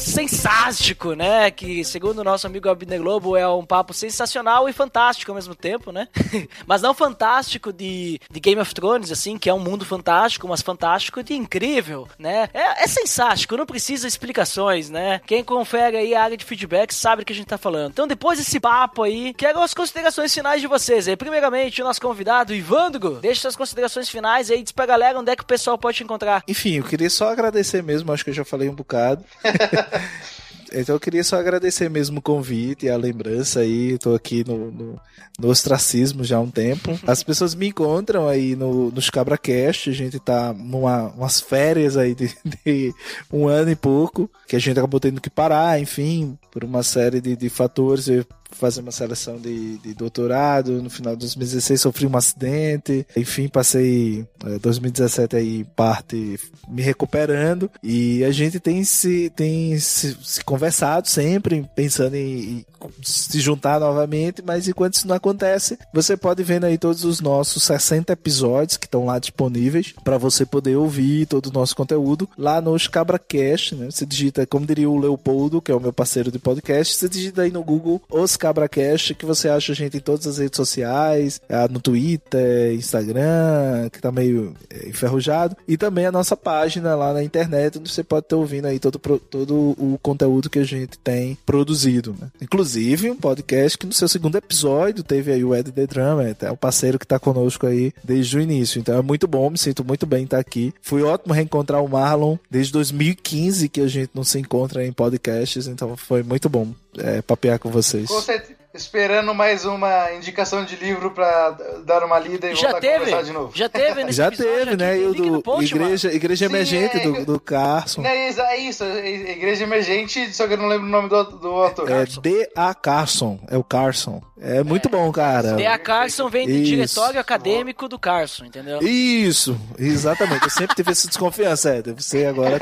sensástico, 0.02 1.14
né? 1.14 1.50
Que, 1.50 1.86
segundo 1.86 2.20
o 2.20 2.24
nosso 2.24 2.46
amigo 2.46 2.68
Abner 2.68 3.00
Globo, 3.00 3.38
é 3.38 3.48
um 3.48 3.66
papo 3.66 3.94
sensacional 3.94 4.68
e 4.68 4.74
fantástico 4.74 5.32
ao 5.32 5.36
mesmo 5.36 5.56
tempo, 5.56 5.92
né? 5.92 6.10
mas 6.68 6.82
não 6.82 6.94
fantástico 6.94 7.72
de, 7.72 8.20
de 8.30 8.40
Game 8.40 8.60
of 8.60 8.74
Thrones, 8.74 9.12
assim, 9.12 9.38
que 9.38 9.50
é 9.50 9.54
um 9.54 9.60
mundo 9.60 9.86
fantástico, 9.86 10.48
mas 10.50 10.62
fantástico 10.62 11.24
de 11.24 11.34
incrível, 11.34 12.10
né? 12.20 12.50
É, 12.54 12.84
é 12.84 12.88
sensástico, 12.88 13.56
não 13.56 13.66
precisa 13.66 14.08
explicações, 14.08 14.90
né? 14.90 15.22
Quem 15.26 15.46
confere 15.46 15.96
aí 15.96 16.14
a 16.14 16.24
área 16.24 16.36
de 16.36 16.44
feedback 16.44 16.94
sabe 16.94 17.22
do 17.22 17.26
que 17.26 17.32
a 17.32 17.36
gente 17.36 17.48
tá 17.48 17.58
falando. 17.58 17.92
Então, 17.92 18.08
depois 18.08 18.38
desse 18.38 18.60
papo 18.60 19.04
aí, 19.04 19.34
quero 19.34 19.62
as 19.62 19.74
considerações 19.74 20.34
finais 20.34 20.60
de 20.60 20.68
vocês 20.68 21.08
aí. 21.08 21.16
Primeiramente, 21.16 21.82
o 21.82 21.86
nosso 21.86 22.02
convidado, 22.02 22.54
Ivandro, 22.54 23.20
deixa 23.22 23.42
suas 23.42 23.56
considerações 23.56 24.10
finais 24.10 24.52
aí, 24.52 24.62
diz 24.62 24.74
pra 24.74 24.86
galera 24.86 25.18
onde 25.18 25.32
é 25.32 25.36
que 25.38 25.44
o 25.44 25.48
pessoal 25.48 25.78
pode 25.78 25.98
te 25.98 26.04
encontrar. 26.04 26.44
Enfim, 26.48 26.81
eu 26.82 26.88
queria 26.88 27.10
só 27.10 27.32
agradecer 27.32 27.84
mesmo, 27.84 28.12
acho 28.12 28.24
que 28.24 28.30
eu 28.30 28.36
já 28.36 28.46
falei 28.46 28.70
um 28.70 28.76
bocado. 28.76 29.24
Então 30.74 30.96
eu 30.96 31.00
queria 31.00 31.24
só 31.24 31.38
agradecer 31.38 31.90
mesmo 31.90 32.20
o 32.20 32.22
convite 32.22 32.86
e 32.86 32.90
a 32.90 32.96
lembrança 32.96 33.60
aí. 33.60 33.98
Tô 33.98 34.16
aqui 34.16 34.44
no, 34.48 34.72
no, 34.72 35.02
no 35.38 35.50
ostracismo 35.50 36.24
já 36.24 36.38
há 36.38 36.40
um 36.40 36.50
tempo. 36.50 36.98
As 37.06 37.22
pessoas 37.22 37.54
me 37.54 37.68
encontram 37.68 38.28
aí 38.28 38.56
no, 38.56 38.90
nos 38.90 39.10
CabraCast. 39.10 39.90
A 39.90 39.94
gente 39.94 40.18
tá 40.18 40.54
numa 40.54 41.10
umas 41.10 41.42
férias 41.42 41.98
aí 41.98 42.16
de, 42.16 42.34
de 42.66 42.94
um 43.32 43.48
ano 43.48 43.70
e 43.70 43.76
pouco. 43.76 44.30
Que 44.48 44.56
a 44.56 44.60
gente 44.60 44.80
acabou 44.80 45.00
tendo 45.00 45.20
que 45.20 45.30
parar, 45.30 45.78
enfim, 45.78 46.38
por 46.50 46.64
uma 46.64 46.84
série 46.84 47.20
de, 47.20 47.36
de 47.36 47.50
fatores. 47.50 48.08
Eu 48.08 48.26
fazer 48.52 48.82
uma 48.82 48.92
seleção 48.92 49.38
de, 49.38 49.78
de 49.80 49.94
doutorado. 49.94 50.82
No 50.82 50.90
final 50.90 51.16
de 51.16 51.22
2016 51.22 51.82
sofri 51.82 52.06
um 52.06 52.18
acidente. 52.18 53.06
Enfim, 53.16 53.48
passei 53.48 54.26
eh, 54.46 54.60
2017 54.60 55.36
aí 55.36 55.64
parte 55.76 56.40
me 56.68 56.82
recuperando. 56.82 57.70
E 57.84 58.24
a 58.24 58.32
gente 58.32 58.60
tem 58.60 58.84
se, 58.84 59.32
tem 59.36 59.78
se, 59.80 60.18
se 60.22 60.44
conversado 60.44 61.08
sempre, 61.08 61.68
pensando 61.76 62.16
em, 62.16 62.40
em 62.40 62.66
se 63.04 63.40
juntar 63.40 63.80
novamente. 63.80 64.42
Mas 64.46 64.68
enquanto 64.68 64.96
isso 64.96 65.08
não 65.08 65.16
acontece, 65.16 65.78
você 65.94 66.16
pode 66.16 66.44
ver 66.44 66.64
aí 66.64 66.78
todos 66.78 67.04
os 67.04 67.22
nossos 67.22 67.64
60 67.64 68.14
episódios 68.14 68.78
que 68.78 68.86
estão 68.86 69.06
lá 69.06 69.20
disponíveis 69.20 69.94
para 70.04 70.18
você 70.18 70.46
poder 70.46 70.76
ouvir 70.76 71.26
todo 71.26 71.48
o 71.48 71.54
nosso 71.54 71.76
conteúdo 71.76 72.30
lá 72.38 72.62
nos 72.62 72.88
CabraCast, 72.88 73.76
né? 73.76 73.90
Você 73.90 74.06
digita, 74.06 74.46
como 74.46 74.66
diria 74.66 74.90
o 74.90 74.98
Leopoldo, 74.98 75.62
que 75.62 75.72
é 75.72 75.76
o 75.76 75.80
meu 75.80 75.94
parceiro 75.94 76.32
de 76.32 76.40
podcast, 76.40 76.96
você 76.96 77.10
digita 77.10 77.42
aí 77.44 77.52
no 77.52 77.64
Google 77.64 78.02
os 78.10 78.38
CabraCast, 78.42 79.14
que 79.14 79.26
você 79.26 79.48
acha 79.48 79.72
a 79.72 79.76
gente 79.76 79.98
em 79.98 80.00
todas 80.00 80.26
as 80.26 80.40
redes 80.40 80.58
sociais, 80.58 81.40
ah, 81.48 81.68
no 81.70 81.80
Twitter, 81.80 82.74
Instagram, 82.74 83.88
que 83.92 84.02
tá 84.02 84.12
meio 84.12 84.56
eh, 84.70 84.90
enferrujado, 84.90 85.56
e 85.68 85.78
também 85.78 86.08
a 86.08 86.12
nossa 86.12 86.36
página 86.36 86.96
lá 86.96 87.14
na 87.14 87.24
internet, 87.24 87.78
onde 87.78 87.92
você 87.92 88.04
pode 88.04 88.26
estar 88.26 88.38
ouvindo 88.38 88.66
aí 88.66 88.80
todo, 88.80 88.98
todo 88.98 89.56
o 89.78 90.00
conteúdo 90.02 90.50
que 90.50 90.58
a 90.58 90.64
gente 90.64 90.98
tem 90.98 91.38
produzido, 91.46 92.16
né? 92.20 92.30
Inclusive, 92.42 93.12
um 93.12 93.16
podcast 93.16 93.78
que 93.78 93.86
no 93.86 93.94
seu 93.94 94.08
segundo 94.08 94.38
episódio 94.38 95.04
teve 95.04 95.32
aí 95.32 95.44
o 95.44 95.56
Ed 95.56 95.72
The 95.72 95.86
Drummer, 95.86 96.36
é 96.42 96.52
o 96.52 96.58
parceiro 96.58 96.98
que 96.98 97.06
tá 97.06 97.20
conosco 97.20 97.68
aí 97.68 97.94
desde 98.04 98.38
o 98.38 98.42
início. 98.42 98.80
Então 98.80 98.98
é 98.98 99.02
muito 99.02 99.28
bom, 99.28 99.50
me 99.52 99.58
sinto 99.58 99.84
muito 99.84 100.06
bem 100.06 100.24
estar 100.24 100.40
aqui. 100.40 100.74
Foi 100.82 101.04
ótimo 101.04 101.34
reencontrar 101.34 101.84
o 101.84 101.90
Marlon 101.90 102.38
desde 102.50 102.74
2015 102.74 103.70
que 103.70 103.82
a 103.82 103.88
gente 103.88 104.12
não 104.16 104.24
se 104.24 104.40
encontra 104.40 104.86
em 104.86 104.92
podcasts, 104.92 105.68
então 105.68 105.96
foi 105.96 106.24
muito 106.24 106.50
bom 106.50 106.74
é, 106.98 107.22
papear 107.22 107.60
com 107.60 107.70
vocês. 107.70 108.08
Com 108.08 108.22
certeza. 108.22 108.61
Esperando 108.74 109.34
mais 109.34 109.66
uma 109.66 110.14
indicação 110.14 110.64
de 110.64 110.78
livro 110.78 111.12
pra 111.12 111.50
dar 111.86 112.04
uma 112.06 112.18
lida 112.18 112.50
e 112.50 112.56
Já 112.56 112.72
voltar 112.72 112.78
a 112.78 112.80
teve, 112.82 113.00
conversar 113.00 113.24
de 113.24 113.32
novo. 113.34 113.52
já 113.54 113.68
teve 113.68 114.04
nesse 114.06 114.18
Já 114.18 114.32
teve, 114.32 114.78
né? 114.78 114.98
E 114.98 115.06
o 115.08 115.14
do 115.14 115.42
post, 115.42 115.74
mano. 115.76 115.88
Igreja, 115.88 116.14
Igreja 116.14 116.48
Sim, 116.48 116.54
Emergente 116.54 116.98
é- 116.98 117.04
do, 117.04 117.26
do 117.26 117.40
Carson. 117.40 118.02
É 118.06 118.30
isso, 118.30 118.42
é 118.42 118.58
isso, 118.58 118.84
é 118.86 119.10
Igreja 119.10 119.64
Emergente, 119.66 120.34
só 120.34 120.48
que 120.48 120.54
eu 120.54 120.58
não 120.58 120.68
lembro 120.68 120.88
o 120.88 120.90
nome 120.90 121.10
do, 121.10 121.24
do 121.24 121.48
autor. 121.50 121.92
É 121.92 122.06
D.A. 122.06 122.74
Carson, 122.74 123.40
é 123.50 123.58
o 123.58 123.64
Carson. 123.64 124.22
É 124.44 124.64
muito 124.64 124.90
bom, 124.90 125.12
cara. 125.12 125.54
D.A. 125.54 125.78
Carson 125.78 126.28
vem 126.30 126.48
do 126.48 126.52
Isso. 126.54 126.64
diretório 126.64 127.20
acadêmico 127.20 127.88
do 127.88 128.00
Carson, 128.00 128.46
entendeu? 128.46 128.80
Isso, 128.82 129.56
exatamente. 129.78 130.46
Eu 130.46 130.50
sempre 130.50 130.76
tive 130.76 130.92
essa 130.92 131.08
desconfiança, 131.08 131.76
é, 131.76 131.82
deve 131.82 132.02
ser 132.02 132.26
agora. 132.28 132.58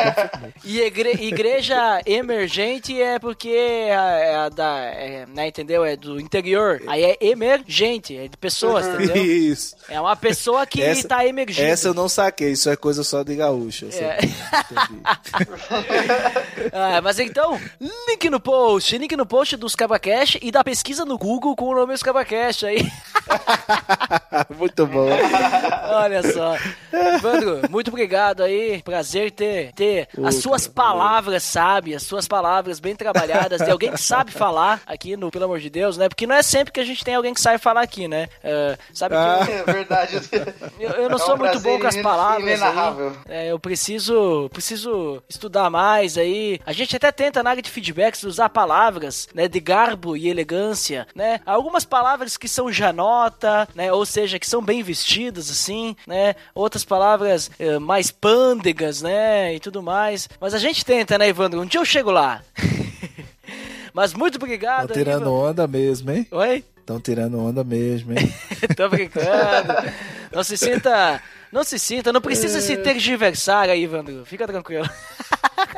E 0.65 0.81
igre- 0.81 1.17
igreja 1.23 2.01
emergente 2.05 2.99
é 3.01 3.17
porque 3.19 3.47
é 3.49 3.95
a, 3.95 4.11
é 4.11 4.35
a 4.35 4.49
da, 4.49 4.77
é, 4.87 5.25
né, 5.33 5.47
entendeu? 5.47 5.85
É 5.85 5.95
do 5.99 6.19
interior. 6.19 6.81
Aí 6.87 7.03
é 7.03 7.17
emergente, 7.21 8.17
é 8.17 8.27
de 8.27 8.37
pessoas, 8.37 8.85
entendeu? 8.87 9.15
Isso. 9.17 9.75
É 9.87 9.99
uma 9.99 10.15
pessoa 10.15 10.65
que 10.65 10.81
Essa- 10.81 11.07
tá 11.07 11.25
emergindo. 11.25 11.67
Essa 11.67 11.89
eu 11.89 11.93
não 11.93 12.07
saquei, 12.09 12.51
isso 12.51 12.69
é 12.69 12.75
coisa 12.75 13.03
só 13.03 13.23
de 13.23 13.35
gaúcho. 13.35 13.87
essa 13.87 14.03
É. 14.03 14.19
Ah, 16.73 17.01
mas 17.01 17.19
então, 17.19 17.59
link 18.07 18.29
no 18.29 18.39
post, 18.39 18.97
link 18.97 19.15
no 19.15 19.25
post 19.25 19.55
dos 19.57 19.75
Cabracast 19.75 20.39
e 20.41 20.51
da 20.51 20.63
pesquisa 20.63 21.05
no 21.05 21.17
Google 21.17 21.55
com 21.55 21.65
o 21.69 21.75
nome 21.75 21.93
dos 21.93 22.03
Cabracast 22.03 22.65
aí. 22.65 22.79
muito 24.57 24.85
bom. 24.85 25.07
Olha 25.91 26.21
só. 26.31 26.55
Evandro, 27.15 27.61
muito 27.69 27.89
obrigado 27.89 28.43
aí. 28.43 28.81
Prazer 28.83 29.31
ter, 29.31 29.71
ter 29.73 30.07
as 30.23 30.35
suas 30.35 30.67
palavras 30.67 31.43
sábias, 31.43 32.03
suas 32.03 32.27
palavras 32.27 32.79
bem 32.79 32.95
trabalhadas, 32.95 33.61
de 33.61 33.71
alguém 33.71 33.91
que 33.91 34.01
sabe 34.01 34.31
falar 34.31 34.81
aqui 34.85 35.15
no 35.17 35.31
Pelo 35.31 35.45
Amor 35.45 35.59
de 35.59 35.69
Deus, 35.69 35.88
né? 35.97 36.09
Porque 36.09 36.27
não 36.27 36.35
é 36.35 36.41
sempre 36.41 36.71
que 36.71 36.79
a 36.79 36.83
gente 36.85 37.03
tem 37.03 37.15
alguém 37.15 37.33
que 37.33 37.41
sabe 37.41 37.57
falar 37.57 37.81
aqui, 37.81 38.07
né? 38.07 38.27
Ah, 38.43 38.77
sabe 38.93 39.15
Ah. 39.15 39.41
que 39.45 39.51
É 39.51 39.63
verdade. 39.63 40.19
eu, 40.79 40.89
eu 40.91 41.09
não 41.09 41.17
É 41.17 41.21
um 41.21 41.25
sou 41.25 41.37
muito 41.37 41.59
bom 41.59 41.79
com 41.79 41.87
as 41.87 41.97
palavras. 41.97 42.59
É, 43.27 43.51
eu 43.51 43.59
preciso, 43.59 44.49
preciso 44.51 45.21
estudar 45.29 45.69
mais 45.69 46.17
aí. 46.17 46.59
A 46.65 46.73
gente 46.73 46.95
até 46.95 47.11
tenta 47.11 47.41
na 47.43 47.51
área 47.51 47.61
de 47.61 47.69
feedbacks 47.69 48.23
usar 48.23 48.49
palavras, 48.49 49.27
né, 49.33 49.47
de 49.47 49.59
garbo 49.59 50.15
e 50.15 50.27
elegância, 50.29 51.07
né? 51.15 51.39
Algumas 51.45 51.85
palavras 51.85 52.37
que 52.37 52.47
são 52.47 52.71
janota, 52.71 53.67
né, 53.75 53.91
ou 53.91 54.05
seja, 54.05 54.39
que 54.39 54.47
são 54.47 54.61
bem 54.61 54.81
vestidas 54.83 55.49
assim, 55.49 55.95
né? 56.07 56.35
Outras 56.53 56.83
palavras 56.83 57.49
eh, 57.59 57.79
mais 57.79 58.11
pândegas, 58.11 59.01
né, 59.01 59.53
e 59.55 59.59
tudo 59.59 59.81
mais. 59.81 60.29
Mas 60.39 60.53
a 60.53 60.57
gente 60.57 60.83
tenta, 60.85 61.17
né, 61.17 61.27
Evandro? 61.27 61.61
Um 61.61 61.65
dia 61.65 61.79
eu 61.79 61.85
chego 61.85 62.11
lá. 62.11 62.41
Mas 63.93 64.13
muito 64.13 64.35
obrigado. 64.35 64.89
Estão 64.89 64.97
tirando 64.97 65.33
onda 65.33 65.67
mesmo, 65.67 66.11
hein? 66.11 66.27
Oi? 66.31 66.63
Estão 66.77 66.99
tirando 66.99 67.39
onda 67.39 67.63
mesmo, 67.63 68.13
hein? 68.13 68.33
Tô 68.75 68.89
brincando. 68.89 69.73
Não 70.33 70.43
se 70.43 70.57
sinta. 70.57 71.21
Não 71.51 71.63
se 71.63 71.79
sinta, 71.79 72.13
não 72.13 72.21
precisa 72.21 72.61
se 72.61 72.77
tergiversar 72.77 73.69
aí, 73.69 73.83
Evandro. 73.83 74.23
Fica 74.23 74.45
tranquilo. 74.45 74.87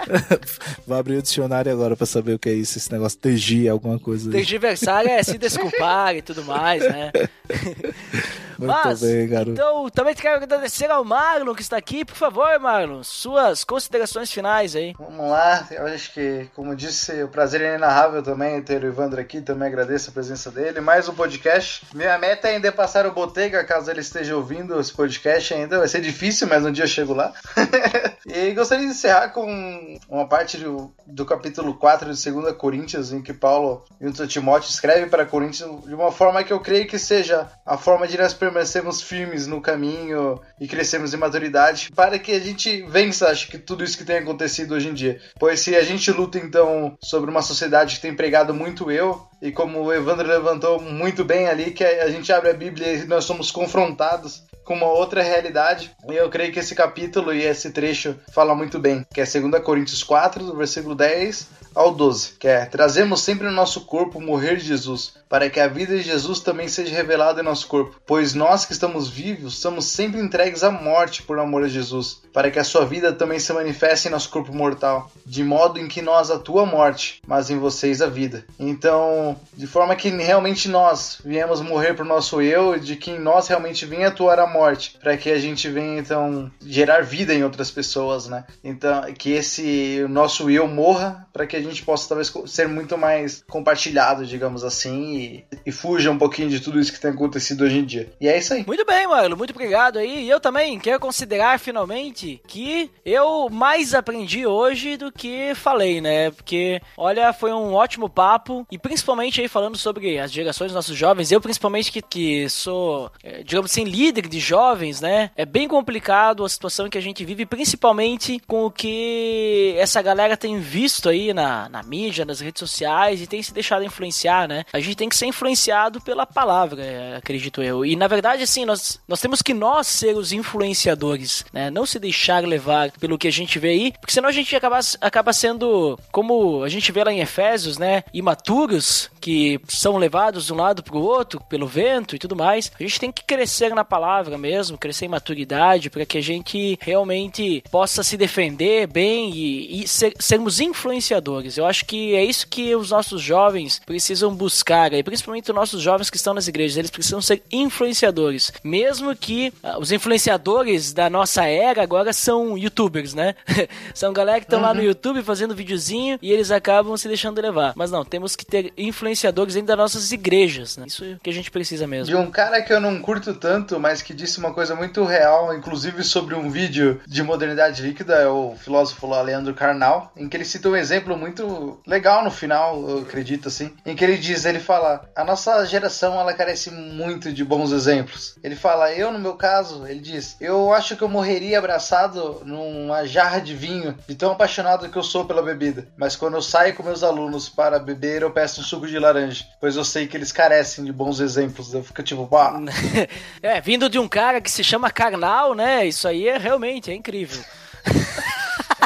Vou 0.85 0.97
abrir 0.97 1.17
o 1.17 1.21
dicionário 1.21 1.71
agora 1.71 1.95
pra 1.95 2.05
saber 2.05 2.33
o 2.33 2.39
que 2.39 2.49
é 2.49 2.53
isso, 2.53 2.77
esse 2.77 2.91
negócio 2.91 3.17
TG, 3.17 3.69
alguma 3.69 3.97
coisa. 3.97 4.29
Tergiversar 4.29 5.05
é 5.05 5.23
se 5.23 5.37
desculpar 5.37 6.15
e 6.15 6.21
tudo 6.21 6.43
mais, 6.43 6.83
né? 6.83 7.11
Muito 8.61 8.79
Mas, 8.85 9.01
bem, 9.01 9.27
garoto. 9.27 9.51
então, 9.51 9.89
também 9.89 10.13
quero 10.13 10.35
agradecer 10.43 10.91
ao 10.91 11.03
Marlon 11.03 11.55
que 11.55 11.61
está 11.63 11.77
aqui. 11.77 12.05
Por 12.05 12.15
favor, 12.15 12.59
Marlon, 12.59 13.03
suas 13.03 13.63
considerações 13.63 14.31
finais 14.31 14.75
aí. 14.75 14.93
Vamos 14.99 15.29
lá, 15.29 15.67
eu 15.71 15.87
acho 15.87 16.13
que, 16.13 16.47
como 16.55 16.75
disse, 16.75 17.23
o 17.23 17.27
prazer 17.27 17.61
é 17.61 17.69
inenarrável 17.69 18.21
também 18.21 18.61
ter 18.61 18.83
o 18.83 18.87
Evandro 18.87 19.19
aqui, 19.19 19.41
também 19.41 19.67
agradeço 19.67 20.09
a 20.09 20.13
presença 20.13 20.51
dele. 20.51 20.79
Mais 20.79 21.09
um 21.09 21.13
podcast. 21.13 21.85
Minha 21.93 22.17
meta 22.19 22.47
ainda 22.47 22.67
é 22.67 22.71
passar 22.71 23.05
o 23.07 23.11
Botega, 23.11 23.63
caso 23.63 23.89
ele 23.89 24.01
esteja 24.01 24.35
ouvindo 24.35 24.79
esse 24.79 24.93
podcast 24.93 25.53
ainda. 25.53 25.79
Vai 25.79 25.87
ser 25.87 26.01
difícil, 26.01 26.47
mas 26.47 26.63
um 26.63 26.71
dia 26.71 26.83
eu 26.83 26.87
chego 26.87 27.13
lá. 27.13 27.33
e 28.25 28.51
gostaria 28.51 28.85
de 28.85 28.91
encerrar 28.91 29.29
com 29.29 29.97
uma 30.07 30.27
parte 30.27 30.57
do, 30.57 30.93
do 31.07 31.25
capítulo 31.25 31.73
4 31.73 32.13
de 32.13 32.31
2 32.31 32.55
Coríntios, 32.55 33.11
em 33.11 33.21
que 33.21 33.33
Paulo, 33.33 33.83
junto 33.99 34.21
a 34.21 34.27
Timóteo, 34.27 34.69
escreve 34.69 35.07
para 35.07 35.25
Coríntios 35.25 35.83
de 35.85 35.93
uma 35.93 36.11
forma 36.11 36.43
que 36.43 36.53
eu 36.53 36.59
creio 36.59 36.87
que 36.87 36.99
seja 36.99 37.47
a 37.65 37.77
forma 37.77 38.07
de 38.07 38.17
nós 38.17 38.33
permanecemos 38.51 39.01
firmes 39.01 39.47
no 39.47 39.61
caminho 39.61 40.39
e 40.59 40.67
crescemos 40.67 41.13
em 41.13 41.17
maturidade 41.17 41.89
para 41.95 42.19
que 42.19 42.33
a 42.33 42.39
gente 42.39 42.83
vença, 42.83 43.29
acho 43.29 43.47
que 43.47 43.57
tudo 43.57 43.83
isso 43.83 43.97
que 43.97 44.03
tem 44.03 44.17
acontecido 44.17 44.75
hoje 44.75 44.89
em 44.89 44.93
dia. 44.93 45.19
Pois 45.39 45.61
se 45.61 45.75
a 45.75 45.83
gente 45.83 46.11
luta 46.11 46.37
então 46.37 46.97
sobre 47.01 47.31
uma 47.31 47.41
sociedade 47.41 47.95
que 47.95 48.01
tem 48.01 48.13
pregado 48.13 48.53
muito 48.53 48.91
eu, 48.91 49.25
e 49.41 49.51
como 49.51 49.81
o 49.81 49.93
Evandro 49.93 50.27
levantou 50.27 50.79
muito 50.79 51.23
bem 51.23 51.47
ali, 51.47 51.71
que 51.71 51.83
a 51.83 52.09
gente 52.09 52.31
abre 52.31 52.49
a 52.49 52.53
Bíblia 52.53 52.93
e 52.93 53.05
nós 53.05 53.25
somos 53.25 53.49
confrontados 53.49 54.43
com 54.63 54.73
uma 54.73 54.87
outra 54.87 55.21
realidade. 55.21 55.91
E 56.09 56.15
eu 56.15 56.29
creio 56.29 56.51
que 56.51 56.59
esse 56.59 56.75
capítulo 56.75 57.33
e 57.33 57.43
esse 57.43 57.71
trecho 57.71 58.15
fala 58.33 58.55
muito 58.55 58.79
bem, 58.79 59.05
que 59.13 59.21
é 59.21 59.25
2 59.25 59.63
Coríntios 59.63 60.03
4, 60.03 60.45
do 60.45 60.55
versículo 60.55 60.95
10 60.95 61.61
ao 61.73 61.93
12, 61.93 62.33
que 62.39 62.47
é: 62.47 62.65
Trazemos 62.65 63.21
sempre 63.21 63.47
no 63.47 63.53
nosso 63.53 63.85
corpo 63.85 64.19
morrer 64.19 64.57
de 64.57 64.65
Jesus, 64.65 65.13
para 65.29 65.49
que 65.49 65.59
a 65.59 65.67
vida 65.67 65.95
de 65.95 66.03
Jesus 66.03 66.39
também 66.41 66.67
seja 66.67 66.93
revelada 66.93 67.41
em 67.41 67.45
nosso 67.45 67.67
corpo. 67.67 67.95
Pois 68.05 68.33
nós 68.33 68.65
que 68.65 68.73
estamos 68.73 69.09
vivos 69.09 69.59
somos 69.59 69.85
sempre 69.85 70.19
entregues 70.19 70.63
à 70.63 70.71
morte 70.71 71.23
por 71.23 71.39
amor 71.39 71.63
a 71.63 71.67
Jesus, 71.67 72.21
para 72.33 72.51
que 72.51 72.59
a 72.59 72.63
sua 72.63 72.85
vida 72.85 73.13
também 73.13 73.39
se 73.39 73.53
manifeste 73.53 74.07
em 74.07 74.11
nosso 74.11 74.29
corpo 74.29 74.53
mortal, 74.53 75.09
de 75.25 75.43
modo 75.43 75.79
em 75.79 75.87
que 75.87 76.01
nós 76.01 76.29
a 76.29 76.41
morte, 76.65 77.21
mas 77.25 77.49
em 77.49 77.57
vocês 77.57 78.01
a 78.01 78.07
vida. 78.07 78.45
Então, 78.59 79.37
de 79.53 79.65
forma 79.65 79.95
que 79.95 80.09
realmente 80.09 80.67
nós 80.67 81.19
viemos 81.23 81.61
morrer 81.61 81.93
para 81.93 82.03
o 82.03 82.07
nosso 82.07 82.41
eu, 82.41 82.77
de 82.77 82.95
que 82.95 83.11
em 83.11 83.19
nós 83.19 83.47
realmente 83.47 83.85
venha 83.85 84.09
atuar 84.09 84.39
a 84.39 84.47
morte, 84.51 84.97
para 85.01 85.17
que 85.17 85.29
a 85.29 85.39
gente 85.39 85.67
venha 85.69 85.99
então 85.99 86.51
gerar 86.61 87.01
vida 87.01 87.33
em 87.33 87.43
outras 87.43 87.71
pessoas, 87.71 88.27
né? 88.27 88.45
Então, 88.63 89.01
que 89.13 89.31
esse 89.31 90.05
nosso 90.09 90.49
eu 90.49 90.67
morra 90.67 91.27
para 91.33 91.47
que 91.47 91.55
a 91.55 91.61
gente 91.61 91.83
possa 91.83 92.09
talvez 92.09 92.31
ser 92.47 92.67
muito 92.67 92.97
mais 92.97 93.43
compartilhado, 93.49 94.25
digamos 94.25 94.63
assim, 94.63 95.15
e, 95.15 95.45
e 95.65 95.71
fuja 95.71 96.11
um 96.11 96.17
pouquinho 96.17 96.49
de 96.49 96.59
tudo 96.59 96.79
isso 96.79 96.91
que 96.91 96.99
tem 96.99 97.11
acontecido 97.11 97.63
hoje 97.63 97.77
em 97.77 97.85
dia. 97.85 98.11
E 98.19 98.27
é 98.27 98.37
isso 98.37 98.53
aí. 98.53 98.65
Muito 98.65 98.85
bem, 98.85 99.07
Marlo, 99.07 99.37
muito 99.37 99.51
obrigado 99.51 99.97
aí. 99.97 100.25
E 100.25 100.29
eu 100.29 100.39
também 100.39 100.79
quero 100.79 100.99
considerar 100.99 101.59
finalmente 101.59 102.41
que 102.47 102.91
eu 103.05 103.49
mais 103.49 103.93
aprendi 103.93 104.45
hoje 104.45 104.97
do 104.97 105.11
que 105.11 105.53
falei, 105.55 106.01
né? 106.01 106.31
Porque, 106.31 106.81
olha, 106.97 107.31
foi 107.33 107.51
um 107.51 107.73
ótimo 107.73 108.09
papo 108.09 108.65
e 108.71 108.77
principalmente 108.77 109.41
aí 109.41 109.47
falando 109.47 109.77
sobre 109.77 110.19
as 110.19 110.31
gerações 110.31 110.71
dos 110.71 110.75
nossos 110.75 110.97
jovens, 110.97 111.31
eu 111.31 111.41
principalmente 111.41 111.91
que, 111.91 112.01
que 112.01 112.49
sou, 112.49 113.11
eh, 113.23 113.43
digamos 113.43 113.71
assim, 113.71 113.83
líder 113.83 114.27
de 114.27 114.39
jovens, 114.43 115.01
né? 115.01 115.31
É 115.35 115.45
bem 115.45 115.67
complicado 115.67 116.43
a 116.43 116.49
situação 116.49 116.89
que 116.89 116.97
a 116.97 117.01
gente 117.01 117.23
vive, 117.23 117.45
principalmente 117.45 118.41
com 118.47 118.65
o 118.65 118.71
que 118.71 119.75
essa 119.77 120.01
galera 120.01 120.37
tem 120.37 120.59
visto 120.59 121.09
aí 121.09 121.33
na, 121.33 121.69
na 121.69 121.83
mídia, 121.83 122.25
nas 122.25 122.39
redes 122.39 122.59
sociais 122.59 123.21
e 123.21 123.27
tem 123.27 123.41
se 123.41 123.53
deixado 123.53 123.83
influenciar, 123.83 124.47
né? 124.47 124.63
A 124.73 124.79
gente 124.79 124.95
tem 124.95 125.09
que 125.09 125.15
ser 125.15 125.25
influenciado 125.25 126.01
pela 126.01 126.25
palavra, 126.25 126.83
acredito 127.17 127.61
eu. 127.61 127.85
E 127.85 127.95
na 127.95 128.07
verdade, 128.07 128.43
assim, 128.43 128.65
nós, 128.65 128.99
nós 129.07 129.21
temos 129.21 129.41
que 129.41 129.53
nós 129.53 129.87
ser 129.87 130.15
os 130.15 130.31
influenciadores, 130.31 131.45
né? 131.53 131.69
Não 131.69 131.85
se 131.85 131.99
deixar 131.99 132.43
levar 132.43 132.91
pelo 132.91 133.17
que 133.17 133.27
a 133.27 133.31
gente 133.31 133.59
vê 133.59 133.69
aí, 133.69 133.93
porque 133.99 134.13
senão 134.13 134.29
a 134.29 134.31
gente 134.31 134.55
acaba, 134.55 134.79
acaba 134.99 135.33
sendo, 135.33 135.97
como 136.11 136.63
a 136.63 136.69
gente 136.69 136.91
vê 136.91 137.03
lá 137.03 137.11
em 137.11 137.19
Efésios, 137.19 137.77
né? 137.77 138.03
Imaturos, 138.13 139.09
que 139.19 139.59
são 139.67 139.97
levados 139.97 140.45
de 140.45 140.53
um 140.53 140.57
lado 140.57 140.83
para 140.83 140.97
o 140.97 141.01
outro 141.01 141.39
pelo 141.41 141.67
vento 141.67 142.15
e 142.15 142.19
tudo 142.19 142.35
mais. 142.35 142.71
A 142.79 142.83
gente 142.83 142.99
tem 142.99 143.11
que 143.11 143.23
crescer 143.23 143.73
na 143.73 143.85
palavra 143.85 144.30
mesmo, 144.37 144.77
crescer 144.77 145.05
em 145.05 145.09
maturidade, 145.09 145.89
para 145.89 146.05
que 146.05 146.17
a 146.17 146.21
gente 146.21 146.77
realmente 146.81 147.63
possa 147.71 148.03
se 148.03 148.17
defender 148.17 148.87
bem 148.87 149.31
e, 149.31 149.83
e 149.83 149.87
ser, 149.87 150.13
sermos 150.19 150.59
influenciadores. 150.59 151.57
Eu 151.57 151.65
acho 151.65 151.85
que 151.85 152.15
é 152.15 152.23
isso 152.23 152.47
que 152.47 152.75
os 152.75 152.91
nossos 152.91 153.21
jovens 153.21 153.81
precisam 153.85 154.33
buscar, 154.33 154.93
e 154.93 155.03
principalmente 155.03 155.49
os 155.49 155.55
nossos 155.55 155.81
jovens 155.81 156.09
que 156.09 156.17
estão 156.17 156.33
nas 156.33 156.47
igrejas, 156.47 156.77
eles 156.77 156.91
precisam 156.91 157.21
ser 157.21 157.41
influenciadores. 157.51 158.51
Mesmo 158.63 159.15
que 159.15 159.53
uh, 159.63 159.79
os 159.79 159.91
influenciadores 159.91 160.93
da 160.93 161.09
nossa 161.09 161.45
era 161.45 161.81
agora 161.83 162.13
são 162.13 162.57
youtubers, 162.57 163.13
né? 163.13 163.35
são 163.93 164.13
galera 164.13 164.39
que 164.39 164.45
estão 164.45 164.59
uhum. 164.59 164.65
lá 164.65 164.73
no 164.73 164.83
YouTube 164.83 165.21
fazendo 165.23 165.55
videozinho 165.55 166.17
e 166.21 166.31
eles 166.31 166.51
acabam 166.51 166.95
se 166.97 167.07
deixando 167.07 167.41
levar. 167.41 167.73
Mas 167.75 167.91
não, 167.91 168.03
temos 168.03 168.35
que 168.35 168.45
ter 168.45 168.73
influenciadores 168.77 169.53
dentro 169.53 169.67
das 169.67 169.77
nossas 169.77 170.11
igrejas, 170.11 170.77
né? 170.77 170.85
Isso 170.87 171.03
é 171.03 171.17
que 171.21 171.29
a 171.29 171.33
gente 171.33 171.51
precisa 171.51 171.87
mesmo. 171.87 172.05
De 172.07 172.15
um 172.15 172.29
cara 172.29 172.61
que 172.61 172.71
eu 172.71 172.79
não 172.79 172.99
curto 172.99 173.33
tanto, 173.33 173.79
mas 173.79 174.01
que 174.01 174.13
disse 174.21 174.37
uma 174.37 174.53
coisa 174.53 174.75
muito 174.75 175.03
real, 175.03 175.51
inclusive 175.55 176.03
sobre 176.03 176.35
um 176.35 176.47
vídeo 176.47 177.01
de 177.07 177.23
modernidade 177.23 177.81
líquida, 177.81 178.13
é 178.15 178.27
o 178.27 178.55
filósofo 178.55 179.07
lá, 179.07 179.19
Leandro 179.21 179.55
Carnal, 179.55 180.11
em 180.15 180.29
que 180.29 180.37
ele 180.37 180.45
cita 180.45 180.69
um 180.69 180.75
exemplo 180.75 181.17
muito 181.17 181.81
legal 181.87 182.23
no 182.23 182.29
final, 182.29 182.87
eu 182.87 182.99
acredito 182.99 183.47
assim, 183.47 183.73
em 183.83 183.95
que 183.95 184.03
ele 184.03 184.17
diz, 184.17 184.45
ele 184.45 184.59
fala, 184.59 185.09
a 185.15 185.23
nossa 185.23 185.65
geração 185.65 186.19
ela 186.19 186.35
carece 186.35 186.69
muito 186.69 187.33
de 187.33 187.43
bons 187.43 187.71
exemplos. 187.71 188.35
Ele 188.43 188.55
fala, 188.55 188.93
eu 188.93 189.11
no 189.11 189.17
meu 189.17 189.33
caso, 189.33 189.87
ele 189.87 189.99
diz, 189.99 190.37
eu 190.39 190.71
acho 190.71 190.95
que 190.95 191.01
eu 191.01 191.09
morreria 191.09 191.57
abraçado 191.57 192.43
numa 192.45 193.05
jarra 193.07 193.39
de 193.39 193.55
vinho, 193.55 193.97
de 194.07 194.13
tão 194.13 194.31
apaixonado 194.31 194.87
que 194.87 194.97
eu 194.97 195.03
sou 195.03 195.25
pela 195.25 195.41
bebida. 195.41 195.87
Mas 195.97 196.15
quando 196.15 196.35
eu 196.35 196.41
saio 196.43 196.75
com 196.75 196.83
meus 196.83 197.01
alunos 197.01 197.49
para 197.49 197.79
beber, 197.79 198.21
eu 198.21 198.29
peço 198.29 198.61
um 198.61 198.63
suco 198.63 198.85
de 198.85 198.99
laranja, 198.99 199.45
pois 199.59 199.75
eu 199.75 199.83
sei 199.83 200.05
que 200.05 200.15
eles 200.15 200.31
carecem 200.31 200.85
de 200.85 200.91
bons 200.91 201.19
exemplos. 201.19 201.73
Eu 201.73 201.83
fico 201.83 202.03
tipo, 202.03 202.27
pá. 202.27 202.59
é, 203.41 203.59
vindo 203.61 203.89
de 203.89 203.97
um 203.97 204.10
cara 204.11 204.41
que 204.41 204.51
se 204.51 204.61
chama 204.61 204.91
Carnal, 204.91 205.55
né? 205.55 205.87
Isso 205.87 206.05
aí 206.05 206.27
é 206.27 206.37
realmente 206.37 206.91
é 206.91 206.93
incrível. 206.93 207.41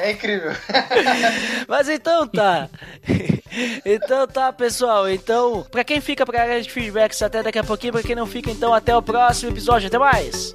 É 0.01 0.11
incrível. 0.11 0.51
Mas 1.67 1.88
então 1.89 2.28
tá. 2.28 2.69
Então 3.86 4.28
tá, 4.28 4.51
pessoal. 4.51 5.09
Então, 5.09 5.65
pra 5.71 5.82
quem 5.82 6.01
fica 6.01 6.26
pra 6.26 6.41
área 6.41 6.61
de 6.61 6.69
feedbacks 6.69 7.21
até 7.21 7.41
daqui 7.41 7.57
a 7.57 7.63
pouquinho, 7.63 7.93
pra 7.93 8.03
quem 8.03 8.13
não 8.13 8.28
fica, 8.28 8.51
então 8.51 8.73
até 8.73 8.95
o 8.95 9.01
próximo 9.01 9.49
episódio. 9.51 9.88
Até 9.88 9.97
mais! 9.97 10.51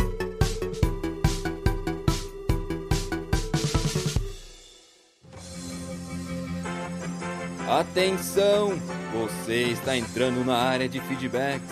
Atenção! 7.67 8.79
Você 9.15 9.63
está 9.63 9.97
entrando 9.97 10.45
na 10.45 10.59
área 10.59 10.87
de 10.87 11.01
feedbacks. 11.01 11.71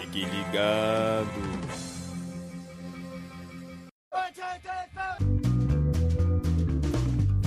Fique 0.00 0.24
ligado. 0.24 1.57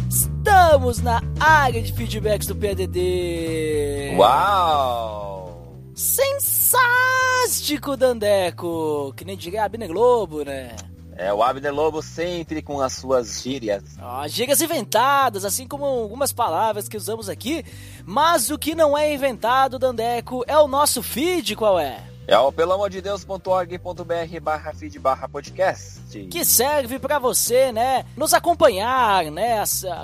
Estamos 0.10 1.00
na 1.00 1.22
área 1.40 1.82
de 1.82 1.94
feedbacks 1.94 2.48
do 2.48 2.56
PDD. 2.56 4.16
Uau! 4.18 5.78
Sensástico, 5.94 7.96
Dandeco! 7.96 9.14
Que 9.16 9.24
nem 9.24 9.38
diria 9.38 9.64
Abner 9.64 9.88
Globo, 9.88 10.44
né? 10.44 10.76
É, 11.16 11.32
o 11.34 11.44
Abner 11.44 11.74
Lobo 11.74 12.02
sempre 12.02 12.62
com 12.62 12.82
as 12.82 12.94
suas 12.94 13.42
gírias. 13.42 13.84
Ah, 14.02 14.28
gírias 14.28 14.62
inventadas, 14.62 15.46
assim 15.46 15.68
como 15.68 15.86
algumas 15.86 16.34
palavras 16.34 16.90
que 16.90 16.98
usamos 16.98 17.30
aqui. 17.30 17.64
Mas 18.06 18.50
o 18.50 18.58
que 18.58 18.74
não 18.74 18.98
é 18.98 19.14
inventado, 19.14 19.78
Dandeco, 19.78 20.44
é 20.48 20.58
o 20.58 20.68
nosso 20.68 21.04
feed, 21.04 21.56
qual 21.56 21.80
é? 21.80 22.11
É 22.32 22.40
o 22.40 22.50
pelamordedeus.org.br 22.50 24.40
barra 24.42 24.74
feed 24.74 24.98
barra 24.98 25.28
podcast. 25.28 26.00
Que 26.30 26.46
serve 26.46 26.98
para 26.98 27.20
você, 27.20 27.74
né, 27.74 28.06
nos 28.16 28.34
acompanhar, 28.34 29.26
né, 29.26 29.62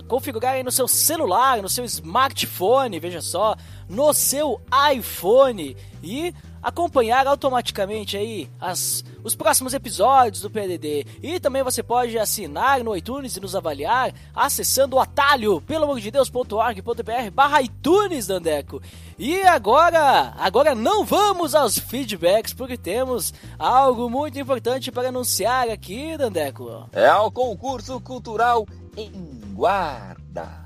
configurar 0.09 0.55
aí 0.55 0.61
no 0.61 0.69
seu 0.69 0.89
celular, 0.89 1.61
no 1.61 1.69
seu 1.69 1.85
smartphone, 1.85 2.99
veja 2.99 3.21
só, 3.21 3.55
no 3.87 4.13
seu 4.13 4.59
iPhone 4.93 5.77
e 6.03 6.35
acompanhar 6.67 7.25
automaticamente 7.25 8.17
aí 8.17 8.49
as, 8.59 9.01
os 9.23 9.33
próximos 9.33 9.73
episódios 9.73 10.41
do 10.41 10.49
PDD. 10.49 11.07
E 11.23 11.39
também 11.39 11.63
você 11.63 11.81
pode 11.81 12.19
assinar 12.19 12.83
no 12.83 12.93
iTunes 12.93 13.37
e 13.37 13.39
nos 13.39 13.55
avaliar 13.55 14.13
acessando 14.35 14.97
o 14.97 14.99
atalho, 14.99 15.61
pelo 15.61 15.85
amor 15.85 16.01
de 16.01 16.11
Deus.org.br 16.11 17.31
barra 17.33 17.61
iTunes, 17.61 18.27
Dandeco. 18.27 18.81
E 19.17 19.43
agora, 19.43 20.33
agora 20.37 20.75
não 20.75 21.05
vamos 21.05 21.55
aos 21.55 21.79
feedbacks, 21.79 22.51
porque 22.51 22.77
temos 22.77 23.33
algo 23.57 24.09
muito 24.09 24.37
importante 24.37 24.91
para 24.91 25.07
anunciar 25.07 25.69
aqui, 25.69 26.17
Dandeco. 26.17 26.89
É 26.91 27.13
o 27.13 27.31
concurso 27.31 27.97
cultural 28.01 28.67
em 28.97 29.09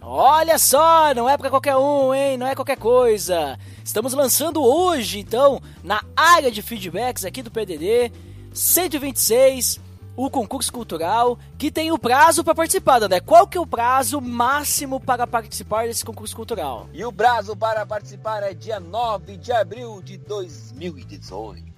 Olha 0.01 0.57
só, 0.57 1.13
não 1.13 1.30
é 1.30 1.38
para 1.38 1.49
qualquer 1.49 1.76
um, 1.76 2.13
hein? 2.13 2.38
Não 2.38 2.47
é 2.47 2.55
qualquer 2.55 2.78
coisa. 2.78 3.57
Estamos 3.84 4.13
lançando 4.13 4.63
hoje, 4.63 5.19
então, 5.19 5.61
na 5.84 6.01
área 6.15 6.51
de 6.51 6.61
feedbacks 6.61 7.26
aqui 7.26 7.41
do 7.41 7.51
PDD 7.51 8.11
126, 8.53 9.80
o 10.15 10.30
concurso 10.30 10.72
cultural, 10.72 11.38
que 11.57 11.72
tem 11.72 11.91
o 11.91 11.97
prazo 11.97 12.43
para 12.43 12.53
participar, 12.53 12.99
né? 13.07 13.19
Qual 13.19 13.47
que 13.47 13.57
é 13.57 13.61
o 13.61 13.65
prazo 13.65 14.19
máximo 14.19 14.99
para 14.99 15.26
participar 15.26 15.88
desse 15.88 16.03
concurso 16.03 16.36
cultural? 16.36 16.88
E 16.93 17.03
o 17.05 17.11
prazo 17.11 17.55
para 17.55 17.86
participar 17.86 18.43
é 18.43 18.53
dia 18.53 18.80
9 18.80 19.38
de 19.38 19.51
abril 19.51 20.01
de 20.01 20.17
2018. 20.17 21.70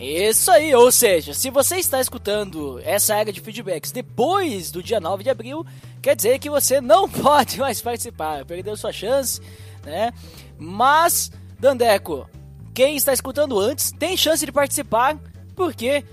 Isso 0.00 0.50
aí, 0.50 0.74
ou 0.74 0.92
seja, 0.92 1.34
se 1.34 1.50
você 1.50 1.76
está 1.76 2.00
escutando 2.00 2.80
essa 2.84 3.16
área 3.16 3.32
de 3.32 3.40
feedbacks 3.40 3.90
depois 3.90 4.70
do 4.70 4.82
dia 4.82 5.00
9 5.00 5.24
de 5.24 5.30
abril, 5.30 5.66
quer 6.00 6.14
dizer 6.14 6.38
que 6.38 6.48
você 6.48 6.80
não 6.80 7.08
pode 7.10 7.58
mais 7.58 7.80
participar, 7.80 8.44
perdeu 8.44 8.76
sua 8.76 8.92
chance, 8.92 9.40
né? 9.84 10.12
Mas, 10.56 11.32
Dandeco, 11.58 12.28
quem 12.72 12.96
está 12.96 13.12
escutando 13.12 13.58
antes 13.58 13.90
tem 13.90 14.16
chance 14.16 14.46
de 14.46 14.52
participar 14.52 15.18
porque 15.56 16.04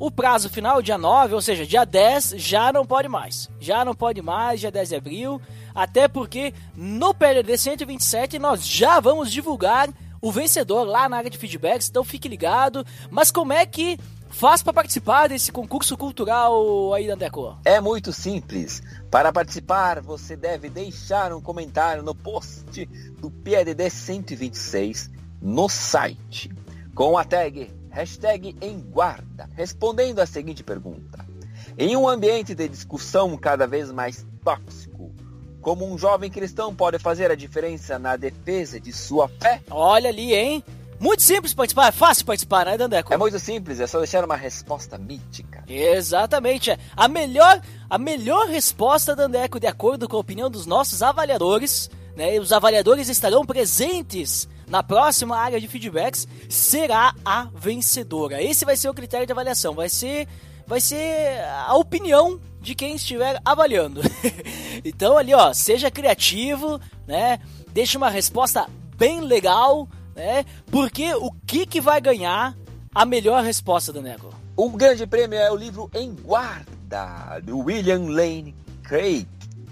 o 0.00 0.10
prazo 0.10 0.48
final, 0.48 0.80
dia 0.80 0.96
9, 0.96 1.34
ou 1.34 1.40
seja, 1.40 1.66
dia 1.66 1.84
10, 1.84 2.34
já 2.36 2.72
não 2.72 2.86
pode 2.86 3.08
mais. 3.08 3.50
Já 3.58 3.84
não 3.84 3.94
pode 3.94 4.22
mais, 4.22 4.60
dia 4.60 4.70
10 4.70 4.88
de 4.90 4.94
abril. 4.96 5.42
Até 5.74 6.06
porque 6.06 6.54
no 6.74 7.12
PLD 7.12 7.58
127 7.58 8.38
nós 8.38 8.66
já 8.66 9.00
vamos 9.00 9.30
divulgar 9.30 9.88
o 10.20 10.32
vencedor 10.32 10.84
lá 10.84 11.08
na 11.08 11.18
área 11.18 11.30
de 11.30 11.38
feedbacks, 11.38 11.88
então 11.88 12.04
fique 12.04 12.28
ligado. 12.28 12.84
Mas 13.10 13.30
como 13.30 13.52
é 13.52 13.64
que 13.64 13.98
faz 14.28 14.62
para 14.62 14.72
participar 14.72 15.28
desse 15.28 15.50
concurso 15.50 15.96
cultural 15.96 16.92
aí, 16.94 17.06
Dandeco? 17.06 17.58
É 17.64 17.80
muito 17.80 18.12
simples. 18.12 18.82
Para 19.10 19.32
participar, 19.32 20.00
você 20.00 20.36
deve 20.36 20.68
deixar 20.68 21.32
um 21.32 21.40
comentário 21.40 22.02
no 22.02 22.14
post 22.14 22.86
do 23.20 23.30
PLD 23.30 23.88
126 23.90 25.10
no 25.40 25.68
site, 25.68 26.50
com 26.94 27.16
a 27.16 27.24
tag 27.24 27.72
hashtag 27.90 28.56
em 28.60 28.78
guarda, 28.78 29.48
respondendo 29.54 30.20
a 30.20 30.26
seguinte 30.26 30.62
pergunta. 30.62 31.26
Em 31.76 31.96
um 31.96 32.08
ambiente 32.08 32.54
de 32.54 32.68
discussão 32.68 33.36
cada 33.36 33.66
vez 33.66 33.90
mais 33.90 34.26
tóxico, 34.44 35.12
como 35.60 35.90
um 35.90 35.98
jovem 35.98 36.30
cristão 36.30 36.74
pode 36.74 36.98
fazer 36.98 37.30
a 37.30 37.34
diferença 37.34 37.98
na 37.98 38.16
defesa 38.16 38.80
de 38.80 38.92
sua 38.92 39.28
fé? 39.28 39.60
Olha 39.70 40.08
ali, 40.08 40.34
hein? 40.34 40.64
Muito 41.00 41.22
simples 41.22 41.54
participar, 41.54 41.88
é 41.88 41.92
fácil 41.92 42.24
participar, 42.26 42.66
né, 42.66 42.76
Dandeco? 42.76 43.14
É 43.14 43.16
muito 43.16 43.38
simples, 43.38 43.78
é 43.78 43.86
só 43.86 43.98
deixar 43.98 44.24
uma 44.24 44.34
resposta 44.34 44.98
mítica. 44.98 45.62
Exatamente. 45.68 46.72
é. 46.72 46.78
A 46.96 47.06
melhor, 47.06 47.60
a 47.88 47.98
melhor 47.98 48.48
resposta, 48.48 49.14
Dandeco, 49.14 49.60
de 49.60 49.68
acordo 49.68 50.08
com 50.08 50.16
a 50.16 50.20
opinião 50.20 50.50
dos 50.50 50.66
nossos 50.66 51.00
avaliadores, 51.00 51.88
né? 52.16 52.34
e 52.34 52.40
Os 52.40 52.52
avaliadores 52.52 53.08
estarão 53.08 53.46
presentes 53.46 54.48
na 54.66 54.82
próxima 54.82 55.36
área 55.36 55.60
de 55.60 55.68
feedbacks, 55.68 56.26
será 56.48 57.14
a 57.24 57.48
vencedora. 57.54 58.42
Esse 58.42 58.64
vai 58.64 58.76
ser 58.76 58.88
o 58.88 58.94
critério 58.94 59.26
de 59.26 59.32
avaliação, 59.32 59.74
vai 59.74 59.88
ser 59.88 60.26
vai 60.66 60.80
ser 60.82 61.40
a 61.66 61.74
opinião 61.76 62.38
de 62.60 62.74
quem 62.74 62.94
estiver 62.94 63.40
avaliando. 63.44 64.00
então 64.84 65.16
ali, 65.16 65.34
ó, 65.34 65.52
seja 65.52 65.90
criativo, 65.90 66.80
né? 67.06 67.38
Deixe 67.72 67.96
uma 67.96 68.10
resposta 68.10 68.66
bem 68.96 69.20
legal, 69.20 69.88
né? 70.14 70.44
Porque 70.70 71.14
o 71.14 71.30
que 71.46 71.66
que 71.66 71.80
vai 71.80 72.00
ganhar 72.00 72.56
a 72.94 73.04
melhor 73.04 73.42
resposta, 73.44 73.92
Danego? 73.92 74.30
O 74.56 74.70
grande 74.70 75.06
prêmio 75.06 75.38
é 75.38 75.50
o 75.52 75.56
livro 75.56 75.88
Em 75.94 76.12
Guarda, 76.12 77.40
do 77.44 77.58
William 77.60 78.10
Lane 78.10 78.56
Craig, 78.82 79.28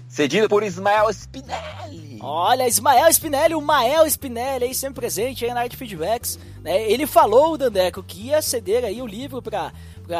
cedido 0.07 0.47
por 0.47 0.63
Ismael 0.63 1.09
Spinelli. 1.11 2.19
Olha, 2.21 2.67
Ismael 2.67 3.09
Spinelli, 3.11 3.53
o 3.53 3.61
Mael 3.61 4.07
Spinelli 4.07 4.65
aí 4.65 4.73
sempre 4.73 5.01
presente 5.01 5.43
aí 5.43 5.53
na 5.53 5.67
de 5.67 5.75
feedbacks, 5.75 6.39
né? 6.63 6.89
Ele 6.89 7.05
falou, 7.05 7.57
Dandeco, 7.57 8.01
que 8.01 8.27
ia 8.27 8.41
ceder 8.41 8.85
aí 8.85 9.01
o 9.01 9.05
livro 9.05 9.41
para 9.41 9.73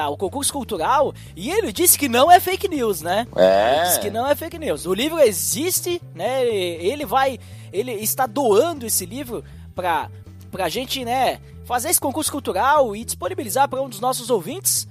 o 0.09 0.17
concurso 0.17 0.51
cultural 0.51 1.13
e 1.35 1.49
ele 1.49 1.71
disse 1.71 1.97
que 1.97 2.09
não 2.09 2.31
é 2.31 2.39
fake 2.39 2.67
news, 2.67 3.01
né? 3.01 3.27
É. 3.35 3.75
Ele 3.75 3.85
disse 3.85 3.99
que 3.99 4.09
não 4.09 4.27
é 4.27 4.35
fake 4.35 4.57
news. 4.57 4.85
O 4.85 4.93
livro 4.93 5.19
existe, 5.19 6.01
né? 6.13 6.45
Ele 6.45 7.05
vai, 7.05 7.39
ele 7.71 7.91
está 7.93 8.25
doando 8.25 8.85
esse 8.85 9.05
livro 9.05 9.43
para 9.73 10.09
pra 10.51 10.69
gente, 10.69 11.03
né, 11.03 11.39
fazer 11.65 11.89
esse 11.89 11.99
concurso 11.99 12.31
cultural 12.31 12.95
e 12.95 13.03
disponibilizar 13.03 13.67
para 13.67 13.81
um 13.81 13.89
dos 13.89 13.99
nossos 13.99 14.29
ouvintes. 14.29 14.87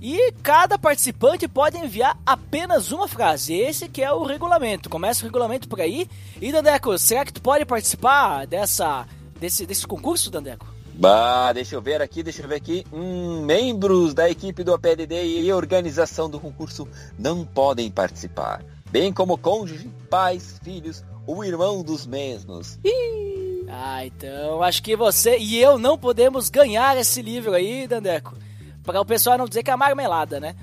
E 0.00 0.32
cada 0.42 0.78
participante 0.78 1.46
pode 1.46 1.76
enviar 1.76 2.16
apenas 2.24 2.90
uma 2.90 3.06
frase. 3.06 3.54
Esse 3.54 3.86
que 3.86 4.02
é 4.02 4.10
o 4.10 4.24
regulamento. 4.24 4.88
Começa 4.88 5.22
o 5.22 5.26
regulamento 5.26 5.68
por 5.68 5.78
aí. 5.78 6.08
E 6.40 6.50
Dandeco, 6.50 6.96
será 6.96 7.22
que 7.22 7.32
tu 7.32 7.42
pode 7.42 7.66
participar 7.66 8.46
dessa 8.46 9.06
desse, 9.38 9.66
desse 9.66 9.86
concurso, 9.86 10.30
Dandeco? 10.30 10.66
Bah, 11.00 11.50
deixa 11.54 11.74
eu 11.74 11.80
ver 11.80 12.02
aqui, 12.02 12.22
deixa 12.22 12.42
eu 12.42 12.48
ver 12.48 12.56
aqui. 12.56 12.84
Hum, 12.92 13.40
membros 13.40 14.12
da 14.12 14.28
equipe 14.28 14.62
do 14.62 14.74
APLD 14.74 15.40
e 15.40 15.50
organização 15.50 16.28
do 16.28 16.38
concurso 16.38 16.86
não 17.18 17.42
podem 17.42 17.90
participar, 17.90 18.62
bem 18.90 19.10
como 19.10 19.38
cônjuge, 19.38 19.90
pais, 20.10 20.60
filhos 20.62 21.02
ou 21.26 21.42
irmão 21.42 21.82
dos 21.82 22.06
mesmos. 22.06 22.78
Ih, 22.84 23.64
Ah, 23.70 24.04
então 24.04 24.62
acho 24.62 24.82
que 24.82 24.94
você 24.94 25.38
e 25.38 25.58
eu 25.58 25.78
não 25.78 25.96
podemos 25.96 26.50
ganhar 26.50 26.94
esse 26.98 27.22
livro 27.22 27.54
aí, 27.54 27.86
Dandeco. 27.86 28.36
Para 28.84 29.00
o 29.00 29.06
pessoal 29.06 29.38
não 29.38 29.48
dizer 29.48 29.62
que 29.62 29.70
é 29.70 29.76
marmelada, 29.76 30.38
né? 30.38 30.54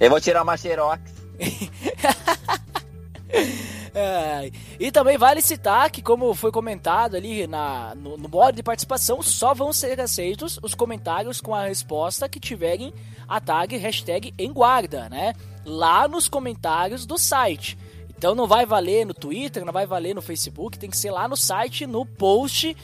eu 0.00 0.10
vou 0.10 0.20
tirar 0.20 0.42
uma 0.42 0.56
xerox. 0.56 1.00
É, 3.94 4.50
e 4.80 4.90
também 4.90 5.18
vale 5.18 5.42
citar 5.42 5.90
que, 5.90 6.00
como 6.00 6.34
foi 6.34 6.50
comentado 6.50 7.14
ali 7.14 7.46
na, 7.46 7.94
no, 7.94 8.16
no 8.16 8.28
modo 8.28 8.54
de 8.54 8.62
participação, 8.62 9.20
só 9.22 9.52
vão 9.52 9.72
ser 9.72 10.00
aceitos 10.00 10.58
os 10.62 10.74
comentários 10.74 11.40
com 11.40 11.54
a 11.54 11.66
resposta 11.66 12.28
que 12.28 12.40
tiverem 12.40 12.92
a 13.28 13.40
tag 13.40 13.76
hashtag 13.76 14.32
em 14.38 14.52
guarda, 14.52 15.08
né? 15.10 15.34
Lá 15.64 16.08
nos 16.08 16.26
comentários 16.26 17.04
do 17.04 17.18
site. 17.18 17.76
Então 18.16 18.34
não 18.34 18.46
vai 18.46 18.64
valer 18.64 19.04
no 19.04 19.12
Twitter, 19.12 19.64
não 19.64 19.72
vai 19.72 19.84
valer 19.84 20.14
no 20.14 20.22
Facebook, 20.22 20.78
tem 20.78 20.88
que 20.88 20.96
ser 20.96 21.10
lá 21.10 21.28
no 21.28 21.36
site, 21.36 21.86
no 21.86 22.06
post 22.06 22.76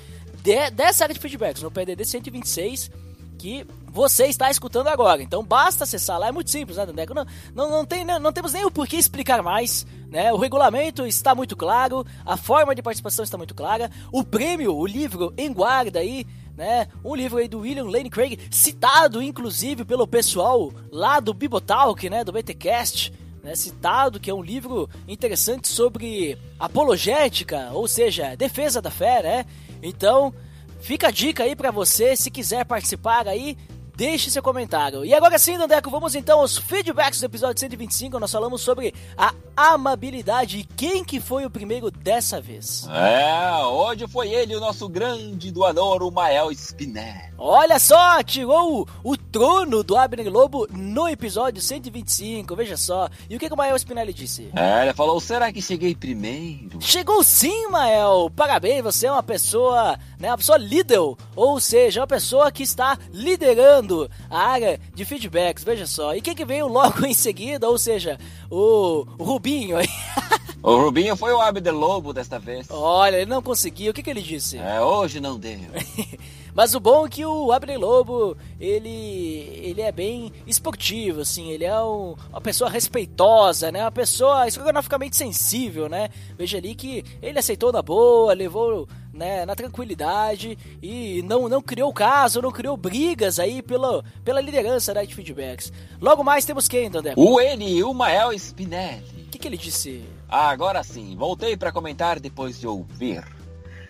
de, 0.43 0.71
dessa 0.71 1.05
área 1.05 1.15
de 1.15 1.21
feedbacks, 1.21 1.63
no 1.63 1.71
PDD 1.71 2.05
126, 2.05 2.91
que 3.39 3.67
você 3.99 4.27
está 4.27 4.49
escutando 4.49 4.87
agora. 4.87 5.21
Então 5.21 5.43
basta 5.43 5.83
acessar 5.83 6.21
lá, 6.21 6.29
é 6.29 6.33
muito 6.33 6.53
simples, 6.53 6.77
né, 6.77 6.87
Dandeco? 6.87 7.13
Não, 7.13 7.27
não, 7.53 7.69
não, 7.69 7.85
tem, 7.85 8.05
não 8.05 8.33
temos 8.33 8.53
nem 8.53 8.65
o 8.65 8.71
porquê 8.71 8.95
explicar 8.95 9.43
mais, 9.43 9.85
né? 10.09 10.33
O 10.33 10.37
regulamento 10.37 11.05
está 11.05 11.35
muito 11.35 11.57
claro, 11.57 12.07
a 12.25 12.37
forma 12.37 12.77
de 12.77 12.81
participação 12.81 13.25
está 13.25 13.37
muito 13.37 13.57
clara, 13.57 13.91
o 14.13 14.23
prêmio, 14.23 14.73
o 14.73 14.87
livro 14.87 15.35
em 15.37 15.53
guarda 15.53 15.99
aí, 15.99 16.25
né? 16.57 16.87
Um 17.05 17.13
livro 17.13 17.39
aí 17.39 17.49
do 17.49 17.59
William 17.59 17.91
Lane 17.91 18.09
Craig, 18.09 18.39
citado 18.53 19.21
inclusive 19.21 19.85
pelo 19.85 20.07
pessoal 20.07 20.73
lá 20.93 21.19
do 21.19 21.35
Bibotalk, 21.35 22.09
né? 22.09 22.23
Do 22.23 22.31
BTcast, 22.31 23.13
né? 23.43 23.57
Citado 23.57 24.21
que 24.21 24.31
é 24.31 24.35
um 24.35 24.43
livro 24.43 24.89
interessante 25.09 25.67
sobre 25.67 26.39
apologética, 26.57 27.71
ou 27.73 27.89
seja, 27.89 28.37
defesa 28.37 28.81
da 28.81 28.93
fé, 28.93 29.25
né? 29.25 29.45
Então, 29.83 30.33
fica 30.79 31.09
a 31.09 31.11
dica 31.11 31.43
aí 31.43 31.57
pra 31.57 31.73
você, 31.73 32.15
se 32.15 32.31
quiser 32.31 32.65
participar 32.65 33.27
aí, 33.27 33.59
deixe 33.99 34.31
seu 34.31 34.41
comentário. 34.41 35.05
E 35.05 35.13
agora 35.13 35.41
sim, 35.41 35.59
Dandeco, 35.59 35.91
vamos 35.91 36.15
então 36.15 36.39
aos 36.39 36.57
feedbacks 36.57 37.19
do 37.19 37.27
episódio 37.27 37.59
125. 37.59 38.21
Nós 38.21 38.31
falamos 38.31 38.61
sobre 38.61 38.95
a 39.17 39.35
amabilidade 39.57 40.59
e 40.59 40.65
quem 40.65 41.03
que 41.03 41.19
foi 41.19 41.45
o 41.45 41.51
primeiro 41.51 41.91
dessa 41.91 42.41
vez. 42.41 42.87
É, 42.89 43.57
hoje 43.65 44.07
foi 44.07 44.29
ele, 44.29 44.55
o 44.55 44.61
nosso 44.61 44.89
grande 44.89 45.51
doador, 45.51 46.05
o 46.05 46.13
Mael 46.13 46.53
Spinelli. 46.53 47.33
Olha 47.37 47.81
só, 47.81 48.23
tirou 48.23 48.83
o, 48.83 49.13
o 49.13 49.17
trono 49.17 49.83
do 49.83 49.97
Abner 49.97 50.31
Lobo 50.31 50.69
no 50.71 51.09
episódio 51.09 51.61
125, 51.61 52.55
veja 52.55 52.77
só. 52.77 53.09
E 53.29 53.35
o 53.35 53.39
que, 53.41 53.49
que 53.49 53.55
o 53.55 53.57
Mael 53.57 53.77
Spinelli 53.77 54.15
disse? 54.15 54.49
É, 54.55 54.83
ele 54.83 54.95
falou, 54.95 55.21
será 55.21 55.53
que 55.53 55.61
cheguei 55.61 55.97
primeiro? 55.97 56.81
Chegou 56.81 57.25
sim, 57.25 57.67
Mael! 57.67 58.31
Parabéns, 58.37 58.85
você 58.85 59.09
é 59.09 59.13
uma 59.13 59.25
pessoa, 59.25 59.99
né, 60.19 60.31
uma 60.31 60.39
pessoa 60.39 60.59
líder, 60.59 60.99
ou 61.37 61.61
seja, 61.61 62.01
uma 62.01 62.07
pessoa 62.07 62.51
que 62.51 62.63
está 62.63 62.99
liderando 63.13 64.11
a 64.29 64.39
área 64.39 64.81
de 64.95 65.05
feedbacks, 65.05 65.65
veja 65.65 65.87
só. 65.87 66.15
E 66.15 66.21
quem 66.21 66.35
que 66.35 66.45
veio 66.45 66.67
logo 66.67 67.05
em 67.07 67.15
seguida, 67.15 67.69
ou 67.69 67.79
seja, 67.79 68.19
o, 68.51 69.07
o 69.19 69.25
Rubinho 69.25 69.77
aí. 69.77 69.89
O 70.61 70.77
Rubinho 70.77 71.17
foi 71.17 71.33
o 71.33 71.41
Abner 71.41 71.73
Lobo 71.73 72.13
desta 72.13 72.37
vez. 72.37 72.67
Olha, 72.69 73.17
ele 73.17 73.31
não 73.31 73.41
conseguiu, 73.41 73.93
o 73.93 73.95
que 73.95 74.03
que 74.03 74.11
ele 74.11 74.21
disse? 74.21 74.59
É, 74.59 74.81
hoje 74.81 75.21
não 75.21 75.39
deu. 75.39 75.61
Mas 76.53 76.75
o 76.75 76.81
bom 76.81 77.07
é 77.07 77.09
que 77.09 77.25
o 77.25 77.53
Abner 77.53 77.79
Lobo, 77.79 78.37
ele, 78.59 79.61
ele 79.63 79.81
é 79.81 79.93
bem 79.93 80.33
esportivo, 80.45 81.21
assim, 81.21 81.51
ele 81.51 81.65
é 81.65 81.81
um, 81.81 82.17
uma 82.31 82.41
pessoa 82.41 82.69
respeitosa, 82.69 83.71
né? 83.71 83.85
Uma 83.85 83.93
pessoa 83.93 84.49
estrogonoficamente 84.49 85.17
sensível, 85.17 85.89
né? 85.89 86.09
Veja 86.37 86.59
ali 86.59 86.75
que 86.75 87.05
ele 87.23 87.39
aceitou 87.39 87.71
na 87.71 87.81
boa, 87.81 88.35
levou 88.35 88.89
né, 89.19 89.45
na 89.45 89.55
tranquilidade 89.57 90.57
e 90.81 91.21
não, 91.23 91.49
não 91.49 91.61
criou 91.61 91.93
caso, 91.93 92.41
não 92.41 92.53
criou 92.53 92.77
brigas 92.77 93.39
aí 93.39 93.61
pela, 93.61 94.05
pela 94.25 94.41
liderança 94.41 94.95
da 94.95 95.05
de 95.05 95.15
feedbacks. 95.15 95.73
Logo 96.01 96.23
mais 96.23 96.45
temos 96.45 96.69
quem, 96.69 96.89
Dandé? 96.89 97.15
O 97.17 97.41
ele, 97.41 97.83
o 97.83 97.93
Mael 97.93 98.33
Spinelli. 98.33 99.27
O 99.27 99.31
que, 99.31 99.39
que 99.39 99.49
ele 99.49 99.57
disse? 99.57 100.05
Ah, 100.29 100.49
agora 100.49 100.83
sim, 100.85 101.17
voltei 101.17 101.57
para 101.57 101.73
comentar 101.73 102.21
depois 102.21 102.59
de 102.61 102.67
ouvir. 102.67 103.25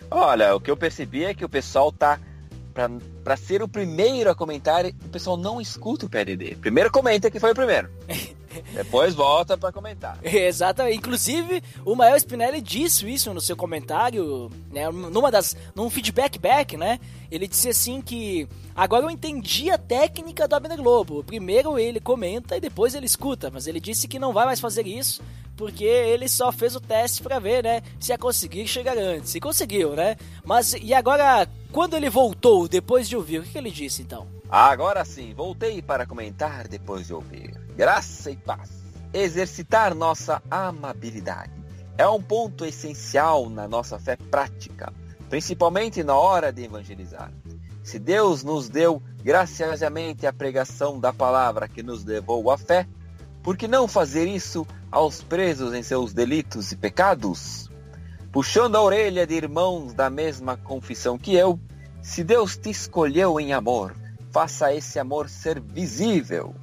Olha, 0.09 0.55
o 0.55 0.59
que 0.59 0.71
eu 0.71 0.75
percebi 0.75 1.23
é 1.23 1.33
que 1.33 1.45
o 1.45 1.49
pessoal 1.49 1.91
tá 1.91 2.19
para 3.23 3.35
ser 3.35 3.61
o 3.61 3.67
primeiro 3.67 4.29
a 4.29 4.35
comentar, 4.35 4.85
o 4.85 5.09
pessoal 5.09 5.35
não 5.35 5.59
escuta 5.59 6.05
o 6.05 6.09
PLD. 6.09 6.55
Primeiro 6.55 6.89
comenta 6.89 7.29
que 7.29 7.39
foi 7.39 7.51
o 7.51 7.55
primeiro. 7.55 7.89
Depois 8.73 9.13
volta 9.13 9.57
para 9.57 9.71
comentar. 9.71 10.19
Exatamente. 10.23 10.97
Inclusive, 10.97 11.63
o 11.85 11.95
Mael 11.95 12.17
Spinelli 12.17 12.61
disse 12.61 13.11
isso 13.11 13.33
no 13.33 13.41
seu 13.41 13.55
comentário, 13.55 14.51
né, 14.71 14.89
numa 14.89 15.31
das, 15.31 15.55
num 15.75 15.89
feedback 15.89 16.37
back, 16.37 16.77
né? 16.77 16.99
Ele 17.31 17.47
disse 17.47 17.69
assim 17.69 18.01
que 18.01 18.47
agora 18.75 19.05
eu 19.05 19.09
entendi 19.09 19.69
a 19.69 19.77
técnica 19.77 20.47
do 20.47 20.55
Abner 20.55 20.77
Globo. 20.77 21.23
Primeiro 21.23 21.77
ele 21.77 21.99
comenta 21.99 22.57
e 22.57 22.61
depois 22.61 22.95
ele 22.95 23.05
escuta, 23.05 23.51
mas 23.51 23.67
ele 23.67 23.79
disse 23.79 24.07
que 24.07 24.19
não 24.19 24.33
vai 24.33 24.45
mais 24.45 24.59
fazer 24.59 24.87
isso 24.87 25.21
porque 25.59 25.83
ele 25.83 26.29
só 26.29 26.53
fez 26.53 26.73
o 26.73 26.79
teste 26.79 27.21
para 27.21 27.37
ver, 27.37 27.65
né, 27.65 27.81
se 27.99 28.13
ia 28.13 28.17
conseguir 28.17 28.65
chegar 28.65 28.97
antes. 28.97 29.35
E 29.35 29.41
conseguiu, 29.41 29.93
né? 29.93 30.15
Mas 30.45 30.73
e 30.73 30.93
agora 30.93 31.49
quando 31.69 31.95
ele 31.97 32.09
voltou 32.09 32.65
depois 32.65 33.09
de 33.09 33.15
ouvir, 33.17 33.39
o 33.39 33.43
que, 33.43 33.51
que 33.51 33.57
ele 33.57 33.69
disse 33.69 34.01
então? 34.01 34.25
Agora 34.49 35.03
sim, 35.03 35.33
voltei 35.33 35.81
para 35.81 36.05
comentar 36.05 36.67
depois 36.67 37.07
de 37.07 37.13
ouvir. 37.13 37.58
Graça 37.79 38.29
e 38.29 38.35
paz. 38.35 38.83
Exercitar 39.13 39.95
nossa 39.95 40.43
amabilidade 40.51 41.53
é 41.97 42.05
um 42.05 42.21
ponto 42.21 42.65
essencial 42.65 43.49
na 43.49 43.69
nossa 43.69 43.97
fé 43.97 44.17
prática, 44.17 44.91
principalmente 45.29 46.03
na 46.03 46.13
hora 46.13 46.51
de 46.51 46.65
evangelizar. 46.65 47.31
Se 47.81 47.97
Deus 47.97 48.43
nos 48.43 48.67
deu 48.67 49.01
graciosamente 49.23 50.27
a 50.27 50.33
pregação 50.33 50.99
da 50.99 51.13
palavra 51.13 51.69
que 51.69 51.81
nos 51.81 52.03
levou 52.03 52.51
à 52.51 52.57
fé, 52.57 52.85
por 53.41 53.55
que 53.55 53.65
não 53.65 53.87
fazer 53.87 54.27
isso 54.27 54.67
aos 54.91 55.23
presos 55.23 55.73
em 55.73 55.81
seus 55.81 56.11
delitos 56.11 56.73
e 56.73 56.75
pecados? 56.75 57.71
Puxando 58.29 58.75
a 58.75 58.81
orelha 58.81 59.25
de 59.25 59.35
irmãos 59.35 59.93
da 59.93 60.09
mesma 60.09 60.57
confissão 60.57 61.17
que 61.17 61.33
eu, 61.33 61.57
se 62.01 62.25
Deus 62.25 62.57
te 62.57 62.71
escolheu 62.71 63.39
em 63.39 63.53
amor, 63.53 63.95
faça 64.33 64.75
esse 64.75 64.99
amor 64.99 65.29
ser 65.29 65.61
visível. 65.61 66.53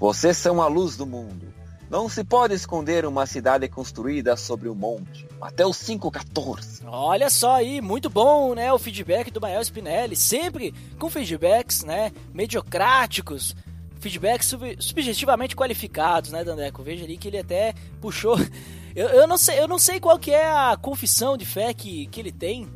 Vocês 0.00 0.38
são 0.38 0.62
a 0.62 0.66
luz 0.66 0.96
do 0.96 1.04
mundo. 1.04 1.52
Não 1.90 2.08
se 2.08 2.24
pode 2.24 2.54
esconder 2.54 3.04
uma 3.04 3.26
cidade 3.26 3.68
construída 3.68 4.34
sobre 4.34 4.66
um 4.66 4.74
monte. 4.74 5.28
Mateus 5.38 5.76
5,14. 5.76 6.86
Olha 6.86 7.28
só 7.28 7.56
aí, 7.56 7.82
muito 7.82 8.08
bom, 8.08 8.54
né? 8.54 8.72
O 8.72 8.78
feedback 8.78 9.30
do 9.30 9.42
Mael 9.42 9.60
Spinelli, 9.60 10.16
sempre 10.16 10.72
com 10.98 11.10
feedbacks, 11.10 11.84
né? 11.84 12.12
Mediocráticos, 12.32 13.54
feedbacks 14.00 14.48
sub 14.48 14.74
subjetivamente 14.80 15.54
qualificados, 15.54 16.30
né, 16.30 16.42
Dandeco? 16.42 16.82
Veja 16.82 17.04
ali 17.04 17.18
que 17.18 17.28
ele 17.28 17.38
até 17.38 17.74
puxou. 18.00 18.38
Eu, 18.92 19.06
eu, 19.10 19.24
não 19.28 19.38
sei, 19.38 19.60
eu 19.60 19.68
não 19.68 19.78
sei 19.78 20.00
qual 20.00 20.18
que 20.18 20.32
é 20.32 20.50
a 20.50 20.76
confissão 20.76 21.36
de 21.36 21.46
fé 21.46 21.72
que, 21.72 22.08
que 22.08 22.18
ele 22.18 22.32
tem, 22.32 22.66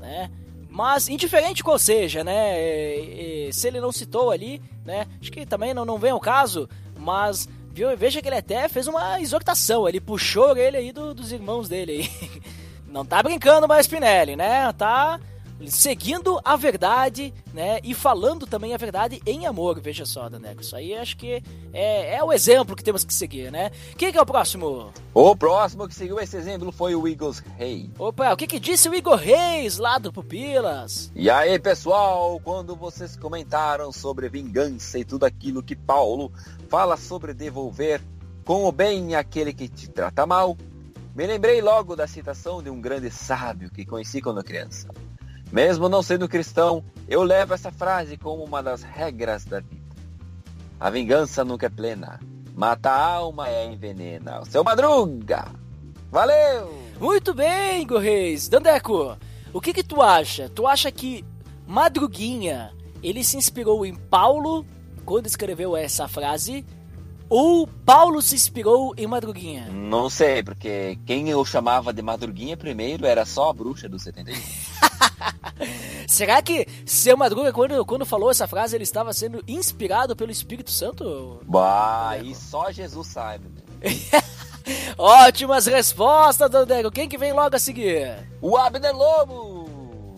né? 0.00 0.28
Mas, 0.70 1.08
indiferente 1.08 1.64
qual 1.64 1.78
seja, 1.78 2.22
né? 2.22 2.58
E, 2.58 3.48
e, 3.48 3.52
se 3.52 3.66
ele 3.66 3.80
não 3.80 3.90
citou 3.90 4.30
ali, 4.30 4.62
né? 4.84 5.06
Acho 5.20 5.32
que 5.32 5.44
também 5.44 5.74
não, 5.74 5.84
não 5.84 5.98
vem 5.98 6.12
ao 6.12 6.20
caso, 6.20 6.68
mas 6.96 7.48
viu, 7.72 7.94
veja 7.96 8.22
que 8.22 8.28
ele 8.28 8.36
até 8.36 8.68
fez 8.68 8.86
uma 8.86 9.20
exortação. 9.20 9.88
Ele 9.88 10.00
puxou 10.00 10.56
ele 10.56 10.76
aí 10.76 10.92
do, 10.92 11.12
dos 11.12 11.32
irmãos 11.32 11.68
dele 11.68 11.92
aí. 11.92 12.40
Não 12.90 13.04
tá 13.04 13.22
brincando 13.22 13.68
mais 13.68 13.86
Spinelli, 13.86 14.34
né? 14.34 14.72
Tá 14.72 15.20
seguindo 15.68 16.40
a 16.44 16.56
verdade, 16.56 17.34
né? 17.52 17.80
E 17.82 17.94
falando 17.94 18.46
também 18.46 18.74
a 18.74 18.76
verdade 18.76 19.20
em 19.26 19.46
amor, 19.46 19.80
veja 19.80 20.06
só, 20.06 20.28
Daneco. 20.28 20.62
Isso 20.62 20.74
aí 20.74 20.94
acho 20.94 21.16
que 21.16 21.42
é, 21.72 22.16
é 22.16 22.24
o 22.24 22.32
exemplo 22.32 22.74
que 22.74 22.84
temos 22.84 23.04
que 23.04 23.12
seguir, 23.12 23.50
né? 23.50 23.70
Quem 23.96 24.12
que 24.12 24.18
é 24.18 24.22
o 24.22 24.26
próximo? 24.26 24.92
O 25.12 25.36
próximo 25.36 25.86
que 25.88 25.94
seguiu 25.94 26.18
esse 26.18 26.36
exemplo 26.36 26.72
foi 26.72 26.94
o 26.94 27.06
Eagles 27.06 27.42
Reis. 27.58 27.90
Opa, 27.98 28.32
o 28.32 28.36
que 28.36 28.46
que 28.46 28.60
disse 28.60 28.88
o 28.88 28.94
Igor 28.94 29.16
Reis 29.16 29.78
lá 29.78 29.98
do 29.98 30.12
Pupilas? 30.12 31.10
E 31.14 31.28
aí, 31.28 31.58
pessoal, 31.58 32.40
quando 32.42 32.74
vocês 32.76 33.16
comentaram 33.16 33.92
sobre 33.92 34.28
vingança 34.28 34.98
e 34.98 35.04
tudo 35.04 35.24
aquilo 35.24 35.62
que 35.62 35.76
Paulo 35.76 36.32
fala 36.68 36.96
sobre 36.96 37.34
devolver 37.34 38.00
com 38.44 38.64
o 38.64 38.72
bem 38.72 39.14
aquele 39.14 39.52
que 39.52 39.68
te 39.68 39.88
trata 39.88 40.26
mal, 40.26 40.56
me 41.14 41.26
lembrei 41.26 41.60
logo 41.60 41.96
da 41.96 42.06
citação 42.06 42.62
de 42.62 42.70
um 42.70 42.80
grande 42.80 43.10
sábio 43.10 43.70
que 43.70 43.84
conheci 43.84 44.20
quando 44.20 44.42
criança. 44.42 44.88
Mesmo 45.52 45.88
não 45.88 46.02
sendo 46.02 46.28
cristão, 46.28 46.84
eu 47.08 47.22
levo 47.22 47.54
essa 47.54 47.72
frase 47.72 48.16
como 48.16 48.44
uma 48.44 48.62
das 48.62 48.82
regras 48.82 49.44
da 49.44 49.60
vida. 49.60 49.80
A 50.78 50.88
vingança 50.90 51.44
nunca 51.44 51.66
é 51.66 51.68
plena. 51.68 52.20
Mata 52.54 52.90
a 52.90 53.14
alma 53.14 53.48
e 53.48 53.54
a 53.54 53.64
envenena. 53.64 54.40
O 54.40 54.46
seu 54.46 54.62
Madruga! 54.62 55.46
Valeu! 56.10 56.72
Muito 57.00 57.34
bem, 57.34 57.86
Gorreis. 57.86 58.48
Dandeco, 58.48 59.16
o 59.52 59.60
que 59.60 59.72
que 59.72 59.82
tu 59.82 60.00
acha? 60.00 60.48
Tu 60.48 60.66
acha 60.66 60.90
que 60.92 61.24
Madruguinha, 61.66 62.72
ele 63.02 63.24
se 63.24 63.36
inspirou 63.36 63.84
em 63.84 63.94
Paulo 63.94 64.64
quando 65.04 65.26
escreveu 65.26 65.76
essa 65.76 66.06
frase? 66.06 66.64
Ou 67.28 67.66
Paulo 67.66 68.20
se 68.20 68.34
inspirou 68.34 68.92
em 68.96 69.06
Madruguinha? 69.06 69.68
Não 69.70 70.10
sei, 70.10 70.42
porque 70.42 70.98
quem 71.06 71.28
eu 71.28 71.44
chamava 71.44 71.92
de 71.92 72.02
Madruguinha 72.02 72.56
primeiro 72.56 73.06
era 73.06 73.24
só 73.24 73.50
a 73.50 73.52
bruxa 73.52 73.88
do 73.88 73.98
71. 73.98 74.34
Será 76.06 76.42
que 76.42 76.66
seu 76.84 77.16
Madruga, 77.16 77.52
quando, 77.52 77.84
quando 77.84 78.04
falou 78.06 78.30
essa 78.30 78.46
frase, 78.48 78.76
ele 78.76 78.84
estava 78.84 79.12
sendo 79.12 79.42
inspirado 79.46 80.16
pelo 80.16 80.30
Espírito 80.30 80.70
Santo? 80.70 81.40
Bah, 81.44 82.18
e 82.22 82.34
só 82.34 82.70
Jesus 82.70 83.06
sabe. 83.06 83.44
né? 83.48 83.62
Ótimas 84.98 85.66
respostas, 85.66 86.50
Dandego. 86.50 86.90
Quem 86.90 87.08
que 87.08 87.18
vem 87.18 87.32
logo 87.32 87.54
a 87.56 87.58
seguir? 87.58 88.16
O 88.40 88.56
Abner 88.56 88.94
Lobo! 88.94 89.68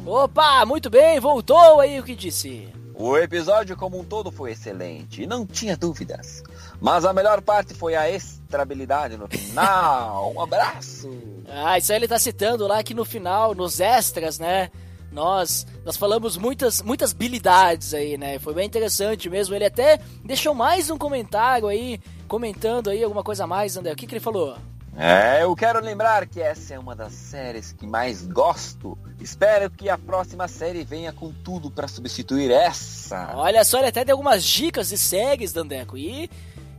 Opa, 0.04 0.64
muito 0.66 0.90
bem, 0.90 1.20
voltou 1.20 1.80
aí 1.80 2.00
o 2.00 2.02
que 2.02 2.16
disse. 2.16 2.68
O 2.94 3.16
episódio 3.16 3.76
como 3.76 3.98
um 3.98 4.04
todo 4.04 4.30
foi 4.30 4.52
excelente, 4.52 5.26
não 5.26 5.46
tinha 5.46 5.76
dúvidas. 5.76 6.42
Mas 6.80 7.04
a 7.04 7.12
melhor 7.12 7.40
parte 7.40 7.72
foi 7.74 7.94
a 7.94 8.10
estabilidade 8.10 9.16
no 9.16 9.28
final. 9.28 10.32
Um 10.34 10.40
abraço! 10.42 11.10
Ah, 11.48 11.78
isso 11.78 11.92
aí 11.92 11.98
ele 11.98 12.08
tá 12.08 12.18
citando 12.18 12.66
lá 12.66 12.82
que 12.82 12.94
no 12.94 13.04
final, 13.04 13.54
nos 13.54 13.80
extras, 13.80 14.38
né? 14.38 14.70
Nós, 15.12 15.66
nós 15.84 15.96
falamos 15.96 16.36
muitas, 16.36 16.80
muitas 16.80 17.12
habilidades 17.12 17.92
aí, 17.92 18.16
né? 18.16 18.38
Foi 18.38 18.54
bem 18.54 18.66
interessante 18.66 19.28
mesmo. 19.28 19.54
Ele 19.54 19.66
até 19.66 20.00
deixou 20.24 20.54
mais 20.54 20.90
um 20.90 20.96
comentário 20.96 21.68
aí, 21.68 22.00
comentando 22.26 22.88
aí 22.88 23.04
alguma 23.04 23.22
coisa 23.22 23.44
a 23.44 23.46
mais, 23.46 23.76
André. 23.76 23.92
O 23.92 23.96
que, 23.96 24.06
que 24.06 24.14
ele 24.14 24.20
falou? 24.20 24.56
É, 24.96 25.42
eu 25.42 25.54
quero 25.56 25.80
lembrar 25.80 26.26
que 26.26 26.40
essa 26.40 26.74
é 26.74 26.78
uma 26.78 26.94
das 26.94 27.12
séries 27.12 27.72
que 27.72 27.86
mais 27.86 28.26
gosto. 28.26 28.98
Espero 29.18 29.70
que 29.70 29.88
a 29.88 29.96
próxima 29.96 30.46
série 30.46 30.84
venha 30.84 31.12
com 31.12 31.32
tudo 31.32 31.70
para 31.70 31.88
substituir 31.88 32.50
essa. 32.50 33.32
Olha 33.34 33.64
só, 33.64 33.78
ele 33.78 33.88
até 33.88 34.04
deu 34.04 34.14
algumas 34.14 34.44
dicas 34.44 34.90
de 34.90 34.98
séries, 34.98 35.52
Dandeco. 35.52 35.96
E, 35.96 36.30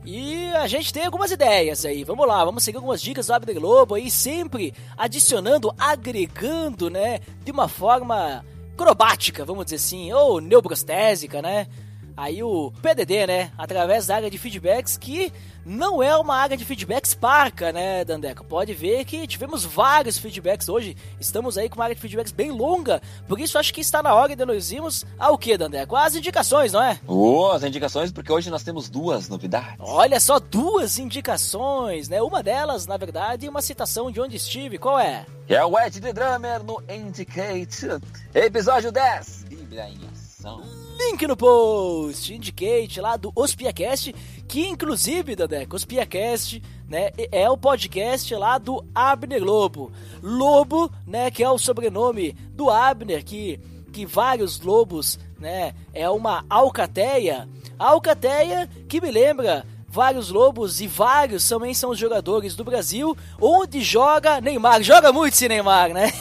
e 0.04 0.50
a 0.52 0.66
gente 0.66 0.92
tem 0.92 1.06
algumas 1.06 1.30
ideias 1.30 1.84
aí. 1.84 2.04
Vamos 2.04 2.26
lá, 2.26 2.44
vamos 2.44 2.62
seguir 2.62 2.76
algumas 2.76 3.00
dicas 3.00 3.26
do 3.26 3.32
Abner 3.32 3.58
Globo 3.58 3.94
aí, 3.94 4.10
sempre 4.10 4.74
adicionando, 4.96 5.74
agregando, 5.78 6.90
né? 6.90 7.20
De 7.44 7.50
uma 7.50 7.68
forma 7.68 8.44
acrobática, 8.74 9.44
vamos 9.44 9.64
dizer 9.64 9.76
assim, 9.76 10.12
ou 10.12 10.40
neubrostésica, 10.40 11.40
né? 11.40 11.66
Aí 12.16 12.42
o 12.42 12.72
PDD, 12.80 13.26
né? 13.26 13.52
Através 13.58 14.06
da 14.06 14.16
área 14.16 14.30
de 14.30 14.38
feedbacks, 14.38 14.96
que 14.96 15.32
não 15.64 16.02
é 16.02 16.16
uma 16.16 16.36
área 16.36 16.56
de 16.56 16.64
feedbacks 16.64 17.14
parca, 17.14 17.72
né, 17.72 18.04
Dandeco? 18.04 18.44
Pode 18.44 18.72
ver 18.74 19.04
que 19.04 19.26
tivemos 19.26 19.64
vários 19.64 20.18
feedbacks 20.18 20.68
hoje. 20.68 20.96
Estamos 21.18 21.58
aí 21.58 21.68
com 21.68 21.76
uma 21.76 21.84
área 21.84 21.94
de 21.94 22.00
feedbacks 22.00 22.32
bem 22.32 22.52
longa. 22.52 23.00
Por 23.26 23.40
isso 23.40 23.58
acho 23.58 23.72
que 23.72 23.80
está 23.80 24.02
na 24.02 24.14
hora 24.14 24.36
de 24.36 24.44
nós 24.44 24.70
irmos 24.70 25.04
ao 25.18 25.36
que, 25.38 25.56
Dandeco? 25.56 25.96
As 25.96 26.14
indicações, 26.14 26.72
não 26.72 26.82
é? 26.82 27.00
Oh, 27.06 27.46
as 27.46 27.64
indicações, 27.64 28.12
porque 28.12 28.32
hoje 28.32 28.50
nós 28.50 28.62
temos 28.62 28.88
duas 28.88 29.28
novidades. 29.28 29.76
Olha 29.80 30.20
só, 30.20 30.38
duas 30.38 30.98
indicações, 30.98 32.08
né? 32.08 32.22
Uma 32.22 32.42
delas, 32.42 32.86
na 32.86 32.96
verdade, 32.96 33.48
uma 33.48 33.62
citação 33.62 34.10
de 34.10 34.20
onde 34.20 34.36
estive. 34.36 34.78
Qual 34.78 35.00
é? 35.00 35.26
É 35.48 35.64
o 35.64 35.78
Ed 35.78 36.00
The 36.00 36.12
Drummer 36.12 36.62
no 36.62 36.82
Indicate, 36.88 37.86
episódio 38.34 38.92
10, 38.92 39.44
Bíblia 39.48 39.88
em 39.88 39.98
Ação. 40.12 40.83
Link 40.98 41.26
no 41.26 41.36
post, 41.36 42.32
Indicate 42.32 43.00
lá 43.00 43.16
do 43.16 43.32
Ospiacast, 43.34 44.14
que 44.46 44.66
inclusive, 44.66 45.34
Dadeco, 45.34 45.74
Ospiacast, 45.74 46.62
né, 46.88 47.10
é 47.32 47.50
o 47.50 47.56
podcast 47.56 48.32
lá 48.34 48.58
do 48.58 48.84
Abner 48.94 49.42
Lobo. 49.42 49.90
Lobo, 50.22 50.90
né, 51.06 51.30
que 51.30 51.42
é 51.42 51.50
o 51.50 51.58
sobrenome 51.58 52.32
do 52.52 52.70
Abner, 52.70 53.24
que, 53.24 53.58
que 53.92 54.06
vários 54.06 54.60
lobos, 54.60 55.18
né, 55.38 55.74
é 55.92 56.08
uma 56.08 56.44
alcateia. 56.48 57.48
Alcateia 57.78 58.68
que 58.88 59.00
me 59.00 59.10
lembra 59.10 59.66
vários 59.88 60.30
lobos 60.30 60.80
e 60.80 60.86
vários 60.86 61.48
também 61.48 61.74
são 61.74 61.90
os 61.90 61.98
jogadores 61.98 62.54
do 62.54 62.64
Brasil, 62.64 63.16
onde 63.40 63.82
joga 63.82 64.40
Neymar. 64.40 64.82
Joga 64.82 65.12
muito 65.12 65.34
esse 65.34 65.48
Neymar, 65.48 65.92
né? 65.92 66.12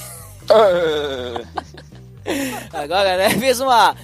Agora, 2.74 3.18
né, 3.18 3.30
fez 3.32 3.60
uma 3.60 3.95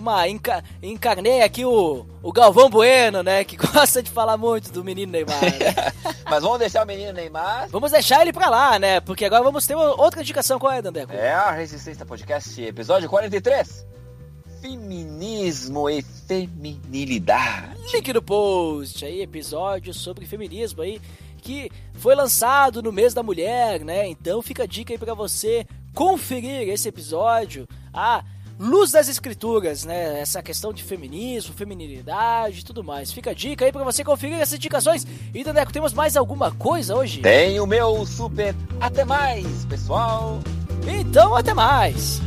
uma 0.00 0.28
enca 0.28 0.62
encarnei 0.82 1.42
aqui 1.42 1.64
o, 1.64 2.06
o 2.22 2.32
Galvão 2.32 2.68
Bueno, 2.68 3.22
né? 3.22 3.44
Que 3.44 3.56
gosta 3.58 4.02
de 4.02 4.10
falar 4.10 4.36
muito 4.36 4.72
do 4.72 4.84
menino 4.84 5.12
Neymar. 5.12 5.40
Né? 5.40 5.92
Mas 6.28 6.42
vamos 6.42 6.58
deixar 6.58 6.84
o 6.84 6.86
menino 6.86 7.12
Neymar. 7.12 7.68
vamos 7.70 7.92
deixar 7.92 8.22
ele 8.22 8.32
pra 8.32 8.48
lá, 8.48 8.78
né? 8.78 9.00
Porque 9.00 9.24
agora 9.24 9.42
vamos 9.42 9.66
ter 9.66 9.74
outra 9.74 10.20
indicação. 10.20 10.58
Qual 10.58 10.72
é, 10.72 10.82
Dandeco? 10.82 11.12
É 11.12 11.32
a 11.32 11.50
Resistência 11.52 12.04
Podcast, 12.04 12.60
episódio 12.62 13.08
43. 13.08 13.86
Feminismo 14.60 15.88
e 15.88 16.02
feminilidade. 16.02 17.76
Link 17.92 18.12
no 18.12 18.22
post 18.22 19.04
aí, 19.04 19.22
episódio 19.22 19.94
sobre 19.94 20.26
feminismo 20.26 20.82
aí, 20.82 21.00
que 21.40 21.70
foi 21.94 22.14
lançado 22.14 22.82
no 22.82 22.90
mês 22.90 23.14
da 23.14 23.22
mulher, 23.22 23.84
né? 23.84 24.08
Então 24.08 24.42
fica 24.42 24.64
a 24.64 24.66
dica 24.66 24.92
aí 24.92 24.98
pra 24.98 25.14
você 25.14 25.64
conferir 25.94 26.68
esse 26.68 26.88
episódio. 26.88 27.68
Ah, 27.92 28.24
luz 28.58 28.90
das 28.90 29.08
escrituras, 29.08 29.84
né? 29.84 30.20
Essa 30.20 30.42
questão 30.42 30.72
de 30.72 30.82
feminismo, 30.82 31.54
feminilidade 31.54 32.60
e 32.60 32.64
tudo 32.64 32.82
mais. 32.82 33.12
Fica 33.12 33.30
a 33.30 33.34
dica 33.34 33.64
aí 33.64 33.72
pra 33.72 33.84
você 33.84 34.02
conferir 34.02 34.38
essas 34.40 34.54
indicações. 34.54 35.06
E, 35.34 35.44
Daneco, 35.44 35.72
temos 35.72 35.92
mais 35.92 36.16
alguma 36.16 36.50
coisa 36.50 36.96
hoje? 36.96 37.20
Tem 37.20 37.60
o 37.60 37.66
meu 37.66 38.04
super 38.06 38.54
até 38.80 39.04
mais, 39.04 39.64
pessoal. 39.66 40.40
Então 40.86 41.34
até 41.34 41.52
mais! 41.52 42.20